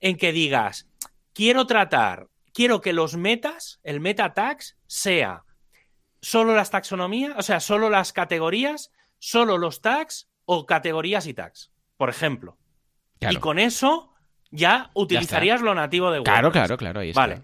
en 0.00 0.16
que 0.16 0.32
digas, 0.32 0.88
quiero 1.32 1.68
tratar, 1.68 2.26
quiero 2.52 2.80
que 2.80 2.92
los 2.92 3.16
metas, 3.16 3.78
el 3.84 4.00
meta 4.00 4.34
tags, 4.34 4.76
sea 4.88 5.44
solo 6.20 6.56
las 6.56 6.72
taxonomías, 6.72 7.34
o 7.36 7.42
sea, 7.42 7.60
solo 7.60 7.88
las 7.88 8.12
categorías, 8.12 8.90
solo 9.20 9.58
los 9.58 9.80
tags 9.80 10.28
o 10.44 10.66
categorías 10.66 11.28
y 11.28 11.34
tags, 11.34 11.70
por 11.96 12.10
ejemplo. 12.10 12.58
Y 13.20 13.36
con 13.36 13.60
eso 13.60 14.12
ya 14.50 14.90
utilizarías 14.94 15.60
lo 15.60 15.72
nativo 15.76 16.10
de 16.10 16.18
WordPress. 16.18 16.32
Claro, 16.32 16.50
claro, 16.50 16.76
claro, 16.76 17.00
ahí 17.00 17.10
está. 17.10 17.20
Vale. 17.20 17.42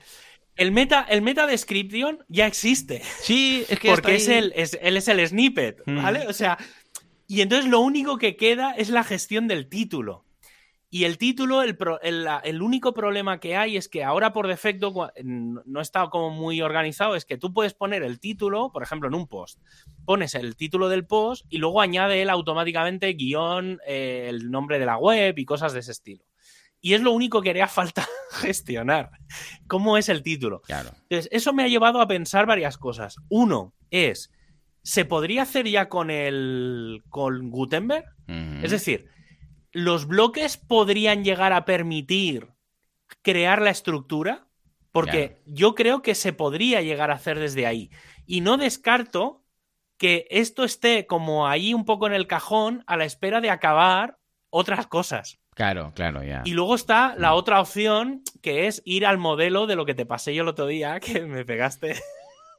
El 0.57 0.73
meta, 0.73 1.07
el 1.09 1.23
meta 1.23 1.47
description 1.47 2.25
ya 2.29 2.47
existe. 2.47 3.03
Sí, 3.21 3.65
es 3.69 3.79
que 3.79 3.91
Porque 3.91 4.17
es 4.17 4.29
el, 4.29 4.53
es, 4.55 4.79
él 4.83 4.97
es 4.97 5.09
el 5.09 5.27
snippet, 5.27 5.83
mm. 5.87 6.03
¿vale? 6.03 6.27
O 6.27 6.33
sea, 6.33 6.59
y 7.27 7.41
entonces 7.43 7.71
lo 7.71 7.81
único 7.81 8.19
que 8.19 8.37
queda 8.37 8.73
es 8.73 8.91
la 8.91 9.05
gestión 9.05 9.49
del 9.49 9.69
título. 9.69 10.25
Y 10.93 11.05
el 11.05 11.19
título, 11.19 11.63
el, 11.63 11.79
el, 12.43 12.63
único 12.63 12.93
problema 12.93 13.39
que 13.39 13.57
hay 13.57 13.77
es 13.77 13.89
que 13.89 14.03
ahora 14.03 14.33
por 14.33 14.49
defecto 14.49 14.93
no 15.23 15.81
está 15.81 16.09
como 16.09 16.31
muy 16.31 16.61
organizado, 16.63 17.15
es 17.15 17.25
que 17.25 17.39
tú 17.39 17.53
puedes 17.53 17.75
poner 17.75 18.03
el 18.03 18.19
título, 18.19 18.73
por 18.73 18.83
ejemplo, 18.83 19.07
en 19.07 19.15
un 19.15 19.29
post. 19.29 19.61
Pones 20.05 20.35
el 20.35 20.57
título 20.57 20.89
del 20.89 21.07
post 21.07 21.47
y 21.49 21.59
luego 21.59 21.81
añade 21.81 22.21
él 22.21 22.29
automáticamente 22.29 23.13
guion, 23.13 23.79
eh, 23.87 24.27
el 24.29 24.51
nombre 24.51 24.81
de 24.81 24.87
la 24.87 24.97
web 24.97 25.39
y 25.39 25.45
cosas 25.45 25.73
de 25.73 25.79
ese 25.79 25.93
estilo. 25.93 26.25
Y 26.81 26.95
es 26.95 27.03
lo 27.03 27.13
único 27.13 27.43
que 27.43 27.51
haría 27.51 27.67
falta 27.67 28.07
gestionar. 28.33 29.11
¿Cómo 29.67 29.99
es 29.99 30.09
el 30.09 30.23
título? 30.23 30.63
Claro. 30.63 30.91
Entonces, 31.09 31.29
eso 31.33 31.53
me 31.53 31.63
ha 31.63 31.69
llevado 31.69 32.01
a 32.01 32.09
pensar 32.09 32.47
varias 32.47 32.79
cosas. 32.79 33.17
Uno 33.29 33.75
es, 33.91 34.33
¿se 34.83 35.05
podría 35.05 35.43
hacer 35.43 35.69
ya 35.69 35.89
con 35.89 36.11
el. 36.11 37.03
con 37.09 37.51
Gutenberg? 37.51 38.05
Es 38.63 38.71
decir, 38.71 39.09
¿los 39.73 40.07
bloques 40.07 40.57
podrían 40.57 41.25
llegar 41.25 41.53
a 41.53 41.65
permitir 41.65 42.49
crear 43.23 43.61
la 43.61 43.71
estructura? 43.71 44.47
Porque 44.93 45.43
yo 45.47 45.75
creo 45.75 46.03
que 46.03 46.15
se 46.15 46.33
podría 46.33 46.81
llegar 46.81 47.11
a 47.11 47.15
hacer 47.15 47.39
desde 47.39 47.67
ahí. 47.67 47.91
Y 48.27 48.41
no 48.41 48.57
descarto 48.57 49.45
que 49.97 50.27
esto 50.31 50.65
esté 50.65 51.07
como 51.07 51.47
ahí 51.47 51.75
un 51.75 51.85
poco 51.85 52.07
en 52.07 52.13
el 52.13 52.27
cajón 52.27 52.85
a 52.87 52.97
la 52.97 53.05
espera 53.05 53.41
de 53.41 53.51
acabar 53.51 54.19
otras 54.49 54.87
cosas. 54.87 55.39
Claro, 55.61 55.93
claro, 55.95 56.25
ya. 56.25 56.41
Y 56.47 56.53
luego 56.53 56.75
está 56.75 57.15
la 57.19 57.35
otra 57.35 57.61
opción, 57.61 58.23
que 58.41 58.67
es 58.67 58.81
ir 58.87 59.05
al 59.05 59.19
modelo 59.19 59.67
de 59.67 59.77
lo 59.77 59.85
que 59.85 59.93
te 59.93 60.07
pasé 60.07 60.35
yo 60.35 60.41
el 60.41 60.49
otro 60.49 60.67
día, 60.67 61.01
que 61.01 61.21
me 61.21 61.45
pegaste. 61.45 61.97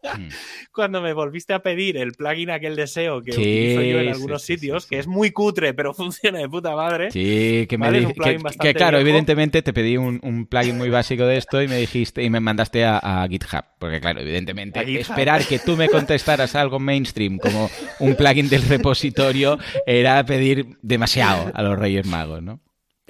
Hmm. 0.03 0.29
Cuando 0.71 1.01
me 1.01 1.11
volviste 1.13 1.53
a 1.55 1.63
pedir 1.63 1.97
el 1.97 2.11
plugin 2.11 2.51
aquel 2.51 2.75
deseo 2.75 3.23
que 3.23 3.31
utilizo 3.31 3.81
yo 3.81 4.01
en 4.01 4.09
algunos 4.09 4.43
sitios, 4.43 4.85
que 4.85 4.99
es 4.99 5.07
muy 5.07 5.31
cutre, 5.31 5.73
pero 5.73 5.93
funciona 5.95 6.37
de 6.37 6.47
puta 6.47 6.75
madre. 6.75 7.09
Sí, 7.09 7.65
que 7.67 7.75
me 7.79 8.13
que, 8.59 8.75
claro, 8.75 8.99
evidentemente 8.99 9.63
te 9.63 9.73
pedí 9.73 9.97
un, 9.97 10.45
plugin 10.45 10.77
muy 10.77 10.91
básico 10.91 11.25
de 11.25 11.37
esto 11.37 11.59
y 11.59 11.67
me 11.67 11.77
dijiste 11.77 12.21
y 12.21 12.29
me 12.29 12.39
mandaste 12.39 12.85
a, 12.85 13.27
GitHub. 13.27 13.63
Porque, 13.79 13.99
claro, 13.99 14.19
evidentemente, 14.19 14.99
esperar 14.99 15.43
que 15.43 15.57
tú 15.57 15.75
me 15.75 15.89
contestaras 15.89 16.53
algo 16.53 16.77
mainstream 16.77 17.39
como 17.39 17.67
un 17.99 18.13
plugin 18.13 18.47
del 18.47 18.61
repositorio 18.61 19.57
era 19.87 20.23
pedir 20.23 20.77
demasiado 20.83 21.51
a 21.51 21.63
los 21.63 21.79
Reyes 21.79 22.05
Magos, 22.05 22.43
¿no? 22.43 22.59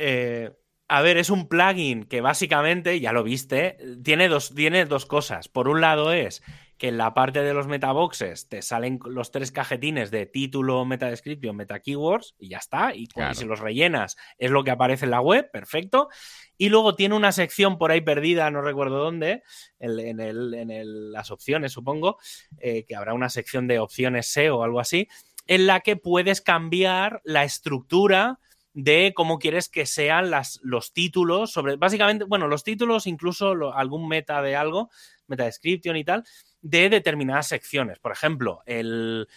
Eh, 0.02 0.52
a 0.88 1.02
ver, 1.02 1.18
es 1.18 1.30
un 1.30 1.48
plugin 1.48 2.04
que 2.04 2.20
básicamente, 2.20 3.00
ya 3.00 3.14
lo 3.14 3.24
viste, 3.24 3.78
tiene 4.04 4.28
dos, 4.28 4.54
tiene 4.54 4.86
dos 4.86 5.06
cosas. 5.06 5.48
Por 5.48 5.70
un 5.70 5.80
lado 5.80 6.12
es 6.12 6.44
que 6.78 6.88
en 6.88 6.98
la 6.98 7.14
parte 7.14 7.44
de 7.44 7.54
los 7.54 7.68
metaboxes 7.68 8.50
te 8.50 8.64
salen 8.64 9.00
los 9.06 9.30
tres 9.30 9.52
cajetines 9.52 10.10
de 10.10 10.26
título, 10.26 10.84
meta 10.84 11.10
description, 11.10 11.56
meta 11.56 11.80
keywords 11.80 12.36
y 12.40 12.50
ya 12.50 12.58
está. 12.58 12.94
Y, 12.96 13.08
si 13.34 13.46
los 13.46 13.60
rellenas 13.60 14.18
es 14.40 14.50
lo 14.52 14.64
que 14.64 14.72
aparece 14.72 15.06
en 15.06 15.12
la 15.12 15.22
web, 15.22 15.50
perfecto. 15.52 16.10
Y 16.58 16.70
luego 16.70 16.96
tiene 16.96 17.16
una 17.16 17.32
sección 17.32 17.78
por 17.78 17.92
ahí 17.92 18.02
perdida, 18.02 18.50
no 18.50 18.62
recuerdo 18.62 18.98
dónde, 18.98 19.44
en, 19.80 21.12
las 21.12 21.30
opciones, 21.30 21.72
supongo, 21.72 22.18
eh, 22.58 22.84
que 22.86 22.96
habrá 22.96 23.14
una 23.14 23.30
sección 23.30 23.68
de 23.68 23.78
opciones 23.78 24.28
SEO 24.28 24.58
o 24.58 24.64
algo 24.64 24.80
así, 24.80 25.08
en 25.48 25.68
la 25.68 25.82
que 25.82 25.96
puedes 25.96 26.42
cambiar 26.42 27.22
la 27.24 27.44
estructura 27.44 28.40
de 28.74 29.14
cómo 29.16 29.40
quieres 29.40 29.70
que 29.70 29.86
sean 29.86 30.32
las, 30.32 30.60
los 30.64 30.94
títulos 30.94 31.52
sobre, 31.52 31.76
básicamente, 31.76 32.24
bueno, 32.26 32.48
los 32.48 32.64
títulos, 32.64 33.08
incluso 33.08 33.74
algún 33.74 34.08
meta 34.08 34.42
de 34.42 34.56
algo, 34.56 34.90
meta 35.28 35.46
description 35.46 35.98
y 35.98 36.04
tal, 36.04 36.24
de 36.62 36.90
determinadas 36.90 37.48
secciones. 37.48 38.00
Por 38.00 38.12
ejemplo, 38.12 38.62
el, 38.66 39.28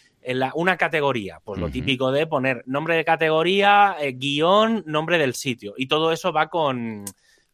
una 0.55 0.77
categoría, 0.77 1.41
pues 1.45 1.61
lo 1.61 1.71
típico 1.71 2.13
de 2.13 2.27
poner 2.27 2.63
nombre 2.67 2.97
de 2.97 3.05
categoría, 3.05 3.97
eh, 4.01 4.13
guion, 4.13 4.85
nombre 4.87 5.19
del 5.19 5.35
sitio. 5.35 5.75
Y 5.77 5.87
todo 5.87 6.13
eso 6.13 6.33
va 6.33 6.49
con, 6.49 7.05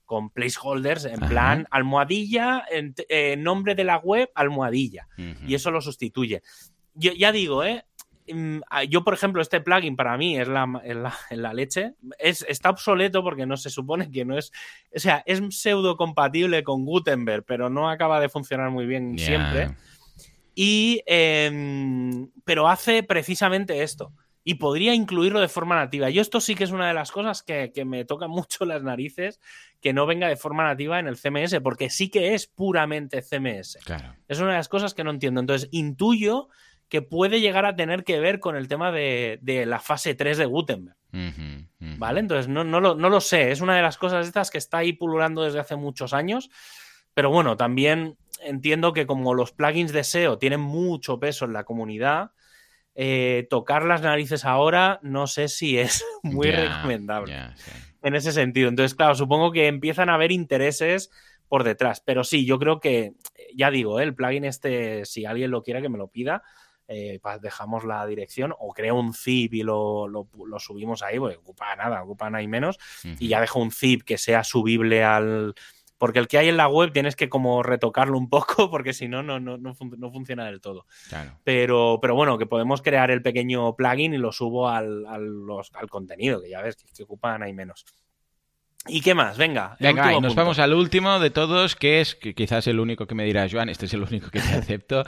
con 0.04 0.30
placeholders 0.30 1.04
en 1.04 1.20
plan 1.20 1.66
almohadilla, 1.70 2.64
eh, 2.70 3.36
nombre 3.36 3.74
de 3.74 3.84
la 3.84 3.98
web, 3.98 4.30
almohadilla. 4.34 5.08
Y 5.46 5.54
eso 5.54 5.70
lo 5.70 5.80
sustituye. 5.80 6.42
Yo 6.94 7.12
ya 7.12 7.32
digo, 7.32 7.64
¿eh? 7.64 7.84
Mm, 8.32 8.60
yo, 8.88 9.04
por 9.04 9.14
ejemplo, 9.14 9.42
este 9.42 9.60
plugin 9.60 9.96
para 9.96 10.16
mí 10.16 10.38
es 10.38 10.48
la, 10.48 10.66
la, 11.30 11.52
leche. 11.54 11.94
Es, 12.18 12.44
está 12.48 12.70
obsoleto 12.70 13.22
porque 13.22 13.46
no 13.46 13.56
se 13.56 13.70
supone 13.70 14.10
que 14.10 14.24
no 14.24 14.36
es. 14.36 14.52
O 14.94 14.98
sea, 14.98 15.22
es 15.26 15.40
pseudo 15.50 15.96
compatible 15.96 16.62
con 16.62 16.84
Gutenberg, 16.84 17.44
pero 17.44 17.70
no 17.70 17.88
acaba 17.88 18.20
de 18.20 18.28
funcionar 18.28 18.70
muy 18.70 18.86
bien 18.86 19.18
siempre. 19.18 19.74
Y. 20.54 21.02
Em, 21.06 22.30
pero 22.44 22.68
hace 22.68 23.02
precisamente 23.02 23.82
esto. 23.82 24.12
Y 24.42 24.54
podría 24.54 24.94
incluirlo 24.94 25.40
de 25.40 25.48
forma 25.48 25.76
nativa. 25.76 26.08
Yo, 26.08 26.22
esto 26.22 26.40
sí 26.40 26.54
que 26.54 26.64
es 26.64 26.70
una 26.70 26.88
de 26.88 26.94
las 26.94 27.12
cosas 27.12 27.42
que, 27.42 27.72
que 27.74 27.84
me 27.84 28.04
toca 28.04 28.26
mucho 28.26 28.64
las 28.64 28.82
narices 28.82 29.38
que 29.80 29.92
no 29.92 30.06
venga 30.06 30.28
de 30.28 30.36
forma 30.36 30.64
nativa 30.64 30.98
en 30.98 31.06
el 31.06 31.16
CMS, 31.16 31.60
porque 31.62 31.90
sí 31.90 32.10
que 32.10 32.34
es 32.34 32.46
puramente 32.46 33.22
CMS. 33.22 33.78
Claro. 33.84 34.14
Es 34.28 34.38
una 34.40 34.50
de 34.50 34.56
las 34.56 34.68
cosas 34.68 34.94
que 34.94 35.04
no 35.04 35.10
entiendo. 35.10 35.40
Entonces, 35.40 35.68
intuyo 35.72 36.48
que 36.90 37.02
puede 37.02 37.40
llegar 37.40 37.64
a 37.64 37.76
tener 37.76 38.02
que 38.04 38.18
ver 38.18 38.40
con 38.40 38.56
el 38.56 38.68
tema 38.68 38.90
de, 38.90 39.38
la 39.66 39.78
fase 39.78 40.14
3 40.14 40.36
de 40.36 40.44
Gutenberg. 40.44 40.96
¿Vale? 41.78 42.20
Entonces, 42.20 42.48
no, 42.48 42.64
no, 42.64 42.80
lo, 42.80 42.94
no, 42.96 43.08
lo, 43.08 43.20
sé. 43.20 43.52
Es 43.52 43.60
una 43.60 43.76
de 43.76 43.82
las 43.82 43.96
cosas 43.96 44.26
estas 44.26 44.50
que 44.50 44.58
está 44.58 44.78
ahí 44.78 44.92
pululando 44.92 45.42
desde 45.42 45.60
hace 45.60 45.76
muchos 45.76 46.12
años. 46.12 46.50
Pero 47.14 47.30
bueno, 47.30 47.56
también 47.56 48.18
entiendo 48.42 48.92
que 48.92 49.06
como 49.06 49.34
los 49.34 49.52
plugins 49.52 49.92
de 49.92 50.04
SEO 50.04 50.38
tienen 50.38 50.60
mucho 50.60 51.20
peso 51.20 51.44
en 51.44 51.52
la 51.52 51.64
comunidad, 51.64 52.32
eh, 52.96 53.46
tocar 53.48 53.84
las 53.84 54.02
narices 54.02 54.44
ahora 54.44 54.98
no 55.02 55.28
sé 55.28 55.48
si 55.48 55.78
es 55.78 56.04
muy 56.22 56.50
recomendable 56.50 57.34
en 58.02 58.14
ese 58.16 58.32
sentido. 58.32 58.68
Entonces, 58.68 58.96
claro, 58.96 59.14
supongo 59.14 59.52
que 59.52 59.68
empiezan 59.68 60.08
a 60.08 60.14
haber 60.14 60.32
intereses 60.32 61.10
por 61.48 61.62
detrás. 61.62 62.00
Pero 62.00 62.24
sí, 62.24 62.44
yo 62.44 62.58
creo 62.58 62.80
que, 62.80 63.12
ya 63.54 63.70
digo, 63.70 64.00
¿eh? 64.00 64.04
el 64.04 64.14
plugin 64.14 64.44
este, 64.44 65.04
si 65.04 65.24
alguien 65.24 65.52
lo 65.52 65.62
quiere, 65.62 65.82
que 65.82 65.88
me 65.88 65.98
lo 65.98 66.08
pida 66.08 66.42
eh, 66.92 67.20
dejamos 67.40 67.84
la 67.84 68.04
dirección 68.04 68.52
o 68.58 68.72
creo 68.72 68.96
un 68.96 69.14
zip 69.14 69.54
y 69.54 69.62
lo, 69.62 70.08
subimos 70.58 71.02
ahí, 71.02 71.20
porque 71.20 71.36
ocupa 71.36 71.76
nada, 71.76 72.02
ocupa 72.02 72.28
nada 72.30 72.42
y 72.42 72.48
menos, 72.48 72.80
y 73.04 73.28
ya 73.28 73.40
dejo 73.40 73.60
un 73.60 73.70
zip 73.70 74.02
que 74.02 74.18
sea 74.18 74.42
subible 74.42 75.04
al... 75.04 75.54
Porque 75.98 76.18
el 76.18 76.28
que 76.28 76.38
hay 76.38 76.48
en 76.48 76.56
la 76.56 76.66
web 76.66 76.92
tienes 76.92 77.14
que 77.14 77.28
como 77.28 77.62
retocarlo 77.62 78.18
un 78.18 78.28
poco, 78.30 78.70
porque 78.70 78.92
si 78.92 79.06
no, 79.06 79.22
no, 79.22 79.38
no, 79.38 79.56
no, 79.56 79.74
funciona 79.74 80.46
del 80.46 80.60
todo. 80.60 80.86
Pero, 81.44 81.98
pero 82.02 82.14
bueno, 82.16 82.38
que 82.38 82.46
podemos 82.46 82.82
crear 82.82 83.12
el 83.12 83.22
pequeño 83.22 83.76
plugin 83.76 84.14
y 84.14 84.18
lo 84.18 84.32
subo 84.32 84.68
al, 84.68 85.06
al, 85.06 85.90
contenido, 85.90 86.42
que 86.42 86.50
ya 86.50 86.62
ves 86.62 86.74
que, 86.74 86.86
que 86.92 87.02
ocupa 87.04 87.38
nada 87.38 87.48
y 87.48 87.52
menos. 87.52 87.84
¿Y 88.88 89.02
qué 89.02 89.14
más? 89.14 89.36
Venga. 89.36 89.76
Venga, 89.78 90.18
nos 90.20 90.34
vamos 90.34 90.58
al 90.58 90.72
último 90.72 91.20
de 91.20 91.28
todos, 91.28 91.76
que 91.76 92.00
es 92.00 92.14
que 92.14 92.34
quizás 92.34 92.66
el 92.66 92.80
único 92.80 93.06
que 93.06 93.14
me 93.14 93.24
dirá 93.24 93.46
Joan, 93.50 93.68
este 93.68 93.84
es 93.84 93.92
el 93.92 94.02
único 94.02 94.30
que 94.30 94.40
te 94.40 94.48
acepto, 94.54 95.04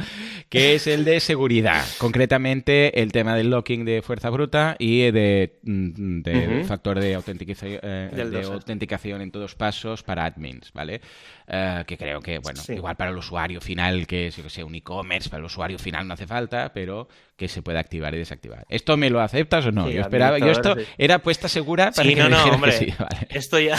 que 0.50 0.74
es 0.74 0.86
el 0.86 1.06
de 1.06 1.20
seguridad. 1.20 1.82
Concretamente, 1.96 3.00
el 3.00 3.12
tema 3.12 3.34
del 3.34 3.48
locking 3.48 3.86
de 3.86 4.02
fuerza 4.02 4.28
bruta 4.28 4.76
y 4.78 5.10
de, 5.10 5.58
mm, 5.62 6.64
factor 6.64 7.00
de, 7.00 7.14
autenticación, 7.14 7.80
eh, 7.82 8.10
de 8.12 8.42
autenticación 8.42 9.22
en 9.22 9.30
todos 9.30 9.54
pasos 9.54 10.02
para 10.02 10.26
admins, 10.26 10.70
¿vale? 10.74 11.00
Eh, 11.46 11.84
que 11.86 11.96
creo 11.96 12.20
que, 12.20 12.40
bueno, 12.40 12.60
igual 12.68 12.96
para 12.96 13.10
el 13.10 13.16
usuario 13.16 13.62
final, 13.62 14.06
que 14.06 14.26
es, 14.26 14.34
sea, 14.34 14.66
un 14.66 14.74
e-commerce, 14.74 15.30
para 15.30 15.40
el 15.40 15.46
usuario 15.46 15.78
final 15.78 16.06
no 16.06 16.12
hace 16.12 16.26
falta, 16.26 16.72
pero 16.74 17.08
que 17.42 17.48
se 17.48 17.60
puede 17.60 17.80
activar 17.80 18.14
y 18.14 18.18
desactivar. 18.18 18.64
¿Esto 18.68 18.96
me 18.96 19.10
lo 19.10 19.20
aceptas 19.20 19.66
o 19.66 19.72
no? 19.72 19.90
yo 19.90 20.00
esperaba, 20.00 20.38
yo 20.38 20.52
esto 20.52 20.76
era 20.96 21.18
puesta 21.18 21.48
segura 21.48 21.90
para 21.90 22.08
que 22.08 22.14
no, 22.14 22.24
me 22.24 22.30
no, 22.30 22.44
hombre, 22.44 22.70
sí. 22.70 22.86
Esto 23.30 23.58
ya, 23.58 23.76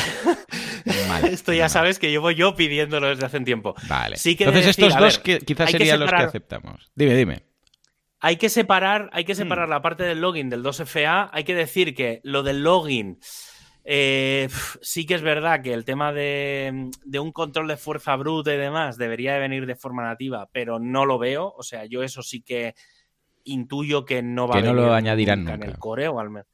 esto 1.32 1.54
ya 1.54 1.70
sabes 1.70 1.98
que 1.98 2.12
llevo 2.12 2.30
yo 2.32 2.56
pidiéndolo 2.56 3.08
desde 3.08 3.26
hace 3.26 3.38
un 3.38 3.46
tiempo. 3.46 3.74
Vale. 3.88 4.18
Entonces 4.22 4.68
estos 4.68 4.98
dos 4.98 5.20
quizás 5.20 5.72
serían 5.72 6.02
los 6.02 6.10
que 6.10 6.24
aceptamos. 6.24 6.92
Dime, 6.94 7.16
dime. 7.16 7.44
Hay 8.20 8.36
que 8.36 8.50
separar, 8.50 9.10
hay 9.14 9.24
que 9.24 9.34
separar 9.34 9.68
mm. 9.68 9.72
la 9.72 9.82
parte 9.82 10.04
del 10.04 10.20
login 10.20 10.50
del 10.50 10.62
2FA. 10.62 11.30
Hay 11.32 11.46
que 11.46 11.56
decir 11.56 11.96
que 11.96 12.20
lo 12.24 12.44
del 12.44 12.64
login 12.64 13.20
eh, 13.86 14.48
sí 14.82 15.06
que 15.06 15.16
es 15.16 15.22
verdad 15.22 15.62
que 15.62 15.74
el 15.74 15.84
tema 15.84 16.14
de, 16.14 16.90
un 17.20 17.32
control 17.32 17.68
de 17.68 17.78
fuerza 17.78 18.16
bruta 18.16 18.54
y 18.54 18.58
demás 18.58 18.98
debería 18.98 19.34
de 19.34 19.40
venir 19.40 19.66
de 19.66 19.76
forma 19.76 20.04
nativa, 20.04 20.50
pero 20.52 20.80
no 20.80 21.06
lo 21.06 21.18
veo. 21.18 21.54
O 21.58 21.64
sea, 21.64 21.86
yo 21.86 22.04
eso 22.04 22.22
sí 22.22 22.42
que 22.42 22.76
intuyo 23.44 24.06
que 24.06 24.22
no 24.22 24.48
va 24.48 24.56
que 24.56 24.64
no 24.64 24.74
lo 24.74 24.94
añadirán 24.94 25.40
nunca, 25.40 25.54
en 25.56 25.64
el 25.64 25.78
core 25.78 26.08
o 26.08 26.20
al 26.20 26.30
menos. 26.30 26.48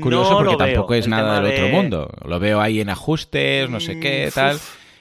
Curioso 0.00 0.38
porque 0.38 0.56
tampoco 0.56 0.94
es 0.94 1.08
nada 1.08 1.40
del 1.40 1.52
otro 1.52 1.68
mundo. 1.68 2.10
Lo 2.24 2.38
veo 2.38 2.60
ahí 2.60 2.80
en 2.80 2.90
ajustes, 2.90 3.68
no 3.70 3.80
sé 3.80 4.00
qué, 4.00 4.28
mm, 4.28 4.34
tal. 4.34 4.58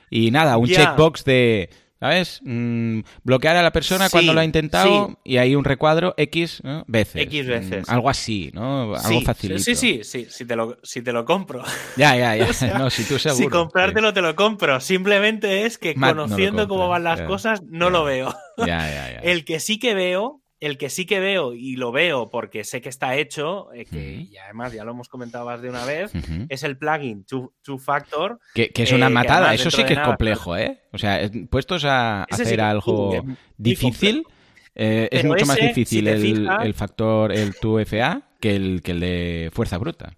Y 0.09 0.31
nada, 0.31 0.57
un 0.57 0.67
checkbox 0.67 1.23
de 1.25 1.69
¿Sabes? 2.03 2.41
Mm, 2.43 2.99
bloquear 3.23 3.55
a 3.55 3.63
la 3.63 3.71
persona 3.71 4.09
cuando 4.09 4.33
lo 4.33 4.41
ha 4.41 4.43
intentado 4.43 5.17
y 5.23 5.37
hay 5.37 5.55
un 5.55 5.63
recuadro 5.63 6.13
X 6.17 6.61
veces. 6.85 7.21
X 7.21 7.47
veces. 7.47 7.87
Mm, 7.87 7.91
algo 7.91 8.09
así, 8.09 8.51
¿no? 8.53 8.93
Algo 8.93 9.21
facilito. 9.21 9.63
Sí, 9.63 9.73
sí, 9.73 10.01
sí, 10.03 10.27
si 10.29 10.43
te 10.43 10.57
lo, 10.57 10.77
si 10.83 11.01
te 11.01 11.13
lo 11.13 11.23
compro. 11.23 11.63
Ya, 11.95 12.17
ya, 12.17 12.35
ya. 12.35 12.47
no, 12.77 12.89
si 12.89 13.05
tú 13.05 13.17
seguro. 13.19 13.41
Si 13.41 13.47
comprártelo 13.47 14.11
te 14.13 14.21
lo 14.21 14.35
compro. 14.35 14.81
Simplemente 14.81 15.65
es 15.65 15.77
que 15.77 15.95
conociendo 15.95 16.67
cómo 16.67 16.89
van 16.89 17.05
las 17.05 17.21
cosas, 17.21 17.63
no 17.69 17.89
lo 17.89 18.03
veo. 18.03 18.35
Ya, 18.57 18.65
ya, 18.65 19.13
ya. 19.13 19.19
El 19.23 19.45
que 19.45 19.61
sí 19.61 19.79
que 19.79 19.93
veo 19.93 20.42
el 20.63 20.77
que 20.77 20.89
sí 20.89 21.05
que 21.05 21.19
veo, 21.19 21.53
y 21.53 21.75
lo 21.75 21.91
veo 21.91 22.29
porque 22.29 22.63
sé 22.63 22.79
que 22.79 22.87
está 22.87 23.17
hecho, 23.17 23.73
eh, 23.73 23.83
que 23.83 24.27
y 24.31 24.37
además 24.37 24.71
ya 24.71 24.85
lo 24.85 24.91
hemos 24.91 25.09
comentado 25.09 25.45
más 25.45 25.61
de 25.61 25.69
una 25.69 25.83
vez, 25.83 26.13
es 26.47 26.63
el 26.63 26.77
plugin 26.77 27.25
Two, 27.25 27.51
Factor. 27.77 28.39
Que, 28.53 28.71
es 28.73 28.91
una 28.93 29.07
eh, 29.07 29.09
matada, 29.09 29.53
eso 29.53 29.69
sí 29.69 29.83
que 29.83 29.93
es 29.93 29.99
complejo, 29.99 30.55
¿eh? 30.55 30.83
O 30.93 30.97
sea, 30.97 31.29
puestos 31.49 31.83
a 31.83 32.23
hacer 32.23 32.61
algo 32.61 33.25
difícil, 33.57 34.25
eh, 34.73 35.09
es 35.11 35.25
mucho 35.25 35.45
más 35.45 35.57
difícil 35.57 36.07
el, 36.07 36.73
factor, 36.73 37.33
el 37.33 37.53
2FA, 37.55 38.23
que 38.39 38.55
el, 38.55 38.81
que 38.81 38.91
el 38.91 38.99
de 39.01 39.49
fuerza 39.51 39.77
bruta. 39.77 40.15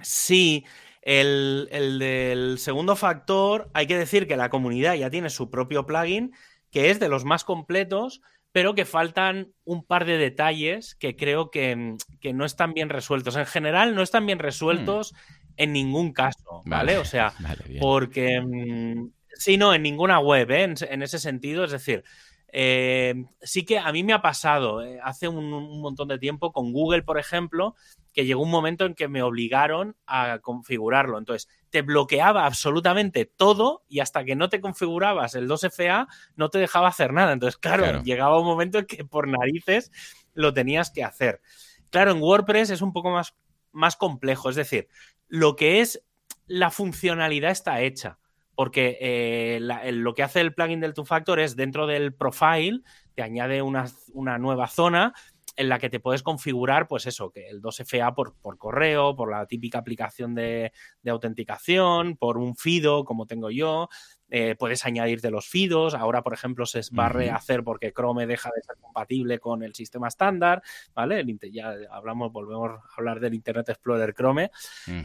Sí, 0.00 0.64
el, 1.02 1.68
el 1.72 1.98
del 1.98 2.58
segundo 2.60 2.94
factor, 2.94 3.70
hay 3.74 3.88
que 3.88 3.98
decir 3.98 4.28
que 4.28 4.36
la 4.36 4.50
comunidad 4.50 4.94
ya 4.94 5.10
tiene 5.10 5.30
su 5.30 5.50
propio 5.50 5.84
plugin, 5.84 6.32
que 6.70 6.90
es 6.90 7.00
de 7.00 7.08
los 7.08 7.24
más 7.24 7.42
completos, 7.42 8.22
pero 8.52 8.74
que 8.74 8.84
faltan 8.84 9.52
un 9.64 9.84
par 9.84 10.04
de 10.04 10.18
detalles 10.18 10.94
que 10.94 11.16
creo 11.16 11.50
que, 11.50 11.76
mm, 11.76 11.96
no 12.34 12.44
están 12.44 12.74
bien 12.74 12.88
resueltos. 12.88 13.36
En 13.36 13.46
general, 13.46 13.94
no 13.94 14.02
están 14.02 14.26
bien 14.26 14.38
resueltos 14.38 15.12
hmm. 15.12 15.16
en 15.56 15.72
ningún 15.72 16.12
caso, 16.12 16.62
¿vale? 16.64 16.98
o 16.98 17.04
sea, 17.04 17.32
porque... 17.80 18.40
Mm, 18.40 19.10
sí, 19.34 19.56
no, 19.56 19.72
en 19.72 19.82
ninguna 19.82 20.18
web, 20.18 20.50
¿eh? 20.50 20.64
en, 20.64 21.02
ese 21.02 21.18
sentido, 21.18 21.64
es 21.64 21.70
decir, 21.70 22.04
eh, 22.50 23.26
sí 23.42 23.64
que 23.64 23.78
a 23.78 23.92
mí 23.92 24.02
me 24.04 24.14
ha 24.14 24.22
pasado 24.22 24.82
eh, 24.82 24.98
hace 25.02 25.28
un, 25.28 25.80
montón 25.80 26.08
de 26.08 26.18
tiempo 26.18 26.52
con 26.52 26.72
Google, 26.72 27.02
por 27.02 27.18
ejemplo, 27.18 27.74
que 28.14 28.24
llegó 28.24 28.42
un 28.42 28.50
momento 28.50 28.86
en 28.86 28.94
que 28.94 29.06
me 29.06 29.22
obligaron 29.22 29.96
a 30.06 30.38
configurarlo. 30.40 31.18
Entonces, 31.18 31.48
te 31.70 31.82
bloqueaba 31.82 32.46
absolutamente 32.46 33.26
todo 33.26 33.84
y 33.88 34.00
hasta 34.00 34.24
que 34.24 34.34
no 34.34 34.48
te 34.48 34.60
configurabas 34.60 35.34
el 35.34 35.48
2FA 35.48 36.08
no 36.36 36.48
te 36.48 36.58
dejaba 36.58 36.88
hacer 36.88 37.12
nada. 37.12 37.32
Entonces, 37.32 37.58
claro, 37.58 38.02
llegaba 38.02 38.40
un 38.40 38.46
momento 38.46 38.78
en 38.78 38.86
que 38.86 39.04
por 39.04 39.28
narices 39.28 39.92
lo 40.32 40.54
tenías 40.54 40.90
que 40.90 41.04
hacer. 41.04 41.42
Claro, 41.90 42.12
en 42.12 42.22
WordPress 42.22 42.70
es 42.70 42.82
un 42.82 42.92
poco 42.92 43.10
más, 43.10 43.34
más 43.72 43.96
complejo, 43.96 44.50
es 44.50 44.56
decir, 44.56 44.88
lo 45.26 45.56
que 45.56 45.80
es 45.80 46.02
la 46.46 46.70
funcionalidad 46.70 47.50
está 47.50 47.80
hecha 47.82 48.18
porque 48.58 48.98
eh, 49.00 49.60
lo 49.60 50.14
que 50.14 50.24
hace 50.24 50.40
el 50.40 50.52
plugin 50.52 50.80
del 50.80 50.92
Two 50.92 51.04
Factor 51.04 51.38
es 51.38 51.54
dentro 51.54 51.86
del 51.86 52.12
profile, 52.12 52.80
te 53.14 53.22
añade 53.22 53.62
una, 53.62 53.84
una 54.14 54.36
nueva 54.36 54.66
zona 54.66 55.14
en 55.54 55.68
la 55.68 55.78
que 55.78 55.88
te 55.88 56.00
puedes 56.00 56.24
configurar, 56.24 56.88
pues 56.88 57.06
eso, 57.06 57.30
que 57.30 57.48
el 57.48 57.62
2FA 57.62 58.16
por, 58.16 58.34
por 58.40 58.58
correo, 58.58 59.14
por 59.14 59.30
la 59.30 59.46
típica 59.46 59.78
aplicación 59.78 60.34
de, 60.34 60.72
de, 61.02 61.10
autenticación, 61.12 62.16
por 62.16 62.36
un 62.36 62.56
FIDO, 62.56 63.04
como 63.04 63.26
tengo 63.26 63.52
yo. 63.52 63.88
Eh, 64.30 64.54
puedes 64.58 64.84
añadirte 64.84 65.30
los 65.30 65.46
FIDOs. 65.46 65.94
Ahora, 65.94 66.22
por 66.22 66.34
ejemplo, 66.34 66.66
se 66.66 66.80
va 66.96 67.06
a 67.06 67.08
rehacer 67.08 67.62
porque 67.64 67.92
Chrome 67.92 68.26
deja 68.26 68.50
de 68.54 68.62
ser 68.62 68.76
compatible 68.80 69.38
con 69.38 69.62
el 69.62 69.74
sistema 69.74 70.08
estándar, 70.08 70.62
¿vale? 70.94 71.24
ya 71.50 71.74
hablamos, 71.90 72.32
volvemos 72.32 72.70
a 72.70 72.82
hablar 72.96 73.20
del 73.20 73.34
Internet 73.34 73.68
Explorer 73.68 74.14
Chrome. 74.14 74.50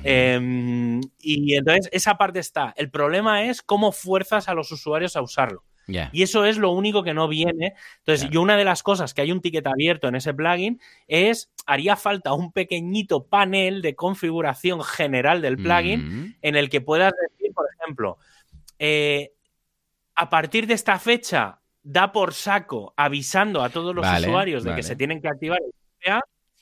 Em, 0.03 1.01
y 1.19 1.55
entonces, 1.55 1.89
esa 1.91 2.17
parte 2.17 2.39
está. 2.39 2.73
El 2.75 2.89
problema 2.89 3.45
es 3.45 3.61
cómo 3.61 3.91
fuerzas 3.91 4.49
a 4.49 4.53
los 4.53 4.71
usuarios 4.71 5.15
a 5.15 5.21
usarlo. 5.21 5.63
Y 5.85 6.23
eso 6.23 6.45
es 6.45 6.57
lo 6.57 6.71
único 6.71 7.03
que 7.03 7.13
no 7.13 7.27
viene. 7.27 7.73
Entonces, 7.99 8.29
yo 8.29 8.41
una 8.41 8.57
de 8.57 8.63
las 8.63 8.83
cosas 8.83 9.13
que 9.13 9.21
hay 9.21 9.31
un 9.31 9.41
ticket 9.41 9.67
abierto 9.67 10.07
en 10.07 10.15
ese 10.15 10.33
plugin 10.33 10.79
es, 11.07 11.51
haría 11.65 11.95
falta 11.95 12.33
un 12.33 12.51
pequeñito 12.51 13.27
panel 13.27 13.81
de 13.81 13.95
configuración 13.95 14.81
general 14.83 15.41
del 15.41 15.57
plugin 15.57 16.01
mm. 16.01 16.35
en 16.41 16.55
el 16.55 16.69
que 16.69 16.81
puedas 16.81 17.13
decir, 17.29 17.53
por 17.53 17.67
ejemplo, 17.77 18.17
eh, 18.79 19.33
a 20.15 20.29
partir 20.29 20.67
de 20.67 20.73
esta 20.73 20.99
fecha 20.99 21.59
da 21.81 22.11
por 22.11 22.33
saco 22.33 22.93
avisando 22.95 23.63
a 23.63 23.69
todos 23.69 23.93
los 23.93 24.05
usuarios 24.05 24.63
de 24.63 24.75
que 24.75 24.83
se 24.83 24.95
tienen 24.95 25.21
que 25.21 25.27
activar 25.27 25.59
el 25.59 25.73
FA 25.99 26.21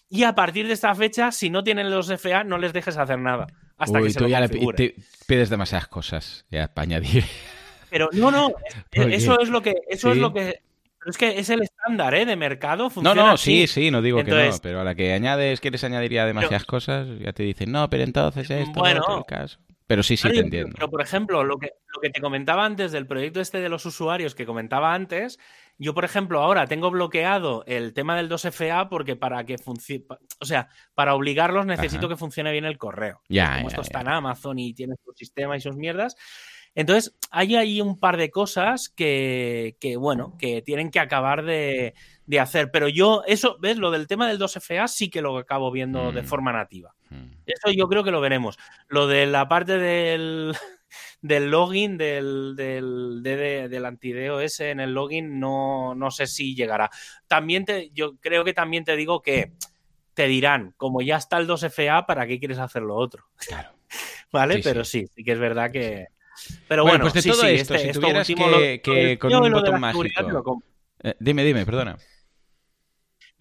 y 0.10 0.24
a 0.24 0.36
partir 0.36 0.68
de 0.68 0.74
esta 0.74 0.94
fecha, 0.94 1.32
si 1.32 1.50
no 1.50 1.64
tienen 1.64 1.90
los 1.90 2.10
FA, 2.10 2.44
no 2.44 2.58
les 2.58 2.74
dejes 2.74 2.98
hacer 2.98 3.18
nada. 3.18 3.48
Hasta 3.78 4.02
que 4.02 4.10
se 4.10 4.20
tú 4.20 4.28
ya 4.28 4.42
le 4.42 4.50
pides 4.50 5.50
demasiadas 5.50 5.88
cosas 5.88 6.46
ya 6.52 6.68
para 6.74 6.84
añadir. 6.84 7.24
Pero 7.90 8.10
no, 8.14 8.30
no, 8.30 8.52
eso 8.92 9.40
es 9.40 9.50
lo 9.50 9.62
que, 9.62 9.76
eso 9.88 10.12
es 10.12 10.18
lo 10.18 10.34
que 10.34 10.62
pero 11.02 11.10
es 11.10 11.18
que 11.18 11.40
es 11.40 11.50
el 11.50 11.64
estándar, 11.64 12.14
¿eh? 12.14 12.28
De 12.28 12.36
mercado. 12.36 12.92
no, 13.02 13.16
no, 13.16 13.36
sí, 13.36 13.66
sí, 13.66 13.90
no 13.90 14.04
digo 14.04 14.24
que 14.24 14.30
no. 14.30 14.58
Pero 14.62 14.82
a 14.82 14.84
la 14.84 14.94
que 14.94 15.14
añades, 15.14 15.60
quieres 15.60 15.84
añadir 15.84 16.12
ya 16.12 16.28
demasiadas 16.28 16.66
cosas, 16.66 17.08
ya 17.20 17.34
te 17.34 17.42
dicen, 17.42 17.72
no, 17.72 17.90
pero 17.90 18.04
entonces 18.04 18.52
esto, 18.52 18.80
bueno, 18.80 19.02
el 19.18 19.26
caso. 19.26 19.58
Pero 19.92 20.04
sí, 20.04 20.16
sí, 20.16 20.30
te 20.30 20.40
entiendo. 20.40 20.72
Pero, 20.74 20.90
por 20.90 21.02
ejemplo, 21.02 21.44
lo 21.44 21.58
que, 21.58 21.74
lo 21.94 22.00
que 22.00 22.10
te 22.10 22.22
comentaba 22.22 22.64
antes 22.64 22.94
del 22.94 23.08
proyecto 23.08 23.42
este 23.42 23.60
de 23.60 23.68
los 23.68 23.86
usuarios 23.86 24.36
que 24.36 24.46
comentaba 24.46 24.94
antes, 24.94 25.38
yo, 25.78 25.94
por 25.94 26.06
ejemplo, 26.06 26.42
ahora 26.42 26.66
tengo 26.66 26.90
bloqueado 26.92 27.66
el 27.68 27.94
tema 27.94 28.16
del 28.16 28.30
2FA 28.30 28.88
porque 28.88 29.18
para 29.18 29.44
que 29.44 29.58
funcione, 29.58 30.06
o 30.40 30.46
sea, 30.46 30.70
para 30.94 31.14
obligarlos 31.14 31.66
necesito 31.66 32.08
que 32.08 32.16
funcione 32.16 32.54
bien 32.54 32.64
el 32.64 32.78
correo. 32.78 33.22
Ya, 33.28 33.58
Como 33.58 33.68
esto 33.68 33.82
está 33.82 34.00
en 34.00 34.08
Amazon 34.08 34.60
y 34.60 34.74
tiene 34.74 34.96
su 35.04 35.12
sistema 35.12 35.58
y 35.58 35.60
sus 35.60 35.76
mierdas. 35.76 36.16
Entonces, 36.74 37.14
hay 37.30 37.58
ahí 37.58 37.82
un 37.82 38.00
par 38.00 38.16
de 38.16 38.32
cosas 38.32 38.88
que, 38.88 39.76
bueno, 40.00 40.38
que 40.40 40.62
tienen 40.62 40.90
que 40.90 41.02
acabar 41.02 41.44
de, 41.44 41.96
hacer. 42.40 42.72
Pero 42.72 42.88
yo, 42.88 43.24
eso, 43.28 43.58
¿ves? 43.60 43.76
Lo 43.76 43.92
del 43.92 44.08
tema 44.08 44.30
del 44.30 44.40
2FA 44.40 44.88
sí 44.88 45.10
que 45.10 45.22
lo 45.22 45.38
acabo 45.38 45.70
viendo 45.70 46.14
de 46.14 46.22
mm. 46.22 46.26
forma 46.26 46.54
nativa. 46.54 46.96
Eso 47.46 47.72
yo 47.72 47.88
creo 47.88 48.04
que 48.04 48.12
lo 48.12 48.22
veremos. 48.22 48.58
Lo 48.88 49.08
de 49.08 49.26
la 49.26 49.48
parte 49.48 49.78
del, 49.78 50.54
del 51.22 51.52
login 51.52 51.98
del, 51.98 52.56
del, 52.56 53.22
del 53.24 53.86
anti-DOS 53.86 54.60
en 54.62 54.80
el 54.80 54.94
login, 54.94 55.40
no, 55.40 55.96
no 55.96 56.12
sé 56.12 56.28
si 56.28 56.56
llegará. 56.56 56.90
También 57.28 57.66
te, 57.66 57.90
yo 57.92 58.16
creo 58.18 58.44
que 58.44 58.54
también 58.54 58.84
te 58.84 58.96
digo 58.96 59.22
que 59.22 59.52
te 60.14 60.28
dirán, 60.28 60.74
como 60.78 61.02
ya 61.02 61.18
está 61.18 61.38
el 61.38 61.48
2FA, 61.48 62.06
¿para 62.06 62.28
qué 62.28 62.40
quieres 62.40 62.60
hacer 62.60 62.82
lo 62.82 62.96
otro? 62.96 63.26
Claro. 63.48 63.70
¿Vale? 64.32 64.62
Pero 64.64 64.86
sí. 64.86 65.08
sí, 65.14 65.26
que 65.26 65.34
es 65.34 65.40
verdad 65.40 65.70
que, 65.70 66.08
pero 66.68 66.84
bueno, 66.84 67.10
pues 67.10 67.14
de 67.14 67.32
todo 67.32 67.46
esto, 67.46 67.76
este, 67.76 67.94
si 67.94 68.00
tuvieras 68.00 68.28
que, 68.28 69.18
con 69.20 69.34
un 69.34 69.52
botón 69.52 69.80
mágico... 69.80 70.64
Eh, 71.04 71.16
dime, 71.20 71.44
dime, 71.44 71.66
perdona. 71.66 71.98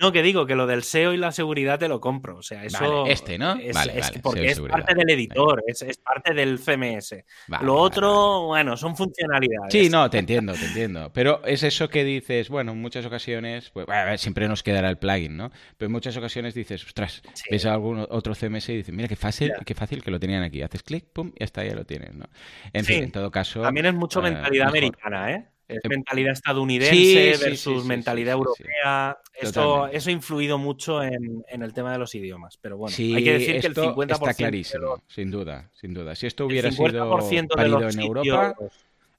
No, 0.01 0.13
que 0.13 0.23
digo 0.23 0.47
que 0.47 0.55
lo 0.55 0.67
del 0.67 0.83
SEO 0.83 1.13
y 1.13 1.19
la 1.19 1.31
seguridad 1.31 1.79
te 1.79 1.87
lo 1.87 2.01
compro. 2.01 2.39
O 2.39 2.43
sea, 2.43 2.65
eso. 2.65 3.05
este, 3.07 3.37
¿no? 3.37 3.57
Es, 3.57 3.75
vale, 3.75 4.01
porque 4.23 4.47
es 4.47 4.61
parte 4.61 4.95
del 4.95 5.11
editor, 5.11 5.63
es, 5.67 5.85
parte 5.99 6.33
del 6.33 6.59
CMS. 6.59 7.17
lo 7.61 7.75
otro, 7.75 8.47
bueno, 8.47 8.79
son 8.79 8.97
funcionalidades. 8.97 9.71
Sí, 9.71 9.91
no, 9.91 10.09
te 10.09 10.19
entiendo, 10.19 10.55
te 10.55 10.65
entiendo. 10.65 11.13
Pero 11.13 11.45
es 11.45 11.63
eso 11.63 11.91
que 11.91 12.05
dices, 12.05 12.49
bueno, 12.49 12.73
en 12.73 12.81
muchas 12.81 13.05
ocasiones, 13.05 13.71
pues 13.71 13.87
siempre 14.17 14.49
nos 14.49 14.63
quedará 14.63 14.89
el 14.89 14.97
plugin, 14.97 15.37
¿no? 15.37 15.51
Pero 15.77 15.87
en 15.87 15.93
muchas 15.93 16.17
ocasiones 16.17 16.55
dices, 16.55 16.83
ostras, 16.85 17.23
ves 17.51 17.67
algún 17.67 18.07
otro 18.09 18.35
CMS 18.35 18.71
y 18.71 18.77
dices, 18.79 18.95
mira 18.95 19.07
qué 19.07 19.17
fácil, 19.17 19.53
qué 19.67 19.75
fácil 19.75 20.03
que 20.03 20.11
lo 20.11 20.19
tenían 20.19 20.43
aquí. 20.43 20.63
Haces 20.63 20.83
clic, 20.83 21.13
pum, 21.13 21.33
y 21.39 21.45
hasta 21.45 21.63
ya 21.63 21.75
lo 21.75 21.85
tienes, 21.85 22.15
¿no? 22.15 22.25
En 22.73 22.87
fin, 22.87 23.03
en 23.03 23.13
todo 23.13 23.31
caso. 23.31 23.61
También 23.61 23.85
es 23.85 23.95
mucho 23.95 24.21
eh, 24.21 24.31
mentalidad 24.31 24.69
americana, 24.69 25.33
¿eh? 25.33 25.47
Es 25.71 25.85
em, 25.85 25.91
mentalidad 25.91 26.33
estadounidense 26.33 27.37
versus 27.43 27.85
mentalidad 27.85 28.35
europea. 28.35 29.19
Eso, 29.35 29.87
eso 29.89 30.09
ha 30.09 30.13
influido 30.13 30.59
mucho 30.59 31.03
en, 31.03 31.45
el 31.49 31.73
tema 31.73 31.93
de 31.93 31.99
los 31.99 32.15
idiomas. 32.15 32.57
Pero 32.59 32.77
bueno, 32.77 32.95
hay 32.99 33.25
que 33.25 33.33
decir 33.33 33.61
que 33.61 33.67
el 33.69 33.75
50%. 33.75 34.13
Está 34.13 34.35
clarísimo, 34.35 35.03
sin 35.09 35.31
duda, 35.31 35.71
sin 35.73 35.95
duda. 35.95 36.15
Si 36.15 36.27
esto 36.27 36.47
hubiera 36.47 36.71
sido 36.71 37.49
parido 37.49 37.89
en 37.89 38.01
Europa. 38.01 38.55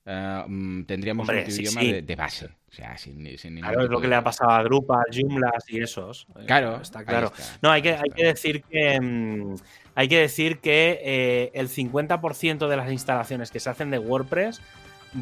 Eh, 0.03 0.44
mm, 0.48 0.84
tendríamos 0.86 1.30
un 1.30 1.38
idioma 1.38 1.82
de, 1.82 2.15
base. 2.15 2.45
O 2.45 2.73
sea, 2.73 2.98
sin, 2.98 3.38
sin 3.38 3.60
claro, 3.60 3.84
es 3.84 3.90
lo 3.90 4.02
que 4.02 4.07
le 4.07 4.15
ha 4.15 4.23
pasado 4.23 4.52
a 4.52 4.64
Drupal, 4.64 5.06
Joomla 5.14 5.53
y 5.68 5.82
esos. 5.82 6.26
Eh, 6.40 6.45
claro. 6.48 6.82
Está 6.82 7.06
claro. 7.06 7.32
no, 7.61 7.69
hay 7.69 7.82
que, 7.82 7.94
hay 7.94 8.10
que 8.15 8.26
decir 8.26 8.64
que. 8.64 8.99
Mm, 8.99 9.56
hay 9.94 10.07
que 10.07 10.19
decir 10.19 10.60
que 10.60 10.99
eh, 11.03 11.52
el 11.53 11.68
50% 11.68 12.68
de 12.69 12.78
las 12.78 12.90
instalaciones 12.91 13.52
que 13.52 13.60
se 13.60 13.69
hacen 13.69 13.91
de 13.91 13.99
WordPress 13.99 14.61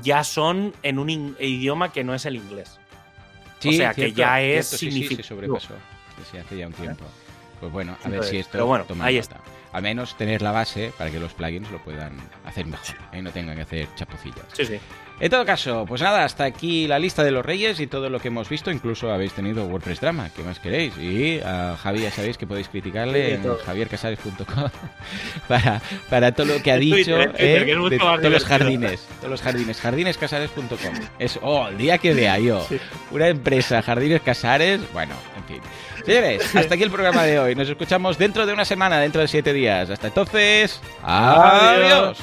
ya 0.01 0.23
son 0.23 0.73
en 0.83 0.99
un 0.99 1.35
idioma 1.39 1.91
que 1.91 2.03
no 2.03 2.13
es 2.13 2.25
el 2.25 2.35
inglés. 2.35 2.79
o 3.65 3.71
sea, 3.71 3.93
que 3.93 4.13
ya 4.13 4.41
es 4.41 4.67
significativo. 4.67 5.23
Sí, 5.23 5.27
sobrepasó 5.27 5.75
hace 6.37 6.57
ya 6.57 6.67
un 6.67 6.73
tiempo. 6.73 7.05
Pues 7.59 7.71
bueno, 7.71 7.97
a 8.03 8.09
ver 8.09 8.23
si 8.23 8.37
esto 8.37 8.51
pero 8.53 8.65
bueno, 8.67 8.85
ahí 9.01 9.17
está. 9.17 9.37
Al 9.71 9.83
menos 9.83 10.15
tener 10.17 10.41
la 10.41 10.51
base 10.51 10.91
para 10.97 11.11
que 11.11 11.19
los 11.19 11.33
plugins 11.33 11.69
lo 11.71 11.83
puedan 11.83 12.13
hacer 12.45 12.65
mejor 12.65 12.95
y 13.13 13.21
no 13.21 13.31
tengan 13.31 13.55
que 13.55 13.61
hacer 13.63 13.87
chapucillas. 13.95 14.45
Sí, 14.53 14.65
sí. 14.65 14.79
En 15.19 15.29
todo 15.29 15.45
caso, 15.45 15.85
pues 15.85 16.01
nada, 16.01 16.23
hasta 16.23 16.45
aquí 16.45 16.87
la 16.87 16.97
lista 16.97 17.23
de 17.23 17.31
los 17.31 17.45
reyes 17.45 17.79
y 17.79 17.87
todo 17.87 18.09
lo 18.09 18.19
que 18.19 18.29
hemos 18.29 18.47
visto. 18.47 18.71
Incluso 18.71 19.11
habéis 19.11 19.33
tenido 19.33 19.65
WordPress 19.65 19.99
Drama, 19.99 20.29
¿qué 20.33 20.43
más 20.43 20.59
queréis? 20.59 20.97
Y 20.97 21.39
a 21.43 21.75
Javi 21.81 22.01
ya 22.01 22.11
sabéis 22.11 22.37
que 22.37 22.47
podéis 22.47 22.69
criticarle 22.69 23.35
en 23.35 23.43
javiercasares.com 23.57 24.69
para, 25.47 25.81
para 26.09 26.31
todo 26.31 26.47
lo 26.47 26.63
que 26.63 26.71
ha 26.71 26.77
dicho 26.77 27.19
¿eh? 27.19 27.65
de 27.65 27.97
todos 27.97 28.23
los 28.23 28.45
jardines. 28.45 29.07
Todos 29.17 29.31
los 29.31 29.41
jardines. 29.41 29.81
Jardinescasares.com. 29.81 30.95
Es, 31.19 31.39
oh, 31.41 31.67
el 31.67 31.77
día 31.77 31.97
que 31.97 32.13
vea 32.13 32.39
yo 32.39 32.65
una 33.11 33.27
empresa, 33.27 33.81
Jardines 33.81 34.21
Casares, 34.21 34.81
bueno, 34.93 35.15
en 35.37 35.43
fin. 35.45 35.61
Señores, 36.05 36.55
hasta 36.55 36.75
aquí 36.75 36.83
el 36.83 36.91
programa 36.91 37.23
de 37.23 37.39
hoy. 37.39 37.55
Nos 37.55 37.69
escuchamos 37.69 38.17
dentro 38.17 38.45
de 38.45 38.53
una 38.53 38.65
semana, 38.65 38.99
dentro 38.99 39.21
de 39.21 39.27
siete 39.27 39.53
días. 39.53 39.89
Hasta 39.89 40.07
entonces, 40.07 40.81
adiós. 41.03 42.17